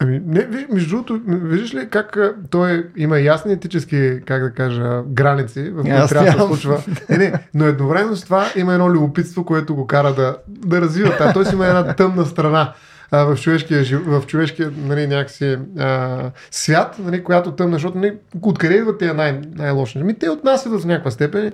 Ами, 0.00 0.22
не, 0.26 0.44
виж, 0.44 0.66
между 0.72 0.90
другото, 0.90 1.20
виждаш 1.26 1.74
ли 1.74 1.88
как 1.90 2.18
той 2.50 2.86
има 2.96 3.18
ясни 3.18 3.52
етически, 3.52 4.20
как 4.26 4.42
да 4.42 4.50
кажа, 4.50 5.02
граници, 5.06 5.70
в 5.70 5.82
които 5.82 6.08
трябва 6.08 6.26
да 6.26 6.32
се 6.32 6.38
случва. 6.38 6.82
Не, 7.10 7.18
не, 7.18 7.32
но 7.54 7.64
едновременно 7.66 8.16
с 8.16 8.24
това 8.24 8.46
има 8.56 8.72
едно 8.72 8.90
любопитство, 8.90 9.44
което 9.44 9.74
го 9.74 9.86
кара 9.86 10.14
да, 10.14 10.36
да 10.48 10.80
развива. 10.80 11.32
Той 11.34 11.46
си 11.46 11.54
има 11.54 11.66
една 11.66 11.94
тъмна 11.94 12.26
страна 12.26 12.72
а, 13.10 13.24
в 13.24 13.36
човешкия, 13.40 13.84
в 14.06 14.22
човешкия 14.26 14.72
нали, 14.76 15.06
някакси, 15.06 15.58
а, 15.78 16.20
свят, 16.50 16.96
нали, 16.98 17.24
която 17.24 17.52
тъмна, 17.52 17.76
защото 17.76 17.98
нали, 17.98 18.14
откъде 18.42 18.74
идват 18.74 18.98
тези 18.98 19.12
най- 19.12 19.40
най-лоши? 19.54 19.98
Ами, 19.98 20.14
те 20.14 20.30
отнасят 20.30 20.82
в 20.82 20.86
някаква 20.86 21.10
степен 21.10 21.52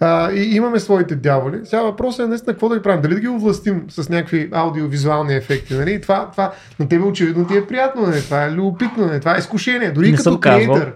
а, 0.00 0.32
и 0.32 0.56
имаме 0.56 0.80
своите 0.80 1.14
дяволи. 1.14 1.60
Сега 1.64 1.82
въпросът 1.82 2.24
е 2.24 2.28
наистина 2.28 2.52
какво 2.52 2.68
да 2.68 2.76
ги 2.76 2.82
правим. 2.82 3.02
Дали 3.02 3.14
да 3.14 3.20
ги 3.20 3.28
овластим 3.28 3.84
с 3.88 4.08
някакви 4.08 4.48
аудиовизуални 4.52 5.34
ефекти. 5.34 5.74
Нали? 5.74 6.00
Това, 6.00 6.30
това 6.30 6.52
на 6.80 6.88
тебе 6.88 7.04
очевидно 7.04 7.46
ти 7.46 7.56
е 7.56 7.66
приятно. 7.66 8.02
Нали? 8.02 8.20
Това 8.20 8.44
е 8.44 8.52
любопитно. 8.52 9.06
Нали? 9.06 9.20
Това 9.20 9.36
е 9.36 9.38
изкушение. 9.38 9.90
Дори 9.90 10.10
Не 10.10 10.16
като 10.16 10.40
креатор. 10.40 10.92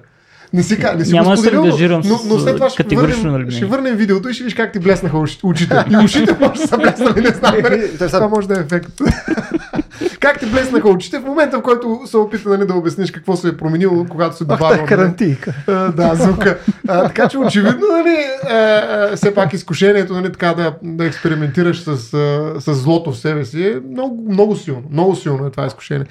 Не 0.54 0.62
си, 0.62 0.78
ка- 0.78 0.94
не 0.98 1.04
си 1.04 1.12
Няма 1.12 1.24
го 1.24 1.30
да 1.30 1.36
се 1.36 1.42
споделил, 1.42 1.62
ангажирам 1.62 2.02
но, 2.04 2.20
но 2.26 2.38
след 2.38 2.54
това 2.54 2.70
ще 2.70 2.96
върнем, 2.96 3.32
нали, 3.32 3.50
ще 3.50 3.66
върнем 3.66 3.96
видеото 3.96 4.28
и 4.28 4.34
ще 4.34 4.44
виж 4.44 4.54
как 4.54 4.72
ти 4.72 4.78
блеснаха 4.78 5.18
очите. 5.42 5.84
И 5.90 5.96
ушите 6.04 6.36
може 6.40 6.60
да 6.60 6.68
са 6.68 6.78
блеснали, 6.78 7.20
не 7.20 7.28
знам. 7.28 7.54
нали? 7.62 7.80
Той 7.98 8.08
сега- 8.08 8.08
Това 8.08 8.28
може 8.28 8.48
да 8.48 8.54
е 8.54 8.60
ефект. 8.60 8.90
как 10.20 10.40
ти 10.40 10.46
блеснаха 10.46 10.88
очите 10.88 11.18
в 11.18 11.24
момента, 11.24 11.58
в 11.58 11.62
който 11.62 12.00
се 12.06 12.16
опита 12.16 12.48
нали, 12.48 12.66
да 12.66 12.74
обясниш 12.74 13.10
какво 13.10 13.36
се 13.36 13.48
е 13.48 13.56
променило, 13.56 14.06
когато 14.10 14.36
се 14.36 14.44
Ах, 14.48 14.56
добавя. 14.58 14.76
та 14.76 14.84
карантийка. 14.84 15.52
А, 15.66 15.72
да, 15.72 16.14
звука. 16.14 16.58
А, 16.88 17.06
така 17.06 17.28
че 17.28 17.38
очевидно, 17.38 17.86
нали, 17.92 18.16
а, 18.48 18.54
а, 18.54 19.16
все 19.16 19.34
пак 19.34 19.52
изкушението 19.52 20.12
нали, 20.14 20.32
така 20.32 20.54
да, 20.54 20.74
да 20.82 21.04
експериментираш 21.06 21.80
с, 21.80 21.88
а, 22.14 22.60
с 22.60 22.74
злото 22.74 23.12
в 23.12 23.18
себе 23.18 23.44
си 23.44 23.62
е 23.66 23.80
много, 23.90 24.26
много 24.30 24.56
силно. 24.56 24.82
Много 24.90 25.16
силно 25.16 25.46
е 25.46 25.50
това 25.50 25.66
изкушение. 25.66 26.06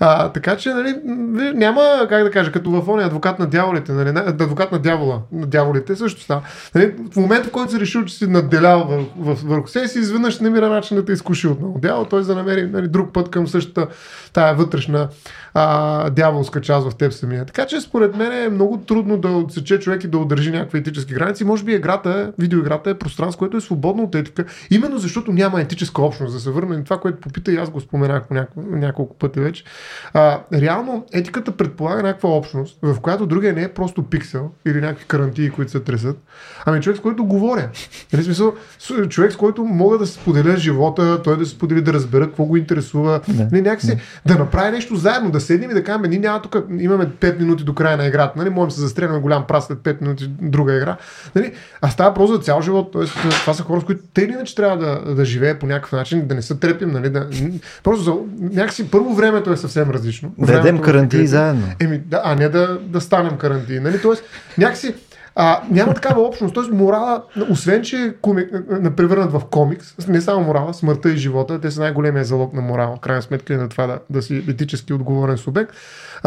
А, 0.00 0.28
така 0.28 0.56
че 0.56 0.68
нали, 0.70 0.94
няма, 1.54 2.06
как 2.08 2.24
да 2.24 2.30
кажа, 2.30 2.52
като 2.52 2.70
в 2.70 2.88
ония 2.88 3.06
адвокат 3.06 3.38
на 3.38 3.46
дяволите, 3.46 3.85
нали, 3.92 4.12
не, 4.12 4.20
адвокат 4.20 4.72
на 4.72 4.78
дявола, 4.78 5.20
на 5.32 5.46
дяволите 5.46 5.96
също 5.96 6.20
става. 6.20 6.42
Нали, 6.74 6.94
в 7.12 7.16
момента, 7.16 7.48
в 7.48 7.52
който 7.52 7.72
си 7.72 7.80
решил, 7.80 8.04
че 8.04 8.14
си 8.14 8.26
надделял 8.26 9.06
върху 9.18 9.68
себе 9.68 9.88
си, 9.88 9.98
изведнъж 9.98 10.40
намира 10.40 10.68
начин 10.68 10.96
да 10.96 11.04
те 11.04 11.12
изкуши 11.12 11.48
отново. 11.48 11.78
Дявол, 11.78 12.04
той 12.04 12.22
за 12.22 12.34
да 12.34 12.34
намери 12.34 12.66
нали, 12.66 12.88
друг 12.88 13.12
път 13.12 13.30
към 13.30 13.48
същата 13.48 13.86
тая 14.32 14.54
вътрешна 14.54 15.08
а, 15.54 16.10
дяволска 16.10 16.60
част 16.60 16.90
в 16.90 16.96
теб 16.96 17.12
самия. 17.12 17.44
Така 17.44 17.66
че 17.66 17.80
според 17.80 18.16
мен 18.16 18.32
е 18.32 18.48
много 18.48 18.76
трудно 18.76 19.18
да 19.18 19.28
отсече 19.28 19.78
човек 19.78 20.04
и 20.04 20.08
да 20.08 20.18
удържи 20.18 20.50
някакви 20.50 20.78
етически 20.78 21.14
граници. 21.14 21.44
Може 21.44 21.64
би 21.64 21.74
играта, 21.74 22.32
видеоиграта 22.38 22.90
е 22.90 22.94
пространство, 22.94 23.38
което 23.38 23.56
е 23.56 23.60
свободно 23.60 24.02
от 24.02 24.14
етика, 24.14 24.44
именно 24.70 24.98
защото 24.98 25.32
няма 25.32 25.60
етическа 25.60 26.02
общност. 26.02 26.34
Да 26.34 26.40
се 26.40 26.50
върна 26.50 26.76
на 26.76 26.84
това, 26.84 26.98
което 26.98 27.20
попита 27.20 27.52
и 27.52 27.56
аз 27.56 27.70
го 27.70 27.80
споменах 27.80 28.28
по 28.28 28.34
няко, 28.34 28.60
няколко 28.70 29.16
пъти 29.18 29.40
вече. 29.40 29.64
А, 30.12 30.40
реално 30.52 31.06
етиката 31.12 31.52
предполага 31.52 32.02
някаква 32.02 32.28
общност, 32.28 32.78
в 32.82 33.00
която 33.00 33.26
другия 33.26 33.52
не 33.52 33.62
е 33.62 33.65
просто 33.74 34.02
пиксел 34.02 34.50
или 34.66 34.80
някакви 34.80 35.04
карантии, 35.04 35.50
които 35.50 35.70
се 35.70 35.80
тресат, 35.80 36.16
ами 36.66 36.80
човек, 36.80 36.98
с 36.98 37.00
който 37.00 37.24
говоря. 37.24 37.68
Нали, 38.12 38.24
смисъл, 38.24 38.54
човек, 39.08 39.32
с 39.32 39.36
който 39.36 39.64
мога 39.64 39.98
да 39.98 40.06
се 40.06 40.12
споделя 40.12 40.56
живота, 40.56 41.22
той 41.22 41.38
да 41.38 41.46
се 41.46 41.50
сподели, 41.50 41.82
да 41.82 41.92
разбера 41.92 42.26
какво 42.26 42.44
го 42.44 42.56
интересува. 42.56 43.20
Да. 43.28 43.48
Нали, 43.52 43.62
някакси 43.62 43.98
да 44.26 44.38
направи 44.38 44.70
нещо 44.70 44.96
заедно, 44.96 45.30
да 45.30 45.40
седнем 45.40 45.70
и 45.70 45.74
да 45.74 45.84
кажем, 45.84 46.02
ние 46.10 46.18
няма 46.18 46.42
тук, 46.42 46.56
имаме 46.78 47.06
5 47.06 47.38
минути 47.38 47.64
до 47.64 47.74
края 47.74 47.96
на 47.96 48.06
играта, 48.06 48.32
нали, 48.36 48.50
можем 48.50 48.68
да 48.68 48.74
се 48.74 48.80
застрелим 48.80 49.20
голям 49.20 49.46
прас 49.46 49.64
след 49.64 49.78
5 49.78 50.02
минути 50.02 50.30
друга 50.40 50.76
игра. 50.76 50.96
Нали, 51.34 51.52
а 51.80 51.88
става 51.88 52.14
просто 52.14 52.36
за 52.36 52.42
цял 52.42 52.62
живот, 52.62 52.92
т.е. 52.92 53.04
това 53.40 53.54
са 53.54 53.62
хора, 53.62 53.80
с 53.80 53.84
които 53.84 54.02
те 54.14 54.22
иначе 54.22 54.54
трябва 54.54 54.76
да, 54.76 55.14
да 55.14 55.24
живее 55.24 55.58
по 55.58 55.66
някакъв 55.66 55.92
начин, 55.92 56.26
да 56.26 56.34
не 56.34 56.42
се 56.42 56.54
трепим, 56.54 56.90
нали, 56.90 57.10
да, 57.10 57.28
просто 57.84 58.04
за, 58.04 58.14
някакси 58.40 58.90
първо 58.90 59.14
времето 59.14 59.52
е 59.52 59.56
съвсем 59.56 59.90
различно. 59.90 60.32
Да 60.38 60.46
Времето 60.46 60.82
в 60.82 60.84
карантии 60.84 61.26
заедно. 61.26 61.62
Еми, 61.80 61.98
да, 61.98 62.20
а 62.24 62.34
не 62.34 62.48
да, 62.48 62.78
да 62.82 63.00
станем 63.00 63.36
карантини. 63.56 63.80
Нали? 63.80 64.02
Тоест, 64.02 64.24
някакси 64.58 64.94
а, 65.38 65.62
няма 65.70 65.94
такава 65.94 66.22
общност. 66.22 66.54
Тоест, 66.54 66.70
морала, 66.70 67.22
освен 67.50 67.82
че 67.82 67.96
е 67.96 68.12
коми, 68.12 68.46
на 68.68 68.96
превърнат 68.96 69.32
в 69.32 69.42
комикс, 69.50 70.08
не 70.08 70.20
само 70.20 70.44
морала, 70.44 70.74
смъртта 70.74 71.10
и 71.10 71.16
живота, 71.16 71.60
те 71.60 71.70
са 71.70 71.80
най-големия 71.80 72.24
залог 72.24 72.52
на 72.52 72.62
морала. 72.62 72.98
Крайна 73.00 73.22
сметка 73.22 73.54
и 73.54 73.56
на 73.56 73.68
това 73.68 73.86
да, 73.86 73.98
да 74.10 74.22
си 74.22 74.44
етически 74.48 74.92
отговорен 74.92 75.36
субект. 75.36 75.72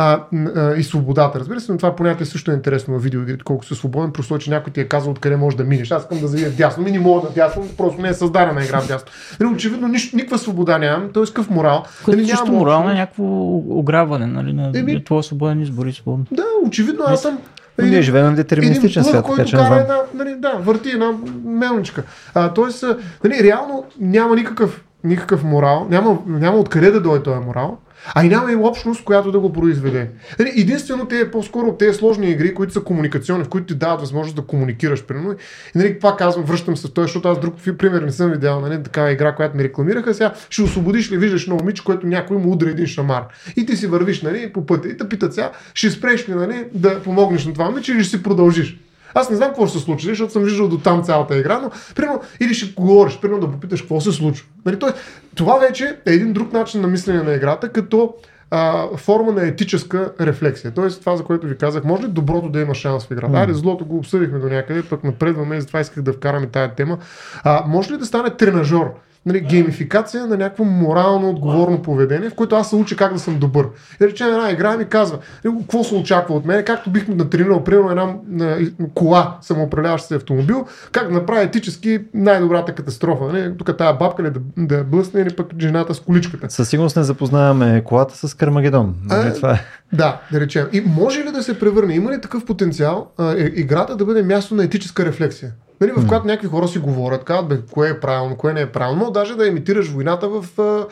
А, 0.01 0.23
а, 0.55 0.75
и 0.75 0.83
свободата, 0.83 1.39
разбира 1.39 1.59
се, 1.59 1.71
но 1.71 1.77
това 1.77 1.95
понятие 1.95 2.25
също 2.25 2.51
е 2.51 2.53
интересно 2.53 2.99
в 2.99 3.03
видеоигрите, 3.03 3.43
колко 3.43 3.65
си 3.65 3.75
свободен, 3.75 4.11
просто 4.11 4.37
че 4.37 4.49
някой 4.49 4.73
ти 4.73 4.81
е 4.81 4.87
казал 4.87 5.11
откъде 5.11 5.35
можеш 5.35 5.57
да 5.57 5.63
минеш. 5.63 5.91
Аз 5.91 6.01
искам 6.01 6.19
да 6.19 6.27
завия 6.27 6.51
дясно, 6.51 6.83
ми 6.83 6.91
не 6.91 6.99
мога 6.99 7.27
да 7.27 7.33
дясно, 7.33 7.67
просто 7.77 8.01
не 8.01 8.09
е 8.09 8.13
създадена 8.13 8.63
игра 8.63 8.81
в 8.81 8.87
дясно. 8.87 9.07
Нали, 9.39 9.53
очевидно, 9.53 9.87
нищо, 9.87 10.15
никаква 10.15 10.37
свобода 10.37 10.77
нямам, 10.77 11.09
т.е. 11.13 11.23
какъв 11.23 11.49
морал. 11.49 11.83
Което 12.05 12.17
Нали, 12.17 12.29
също 12.29 12.45
нямам 12.45 12.59
морално 12.59 12.89
е 12.89 12.93
някакво 12.93 13.23
ограбване, 13.69 14.25
нали, 14.25 14.53
на, 14.53 14.71
Еми- 14.71 14.93
на 14.93 15.03
твоя 15.03 15.23
свободен 15.23 15.61
избор 15.61 15.85
и 15.85 15.93
свободно. 15.93 16.25
Да, 16.31 16.43
очевидно, 16.65 17.03
аз 17.07 17.21
съм. 17.21 17.39
Но 17.77 17.85
ние 17.85 18.01
живеем 18.01 18.31
в 18.31 18.35
детерминистичен 18.35 19.03
свят, 19.03 19.25
плъх, 19.25 19.35
така 19.35 19.35
който 19.35 19.49
че 19.49 19.55
не 19.55 19.61
знам. 19.61 19.79
една, 19.79 19.97
нали, 20.13 20.35
да, 20.37 20.51
върти 20.51 20.89
една 20.89 21.11
мелничка. 21.45 22.03
А, 22.33 22.53
тоест, 22.53 22.85
нали, 23.23 23.43
реално 23.43 23.85
няма 23.99 24.35
никакъв, 24.35 24.83
никакъв 25.03 25.43
морал, 25.43 25.87
няма, 25.89 26.17
няма 26.27 26.57
откъде 26.57 26.91
да 26.91 27.01
дойде 27.01 27.23
този 27.23 27.39
морал, 27.39 27.77
а 28.15 28.25
и 28.25 28.29
няма 28.29 28.51
и 28.51 28.55
общност, 28.55 29.03
която 29.03 29.31
да 29.31 29.39
го 29.39 29.53
произведе. 29.53 30.09
Нали, 30.39 30.53
единствено 30.57 31.05
те 31.05 31.31
по-скоро 31.31 31.75
тези 31.75 31.97
сложни 31.97 32.29
игри, 32.29 32.53
които 32.53 32.73
са 32.73 32.81
комуникационни, 32.81 33.43
в 33.43 33.49
които 33.49 33.67
ти 33.67 33.75
дават 33.75 33.99
възможност 33.99 34.35
да 34.35 34.41
комуникираш. 34.41 35.03
Примерно. 35.03 35.31
И 35.75 35.77
нали, 35.77 35.99
пак 35.99 36.17
казвам, 36.17 36.45
връщам 36.45 36.77
се 36.77 36.87
в 36.87 36.91
това, 36.91 37.03
защото 37.03 37.27
аз 37.27 37.39
друг 37.39 37.55
пример 37.77 38.01
не 38.01 38.11
съм 38.11 38.31
видял, 38.31 38.61
нали, 38.61 38.83
такава 38.83 39.11
игра, 39.11 39.35
която 39.35 39.57
ми 39.57 39.63
рекламираха. 39.63 40.13
Сега 40.13 40.33
ще 40.49 40.61
освободиш 40.61 41.11
ли, 41.11 41.17
виждаш 41.17 41.43
едно 41.43 41.55
момиче, 41.55 41.83
което 41.83 42.07
някой 42.07 42.37
му 42.37 42.51
удра 42.51 42.69
един 42.69 42.87
шамар. 42.87 43.23
И 43.55 43.65
ти 43.65 43.77
си 43.77 43.87
вървиш 43.87 44.21
нали, 44.21 44.53
по 44.53 44.65
пътя 44.65 44.89
и 44.89 44.97
те 44.97 45.09
питат 45.09 45.33
сега, 45.33 45.51
ще 45.73 45.89
спреш 45.89 46.29
ли 46.29 46.33
нали, 46.33 46.65
да 46.73 47.03
помогнеш 47.03 47.45
на 47.45 47.53
това 47.53 47.65
момиче 47.65 47.91
или 47.91 48.03
ще 48.03 48.17
си 48.17 48.23
продължиш. 48.23 48.77
Аз 49.13 49.29
не 49.29 49.35
знам 49.35 49.49
какво 49.49 49.67
ще 49.67 49.77
се 49.77 49.83
случи, 49.83 50.07
защото 50.07 50.33
съм 50.33 50.43
виждал 50.43 50.67
до 50.67 50.77
там 50.77 51.03
цялата 51.03 51.37
игра, 51.37 51.59
но 51.59 51.71
примерно, 51.95 52.21
или 52.39 52.53
ще 52.53 52.73
говориш, 52.73 53.19
примерно 53.19 53.41
да 53.41 53.51
попиташ 53.51 53.81
какво 53.81 54.01
се 54.01 54.11
случва. 54.11 54.47
Нали, 54.65 54.79
тоест, 54.79 54.95
това 55.35 55.57
вече 55.57 55.97
е 56.05 56.13
един 56.13 56.33
друг 56.33 56.53
начин 56.53 56.81
на 56.81 56.87
мислене 56.87 57.23
на 57.23 57.33
играта, 57.33 57.69
като 57.69 58.13
а, 58.51 58.87
форма 58.97 59.31
на 59.31 59.47
етическа 59.47 60.11
рефлексия. 60.21 60.71
Тоест, 60.71 60.99
това, 60.99 61.15
за 61.15 61.23
което 61.23 61.47
ви 61.47 61.57
казах, 61.57 61.83
може 61.83 62.03
ли 62.03 62.07
доброто 62.07 62.49
да 62.49 62.61
има 62.61 62.75
шанс 62.75 63.07
в 63.07 63.11
играта? 63.11 63.37
Айде, 63.37 63.53
злото 63.53 63.85
го 63.85 63.97
обсъдихме 63.97 64.39
до 64.39 64.49
някъде, 64.49 64.83
пък 64.83 65.03
напредваме 65.03 65.55
и 65.55 65.61
затова 65.61 65.79
исках 65.79 66.03
да 66.03 66.13
вкараме 66.13 66.47
тая 66.47 66.75
тема. 66.75 66.97
А, 67.43 67.63
може 67.67 67.93
ли 67.93 67.97
да 67.97 68.05
стане 68.05 68.29
тренажор? 68.29 68.93
Нали, 69.25 69.39
геймификация 69.39 70.27
на 70.27 70.37
някакво 70.37 70.63
морално 70.63 71.29
отговорно 71.29 71.81
поведение, 71.81 72.29
в 72.29 72.35
което 72.35 72.55
аз 72.55 72.69
се 72.69 72.75
уча 72.75 72.95
как 72.95 73.13
да 73.13 73.19
съм 73.19 73.39
добър. 73.39 73.67
И 74.01 74.07
речем 74.07 74.27
една 74.27 74.51
игра 74.51 74.77
ми 74.77 74.85
казва, 74.85 75.17
нали, 75.45 75.55
какво 75.59 75.83
се 75.83 75.95
очаква 75.95 76.35
от 76.35 76.45
мен, 76.45 76.65
както 76.65 76.89
бих 76.89 77.07
натренирал, 77.07 77.63
примерно 77.63 77.89
една 77.89 78.15
на, 78.27 78.57
кола, 78.93 79.37
самоуправляващ 79.41 80.05
се 80.05 80.15
автомобил, 80.15 80.65
как 80.91 81.07
да 81.07 81.13
направя 81.13 81.41
етически 81.41 81.99
най-добрата 82.13 82.75
катастрофа. 82.75 83.23
Нали? 83.23 83.57
Тук 83.57 83.77
тая 83.77 83.93
бабка 83.93 84.23
ли 84.23 84.29
да, 84.29 84.39
да 84.57 84.83
блъсне 84.83 85.21
или 85.21 85.35
пък 85.35 85.47
жената 85.59 85.93
с 85.93 85.99
количката. 85.99 86.49
Със 86.49 86.69
сигурност 86.69 86.95
не 86.95 87.03
запознаваме 87.03 87.83
колата 87.85 88.27
с 88.27 88.33
Кармагедон. 88.33 88.95
Нали, 89.03 89.33
това 89.33 89.51
е. 89.53 89.59
Да, 89.93 90.21
да 90.31 90.39
речем. 90.39 90.67
И 90.73 90.81
може 90.81 91.23
ли 91.23 91.31
да 91.31 91.43
се 91.43 91.59
превърне, 91.59 91.95
има 91.95 92.11
ли 92.11 92.21
такъв 92.21 92.45
потенциал 92.45 93.11
а, 93.17 93.31
е, 93.31 93.51
играта 93.55 93.95
да 93.95 94.05
бъде 94.05 94.23
място 94.23 94.55
на 94.55 94.63
етическа 94.63 95.05
рефлексия? 95.05 95.51
Нали, 95.81 95.91
в 95.91 96.07
която 96.07 96.27
някакви 96.27 96.47
хора 96.47 96.67
си 96.67 96.79
говорят, 96.79 97.23
казват, 97.23 97.47
бе, 97.47 97.57
кое 97.71 97.89
е 97.89 97.99
правилно, 97.99 98.35
кое 98.35 98.53
не 98.53 98.61
е 98.61 98.71
правилно, 98.71 99.05
но 99.05 99.11
даже 99.11 99.35
да 99.35 99.47
имитираш 99.47 99.89
войната 99.89 100.29
в, 100.29 100.45
а, 100.57 100.61
а, 100.61 100.85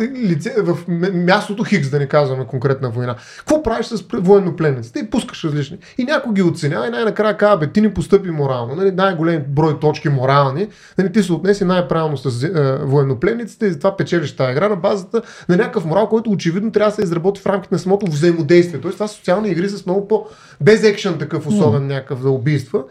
лице, 0.00 0.54
в 0.58 0.78
м- 0.88 1.08
мястото 1.12 1.64
Хикс, 1.64 1.90
да 1.90 1.98
не 1.98 2.06
казваме 2.06 2.46
конкретна 2.46 2.90
война. 2.90 3.16
Какво 3.38 3.62
правиш 3.62 3.86
с 3.86 4.04
военнопленниците? 4.12 4.98
И 4.98 5.10
пускаш 5.10 5.44
различни. 5.44 5.78
И 5.98 6.04
някой 6.04 6.32
ги 6.32 6.42
оценява 6.42 6.86
и 6.86 6.90
най-накрая 6.90 7.36
казва, 7.36 7.56
бе, 7.56 7.66
ти 7.66 7.80
не 7.80 7.94
постъпи 7.94 8.30
морално. 8.30 8.74
Нали, 8.74 8.90
най-голем 8.90 9.44
брой 9.48 9.80
точки 9.80 10.08
морални. 10.08 10.68
Нали, 10.98 11.12
ти 11.12 11.22
се 11.22 11.32
отнеси 11.32 11.64
най-правилно 11.64 12.16
с 12.16 12.44
а, 12.44 12.78
военнопленниците 12.84 13.66
и 13.66 13.70
затова 13.70 13.96
печелиш 13.96 14.36
тази 14.36 14.52
игра 14.52 14.68
на 14.68 14.76
базата 14.76 15.22
на 15.48 15.56
някакъв 15.56 15.84
морал, 15.84 16.08
който 16.08 16.30
очевидно 16.30 16.72
трябва 16.72 16.90
да 16.90 16.94
се 16.94 17.02
изработи 17.02 17.40
в 17.40 17.46
рамките 17.46 17.74
на 17.74 17.78
самото 17.78 18.06
взаимодействие. 18.06 18.80
Тоест, 18.80 18.96
това 18.96 19.08
са 19.08 19.14
социални 19.14 19.48
игри 19.48 19.68
с 19.68 19.86
много 19.86 20.08
по 20.08 20.26
без 20.60 20.84
екшен 20.84 21.18
такъв 21.18 21.46
особен 21.46 21.86
някакъв 21.86 22.20
за 22.20 22.30
убийства. 22.30 22.84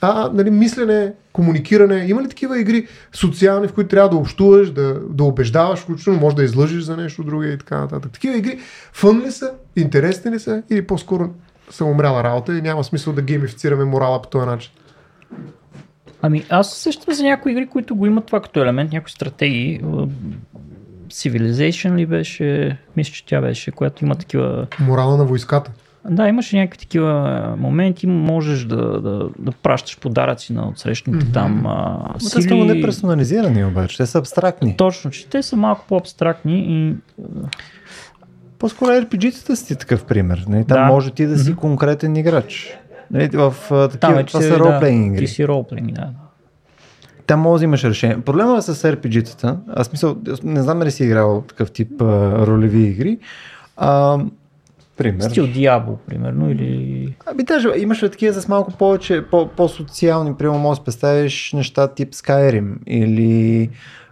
А, 0.00 0.30
нали, 0.34 0.50
мислене, 0.50 1.12
комуникиране. 1.32 2.04
Има 2.08 2.22
ли 2.22 2.28
такива 2.28 2.60
игри 2.60 2.86
социални, 3.12 3.68
в 3.68 3.72
които 3.72 3.88
трябва 3.88 4.08
да 4.08 4.16
общуваш, 4.16 4.70
да, 4.70 5.00
да 5.10 5.24
убеждаваш, 5.24 5.78
включително 5.78 6.20
може 6.20 6.36
да 6.36 6.44
излъжиш 6.44 6.82
за 6.82 6.96
нещо 6.96 7.24
друго 7.24 7.42
и 7.42 7.58
така 7.58 7.78
нататък. 7.78 8.12
Такива 8.12 8.36
игри 8.36 8.58
фън 8.92 9.22
ли 9.22 9.30
са, 9.30 9.52
интересни 9.76 10.30
ли 10.30 10.38
са 10.38 10.62
или 10.70 10.86
по-скоро 10.86 11.30
са 11.70 11.84
умряла 11.84 12.24
работа 12.24 12.58
и 12.58 12.62
няма 12.62 12.84
смисъл 12.84 13.12
да 13.12 13.22
геймифицираме 13.22 13.84
морала 13.84 14.22
по 14.22 14.28
този 14.28 14.46
начин. 14.46 14.72
Ами 16.22 16.44
аз 16.50 16.72
сещам 16.72 17.14
за 17.14 17.22
някои 17.22 17.52
игри, 17.52 17.66
които 17.66 17.96
го 17.96 18.06
имат 18.06 18.26
това 18.26 18.40
като 18.40 18.62
елемент, 18.62 18.92
някои 18.92 19.10
стратегии. 19.10 19.80
Civilization 21.10 21.96
ли 21.96 22.06
беше? 22.06 22.78
Мисля, 22.96 23.12
че 23.12 23.26
тя 23.26 23.40
беше, 23.40 23.70
която 23.70 24.04
има 24.04 24.14
такива... 24.14 24.66
Морала 24.80 25.16
на 25.16 25.24
войската. 25.24 25.70
Да, 26.10 26.28
имаше 26.28 26.56
някакви 26.56 26.78
такива 26.78 27.12
моменти, 27.58 28.06
можеш 28.06 28.64
да, 28.64 29.00
да, 29.00 29.28
да 29.38 29.52
пращаш 29.52 29.98
подаръци 29.98 30.52
на 30.52 30.68
отсрещните 30.68 31.24
Мгм. 31.24 31.32
там 31.32 31.66
а, 31.66 31.98
Но 32.04 32.18
те 32.18 32.24
са 32.24 32.40
много 32.40 32.62
сили. 32.62 32.76
неперсонализирани 32.76 33.64
обаче, 33.64 33.96
те 33.96 34.06
са 34.06 34.18
абстрактни. 34.18 34.76
Точно, 34.76 35.10
че 35.10 35.28
те 35.28 35.42
са 35.42 35.56
малко 35.56 35.84
по-абстрактни 35.88 36.64
и 36.68 36.96
По-скоро 38.58 38.90
RPG-тата 38.90 39.54
си 39.54 39.76
такъв 39.76 40.04
пример. 40.04 40.44
Нали? 40.48 40.64
Там 40.64 40.76
Да. 40.78 40.86
може 40.86 41.10
ти 41.10 41.26
да 41.26 41.38
си 41.38 41.50
Мгм. 41.50 41.58
конкретен 41.60 42.16
играч. 42.16 42.78
Нали? 43.10 43.28
В 43.28 43.54
такива, 43.60 43.88
там 43.98 44.26
това 44.26 44.40
са 44.40 44.58
ролплейнг 44.58 45.06
игри. 45.06 45.18
Ти 45.18 45.26
си 45.26 45.48
ролплейнг, 45.48 45.92
да. 45.92 46.08
Там 47.26 47.40
може 47.40 47.60
да 47.60 47.64
имаш 47.64 47.84
решение. 47.84 48.20
Проблема 48.20 48.58
е 48.58 48.62
с 48.62 48.74
RPG-тата, 48.86 49.56
аз 49.68 49.92
мисля, 49.92 50.16
не 50.44 50.62
знам 50.62 50.78
дали 50.78 50.90
си 50.90 51.04
играл 51.04 51.44
такъв 51.48 51.70
тип 51.70 52.02
а, 52.02 52.04
ролеви 52.46 52.82
игри. 52.82 53.18
А, 53.76 54.18
пример. 54.98 55.30
Стил 55.30 55.46
Диабло, 55.46 55.98
примерно, 56.06 56.50
или... 56.50 57.14
Ами 57.26 57.42
даже 57.42 57.68
имаше 57.76 58.10
такива 58.10 58.40
с 58.40 58.48
малко 58.48 58.72
повече, 58.72 59.24
по, 59.30 59.48
по-социални, 59.48 60.34
примерно 60.34 60.58
може 60.58 60.78
да 60.78 60.82
си 60.82 60.84
представиш 60.84 61.52
неща 61.52 61.88
тип 61.88 62.12
Skyrim 62.12 62.74
или 62.86 63.70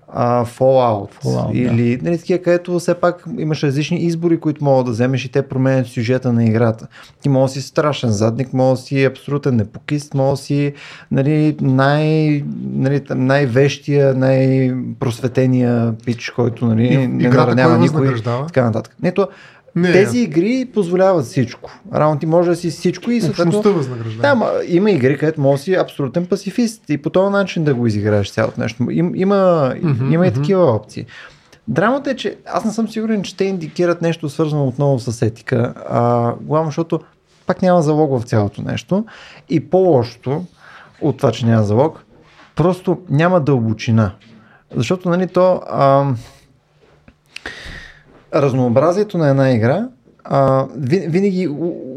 а, 0.09 0.45
Fallout, 0.45 1.25
Fallout, 1.25 1.53
или 1.53 1.99
нали, 2.03 2.19
такива, 2.19 2.39
където 2.39 2.79
все 2.79 2.95
пак 2.95 3.25
имаш 3.39 3.63
различни 3.63 3.99
избори, 3.99 4.41
които 4.41 4.65
могат 4.65 4.87
да 4.87 4.93
вземеш 4.93 5.25
и 5.25 5.33
те 5.33 5.43
променят 5.43 5.87
сюжета 5.87 6.33
на 6.33 6.45
играта. 6.45 6.87
Ти 7.21 7.29
може 7.29 7.55
да 7.55 7.61
си 7.61 7.69
страшен 7.69 8.11
задник, 8.11 8.53
може 8.53 8.81
да 8.81 8.87
си 8.87 9.05
абсолютен 9.05 9.57
непокист, 9.57 10.15
може 10.15 10.31
да 10.31 10.37
си 10.37 10.73
нали, 11.11 11.57
най, 11.61 12.43
нали, 12.63 13.03
най-вещия, 13.11 14.15
най-просветения 14.15 15.95
пич, 16.05 16.31
който 16.31 16.67
нали, 16.67 16.87
И 16.87 17.09
не 17.09 17.25
играта 17.25 17.37
наранява 17.37 17.93
кой 17.93 18.09
никой. 18.09 18.23
Така 18.47 18.65
нататък. 18.65 18.97
Нето, 19.03 19.29
Не, 19.77 19.93
тези 19.93 20.19
игри 20.19 20.69
позволяват 20.75 21.25
всичко. 21.25 21.71
Рано 21.95 22.19
ти 22.19 22.27
може 22.27 22.51
да 22.51 22.57
си 22.57 22.71
всичко 22.71 23.11
и 23.11 23.17
Общността 23.17 23.43
съответно... 23.43 23.73
възнаграждава. 23.73 24.23
Да, 24.23 24.35
ма, 24.35 24.51
има 24.69 24.91
игри, 24.91 25.19
където 25.19 25.41
може 25.41 25.61
да 25.61 25.65
си 25.65 25.75
абсолютен 25.75 26.27
пацифист 26.27 26.83
и 26.89 26.99
по 26.99 27.11
този 27.11 27.33
начин 27.33 27.65
да 27.65 27.75
го 27.75 27.87
изиграеш 27.87 28.33
цялото 28.33 28.61
нещо. 28.61 28.91
Им, 28.91 29.13
има, 29.15 29.75
Мгм, 29.83 30.13
има 30.13 30.27
и 30.27 30.33
такива 30.33 30.73
опции. 30.73 31.07
Драмата 31.69 32.11
е, 32.11 32.17
че 32.17 32.37
аз 32.47 32.65
не 32.65 32.71
съм 32.73 32.89
сигурен, 32.89 33.23
че 33.23 33.37
те 33.37 33.45
индикират 33.45 34.03
нещо 34.03 34.29
свързано 34.29 34.67
отново 34.67 34.99
с 34.99 35.23
етика. 35.23 35.75
А, 35.89 36.33
главно, 36.41 36.69
защото 36.69 37.01
пак 37.47 37.63
няма 37.63 37.83
залог 37.83 38.21
в 38.21 38.25
цялото 38.25 38.63
нещо. 38.63 39.05
И 39.49 39.71
по-лошото 39.71 40.45
от 41.01 41.17
това, 41.17 41.33
че 41.33 41.47
няма 41.47 41.63
залог, 41.63 42.05
просто 42.57 42.99
няма 43.11 43.41
дълбочина. 43.41 44.13
Защото, 44.77 45.09
нали, 45.09 45.27
то... 45.27 45.61
А, 45.71 46.15
разнообразието 48.43 49.19
на 49.19 49.29
една 49.29 49.51
игра 49.51 49.89
а, 50.25 50.67
ви- 50.77 51.07
винаги 51.09 51.49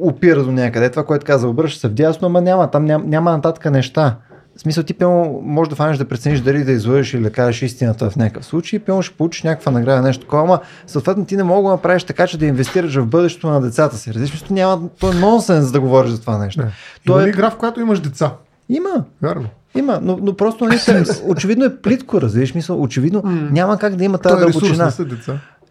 опира 0.01 0.43
до 0.43 0.51
някъде. 0.51 0.89
Това, 0.89 1.03
което 1.03 1.25
каза, 1.25 1.47
обръща 1.47 1.79
се 1.79 1.87
вдясно, 1.87 2.25
ама 2.25 2.41
няма, 2.41 2.71
там 2.71 2.85
няма, 2.85 3.03
няма 3.07 3.31
нататък 3.31 3.65
неща. 3.65 4.15
В 4.55 4.61
смисъл 4.61 4.83
ти 4.83 4.93
пълно 4.93 5.41
може 5.43 5.69
да 5.69 5.75
фанеш 5.75 5.97
да 5.97 6.05
прецениш 6.05 6.39
дали 6.39 6.63
да 6.63 6.71
излъжеш 6.71 7.13
или 7.13 7.21
да 7.21 7.29
кажеш 7.31 7.61
истината 7.61 8.09
в 8.09 8.15
някакъв 8.15 8.45
случай, 8.45 8.79
пълно 8.79 9.01
ще 9.01 9.15
получиш 9.15 9.43
някаква 9.43 9.71
награда, 9.71 10.01
нещо 10.01 10.21
такова, 10.21 10.41
ама 10.43 10.59
съответно 10.87 11.25
ти 11.25 11.37
не 11.37 11.43
мога 11.43 11.63
да 11.63 11.75
направиш 11.75 12.03
така, 12.03 12.27
че 12.27 12.37
да 12.37 12.45
инвестираш 12.45 12.95
в 12.95 13.05
бъдещето 13.05 13.47
на 13.47 13.61
децата 13.61 13.97
си. 13.97 14.13
Разбираш, 14.13 14.43
няма, 14.43 14.81
то 14.99 15.11
е 15.11 15.15
нонсенс 15.15 15.71
да 15.71 15.79
говориш 15.79 16.11
за 16.11 16.21
това 16.21 16.37
нещо. 16.37 16.61
Не. 16.61 16.71
То 17.05 17.11
Има 17.11 17.21
е- 17.21 17.25
ли 17.25 17.29
игра, 17.29 17.49
в 17.49 17.57
която 17.57 17.79
имаш 17.79 17.99
деца? 17.99 18.31
Има, 18.69 18.89
Вярно. 19.21 19.45
има, 19.75 19.99
но, 20.01 20.19
но 20.21 20.33
просто 20.33 20.65
нали, 20.65 20.79
очевидно 21.27 21.65
е 21.65 21.75
плитко, 21.75 22.21
разбираш, 22.21 22.53
мисъл, 22.55 22.81
очевидно 22.81 23.21
М. 23.25 23.47
няма 23.51 23.77
как 23.77 23.95
да 23.95 24.03
има 24.03 24.17
тази 24.17 24.35
дълбочина. 24.39 24.91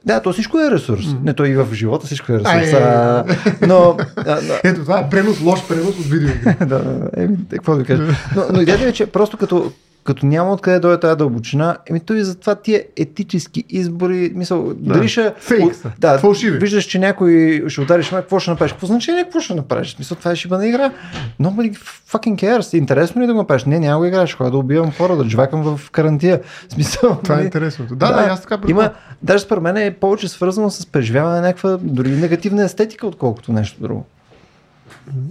Да, 0.05 0.23
то 0.23 0.33
всичко 0.33 0.61
е 0.61 0.71
ресурс. 0.71 1.07
М. 1.07 1.19
Не, 1.25 1.35
то 1.35 1.45
и 1.45 1.55
в 1.55 1.69
живота 1.73 2.07
всичко 2.07 2.33
е 2.33 2.39
ресурс. 2.39 2.73
А, 2.73 3.25
но, 3.67 3.97
а, 4.17 4.39
но, 4.43 4.55
Ето, 4.65 4.81
това 4.81 4.99
е 4.99 5.11
пренос, 5.11 5.41
лош 5.41 5.69
пренос 5.69 5.99
от 5.99 6.07
видеоигри. 6.07 6.41
да, 6.61 6.67
да, 6.67 6.79
да, 6.79 7.11
еми, 7.17 7.37
какво 7.51 7.77
да 7.77 7.85
кажа. 7.85 8.03
Но, 8.37 8.43
но 8.53 8.61
идеята 8.61 8.85
е, 8.85 8.93
че 8.93 9.07
просто 9.07 9.37
като, 9.37 9.73
като 10.09 10.27
няма 10.27 10.53
откъде 10.53 10.79
дойде 10.81 11.01
тази 11.01 11.17
дълбочина, 11.17 11.77
еми 11.91 12.01
то 12.01 12.15
и 12.15 12.25
затова 12.25 12.55
тия 12.55 12.85
етически 12.97 13.65
избори, 13.69 14.33
мисъл, 14.35 14.75
Да. 14.75 14.95
дали 14.95 15.09
ще... 15.09 15.33
Фейк. 15.39 15.75
Да, 15.99 16.19
Фалшиви. 16.19 16.59
виждаш, 16.59 16.85
че 16.85 16.99
някой 16.99 17.65
ще 17.69 17.81
удариш, 17.81 18.13
ма 18.13 18.21
какво 18.21 18.39
ще 18.39 18.51
направиш? 18.51 18.73
Какво 18.73 18.87
значение 18.87 19.23
какво 19.23 19.41
ще 19.41 19.55
направиш? 19.55 19.97
Мисъл, 19.99 20.17
това 20.17 20.31
е 20.31 20.37
шибана 20.37 20.67
игра. 20.69 20.93
Nobody 21.41 21.77
fucking 22.11 22.37
cares. 22.37 22.79
Интересно 22.79 23.23
ли 23.23 23.27
да 23.27 23.33
го 23.33 23.39
направиш? 23.39 23.65
Не, 23.65 23.79
няма 23.79 23.99
го 23.99 24.05
играеш. 24.05 24.37
Хора 24.37 24.51
да 24.51 24.57
убивам 24.59 24.93
хора, 24.93 25.17
да 25.17 25.25
джвакам 25.25 25.77
в 25.77 25.91
карантия. 25.91 26.41
Смисъл, 26.69 27.19
Това 27.23 27.35
е 27.35 27.37
нали? 27.37 27.47
интересното. 27.47 27.97
Да, 27.97 28.13
да, 28.13 28.29
аз 28.33 28.43
така 28.43 28.59
Има, 28.69 28.91
даже 29.23 29.45
според 29.45 29.63
мен 29.63 29.77
е 29.77 29.91
повече 29.91 30.29
свързано 30.29 30.71
с 30.71 30.87
преживяване 30.87 31.35
на 31.35 31.43
някаква 31.43 31.77
дори 31.83 32.11
негативна 32.11 32.65
естетика, 32.65 33.07
отколкото 33.07 33.53
нещо 33.53 33.83
друго. 33.83 34.07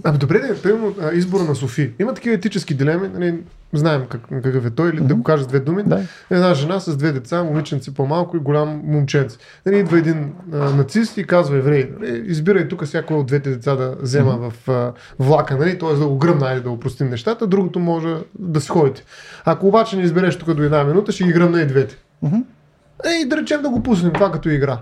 Ами 0.04 0.18
добре, 0.18 0.38
да, 0.38 0.62
примерно 0.62 0.94
а, 1.02 1.12
избора 1.12 1.44
на 1.44 1.54
Софи. 1.54 1.92
Има 1.98 2.14
такива 2.14 2.34
етически 2.34 2.74
дилеми, 2.74 3.08
нали, 3.14 3.34
знаем 3.72 4.02
как, 4.08 4.20
какъв 4.42 4.66
е 4.66 4.70
той, 4.70 4.90
или 4.90 5.00
да 5.00 5.14
го 5.14 5.22
кажа 5.22 5.44
с 5.44 5.46
две 5.46 5.60
думи. 5.60 5.82
Да. 5.82 6.02
Една 6.30 6.54
жена 6.54 6.80
с 6.80 6.96
две 6.96 7.12
деца, 7.12 7.44
момиченци 7.44 7.94
по-малко 7.94 8.36
и 8.36 8.40
голям 8.40 8.82
момченце. 8.84 9.38
Нали, 9.66 9.78
идва 9.78 9.98
един 9.98 10.32
а, 10.52 10.56
нацист 10.56 11.16
и 11.16 11.24
казва 11.24 11.56
еврей, 11.56 11.90
нали, 12.00 12.22
избирай 12.26 12.68
тук 12.68 12.84
всяко 12.84 13.14
от 13.14 13.26
двете 13.26 13.50
деца 13.50 13.76
да 13.76 13.96
взема 14.00 14.50
в 14.50 14.68
а, 14.68 14.92
влака, 15.18 15.56
нали, 15.56 15.78
т.е. 15.78 15.94
да 15.94 16.06
го 16.06 16.18
гръмна, 16.18 16.46
айде 16.46 16.60
да 16.60 16.70
упростим 16.70 17.08
нещата, 17.08 17.46
другото 17.46 17.78
може 17.78 18.16
да 18.38 18.60
си 18.60 18.68
ходите. 18.68 19.04
Ако 19.44 19.68
обаче 19.68 19.96
не 19.96 20.02
избереш 20.02 20.38
тук 20.38 20.54
до 20.54 20.62
една 20.62 20.84
минута, 20.84 21.12
ще 21.12 21.24
ги 21.24 21.32
гръмна 21.32 21.60
и 21.60 21.66
двете. 21.66 21.96
Мгм. 22.22 22.36
Е, 23.06 23.22
и 23.22 23.28
да 23.28 23.36
речем 23.36 23.62
да 23.62 23.68
го 23.70 23.82
пуснем 23.82 24.12
това 24.12 24.32
като 24.32 24.48
игра. 24.48 24.78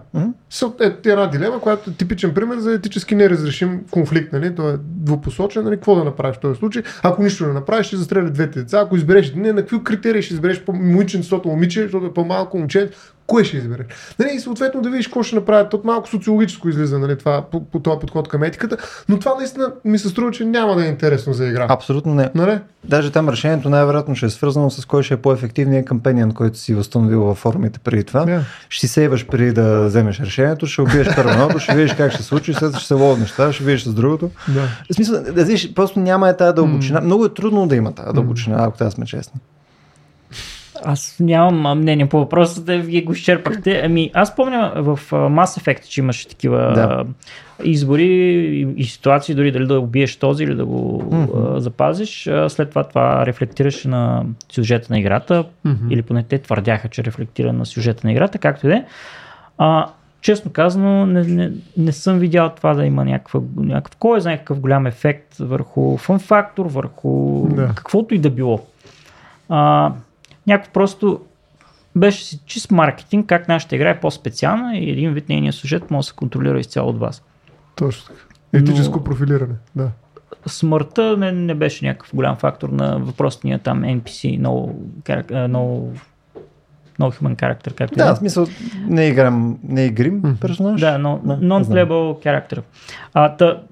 Со- 0.50 0.74
Е, 0.80 1.10
една 1.10 1.26
дилема, 1.26 1.60
която 1.60 1.90
е 1.90 1.94
типичен 1.94 2.34
пример 2.34 2.58
за 2.58 2.72
етически 2.72 3.14
неразрешим 3.14 3.80
конфликт. 3.90 4.32
Нали? 4.32 4.54
Той 4.54 4.74
е 4.74 4.76
двупосочен. 4.80 5.64
Нали? 5.64 5.76
Какво 5.76 5.94
да 5.94 6.04
направиш 6.04 6.36
в 6.36 6.40
този 6.40 6.58
случай? 6.58 6.82
Ако 7.02 7.22
нищо 7.22 7.46
не 7.46 7.52
направиш, 7.52 7.86
ще 7.86 7.96
застрелят 7.96 8.32
двете 8.32 8.58
деца. 8.60 8.80
Ако 8.80 8.96
избереш 8.96 9.32
не, 9.34 9.52
на 9.52 9.60
какви 9.60 9.84
критерии 9.84 10.22
ще 10.22 10.34
избереш 10.34 10.60
по 10.64 10.72
момиченцето, 10.72 11.48
момиче, 11.48 11.82
защото 11.82 12.06
е 12.06 12.14
по-малко 12.14 12.58
момче, 12.58 12.90
кое 13.26 13.44
ще 13.44 13.56
избереш? 13.56 13.86
Нали? 14.18 14.30
И 14.34 14.40
съответно 14.40 14.82
да 14.82 14.90
видиш 14.90 15.06
какво 15.06 15.22
ще 15.22 15.36
направят. 15.36 15.74
От 15.74 15.84
малко 15.84 16.08
социологическо 16.08 16.68
излиза 16.68 16.98
нали? 16.98 17.18
това, 17.18 17.42
по, 17.50 17.64
по 17.64 17.80
този 17.80 17.98
подход 17.98 18.28
към 18.28 18.42
етиката, 18.42 18.76
но 19.08 19.18
това 19.18 19.34
наистина 19.38 19.72
ми 19.84 19.98
се 19.98 20.08
струва, 20.08 20.30
че 20.30 20.44
няма 20.44 20.76
да 20.76 20.84
е 20.84 20.88
интересно 20.88 21.32
за 21.32 21.46
игра. 21.46 21.66
Абсолютно 21.68 22.14
не. 22.14 22.30
Нали? 22.34 22.58
Даже 22.84 23.12
там 23.12 23.28
решението 23.28 23.70
най-вероятно 23.70 24.16
ще 24.16 24.26
е 24.26 24.30
свързано 24.30 24.70
с 24.70 24.84
кой 24.84 25.02
ще 25.02 25.14
е 25.14 25.16
по-ефективният 25.16 25.86
кампаниан, 25.86 26.32
който 26.32 26.58
си 26.58 26.74
възстановил 26.74 27.20
във 27.20 27.38
форумите 27.38 27.78
преди 27.78 28.04
това. 28.04 28.26
Yeah. 28.26 28.40
Ще 28.68 28.86
си 28.86 28.92
сейваш 28.92 29.26
преди 29.26 29.52
да 29.52 29.86
вземеш 29.86 30.20
решението, 30.20 30.66
ще 30.66 30.82
убиеш 30.82 31.14
първото, 31.16 31.58
ще 31.58 31.74
видиш 31.74 31.94
как 31.94 32.12
ще 32.12 32.22
се 32.22 32.28
случи, 32.28 32.54
след 32.54 32.76
ще 32.76 32.86
се 32.86 32.94
ловят 32.94 33.18
неща, 33.18 33.52
ще 33.52 33.64
видиш 33.64 33.84
с 33.84 33.94
другото. 33.94 34.30
Да. 34.48 34.62
В 34.90 34.94
смисъл, 34.94 35.22
да 35.22 35.44
видиш, 35.44 35.74
просто 35.74 36.00
няма 36.00 36.28
е 36.28 36.36
тази 36.36 36.54
дълбочина. 36.54 37.00
Много 37.00 37.24
е 37.24 37.34
трудно 37.34 37.66
да 37.66 37.76
има 37.76 37.92
тази 37.92 38.14
дълбочина, 38.14 38.56
ако 38.60 38.78
трябва 38.78 38.90
сме 38.90 39.06
честни. 39.06 39.40
Аз 40.84 41.16
нямам 41.20 41.78
мнение 41.78 42.06
по 42.08 42.18
въпроса, 42.18 42.64
да 42.64 42.78
вие 42.78 43.02
го 43.02 43.12
изчерпахте. 43.12 43.82
Ами, 43.84 44.10
аз 44.14 44.36
помня 44.36 44.72
в 44.76 45.00
Mass 45.10 45.60
Effect, 45.60 45.82
че 45.82 46.00
имаше 46.00 46.28
такива 46.28 46.72
Да. 46.74 47.04
избори 47.64 48.04
и, 48.04 48.74
и 48.76 48.84
ситуации, 48.84 49.34
дори 49.34 49.52
дали 49.52 49.66
да 49.66 49.80
убиеш 49.80 50.16
този 50.16 50.44
или 50.44 50.54
да 50.54 50.64
го 50.66 51.04
а, 51.34 51.60
запазиш. 51.60 52.26
А, 52.26 52.48
след 52.48 52.68
това 52.68 52.84
това 52.84 53.26
рефлектираше 53.26 53.88
на 53.88 54.24
сюжета 54.52 54.86
на 54.90 54.98
играта, 54.98 55.44
Мгм. 55.64 55.90
или 55.90 56.02
поне 56.02 56.22
те 56.22 56.38
твърдяха, 56.38 56.88
че 56.88 57.04
рефлектира 57.04 57.52
на 57.52 57.66
сюжета 57.66 58.06
на 58.06 58.12
играта, 58.12 58.38
както 58.38 58.66
и 58.66 58.70
да 58.70 58.76
е. 58.76 58.84
Честно 60.20 60.52
казано, 60.52 61.06
не, 61.06 61.22
не, 61.22 61.50
не 61.76 61.92
съм 61.92 62.18
видял 62.18 62.50
това 62.56 62.74
да 62.74 62.84
има 62.86 63.04
някаква, 63.04 63.40
някакъв, 63.56 63.96
кой 63.96 64.20
знае 64.20 64.38
какъв 64.38 64.60
голям 64.60 64.86
ефект 64.86 65.36
върху 65.38 65.96
фън 65.96 66.18
фактор, 66.18 66.66
върху 66.66 67.42
Да. 67.48 67.72
каквото 67.74 68.14
и 68.14 68.18
да 68.18 68.30
било. 68.30 68.60
А, 69.48 69.92
някакво 70.46 70.72
просто 70.72 71.20
беше 71.96 72.24
си 72.24 72.40
чист 72.46 72.70
маркетинг, 72.70 73.26
как 73.26 73.48
нашата 73.48 73.76
игра 73.76 73.90
е 73.90 74.00
по-специална 74.00 74.76
и 74.76 74.90
един 74.90 75.12
вид 75.12 75.28
нейния 75.28 75.52
сюжет 75.52 75.90
може 75.90 76.04
да 76.04 76.08
се 76.08 76.16
контролира 76.16 76.60
изцяло 76.60 76.88
от 76.90 76.98
вас. 76.98 77.22
Точно 77.76 78.06
така. 78.06 78.20
Етическо 78.52 78.98
Но- 78.98 79.04
профилиране. 79.04 79.54
Да. 79.76 79.90
Смъртта 80.46 81.16
не, 81.16 81.32
не 81.32 81.54
беше 81.54 81.84
някакъв 81.86 82.14
голям 82.14 82.36
фактор 82.36 82.68
на 82.68 82.98
въпросния 82.98 83.58
там 83.58 83.82
NPC, 83.82 84.40
no, 84.40 84.72
no, 85.28 85.88
no 87.00 87.10
human 87.12 87.36
character, 87.36 87.74
както 87.74 87.94
и 87.94 87.96
Да, 87.96 88.06
да. 88.06 88.14
в 88.14 88.18
смисъл, 88.18 88.46
не 88.86 89.06
играм, 89.08 89.58
не 89.62 89.84
игрим 89.84 90.36
персонаж. 90.40 90.80
Да, 90.80 90.98
но 90.98 91.20
знам. 91.24 91.40
non-playable 91.40 92.24
character. 92.24 92.62
А, 93.14 93.36
та, 93.36 93.62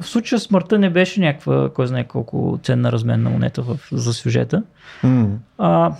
в 0.00 0.06
случая 0.06 0.38
смъртта 0.38 0.78
не 0.78 0.90
беше 0.90 1.20
някаква, 1.20 1.70
кой 1.74 1.86
знае 1.86 2.04
колко 2.04 2.58
ценна 2.62 2.92
разменна 2.92 3.30
монета 3.30 3.62
в, 3.62 3.78
за 3.92 4.12
сюжета. 4.14 4.62
М. 5.02 5.28
А, 5.58 5.92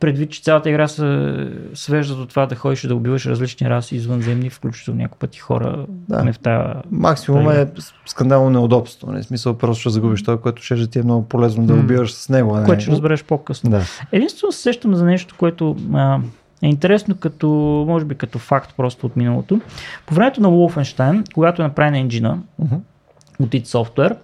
предвид, 0.00 0.30
че 0.30 0.42
цялата 0.42 0.70
игра 0.70 0.88
се 0.88 1.48
свежда 1.74 2.14
до 2.14 2.26
това 2.26 2.46
да 2.46 2.54
ходиш 2.54 2.86
да 2.86 2.94
убиваш 2.94 3.26
различни 3.26 3.70
раси 3.70 3.96
извънземни, 3.96 4.50
включително 4.50 5.00
някои 5.00 5.18
пъти 5.18 5.38
хора 5.38 5.86
Да. 5.88 6.24
не 6.24 6.32
в 6.32 6.38
тая... 6.38 6.74
Максимум 6.90 7.44
Тъй. 7.44 7.62
е 7.62 7.66
скандално 8.06 8.50
неудобство. 8.50 9.12
Не? 9.12 9.22
В 9.22 9.24
смисъл, 9.24 9.58
просто 9.58 9.80
ще 9.80 9.90
загубиш 9.90 10.22
той, 10.22 10.40
което 10.40 10.62
ще 10.62 10.86
ти 10.86 10.98
е 10.98 11.02
много 11.02 11.28
полезно 11.28 11.66
да 11.66 11.74
убиваш 11.74 12.12
с 12.12 12.28
него. 12.28 12.56
Не... 12.56 12.64
Което 12.64 12.82
ще 12.82 12.92
разбереш 12.92 13.24
по-късно. 13.24 13.70
Да. 13.70 13.82
Единствено 14.12 14.52
се 14.52 14.62
сещам 14.62 14.94
за 14.94 15.04
нещо, 15.04 15.34
което 15.38 15.76
а, 15.94 16.18
е 16.62 16.68
интересно 16.68 17.16
като, 17.16 17.48
може 17.88 18.04
би 18.04 18.14
като 18.14 18.38
факт 18.38 18.74
просто 18.76 19.06
от 19.06 19.16
миналото. 19.16 19.60
По 20.06 20.14
времето 20.14 20.40
на 20.40 20.48
Wolfenstein, 20.48 21.32
когато 21.34 21.62
е 21.62 21.64
направен 21.64 21.94
енджина 21.94 22.38
Мгм. 22.58 22.74
от 23.40 23.48
id 23.50 23.64
Software, 23.64 24.16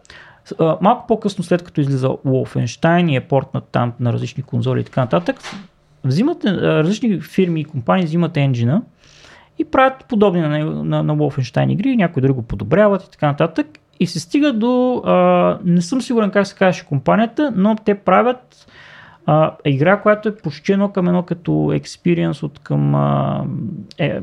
малко 0.81 1.07
по-късно 1.07 1.45
след 1.45 1.63
като 1.63 1.81
излиза 1.81 2.09
Wolfenstein 2.09 3.11
и 3.11 3.17
е 3.17 3.21
портнат 3.21 3.65
там 3.73 3.93
на 4.01 4.13
различни 4.13 4.43
конзоли 4.43 4.81
и 4.81 4.85
така 4.85 5.01
нататък, 5.01 5.37
взимат, 6.05 6.45
различни 6.45 7.21
фирми 7.21 7.61
и 7.61 7.65
компании 7.65 8.05
взимат 8.05 8.37
енджина 8.37 8.83
и 9.59 9.65
правят 9.65 10.05
подобни 10.09 10.41
на, 10.41 10.59
на, 10.59 11.03
на 11.03 11.17
Wolfenstein 11.17 11.73
игри, 11.73 11.97
някои 11.97 12.23
други 12.23 12.35
го 12.35 12.43
подобряват 12.43 13.03
и 13.03 13.11
така 13.11 13.27
нататък. 13.27 13.67
И 14.01 14.07
се 14.07 14.21
стига 14.21 14.53
до, 14.53 15.03
а, 15.05 15.59
не 15.65 15.83
съм 15.83 16.01
сигурен 16.01 16.31
как 16.31 16.47
се 16.47 16.55
казваше 16.55 16.87
компанията, 16.87 17.53
но 17.57 17.77
те 17.85 17.95
правят 17.95 18.67
а, 19.27 19.57
игра, 19.65 20.01
която 20.01 20.29
е 20.29 20.37
почти 20.37 20.73
едно 20.73 20.93
към 20.93 21.07
едно 21.09 21.23
като 21.23 21.73
експириенс 21.75 22.43
от 22.43 22.59
към, 22.59 22.95
а, 22.95 23.45
е, 23.99 24.21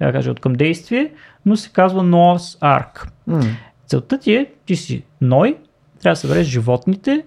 да 0.00 0.12
кажа, 0.12 0.30
от 0.30 0.40
към 0.40 0.52
действие, 0.52 1.12
но 1.46 1.56
се 1.56 1.72
казва 1.72 2.02
Noah's 2.02 2.60
Ark. 2.60 3.08
М. 3.26 3.42
Целта 3.88 4.18
ти 4.18 4.34
е, 4.34 4.46
ти 4.66 4.76
си 4.76 5.02
Ной, 5.20 5.56
трябва 6.02 6.12
да 6.12 6.20
събереш 6.20 6.46
животните 6.46 7.24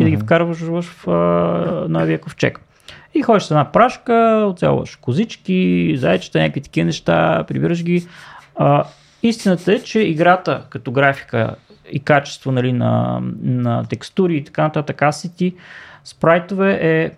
и 0.00 0.04
да 0.04 0.10
ги 0.10 0.16
вкарваш 0.16 0.58
в 0.58 1.08
а, 1.08 1.12
новия 1.88 2.20
ковчег. 2.20 2.60
И 3.14 3.22
ходиш 3.22 3.42
с 3.42 3.50
една 3.50 3.72
прашка, 3.72 4.46
оцелваш 4.48 4.96
козички, 4.96 5.94
зайчета, 5.96 6.38
някакви 6.38 6.60
такива 6.60 6.84
неща, 6.84 7.44
прибираш 7.48 7.84
ги. 7.84 8.06
А, 8.56 8.84
истината 9.22 9.72
е, 9.72 9.78
че 9.78 10.00
играта 10.00 10.66
като 10.70 10.92
графика 10.92 11.56
и 11.92 12.00
качество 12.00 12.52
нали, 12.52 12.72
на, 12.72 13.22
на 13.42 13.84
текстури 13.84 14.36
и 14.36 14.44
така 14.44 14.62
нататък, 14.62 15.02
асети, 15.02 15.54
спрайтове 16.04 16.78
е 16.82 17.10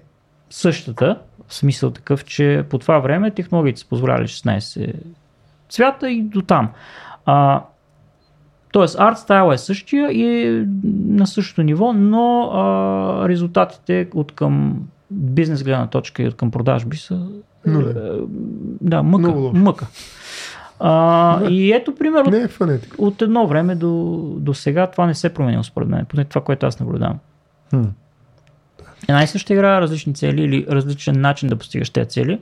същата, 0.51 1.19
в 1.49 1.55
смисъл 1.55 1.91
такъв, 1.91 2.25
че 2.25 2.65
по 2.71 2.79
това 2.79 2.99
време 2.99 3.31
технологиите 3.31 3.81
са 3.81 3.89
позволяли 3.89 4.27
16 4.27 4.93
цвята 5.69 6.11
и 6.11 6.23
до 6.23 6.43
там. 6.43 6.73
А, 7.27 7.63
Тоест, 8.77 8.97
арт 8.99 9.19
стайл 9.19 9.53
е 9.53 9.59
същия 9.59 10.13
и 10.13 10.51
на 11.07 11.27
същото 11.27 11.63
ниво, 11.63 11.93
но 11.93 12.51
а, 12.53 13.29
резултатите 13.29 14.09
от 14.15 14.33
към 14.33 14.83
бизнес 15.11 15.65
гледна 15.65 15.87
точка 15.87 16.23
и 16.23 16.29
от 16.29 16.35
към 16.35 16.51
продажби 16.51 16.97
са 16.97 17.27
Но 17.67 17.81
не. 17.81 17.91
е, 17.91 17.95
да, 18.81 19.03
мъка. 19.03 19.31
Мъка. 19.55 19.87
А, 20.81 21.41
Не. 21.43 21.49
и 21.49 21.73
ето 21.73 21.95
пример 21.95 22.21
от, 22.21 22.31
Не 22.31 22.39
е 22.39 22.49
фанетик. 22.49 22.95
от 22.99 23.23
едно 23.23 23.47
време 23.47 23.75
до, 23.75 23.89
до 24.39 24.55
сега 24.55 24.87
това 24.87 25.07
не 25.07 25.15
се 25.15 25.27
е 25.27 25.35
променило 25.35 25.63
според 25.63 25.89
мен, 25.89 26.05
поне 26.05 26.25
това, 26.25 26.41
което 26.41 26.67
аз 26.67 26.81
наблюдавам. 26.81 27.19
Хм. 27.71 27.83
Една 29.09 29.23
и 29.23 29.27
съща 29.27 29.53
игра, 29.53 29.81
различни 29.81 30.15
цели 30.15 30.43
или 30.43 30.67
различен 30.71 31.21
начин 31.21 31.49
да 31.49 31.57
постигаш 31.57 31.91
тези 31.91 32.09
цели. 32.09 32.41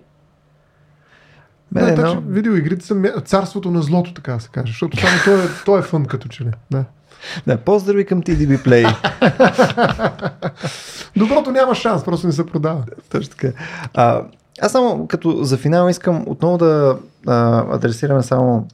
Мене 1.75 1.87
Да, 1.87 1.93
едно- 1.93 2.09
така, 2.09 2.21
видеоигрите 2.27 2.87
са 2.87 2.95
царството 3.25 3.71
на 3.71 3.83
злото, 3.83 4.15
така 4.15 4.33
да 4.33 4.41
се 4.41 4.49
каже. 4.49 4.67
Защото 4.67 5.01
само 5.01 5.13
той 5.25 5.45
е, 5.45 5.49
той 5.65 5.79
е 5.79 5.83
фън 5.83 6.05
като 6.05 6.29
че 6.29 6.45
ли. 6.45 6.51
Да. 6.71 6.85
Да, 7.47 7.57
поздрави 7.57 8.07
към 8.07 8.23
TDB 8.23 8.59
Play. 8.59 8.97
Доброто 11.17 11.51
няма 11.51 11.75
шанс, 11.75 12.05
просто 12.05 12.27
не 12.27 12.33
се 12.33 12.47
продава. 12.47 12.83
Точно 13.11 13.31
така. 13.31 13.49
А, 13.95 14.23
аз 14.61 14.73
само 14.73 15.07
като 15.07 15.45
за 15.45 15.57
финал 15.57 15.89
искам 15.89 16.25
отново 16.27 16.59
да 16.59 16.97
а, 17.27 17.65
адресираме 17.75 18.23
само 18.23 18.67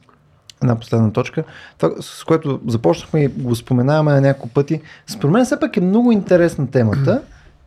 една 0.63 0.75
последна 0.75 1.11
точка. 1.11 1.43
Това, 1.77 1.93
с 2.01 2.23
което 2.23 2.59
започнахме 2.67 3.23
и 3.23 3.27
го 3.27 3.55
споменаваме 3.55 4.11
на 4.11 4.21
няколко 4.21 4.49
пъти. 4.49 4.81
Според 5.07 5.33
мен 5.33 5.45
все 5.45 5.59
пак 5.59 5.77
е 5.77 5.81
много 5.81 6.11
интересна 6.11 6.67
темата, 6.67 7.21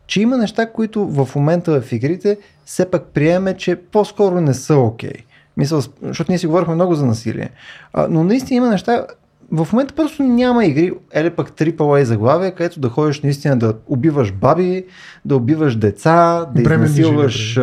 че 0.07 0.21
има 0.21 0.37
неща, 0.37 0.71
които 0.71 1.07
в 1.07 1.29
момента 1.35 1.81
в 1.81 1.91
игрите 1.91 2.37
все 2.65 2.91
пак 2.91 3.03
приеме, 3.03 3.53
че 3.57 3.75
по-скоро 3.75 4.41
не 4.41 4.53
са 4.53 4.77
окей. 4.77 5.13
Мисъл, 5.57 5.81
защото 6.01 6.31
ние 6.31 6.37
си 6.37 6.47
говорихме 6.47 6.75
много 6.75 6.95
за 6.95 7.05
насилие. 7.05 7.49
А, 7.93 8.07
но 8.09 8.23
наистина 8.23 8.57
има 8.57 8.69
неща, 8.69 9.05
в 9.51 9.67
момента 9.73 9.95
просто 9.95 10.23
няма 10.23 10.65
игри, 10.65 10.93
еле 11.11 11.29
пък 11.29 11.51
AAA 11.51 12.03
заглавия, 12.03 12.55
където 12.55 12.79
да 12.79 12.89
ходиш 12.89 13.21
наистина 13.21 13.57
да 13.57 13.73
убиваш 13.87 14.33
баби, 14.33 14.85
да 15.25 15.35
убиваш 15.35 15.75
деца, 15.75 16.45
да 16.55 16.61
Бременни 16.61 16.85
изнасилваш 16.85 17.57
а, 17.57 17.61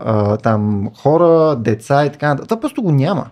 а, 0.00 0.36
там 0.36 0.90
хора, 0.96 1.56
деца 1.56 2.06
и 2.06 2.10
така 2.10 2.28
нататък. 2.28 2.48
Това 2.48 2.60
просто 2.60 2.82
го 2.82 2.92
няма. 2.92 3.26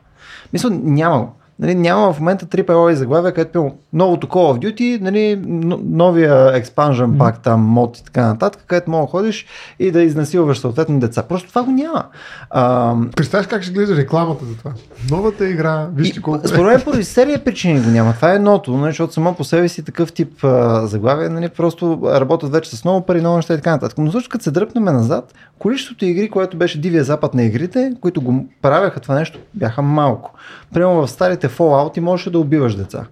Мисля, 0.53 0.71
няма 0.71 1.19
го. 1.19 1.33
Нали, 1.59 1.75
няма 1.75 2.13
в 2.13 2.21
момента 2.21 2.47
AAA 2.47 2.93
заглавия, 2.93 3.33
където 3.33 3.53
пилно 3.53 3.77
новото 3.93 4.27
Call 4.27 4.59
of 4.59 4.59
Duty, 4.59 5.01
нали, 5.01 5.43
но- 5.47 5.81
новия 5.85 6.63
expansion 6.63 7.19
пак 7.19 7.43
там, 7.43 7.61
мод 7.61 7.99
и 7.99 8.05
така 8.05 8.27
нататък, 8.27 8.65
където 8.67 8.91
мога 8.91 9.07
да 9.07 9.11
ходиш 9.11 9.47
и 9.79 9.91
да 9.91 10.03
изнасилваш 10.03 10.59
съответно 10.59 10.99
деца. 10.99 11.23
Просто 11.23 11.49
това 11.49 11.63
го 11.63 11.71
няма. 11.71 12.05
А, 12.51 12.95
Представяш 13.17 13.47
как 13.47 13.63
ще 13.63 13.73
гледа 13.73 13.97
рекламата 13.97 14.45
за 14.45 14.57
това? 14.57 14.73
Новата 15.11 15.49
игра, 15.49 15.89
вижте 15.95 16.19
и, 16.19 16.23
колко 16.23 16.41
е. 16.45 16.49
според 16.49 16.65
мен 16.65 16.81
поради 16.81 17.05
серия 17.05 17.45
причини 17.45 17.81
го 17.81 17.91
няма. 17.91 18.13
Това 18.13 18.33
е 18.33 18.37
едното, 18.37 18.77
нали, 18.77 18.91
защото 18.91 19.13
само 19.13 19.35
по 19.35 19.45
себе 19.45 19.69
си 19.69 19.85
такъв 19.85 20.13
тип 20.13 20.45
а, 20.45 20.87
заглавия 20.87 21.31
нали, 21.31 21.49
просто 21.49 22.01
работят 22.05 22.53
вече 22.53 22.77
с 22.77 22.85
много 22.85 23.07
пари, 23.07 23.21
много 23.21 23.37
неща 23.37 23.55
и 23.55 23.57
така 23.57 23.71
нататък. 23.71 23.99
Но 23.99 24.13
също 24.13 24.31
като 24.31 24.45
се 24.45 24.51
дръпнем 24.51 24.85
назад, 24.85 25.35
количеството 25.59 26.05
игри, 26.05 26.31
което 26.31 26.57
беше 26.57 26.81
дивия 26.81 27.05
запад 27.05 27.35
на 27.35 27.43
игрите, 27.43 27.93
които 28.01 28.21
го 28.21 28.47
правяха 28.63 29.01
това 29.01 29.15
нещо, 29.15 29.39
бяха 29.55 29.83
малко. 29.83 30.35
Примерно 30.75 31.07
в 31.07 31.11
старите 31.11 31.44
Fallout 31.49 32.01
можеше 32.01 32.31
да 32.31 32.39
убиваш 32.39 32.75
деца. 32.75 33.07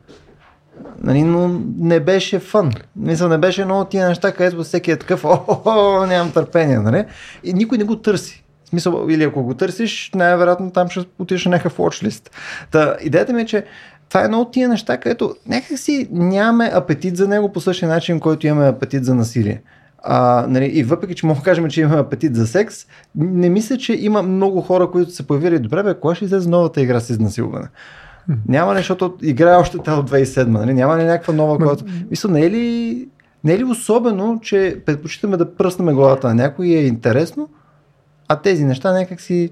Нали, 1.03 1.23
но 1.23 1.61
не 1.79 2.01
беше 2.01 2.39
фън. 2.39 2.73
Мисля, 2.97 3.29
не 3.29 3.39
беше 3.39 3.63
от 3.63 3.89
тия 3.89 4.09
неща, 4.09 4.33
където 4.33 4.65
всеки 4.65 4.91
е 4.91 4.97
такъв, 4.97 5.25
о, 5.25 5.39
о, 5.49 5.61
о, 5.65 6.07
нямам 6.07 6.33
търпение, 6.33 6.79
нали? 6.79 7.05
И 7.45 7.53
никой 7.53 7.79
не 7.79 7.85
го 7.85 7.97
търси. 7.97 8.45
В 8.65 8.69
смисъл, 8.69 9.07
или 9.09 9.25
ако 9.25 9.43
го 9.43 9.55
търсиш, 9.55 10.11
най-вероятно 10.15 10.71
там 10.71 10.89
ще 10.89 11.05
отидеш 11.19 11.45
на 11.45 11.51
някакъв 11.51 11.79
watchlist. 11.79 12.31
Та, 12.71 12.97
идеята 13.01 13.33
ми 13.33 13.43
е, 13.43 13.47
че 13.47 13.65
това 14.09 14.21
е 14.21 14.25
едно 14.25 14.41
от 14.41 14.53
тия 14.53 14.69
неща, 14.69 15.01
където 15.01 15.35
някакси 15.49 16.09
нямаме 16.13 16.71
апетит 16.75 17.17
за 17.17 17.29
него 17.29 17.53
по 17.53 17.61
същия 17.61 17.89
начин, 17.89 18.21
който 18.21 18.47
имаме 18.47 18.69
апетит 18.69 19.05
за 19.05 19.15
насилие. 19.15 19.63
А, 20.05 20.47
нали, 20.49 20.65
и 20.65 20.83
въпреки, 20.83 21.15
че 21.15 21.27
мога 21.27 21.39
да 21.39 21.45
кажем, 21.45 21.69
че 21.69 21.81
имаме 21.81 22.01
апетит 22.01 22.37
за 22.37 22.47
секс, 22.47 22.77
не 23.15 23.49
мисля, 23.49 23.79
че 23.79 23.93
има 23.93 24.23
много 24.23 24.61
хора, 24.61 24.91
които 24.91 25.11
са 25.11 25.23
появили 25.23 25.59
добре, 25.59 25.83
бе, 25.83 25.95
кога 25.95 26.15
ще 26.15 26.25
излезе 26.25 26.49
новата 26.49 26.81
игра 26.81 27.01
с 27.01 27.11
изнасилване? 27.11 27.69
Няма 28.49 28.73
ли, 28.75 28.79
защото 28.79 29.15
играе 29.23 29.55
още 29.55 29.79
тя 29.79 29.95
от 29.95 30.11
2007, 30.11 30.47
нали? 30.47 30.75
Няма 30.75 30.99
ли 30.99 31.05
някаква 31.05 31.35
нова, 31.35 31.57
която... 31.59 31.85
Мисля, 32.11 32.31
не 32.31 32.41
е 32.41 32.51
ли, 32.51 33.09
не 33.45 33.53
е 33.53 33.59
ли 33.59 33.65
особено, 33.65 34.41
че 34.43 34.77
предпочитаме 34.87 35.37
да 35.37 35.55
пръснем 35.55 35.95
главата 35.95 36.29
на 36.29 36.35
някой 36.35 36.67
и 36.67 36.75
е 36.75 36.87
интересно, 36.87 37.49
а 38.29 38.37
тези 38.37 38.65
неща 38.65 38.93
някак 38.93 39.21
си 39.21 39.51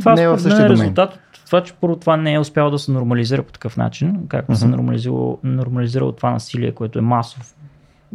Това 0.00 0.14
не 0.14 0.22
е 0.22 0.28
в 0.28 0.38
същия 0.38 0.56
е 0.56 0.68
домен. 0.68 0.80
резултат 0.80 1.14
от 1.14 1.20
това, 1.46 1.62
че 1.62 1.72
първо 1.72 1.96
това 1.96 2.16
не 2.16 2.34
е 2.34 2.38
успяло 2.38 2.70
да 2.70 2.78
се 2.78 2.92
нормализира 2.92 3.42
по 3.42 3.52
такъв 3.52 3.76
начин, 3.76 4.16
както 4.28 4.56
се 4.56 4.66
Мгм. 4.66 4.76
нормализирало, 4.76 5.38
нормализирало 5.44 6.12
това 6.12 6.30
насилие, 6.30 6.72
което 6.72 6.98
е 6.98 7.02
масов, 7.02 7.54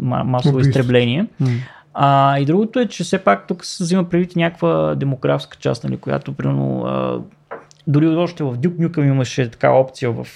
ма- 0.02 0.24
масово 0.24 0.56
Убийство. 0.56 0.70
изтребление. 0.70 1.28
М. 1.40 1.48
А, 1.94 2.40
и 2.40 2.46
другото 2.46 2.80
е, 2.80 2.88
че 2.88 3.04
все 3.04 3.18
пак 3.18 3.48
тук 3.48 3.66
се 3.66 3.84
взима 3.84 4.04
предвид 4.04 4.36
някаква 4.36 4.96
демографска 4.96 5.58
част, 5.58 5.84
нали, 5.84 5.98
която 5.98 6.34
примерно 6.34 6.82
а, 6.82 7.20
дори 7.88 8.08
още 8.08 8.44
в 8.44 8.58
Duke 8.58 8.88
Nukem 8.88 9.08
имаше 9.08 9.52
така 9.52 9.72
опция 9.72 10.12
в, 10.12 10.28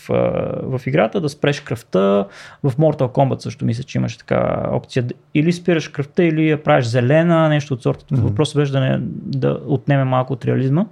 в 0.63 0.81
играта 0.85 1.21
да 1.21 1.29
спреш 1.29 1.59
кръвта. 1.59 2.25
В 2.63 2.71
Mortal 2.71 3.11
Kombat 3.11 3.39
също 3.39 3.65
мисля, 3.65 3.83
че 3.83 3.97
имаше 3.97 4.17
така 4.17 4.69
опция. 4.71 5.05
Или 5.33 5.53
спираш 5.53 5.87
кръвта, 5.87 6.23
или 6.23 6.49
я 6.49 6.63
правиш 6.63 6.85
зелена, 6.85 7.49
нещо 7.49 7.73
от 7.73 7.83
сорта. 7.83 8.05
Мгм. 8.11 8.21
Въпросът 8.21 8.55
беше 8.55 8.71
да, 8.71 8.79
не, 8.79 8.97
да 9.25 9.59
отнеме 9.65 10.03
малко 10.03 10.33
от 10.33 10.45
реализма. 10.45 10.85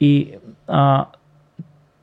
И 0.00 0.30
а, 0.68 1.06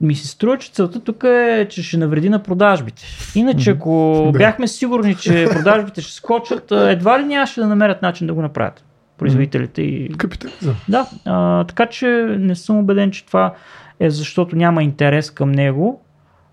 ми 0.01 0.15
се 0.15 0.27
струва, 0.27 0.57
че 0.57 0.71
целта 0.71 0.99
тук 0.99 1.23
е, 1.23 1.67
че 1.69 1.83
ще 1.83 1.97
навреди 1.97 2.29
на 2.29 2.43
продажбите. 2.43 3.03
Иначе, 3.35 3.69
ако 3.69 4.21
Да. 4.33 4.37
бяхме 4.37 4.67
сигурни, 4.67 5.15
че 5.15 5.47
продажбите 5.53 6.01
ще 6.01 6.13
скочат, 6.13 6.71
едва 6.71 7.19
ли 7.19 7.23
нямаше 7.23 7.59
да 7.59 7.67
намерят 7.67 8.01
начин 8.01 8.27
да 8.27 8.33
го 8.33 8.41
направят. 8.41 8.83
Производителите 9.21 9.81
и 9.81 10.09
Капитализъм. 10.09 10.75
да, 10.89 11.07
а, 11.25 11.63
така 11.63 11.85
че 11.85 12.07
не 12.31 12.55
съм 12.55 12.77
убеден, 12.77 13.11
че 13.11 13.25
това 13.25 13.53
е 13.99 14.09
защото 14.09 14.55
няма 14.55 14.83
интерес 14.83 15.31
към 15.31 15.51
него. 15.51 16.01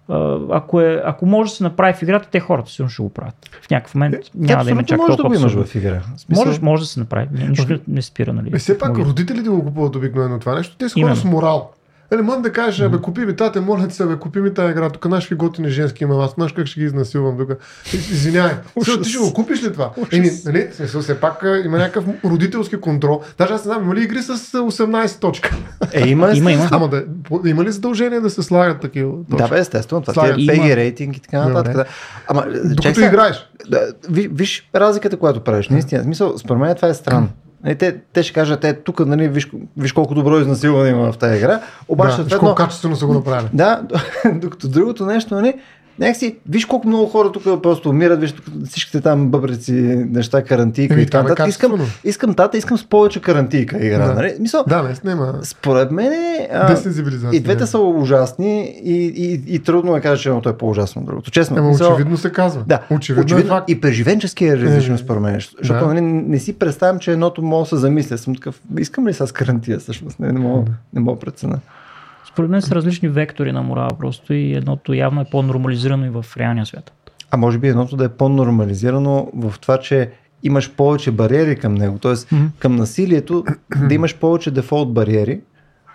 А, 0.08 0.38
ако, 0.50 0.80
е, 0.80 1.02
ако 1.04 1.26
може 1.26 1.50
да 1.50 1.56
се 1.56 1.62
направи 1.64 1.92
в 1.92 2.02
играта, 2.02 2.28
те 2.30 2.40
хората 2.40 2.70
сигурно 2.70 2.90
ще 2.90 3.02
го 3.02 3.08
правят. 3.08 3.50
В 3.62 3.70
някакъв 3.70 3.94
момент 3.94 4.14
няма 4.34 4.64
да 4.64 4.70
има 4.70 4.84
чак 4.84 4.98
може 4.98 5.10
да 5.10 5.16
толкова 5.16 5.36
го 5.36 5.40
имаш 5.40 5.52
в 5.54 5.74
игра. 5.74 6.00
Смисъл- 6.16 6.44
Можеш, 6.44 6.60
може 6.60 6.82
да 6.82 6.86
се 6.86 7.00
направи. 7.00 7.28
Нищо 7.48 7.78
не 7.88 8.02
спира, 8.02 8.32
нали? 8.32 8.50
Е, 8.54 8.58
все 8.58 8.78
пак 8.78 8.98
родителите 8.98 9.48
го 9.48 9.64
купуват 9.64 9.96
обикновено 9.96 10.38
това 10.38 10.54
нещо. 10.54 10.76
Те 10.76 10.88
са 10.88 11.00
хора 11.00 11.16
с 11.16 11.24
морал. 11.24 11.70
Нали, 12.10 12.22
мън 12.22 12.42
да 12.42 12.52
кажеш, 12.52 12.88
бе, 12.88 12.98
купи 12.98 13.20
ми 13.20 13.36
тате, 13.36 13.60
моля 13.60 13.88
ти 13.88 13.94
се, 13.94 14.06
бе, 14.06 14.16
купи 14.16 14.40
ми 14.40 14.54
тази 14.54 14.70
игра, 14.70 14.90
тук 14.90 15.04
наши 15.04 15.34
готини 15.34 15.68
женски 15.68 16.04
има, 16.04 16.24
аз 16.24 16.34
знаеш 16.34 16.52
как 16.52 16.66
ще 16.66 16.80
ги 16.80 16.86
изнасилвам 16.86 17.38
тук. 17.38 17.50
Извинявай, 17.94 18.52
ти 19.02 19.10
ще 19.10 19.18
го 19.18 19.34
купиш 19.34 19.62
ли 19.62 19.72
това? 19.72 19.90
Еми, 20.12 20.30
нали, 20.44 20.68
смисъл, 20.72 21.00
все 21.02 21.20
пак 21.20 21.44
има 21.64 21.78
някакъв 21.78 22.04
родителски 22.24 22.76
контрол. 22.76 23.22
Даже 23.38 23.52
аз 23.52 23.64
не 23.64 23.72
знам, 23.72 23.82
има 23.84 23.94
ли 23.94 24.04
игри 24.04 24.22
с 24.22 24.30
а, 24.30 24.34
18 24.58 25.20
точка? 25.20 25.56
Е, 25.92 26.08
има, 26.08 26.32
Има, 26.34 26.52
има. 26.52 26.68
Ама 26.70 26.88
да, 26.88 27.04
има 27.44 27.64
ли 27.64 27.72
задължение 27.72 28.20
да 28.20 28.30
се 28.30 28.42
слагат 28.42 28.80
такива 28.80 29.12
точки? 29.30 29.42
Да, 29.42 29.48
бе, 29.48 29.58
естествено. 29.60 30.02
Това 30.02 30.26
е. 30.26 30.32
PG 30.32 30.76
рейтинг 30.76 31.16
и 31.16 31.20
така 31.20 31.48
нататък. 31.48 31.74
Да. 31.74 31.84
Ама, 32.28 32.46
Докато 32.64 33.00
играеш. 33.00 33.50
да, 33.68 33.80
ви- 34.10 34.28
виж 34.28 34.70
разликата, 34.74 35.16
която 35.16 35.40
правиш. 35.40 35.68
Наистина, 35.68 36.02
смисъл, 36.02 36.38
според 36.38 36.60
мен 36.60 36.76
това 36.76 36.88
е 36.88 36.94
странно. 36.94 37.28
Нали, 37.64 37.74
те, 37.74 37.96
те 38.12 38.22
ще 38.22 38.32
кажат, 38.32 38.64
е, 38.64 38.74
тук, 38.74 39.06
нали, 39.06 39.28
виж, 39.28 39.50
виж 39.76 39.92
колко 39.92 40.14
добро 40.14 40.38
изнасилване 40.38 40.90
има 40.90 41.12
в 41.12 41.18
тази 41.18 41.36
игра. 41.36 41.60
Обаче, 41.88 42.16
да, 42.16 42.22
виж 42.22 42.34
колко 42.34 42.54
качествено 42.54 42.96
са 42.96 43.06
го 43.06 43.14
направили. 43.14 43.50
Да, 43.52 43.82
докато 44.34 44.68
другото 44.68 45.06
нещо, 45.06 45.34
нали, 45.34 45.54
някакси, 45.98 46.36
виж 46.48 46.64
колко 46.64 46.88
много 46.88 47.06
хора 47.06 47.32
тук 47.32 47.62
просто 47.62 47.88
умират, 47.90 48.20
виж 48.20 48.32
тук 48.32 48.44
всичките 48.68 49.00
там 49.00 49.28
бъбреци, 49.28 49.72
неща, 50.10 50.42
карантийка 50.42 50.94
Еми, 50.94 51.02
и 51.02 51.06
така 51.06 51.18
е 51.18 51.22
нататък. 51.22 51.48
Искам, 51.48 51.80
искам 52.04 52.34
тата, 52.34 52.58
искам 52.58 52.78
с 52.78 52.84
повече 52.84 53.20
карантийка 53.20 53.86
игра. 53.86 54.06
Да. 54.06 54.14
Нали? 54.14 54.34
Мисъл, 54.40 54.64
Да, 54.68 54.82
наистина 54.82 55.12
има 55.12 55.34
според 55.42 55.90
мен 55.90 56.12
е, 56.12 56.48
и 57.32 57.40
двете 57.40 57.66
са 57.66 57.78
ужасни 57.78 58.80
и, 58.84 59.06
и, 59.06 59.54
и 59.54 59.58
трудно 59.58 59.96
е 59.96 60.00
кажа, 60.00 60.22
че 60.22 60.28
едното 60.28 60.48
е 60.48 60.58
по-ужасно 60.58 61.00
от 61.02 61.06
другото. 61.06 61.30
Честно. 61.30 61.56
Ема 61.56 61.68
Мисъл, 61.68 61.92
очевидно 61.92 62.16
се 62.16 62.32
казва. 62.32 62.62
Да, 62.66 62.80
очевидно, 62.90 63.24
очевидно 63.24 63.54
е 63.54 63.56
факт. 63.56 63.70
и 63.70 63.80
преживенчески 63.80 64.44
е 64.46 64.56
различно 64.56 64.94
Е, 64.94 64.98
според 64.98 65.22
мен. 65.22 65.40
Защото 65.58 65.80
да. 65.80 65.86
нали, 65.86 66.00
не 66.00 66.38
си 66.38 66.58
представям, 66.58 66.98
че 66.98 67.12
едното 67.12 67.42
мога 67.42 67.62
да 67.62 67.68
се 67.68 67.76
замисля. 67.76 68.18
Съм 68.18 68.34
такъв, 68.34 68.60
искам 68.78 69.06
ли 69.08 69.12
сега 69.12 69.26
с 69.26 69.32
карантия 69.32 69.78
всъщност? 69.78 70.20
Не, 70.20 70.32
не 70.32 70.40
мога, 70.40 70.70
не 70.94 71.00
мога 71.00 71.20
прецена. 71.20 71.58
Според 72.38 72.50
мен 72.50 72.62
са 72.62 72.74
различни 72.74 73.08
вектори 73.08 73.52
на 73.52 73.62
морала 73.62 73.88
просто 73.98 74.34
и 74.34 74.54
едното 74.54 74.94
явно 74.94 75.20
е 75.20 75.24
по-нормализирано 75.30 76.06
и 76.06 76.10
в 76.10 76.24
реалния 76.36 76.66
свят. 76.66 76.92
А 77.30 77.36
може 77.36 77.58
би 77.58 77.68
едното 77.68 77.96
да 77.96 78.04
е 78.04 78.08
по-нормализирано 78.08 79.30
в 79.34 79.54
това, 79.60 79.78
че 79.78 80.10
имаш 80.42 80.72
повече 80.72 81.10
бариери 81.10 81.56
към 81.56 81.74
него. 81.74 81.98
Тоест, 81.98 82.30
mm-hmm. 82.30 82.48
към 82.58 82.76
насилието 82.76 83.44
да 83.88 83.94
имаш 83.94 84.16
повече 84.16 84.50
дефолт 84.50 84.94
бариери, 84.94 85.40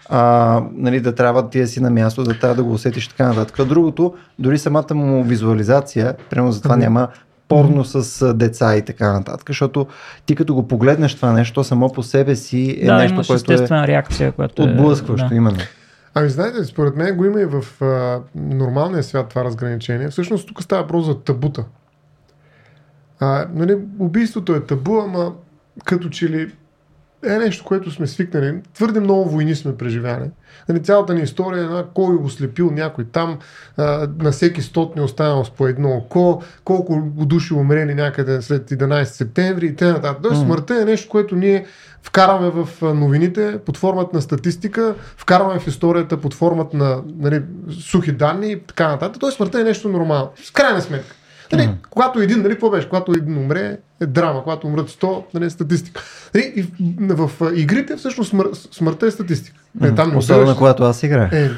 а, 0.10 0.62
нали, 0.74 1.00
да 1.00 1.16
трябва 1.16 1.50
ти 1.50 1.60
да 1.60 1.68
си 1.68 1.80
на 1.80 1.90
място, 1.90 2.24
да 2.24 2.40
трябва 2.40 2.56
да 2.56 2.64
го 2.64 2.74
усетиш 2.74 3.08
така 3.08 3.28
нататък. 3.28 3.68
Другото, 3.68 4.14
дори 4.40 4.58
самата 4.58 4.96
му 4.96 5.24
визуализация, 5.24 6.16
прямо 6.30 6.52
за 6.52 6.62
това 6.62 6.76
mm-hmm. 6.76 6.80
няма 6.80 7.08
порно 7.48 7.84
с 7.86 8.34
деца 8.34 8.78
и 8.78 8.82
така 8.82 9.14
нататък, 9.14 9.48
защото 9.48 9.88
ти 10.26 10.36
като 10.36 10.56
го 10.56 10.68
погледнеш 10.68 11.16
това 11.16 11.32
нещо, 11.32 11.64
само 11.64 11.94
по 11.94 12.04
себе 12.04 12.36
си 12.36 12.78
е 12.82 12.86
да, 12.86 12.96
нещо, 12.96 13.22
което 13.28 13.54
е 13.54 13.68
реакция, 13.88 14.32
която 14.32 14.62
е, 14.62 14.66
отблъскващо 14.66 15.30
да. 15.30 15.36
именно. 15.36 15.60
Ами 16.14 16.30
знаете, 16.30 16.64
според 16.64 16.96
мен 16.96 17.18
го 17.18 17.26
има 17.26 17.42
и 17.42 17.46
в 17.46 17.82
а, 17.82 18.22
нормалния 18.36 19.04
свят 19.04 19.30
това 19.30 19.44
разграничение. 19.44 20.10
Всъщност 20.10 20.48
тук 20.48 20.64
става 20.64 20.88
просто 20.88 21.12
за 21.12 21.20
табута. 21.24 21.66
А, 23.20 23.48
нали, 23.54 23.78
убийството 24.00 24.56
е 24.56 24.66
табу, 24.66 25.00
ама 25.00 25.34
като 25.86 26.10
че 26.10 26.30
ли 26.30 26.52
е 27.26 27.38
нещо, 27.38 27.66
което 27.66 27.92
сме 27.92 28.08
свикнали. 28.08 28.62
Твърде 28.74 29.00
много 29.00 29.30
войни 29.30 29.56
сме 29.56 29.78
преживяли. 29.78 30.30
Нали, 30.70 30.84
цялата 30.84 31.14
ни 31.14 31.22
история 31.22 31.62
е 31.62 31.64
една, 31.64 31.86
кой 31.94 32.16
го 32.16 32.30
слепил 32.30 32.72
някой 32.72 33.06
там, 33.06 33.40
а, 33.78 34.08
на 34.20 34.32
всеки 34.32 34.62
стотни 34.62 35.02
останал 35.02 35.46
с 35.46 35.50
по 35.50 35.68
едно 35.68 35.90
око, 35.90 36.42
колко 36.64 37.12
души 37.16 37.54
умрели 37.54 37.94
някъде 37.94 38.42
след 38.42 38.70
11 38.70 39.04
септември 39.04 39.66
и 39.66 39.76
т.н. 39.76 40.16
Тоест 40.22 40.42
mm. 40.42 40.46
смъртта 40.46 40.82
е 40.82 40.86
нещо, 40.86 41.10
което 41.10 41.36
ние 41.36 41.66
вкарваме 42.02 42.50
в 42.50 42.82
новините 42.82 43.60
под 43.66 43.78
формата 43.78 44.10
на 44.14 44.22
статистика, 44.22 44.96
вкарваме 45.18 45.60
в 45.60 45.68
историята 45.68 46.18
под 46.18 46.34
формата 46.34 46.78
на 46.78 47.04
нали, 47.20 47.42
сухи 47.80 48.12
данни 48.12 48.52
и 48.52 48.60
така 48.60 48.88
нататък. 48.88 49.20
Тоест 49.20 49.38
смъртта 49.38 49.62
е 49.62 49.64
нещо 49.64 49.90
нормално. 49.90 50.32
С 50.44 50.52
крайна 50.52 50.82
сметка. 50.82 51.16
Нали, 51.52 51.62
mm. 51.62 51.76
Когато 51.90 52.20
един, 52.20 52.42
нали, 52.42 52.54
какво 52.54 52.70
беше? 52.70 52.90
Когато 52.90 53.12
един 53.12 53.38
умре, 53.38 53.78
е 54.04 54.06
драма. 54.06 54.44
Когато 54.44 54.68
умрат 54.68 54.90
100, 54.90 55.24
нали, 55.34 55.46
е 55.46 55.50
статистика. 55.50 56.04
Нали, 56.36 56.54
и 56.56 56.66
в, 57.00 57.28
в, 57.28 57.52
игрите 57.56 57.96
всъщност 57.96 58.30
смър, 58.30 58.48
смъртта 58.72 59.08
е 59.08 59.12
статистика. 59.12 59.60
Нали, 59.80 59.96
там 59.96 60.18
Особено 60.18 60.42
убиваш, 60.42 60.58
когато 60.58 60.84
аз 60.84 61.04
играя. 61.04 61.30
Е, 61.32 61.50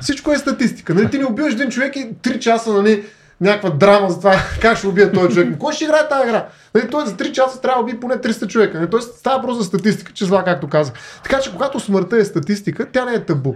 всичко 0.00 0.32
е 0.32 0.38
статистика. 0.38 0.94
Нали, 0.94 1.10
ти 1.10 1.18
не 1.18 1.24
убиваш 1.24 1.52
един 1.52 1.70
човек 1.70 1.96
и 1.96 2.14
3 2.22 2.38
часа 2.38 2.72
нали, 2.72 3.04
някаква 3.40 3.70
драма 3.70 4.10
за 4.10 4.18
това 4.18 4.34
как 4.60 4.78
ще 4.78 4.86
убия 4.86 5.12
този 5.12 5.34
човек. 5.34 5.58
Кой 5.58 5.72
ще 5.72 5.84
играе 5.84 6.08
тази 6.08 6.28
игра? 6.28 6.46
Нали, 6.74 6.90
той 6.90 7.06
за 7.06 7.12
3 7.12 7.32
часа 7.32 7.60
трябва 7.60 7.78
да 7.78 7.82
убие 7.82 8.00
поне 8.00 8.14
300 8.14 8.46
човека. 8.46 8.78
Нали? 8.78 8.90
Тоест 8.90 9.18
става 9.18 9.42
просто 9.42 9.62
за 9.62 9.68
статистика, 9.68 10.12
че 10.12 10.24
зла, 10.24 10.44
както 10.44 10.68
казах. 10.68 10.94
Така 11.22 11.40
че 11.40 11.52
когато 11.52 11.80
смъртта 11.80 12.16
е 12.16 12.24
статистика, 12.24 12.86
тя 12.92 13.04
не 13.04 13.12
е 13.12 13.24
табу. 13.24 13.54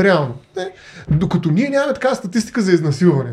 Реално. 0.00 0.34
Не. 0.56 0.70
Докато 1.10 1.50
ние 1.50 1.68
нямаме 1.68 1.94
такава 1.94 2.14
статистика 2.14 2.60
за 2.60 2.72
изнасилване. 2.72 3.30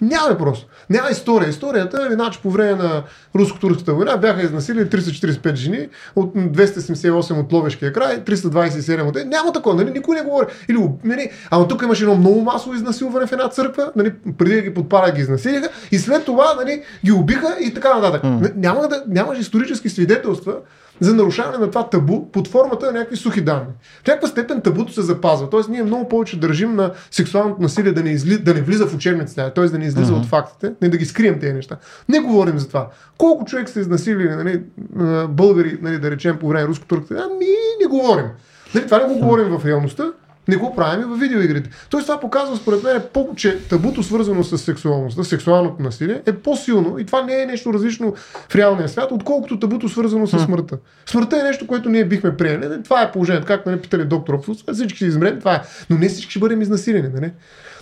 Няма 0.00 0.38
просто. 0.38 0.66
Няма 0.90 1.08
история. 1.10 1.48
Историята 1.48 2.08
е, 2.10 2.12
иначе 2.12 2.40
по 2.42 2.50
време 2.50 2.74
на 2.74 3.02
руско-турската 3.34 3.94
война 3.94 4.16
бяха 4.16 4.42
изнасили 4.42 4.78
345 4.78 5.54
жени 5.54 5.88
от 6.16 6.34
278 6.34 7.40
от 7.40 7.52
Ловешкия 7.52 7.92
край, 7.92 8.24
327 8.24 9.08
от... 9.08 9.26
Няма 9.26 9.52
такова, 9.52 9.74
нали? 9.74 9.90
Никой 9.90 10.16
не 10.16 10.22
говори. 10.22 10.46
Или, 10.68 10.78
нали? 11.04 11.30
Ама 11.50 11.68
тук 11.68 11.82
имаше 11.82 12.04
едно 12.04 12.16
много 12.16 12.40
масово 12.40 12.74
изнасилване 12.74 13.26
в 13.26 13.32
една 13.32 13.48
църква, 13.48 13.92
нали? 13.96 14.12
преди 14.38 14.54
да 14.54 14.62
ги 14.62 14.74
подпара 14.74 15.12
ги 15.12 15.20
изнасилиха 15.20 15.68
и 15.90 15.98
след 15.98 16.24
това 16.24 16.54
нали, 16.54 16.82
ги 17.04 17.12
убиха 17.12 17.56
и 17.60 17.74
така 17.74 17.94
нататък. 17.94 18.22
Mm. 18.22 18.56
Няма 18.56 18.88
да, 18.88 19.02
нямаш 19.08 19.38
исторически 19.38 19.88
свидетелства 19.88 20.54
за 21.00 21.14
нарушаване 21.14 21.58
на 21.58 21.70
това 21.70 21.88
табу 21.88 22.30
под 22.32 22.48
формата 22.48 22.86
на 22.86 22.92
някакви 22.92 23.16
сухи 23.16 23.40
данни. 23.40 23.72
В 24.04 24.06
някаква 24.06 24.28
степен 24.28 24.60
табуто 24.60 24.92
се 24.92 25.02
запазва. 25.02 25.50
Тоест 25.50 25.68
ние 25.68 25.82
много 25.82 26.08
повече 26.08 26.40
държим 26.40 26.74
на 26.74 26.92
сексуалното 27.10 27.62
насилие 27.62 27.92
да 27.92 28.02
не, 28.02 28.10
изли, 28.10 28.38
да 28.38 28.54
не 28.54 28.62
влиза 28.62 28.86
в 28.86 28.94
учебниците, 28.94 29.52
т.е. 29.54 29.64
да 29.64 29.78
не 29.78 29.84
излиза 29.84 30.12
uh-huh. 30.12 30.20
от 30.20 30.26
фактите, 30.26 30.72
не 30.82 30.88
да 30.88 30.96
ги 30.96 31.04
скрием 31.04 31.40
тези 31.40 31.52
неща. 31.52 31.76
Не 32.08 32.18
говорим 32.20 32.58
за 32.58 32.68
това. 32.68 32.88
Колко 33.18 33.44
човек 33.44 33.68
са 33.68 33.80
изнасилили 33.80 34.28
нали, 34.28 34.62
българи, 35.28 35.78
нали, 35.82 35.98
да 35.98 36.10
речем, 36.10 36.38
по 36.38 36.48
време 36.48 36.62
на 36.62 36.68
руско-турката? 36.68 37.28
Ами 37.30 37.46
не 37.82 37.86
говорим. 37.86 38.26
Нали, 38.74 38.84
това 38.84 38.98
не 38.98 39.14
го 39.14 39.20
говорим 39.20 39.58
в 39.58 39.66
реалността, 39.66 40.12
не 40.48 40.56
го 40.56 40.76
правим 40.76 41.00
и 41.00 41.04
в 41.04 41.20
видеоигрите. 41.20 41.70
Тоест 41.90 42.06
това 42.06 42.20
показва 42.20 42.56
според 42.56 42.82
мен, 42.82 43.02
че 43.36 43.58
табуто 43.68 44.02
свързано 44.02 44.44
с 44.44 44.58
сексуалността, 44.58 45.24
сексуалното 45.24 45.82
насилие 45.82 46.22
е 46.26 46.32
по-силно 46.32 46.98
и 46.98 47.06
това 47.06 47.22
не 47.22 47.42
е 47.42 47.46
нещо 47.46 47.72
различно 47.72 48.14
в 48.48 48.56
реалния 48.56 48.88
свят, 48.88 49.12
отколкото 49.12 49.58
табуто 49.58 49.88
свързано 49.88 50.26
с 50.26 50.38
смъртта. 50.38 50.78
Смъртта 51.06 51.40
е 51.40 51.42
нещо, 51.42 51.66
което 51.66 51.88
ние 51.88 52.04
бихме 52.04 52.36
приели. 52.36 52.82
Това 52.84 53.02
е 53.02 53.12
положението. 53.12 53.46
Как 53.46 53.66
нали, 53.66 53.80
питали 53.80 54.04
доктор 54.04 54.34
Опфус, 54.34 54.64
всички 54.72 54.96
ще 54.96 55.06
измрем, 55.06 55.38
това 55.38 55.54
е. 55.54 55.60
Но 55.90 55.98
не 55.98 56.08
всички 56.08 56.30
ще 56.30 56.40
бъдем 56.40 56.62
изнасилени. 56.62 57.08
Нали? 57.14 57.32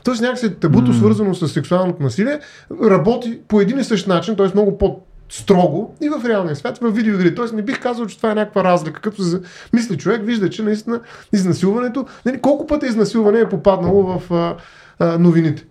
Тоест 0.05 0.23
някакси 0.23 0.55
табуто, 0.55 0.93
mm. 0.93 0.99
свързано 0.99 1.35
с 1.35 1.49
сексуалното 1.49 2.03
насилие, 2.03 2.39
работи 2.83 3.39
по 3.49 3.61
един 3.61 3.79
и 3.79 3.85
същ 3.85 4.07
начин, 4.07 4.37
т.е. 4.37 4.47
много 4.55 4.79
по 4.79 5.01
строго 5.29 5.95
и 6.01 6.09
в 6.09 6.29
реалния 6.29 6.57
свят, 6.57 6.79
в 6.79 6.91
видеоигри. 6.91 7.35
Тоест 7.35 7.55
не 7.55 7.63
бих 7.63 7.81
казал, 7.81 8.07
че 8.07 8.17
това 8.17 8.31
е 8.31 8.35
някаква 8.35 8.65
разлика. 8.65 9.01
Като 9.01 9.23
за... 9.23 9.41
мисли 9.73 9.99
човек, 9.99 10.23
вижда, 10.25 10.51
че 10.51 10.63
наистина 10.63 11.01
изнасилването, 11.33 12.07
нали, 12.27 12.41
колко 12.41 12.67
пъти 12.67 12.87
изнасилване 12.87 13.41
е 13.41 13.49
попаднало 13.49 14.03
в 14.03 14.35
а, 14.35 14.57
а, 14.99 15.19
новините. 15.19 15.65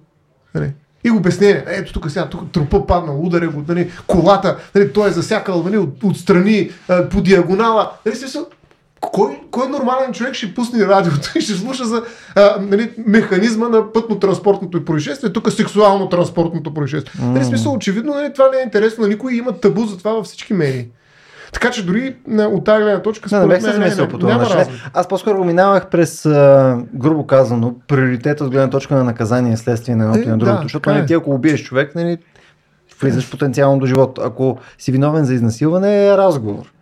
Нали? 0.56 0.74
И 1.04 1.12
обяснение. 1.12 1.64
Ето 1.68 1.94
тук 1.94 2.12
сега, 2.12 2.30
тук 2.30 2.52
трупа 2.52 2.88
паднал, 2.88 3.26
ударя 3.26 3.50
го, 3.50 3.64
нали, 3.68 3.92
колата, 4.08 4.58
нали, 4.76 4.94
той 4.94 5.10
е 5.10 5.12
засякал 5.12 5.64
нали, 5.64 5.78
от, 5.78 6.04
отстрани, 6.04 6.72
по 7.12 7.22
диагонала. 7.22 7.92
Нали, 8.06 8.16
смисъл, 8.16 8.48
кой, 9.12 9.40
кой 9.52 9.70
нормален 9.70 10.14
човек 10.14 10.34
ще 10.34 10.54
пусне 10.54 10.88
радиото 10.88 11.32
и 11.36 11.42
ще 11.42 11.54
слуша 11.54 11.86
за 11.86 12.04
а, 12.36 12.58
нали, 12.62 12.92
механизма 12.98 13.70
на 13.70 13.78
пътно-транспортното 13.78 14.86
происшествие, 14.86 15.34
тук 15.34 15.52
сексуално-транспортното 15.52 16.74
происшествие. 16.74 17.22
Mm. 17.22 17.34
Нали, 17.34 17.46
смисъл, 17.46 17.74
очевидно, 17.74 18.14
нали, 18.14 18.34
това 18.34 18.50
не 18.50 18.58
е 18.58 18.64
интересно, 18.64 19.08
никой 19.08 19.34
има 19.34 19.52
табу 19.52 19.86
за 19.86 19.98
това 19.98 20.12
във 20.12 20.26
всички 20.26 20.54
медии. 20.54 20.88
Така 21.54 21.72
че 21.72 21.86
дори 21.86 22.16
от 22.30 22.64
тази 22.64 22.84
гледна 22.84 23.02
точка 23.02 23.30
според 23.30 23.62
не, 23.62 23.74
не 23.74 23.78
мен 23.78 23.98
не, 23.98 24.08
по 24.08 24.18
това 24.18 24.38
няма 24.38 24.66
Аз 24.94 25.08
по-скоро 25.08 25.38
го 25.38 25.44
минавах 25.44 25.90
през, 25.90 26.26
а, 26.26 26.78
грубо 26.94 27.28
казано, 27.28 27.76
приоритет 27.88 28.42
от 28.42 28.52
гледна 28.52 28.70
точка 28.70 28.96
на 28.96 29.04
наказание 29.04 29.54
и 29.54 29.58
следствие 29.58 29.96
на 29.96 30.04
едното 30.04 30.20
е, 30.20 30.24
и 30.24 30.28
на 30.28 30.38
другото. 30.38 30.58
Да, 30.58 30.64
защото 30.64 30.90
нали, 30.90 31.02
е. 31.02 31.06
ти 31.06 31.14
ако 31.14 31.32
убиеш 31.32 31.64
човек, 31.64 31.96
нали, 31.96 32.18
влизаш 33.02 33.32
потенциално 33.32 33.80
до 33.80 33.86
живота. 33.86 34.22
Ако 34.26 34.58
си 34.78 34.92
виновен 34.92 35.26
за 35.26 35.34
изнасилване, 35.34 36.08
е 36.08 36.18
разговор. 36.18 36.73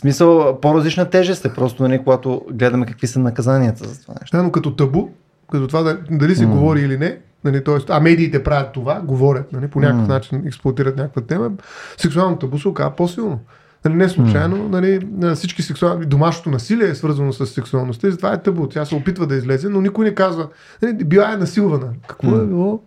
Смисъл, 0.00 0.58
по-различна 0.60 1.10
тежест 1.10 1.44
е 1.44 1.52
просто, 1.52 1.82
нали, 1.82 1.98
когато 1.98 2.42
гледаме 2.50 2.86
какви 2.86 3.06
са 3.06 3.18
наказанията 3.18 3.88
за 3.88 4.02
това 4.02 4.14
нещо. 4.20 4.36
Да, 4.36 4.42
но 4.42 4.52
като 4.52 4.76
табу, 4.76 5.08
като 5.52 5.66
това 5.66 5.96
дали 6.10 6.36
се 6.36 6.46
mm. 6.46 6.50
говори 6.50 6.80
или 6.80 6.98
не, 6.98 7.18
нали, 7.44 7.64
т.е. 7.64 7.74
а 7.88 8.00
медиите 8.00 8.42
правят 8.42 8.72
това, 8.72 9.00
говорят, 9.00 9.52
нали, 9.52 9.68
по 9.68 9.80
някакъв 9.80 10.04
mm. 10.04 10.08
начин 10.08 10.42
експлуатират 10.46 10.96
някаква 10.96 11.22
тема, 11.22 11.50
сексуалното 11.98 12.46
табу 12.46 12.58
се 12.58 12.68
оказва 12.68 12.96
по-силно. 12.96 13.40
Нали, 13.84 13.94
не 13.94 14.08
случайно, 14.08 14.68
нали, 14.68 15.08
всички 15.34 15.62
сексуални, 15.62 16.06
домашното 16.06 16.50
насилие 16.50 16.88
е 16.88 16.94
свързано 16.94 17.32
с 17.32 17.46
сексуалността 17.46 18.08
и 18.08 18.10
затова 18.10 18.32
е 18.32 18.42
табу. 18.42 18.66
Тя 18.66 18.84
се 18.84 18.94
опитва 18.94 19.26
да 19.26 19.36
излезе, 19.36 19.68
но 19.68 19.80
никой 19.80 20.04
не 20.04 20.14
казва, 20.14 20.48
нали, 20.82 21.04
била 21.04 21.32
е 21.32 21.36
насилвана. 21.36 21.88
Какво 22.08 22.28
mm. 22.28 22.42
е 22.42 22.46
било? 22.46 22.82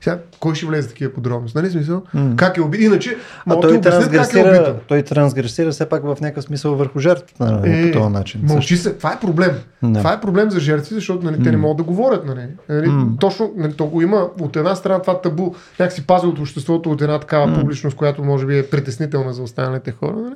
Сега, 0.00 0.18
кой 0.40 0.54
ще 0.54 0.66
влезе 0.66 0.88
в 0.88 0.90
такива 0.90 1.12
подробности? 1.12 1.58
Нали 1.58 1.70
смисъл? 1.70 2.02
Mm. 2.16 2.36
Как 2.36 2.56
е 2.56 2.60
убит? 2.60 2.80
Иначе, 2.80 3.16
а 3.46 3.60
той 3.60 3.80
трансгресира, 3.80 4.64
как 4.64 4.76
е 4.76 4.80
той 4.88 5.02
трансгресира 5.02 5.70
все 5.70 5.88
пак 5.88 6.02
в 6.02 6.16
някакъв 6.20 6.44
смисъл 6.44 6.74
върху 6.74 6.98
жертвата 6.98 7.44
нали, 7.44 7.88
е, 7.88 7.92
по 7.92 7.98
този 7.98 8.12
начин. 8.12 8.40
Мълчи 8.44 8.76
се. 8.76 8.94
Това 8.94 9.12
е 9.12 9.20
проблем. 9.20 9.50
Не. 9.82 9.98
Това 9.98 10.12
е 10.12 10.20
проблем 10.20 10.50
за 10.50 10.60
жертви, 10.60 10.94
защото 10.94 11.24
нали, 11.24 11.42
те 11.42 11.50
не 11.50 11.56
могат 11.56 11.76
да 11.76 11.82
говорят. 11.82 12.26
Нали. 12.26 12.46
Нали, 12.68 12.86
mm. 12.86 13.20
Точно 13.20 13.52
нали, 13.56 13.72
то 13.72 13.86
го 13.86 14.02
има 14.02 14.28
от 14.40 14.56
една 14.56 14.74
страна 14.74 14.98
това 14.98 15.20
табу, 15.20 15.54
как 15.78 15.92
си 15.92 16.06
пази 16.06 16.26
от 16.26 16.38
обществото 16.38 16.90
от 16.90 17.02
една 17.02 17.18
такава 17.18 17.48
mm. 17.48 17.60
публичност, 17.60 17.96
която 17.96 18.24
може 18.24 18.46
би 18.46 18.58
е 18.58 18.62
притеснителна 18.62 19.32
за 19.32 19.42
останалите 19.42 19.92
хора. 19.92 20.16
Нали. 20.16 20.34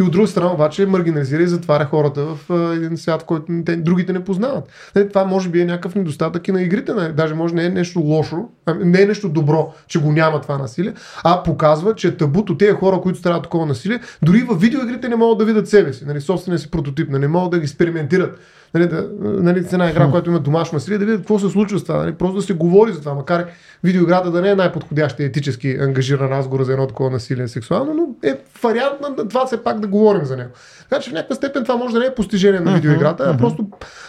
И 0.00 0.02
от 0.02 0.12
друга 0.12 0.26
страна 0.26 0.52
обаче 0.52 0.86
маргинализира 0.86 1.42
и 1.42 1.46
затваря 1.46 1.84
хората 1.84 2.24
в 2.24 2.72
един 2.74 2.96
свят, 2.96 3.24
който 3.24 3.46
те, 3.66 3.76
другите 3.76 4.12
не 4.12 4.24
познават. 4.24 4.68
Нали, 4.96 5.08
това 5.08 5.24
може 5.24 5.48
би 5.48 5.60
е 5.60 5.64
някакъв 5.64 5.94
недостатък 5.94 6.48
и 6.48 6.52
на 6.52 6.62
игрите. 6.62 6.92
Нали. 6.92 7.12
Даже 7.12 7.34
може 7.34 7.54
не 7.54 7.64
е 7.64 7.68
нещо 7.68 8.00
лошо, 8.00 8.48
не 8.84 8.99
не 9.00 9.04
е 9.04 9.08
нещо 9.08 9.28
добро, 9.28 9.74
че 9.88 9.98
го 9.98 10.12
няма 10.12 10.40
това 10.40 10.58
насилие, 10.58 10.94
а 11.24 11.42
показва, 11.42 11.94
че 11.94 12.16
табуто, 12.16 12.56
тези 12.56 12.72
хора, 12.72 13.00
които 13.00 13.18
страдат 13.18 13.42
такова 13.42 13.66
насилие, 13.66 14.00
дори 14.22 14.42
в 14.42 14.54
видеоигрите 14.54 15.08
не 15.08 15.16
могат 15.16 15.38
да 15.38 15.44
видят 15.44 15.68
себе 15.68 15.92
си, 15.92 16.04
нали, 16.06 16.20
собствения 16.20 16.58
си 16.58 16.70
прототип, 16.70 17.10
нали, 17.10 17.20
не 17.20 17.28
могат 17.28 17.50
да 17.50 17.56
експериментират. 17.56 18.38
Нали, 18.74 18.88
да, 18.88 19.08
нали, 19.20 19.58
една 19.58 19.90
игра, 19.90 20.10
която 20.10 20.30
има 20.30 20.40
домашно 20.40 20.76
насилие, 20.76 20.98
да 20.98 21.04
видят 21.04 21.20
какво 21.20 21.38
се 21.38 21.48
случва 21.48 21.78
с 21.78 21.84
това. 21.84 21.96
Нали, 21.96 22.14
просто 22.14 22.36
да 22.36 22.42
се 22.42 22.52
говори 22.52 22.92
за 22.92 23.00
това, 23.00 23.14
макар 23.14 23.46
видеоиграта 23.84 24.30
да 24.30 24.42
не 24.42 24.50
е 24.50 24.54
най-подходящия 24.54 25.26
етически 25.26 25.76
ангажиран 25.80 26.30
разговор 26.30 26.64
за 26.64 26.72
едно 26.72 26.86
такова 26.86 27.10
насилие 27.10 27.48
сексуално, 27.48 27.94
но 27.94 28.28
е 28.30 28.38
вариант 28.62 29.00
на 29.18 29.28
това 29.28 29.46
все 29.46 29.62
пак 29.62 29.80
да 29.80 29.86
говорим 29.86 30.24
за 30.24 30.36
него. 30.36 30.50
Така 30.90 31.02
че 31.02 31.10
в 31.10 31.12
някаква 31.12 31.36
степен 31.36 31.62
това 31.62 31.76
може 31.76 31.94
да 31.94 32.00
не 32.00 32.06
е 32.06 32.14
постижение 32.14 32.60
на 32.60 32.74
видеоиграта, 32.74 33.24
а 33.34 33.36
просто 33.36 33.66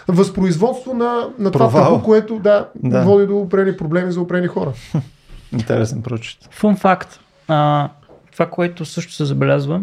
възпроизводство 0.08 0.94
на, 0.94 1.30
на 1.40 1.52
това 1.52 1.70
табу, 1.72 2.04
което 2.04 2.40
да, 2.40 2.68
да. 2.76 3.04
води 3.04 3.28
до 3.28 3.38
опрени 3.38 3.78
проблеми 3.78 4.12
за 4.12 4.22
опрени 4.22 4.48
хора. 4.48 4.74
Интересен 5.54 6.02
прочит. 6.02 6.48
Фун 6.52 6.76
факт. 6.76 7.20
А, 7.48 7.90
това, 8.32 8.46
което 8.46 8.86
също 8.86 9.14
се 9.14 9.26
забелязва 9.26 9.82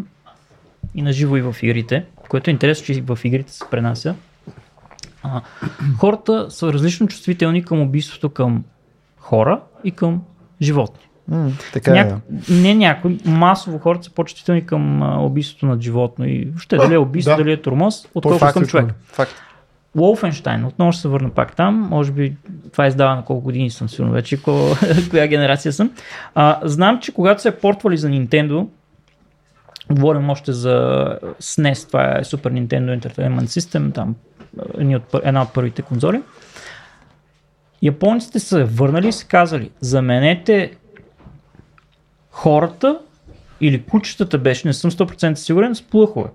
и 0.95 1.03
на 1.03 1.13
живо 1.13 1.37
и 1.37 1.43
в 1.43 1.57
игрите, 1.63 2.05
което 2.29 2.51
е 2.51 2.53
интересно, 2.53 2.87
че 2.87 2.93
и 2.93 3.01
в 3.01 3.19
игрите 3.25 3.53
се 3.53 3.65
пренася. 3.71 4.15
А, 5.35 5.41
хората 5.99 6.47
са 6.51 6.73
различно 6.73 7.07
чувствителни 7.07 7.65
към 7.65 7.81
убийството 7.81 8.29
към 8.29 8.65
хора 9.19 9.61
и 9.85 9.91
към 9.91 10.23
животни. 10.63 11.09
М, 11.29 11.51
така 11.73 11.93
Няк... 11.93 12.11
е. 12.11 12.53
Не 12.53 12.75
някой, 12.75 13.19
масово 13.25 13.79
хората 13.79 14.05
са 14.05 14.11
по-чувствителни 14.11 14.67
към 14.67 15.03
а, 15.03 15.21
убийството 15.21 15.67
на 15.67 15.81
животно 15.81 16.29
и 16.29 16.45
въобще 16.45 16.77
дали 16.77 16.95
е 16.95 16.99
убийство, 16.99 17.37
да. 17.37 17.37
дали 17.37 17.53
е 17.53 17.63
тормоз, 17.63 18.09
отколкото 18.15 18.53
към 18.53 18.63
е, 18.63 18.67
човек. 18.67 18.95
Факт. 19.05 19.33
Wolfenstein, 19.97 20.67
отново 20.67 20.93
ще 20.93 21.03
се 21.03 21.09
върна 21.09 21.31
пак 21.31 21.57
там, 21.57 21.75
може 21.75 22.13
би 22.13 22.37
това 22.73 22.85
е 22.85 22.89
издава 22.89 23.17
на 23.17 23.25
колко 23.25 23.43
години 23.43 23.71
съм 23.71 23.89
сигурно 23.89 24.13
вече, 24.13 24.43
ко... 24.43 24.69
коя 25.11 25.27
генерация 25.27 25.73
съм. 25.73 25.91
А, 26.35 26.61
знам, 26.63 27.01
че 27.01 27.13
когато 27.13 27.43
се 27.43 27.49
е 27.49 27.57
портвали 27.57 27.97
за 27.97 28.09
Nintendo, 28.09 28.67
говорим 29.93 30.31
още 30.31 30.53
за 30.53 31.07
SNES, 31.41 31.87
това 31.87 32.19
е 32.19 32.25
Super 32.25 32.67
Nintendo 32.67 33.01
Entertainment 33.01 33.47
System, 33.47 33.95
там 33.95 34.15
от, 34.97 35.21
една 35.25 35.43
от 35.43 35.53
първите 35.53 35.83
конзоли. 35.83 36.23
Японците 37.83 38.41
са 38.41 38.65
върнали 38.65 39.09
и 39.09 39.13
са 39.13 39.27
казали, 39.27 39.71
заменете 39.81 40.73
хората 42.31 42.99
или 43.61 43.83
кучетата 43.83 44.39
беше, 44.39 44.69
не 44.69 44.73
съм 44.73 44.91
100% 44.91 45.35
сигурен, 45.35 45.75
с 45.75 45.83
плъхове. 45.83 46.31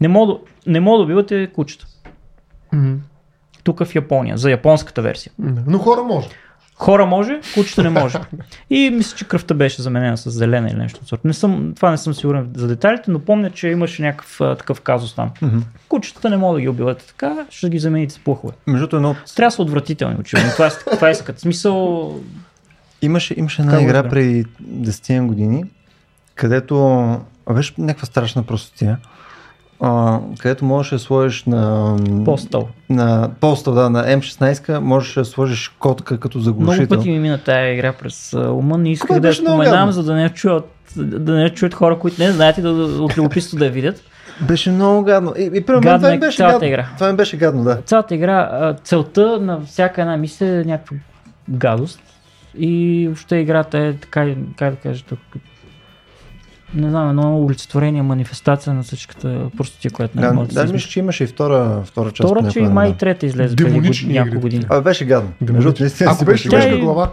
Не 0.00 0.08
мога, 0.08 0.34
не 0.66 0.80
мога 0.80 0.98
да 0.98 1.04
убивате 1.04 1.46
кучета. 1.54 1.86
Мгм. 2.72 2.94
Тук 3.64 3.84
в 3.84 3.94
Япония, 3.94 4.38
за 4.38 4.50
японската 4.50 5.02
версия. 5.02 5.32
Но 5.66 5.78
хора 5.78 6.02
може. 6.02 6.28
Хора 6.78 7.06
може, 7.06 7.40
кучета 7.54 7.82
не 7.82 7.90
може. 7.90 8.18
И 8.70 8.90
мисля, 8.90 9.16
че 9.16 9.28
кръвта 9.28 9.54
беше 9.54 9.82
заменена 9.82 10.16
с 10.16 10.30
зелена 10.30 10.68
или 10.68 10.76
нещо 10.76 11.00
от 11.02 11.08
сорта. 11.08 11.28
Не 11.28 11.34
съм, 11.34 11.72
това 11.76 11.90
не 11.90 11.96
съм 11.98 12.14
сигурен 12.14 12.48
за 12.54 12.68
детайлите, 12.68 13.10
но 13.10 13.18
помня, 13.18 13.50
че 13.50 13.68
имаше 13.68 14.02
някакъв 14.02 14.40
а, 14.40 14.56
такъв 14.56 14.80
казус 14.80 15.14
там. 15.14 15.30
Мгм. 15.42 15.58
Кучетата 15.88 16.30
не 16.30 16.36
могат 16.36 16.56
да 16.56 16.60
ги 16.60 16.68
убивате 16.68 17.06
така, 17.06 17.46
ще 17.50 17.70
ги 17.70 17.78
замените 17.78 18.14
с 18.14 18.18
плъхове. 18.18 18.52
Между 18.66 18.96
едно. 18.96 19.16
Трябва 19.36 19.48
да 19.48 19.50
са 19.50 19.62
отвратителни, 19.62 20.16
очевидно. 20.20 20.50
Това, 20.52 20.66
е- 20.66 20.90
това 20.94 21.10
искат. 21.10 21.40
Смисъл, 21.40 22.14
имаше, 23.02 23.34
имаше 23.36 23.62
една 23.62 23.82
игра 23.82 24.08
преди 24.08 24.44
10 24.62 25.26
години, 25.26 25.64
където 26.34 27.16
беше 27.54 27.74
някаква 27.78 28.06
страшна 28.06 28.42
простотия, 28.42 28.98
а, 29.80 30.20
където 30.38 30.64
можеш 30.64 30.90
да 30.90 30.98
сложиш 30.98 31.44
на... 31.44 31.96
постъл. 32.24 32.68
На 32.90 33.30
постъл, 33.40 33.74
да, 33.74 33.90
на 33.90 34.04
М16 34.04 34.78
можеш 34.78 35.14
да 35.14 35.24
сложиш 35.24 35.68
котка 35.78 36.20
като 36.20 36.40
заглушител. 36.40 36.86
Много 36.86 36.88
пъти 36.88 37.10
ми 37.10 37.18
мина 37.18 37.38
тая 37.38 37.74
игра 37.74 37.92
през 37.92 38.32
ума, 38.32 38.78
не 38.78 38.90
исках 38.90 39.20
да 39.20 39.28
я 39.28 39.34
споменам, 39.34 39.72
гадно. 39.72 39.92
за 39.92 40.02
да 40.02 40.14
не 40.14 40.28
чуят 40.28 40.64
да 40.96 41.34
не 41.34 41.50
чуят 41.50 41.74
хора, 41.74 41.98
които 41.98 42.22
не 42.22 42.32
знаят 42.32 42.58
и 42.58 42.62
да, 42.62 42.70
от 42.70 43.18
любопитство 43.18 43.58
да 43.58 43.64
я 43.64 43.70
видят. 43.70 44.02
Беше 44.40 44.70
много 44.70 45.04
гадно. 45.04 45.34
И, 45.38 45.50
и 45.54 45.60
примерно, 45.60 45.80
Гадна 45.80 45.98
това 45.98 46.10
ми 46.10 46.16
е 46.16 46.18
беше 46.18 46.36
цялата 46.36 46.54
гадно. 46.54 46.68
игра. 46.68 46.88
Това 46.94 47.10
ми 47.10 47.16
беше 47.16 47.36
гадно, 47.36 47.64
да. 47.64 47.76
Цялата 47.76 48.14
игра, 48.14 48.74
целта 48.84 49.40
на 49.40 49.60
всяка 49.60 50.00
една 50.00 50.16
мисия 50.16 50.60
е 50.60 50.64
някаква 50.64 50.96
гадост 51.48 52.00
и 52.58 53.04
въобще 53.06 53.36
играта 53.36 53.78
е 53.78 53.92
така, 53.92 54.34
как 54.56 54.74
да 54.74 54.80
кажа, 54.80 55.04
тук, 55.08 55.18
не 56.74 56.90
знам, 56.90 57.08
едно 57.08 57.38
олицетворение, 57.38 58.02
манифестация 58.02 58.74
на 58.74 58.82
всичката 58.82 59.40
простотия, 59.56 59.90
която 59.90 60.16
не 60.16 60.22
Да, 60.22 60.32
може 60.32 60.48
да 60.48 60.54
измисли. 60.54 60.72
мисля, 60.72 60.88
че 60.88 60.98
имаше 60.98 61.24
и 61.24 61.26
втора, 61.26 61.82
втора 61.84 62.10
част. 62.10 62.28
Втора, 62.28 62.48
че 62.48 62.60
май 62.60 62.88
и 62.88 62.94
трета 62.94 63.26
излезе 63.26 63.56
преди 63.56 64.06
няколко 64.06 64.40
години. 64.40 64.66
Абе, 64.68 64.80
беше 64.80 65.04
гадно. 65.04 65.30
Между 65.40 65.54
другото, 65.54 65.82
наистина 65.82 66.10
Ако 66.10 66.18
си 66.18 66.24
беше 66.24 66.48
човешка 66.48 66.70
е- 66.70 66.78
глава, 66.78 67.12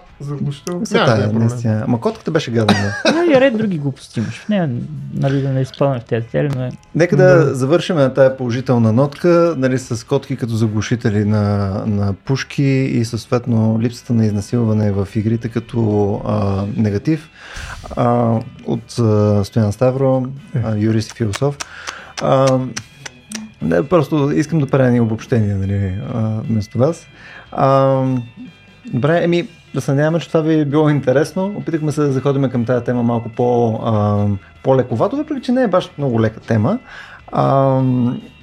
няма 0.92 1.06
да 1.08 1.24
е 1.24 1.28
наистина. 1.28 1.84
Ама 1.88 2.02
котката 2.02 2.32
беше 2.32 2.52
гадна. 2.52 2.74
Да. 2.76 3.12
Да, 3.26 3.38
и 3.38 3.42
ред 3.42 3.58
други 3.58 3.78
глупости 3.78 4.20
имаш. 4.20 4.46
Не, 4.50 4.70
нали, 5.14 5.42
да 5.42 5.50
не 5.50 5.62
изпадаме 5.62 6.00
в 6.00 6.04
тези 6.04 6.26
детайли, 6.26 6.50
но 6.56 6.64
е. 6.64 6.70
Нека 6.96 7.18
да, 7.18 7.36
Да. 7.36 7.56
завършим 7.56 7.96
на 7.96 8.14
тая 8.14 8.38
положителна 8.38 8.94
нотка, 8.94 9.54
нали, 9.58 9.80
с 9.80 10.08
котки 10.08 10.36
като 10.36 10.54
заглушители 10.54 11.26
на, 11.26 11.46
на 11.86 12.14
пушки 12.16 12.64
и 12.64 13.06
съответно 13.06 13.80
липсата 13.82 14.14
на 14.14 14.26
изнасилване 14.26 14.92
в 14.92 15.08
игрите 15.16 15.50
като 15.50 15.82
а, 16.26 16.64
негатив. 16.78 17.30
А, 17.96 18.40
от 18.68 19.00
а, 19.00 19.44
Стоян 19.46 19.72
Ставро, 19.72 20.26
а, 20.64 20.76
юрист 20.78 21.12
и 21.12 21.16
философ. 21.16 21.58
А, 22.22 22.60
не, 23.62 23.84
просто 23.84 24.32
искам 24.32 24.60
да 24.60 24.68
правя 24.68 24.92
ни 24.92 25.00
обобщение 25.00 25.56
нали, 25.56 25.96
а, 26.14 26.42
вместо 26.50 26.78
вас. 26.78 27.08
А, 27.52 28.02
добре, 28.94 29.24
еми, 29.24 29.48
да 29.74 29.82
се 29.82 29.92
надяваме, 29.92 30.20
че 30.20 30.28
това 30.28 30.42
ви 30.42 30.60
е 30.60 30.66
било 30.66 30.90
интересно. 30.90 31.54
Опитахме 31.58 31.92
се 31.92 32.02
да 32.02 32.12
заходим 32.12 32.50
към 32.50 32.66
тази 32.66 32.86
тема 32.86 33.04
малко 33.04 33.30
по, 33.30 33.80
а, 33.84 34.26
по-лековато, 34.64 35.18
въпреки 35.18 35.42
че 35.42 35.52
не 35.52 35.64
е 35.64 35.68
баш 35.68 35.92
много 35.98 36.22
лека 36.22 36.40
тема. 36.40 36.80
А, 37.32 37.82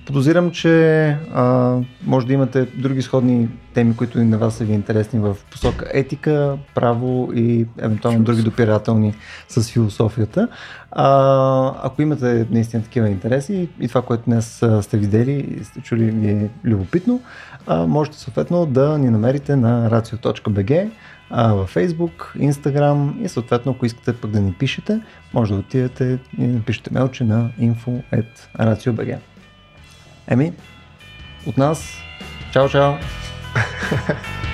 подозирам, 0.06 0.50
че 0.50 1.06
а, 1.34 1.76
може 2.06 2.26
да 2.26 2.32
имате 2.32 2.64
други 2.64 3.02
сходни 3.02 3.48
теми, 3.74 3.96
които 3.96 4.20
и 4.20 4.24
на 4.24 4.38
вас 4.38 4.54
са 4.54 4.64
ви 4.64 4.72
интересни 4.72 5.20
в 5.20 5.36
посока 5.50 5.86
етика, 5.92 6.58
право 6.74 7.30
и 7.34 7.66
евентуално 7.78 8.22
други 8.22 8.42
допирателни 8.42 9.14
с 9.48 9.72
философията. 9.72 10.48
А, 10.90 11.74
ако 11.82 12.02
имате 12.02 12.46
наистина 12.50 12.82
такива 12.82 13.08
интереси 13.08 13.68
и 13.80 13.88
това, 13.88 14.02
което 14.02 14.24
днес 14.26 14.62
сте 14.80 14.98
видели 14.98 15.56
и 15.60 15.64
сте 15.64 15.80
чули 15.80 16.04
ви 16.04 16.30
е 16.30 16.50
любопитно, 16.64 17.20
а, 17.66 17.86
можете 17.86 18.18
съответно 18.18 18.66
да 18.66 18.98
ни 18.98 19.10
намерите 19.10 19.56
на 19.56 19.90
racio.bg 19.90 20.90
а, 21.30 21.52
във 21.52 21.74
Facebook, 21.74 22.36
Instagram 22.36 23.24
и 23.24 23.28
съответно, 23.28 23.72
ако 23.72 23.86
искате 23.86 24.12
пък 24.12 24.30
да 24.30 24.40
ни 24.40 24.52
пишете, 24.52 25.00
може 25.34 25.54
да 25.54 25.60
отидете 25.60 26.18
и 26.38 26.46
напишете 26.46 26.90
мелче 26.92 27.24
на 27.24 27.50
info.racio.bg 27.60 29.18
Еми, 30.28 30.52
от 31.46 31.58
нас, 31.58 31.94
чао, 32.52 32.68
чао! 32.68 32.92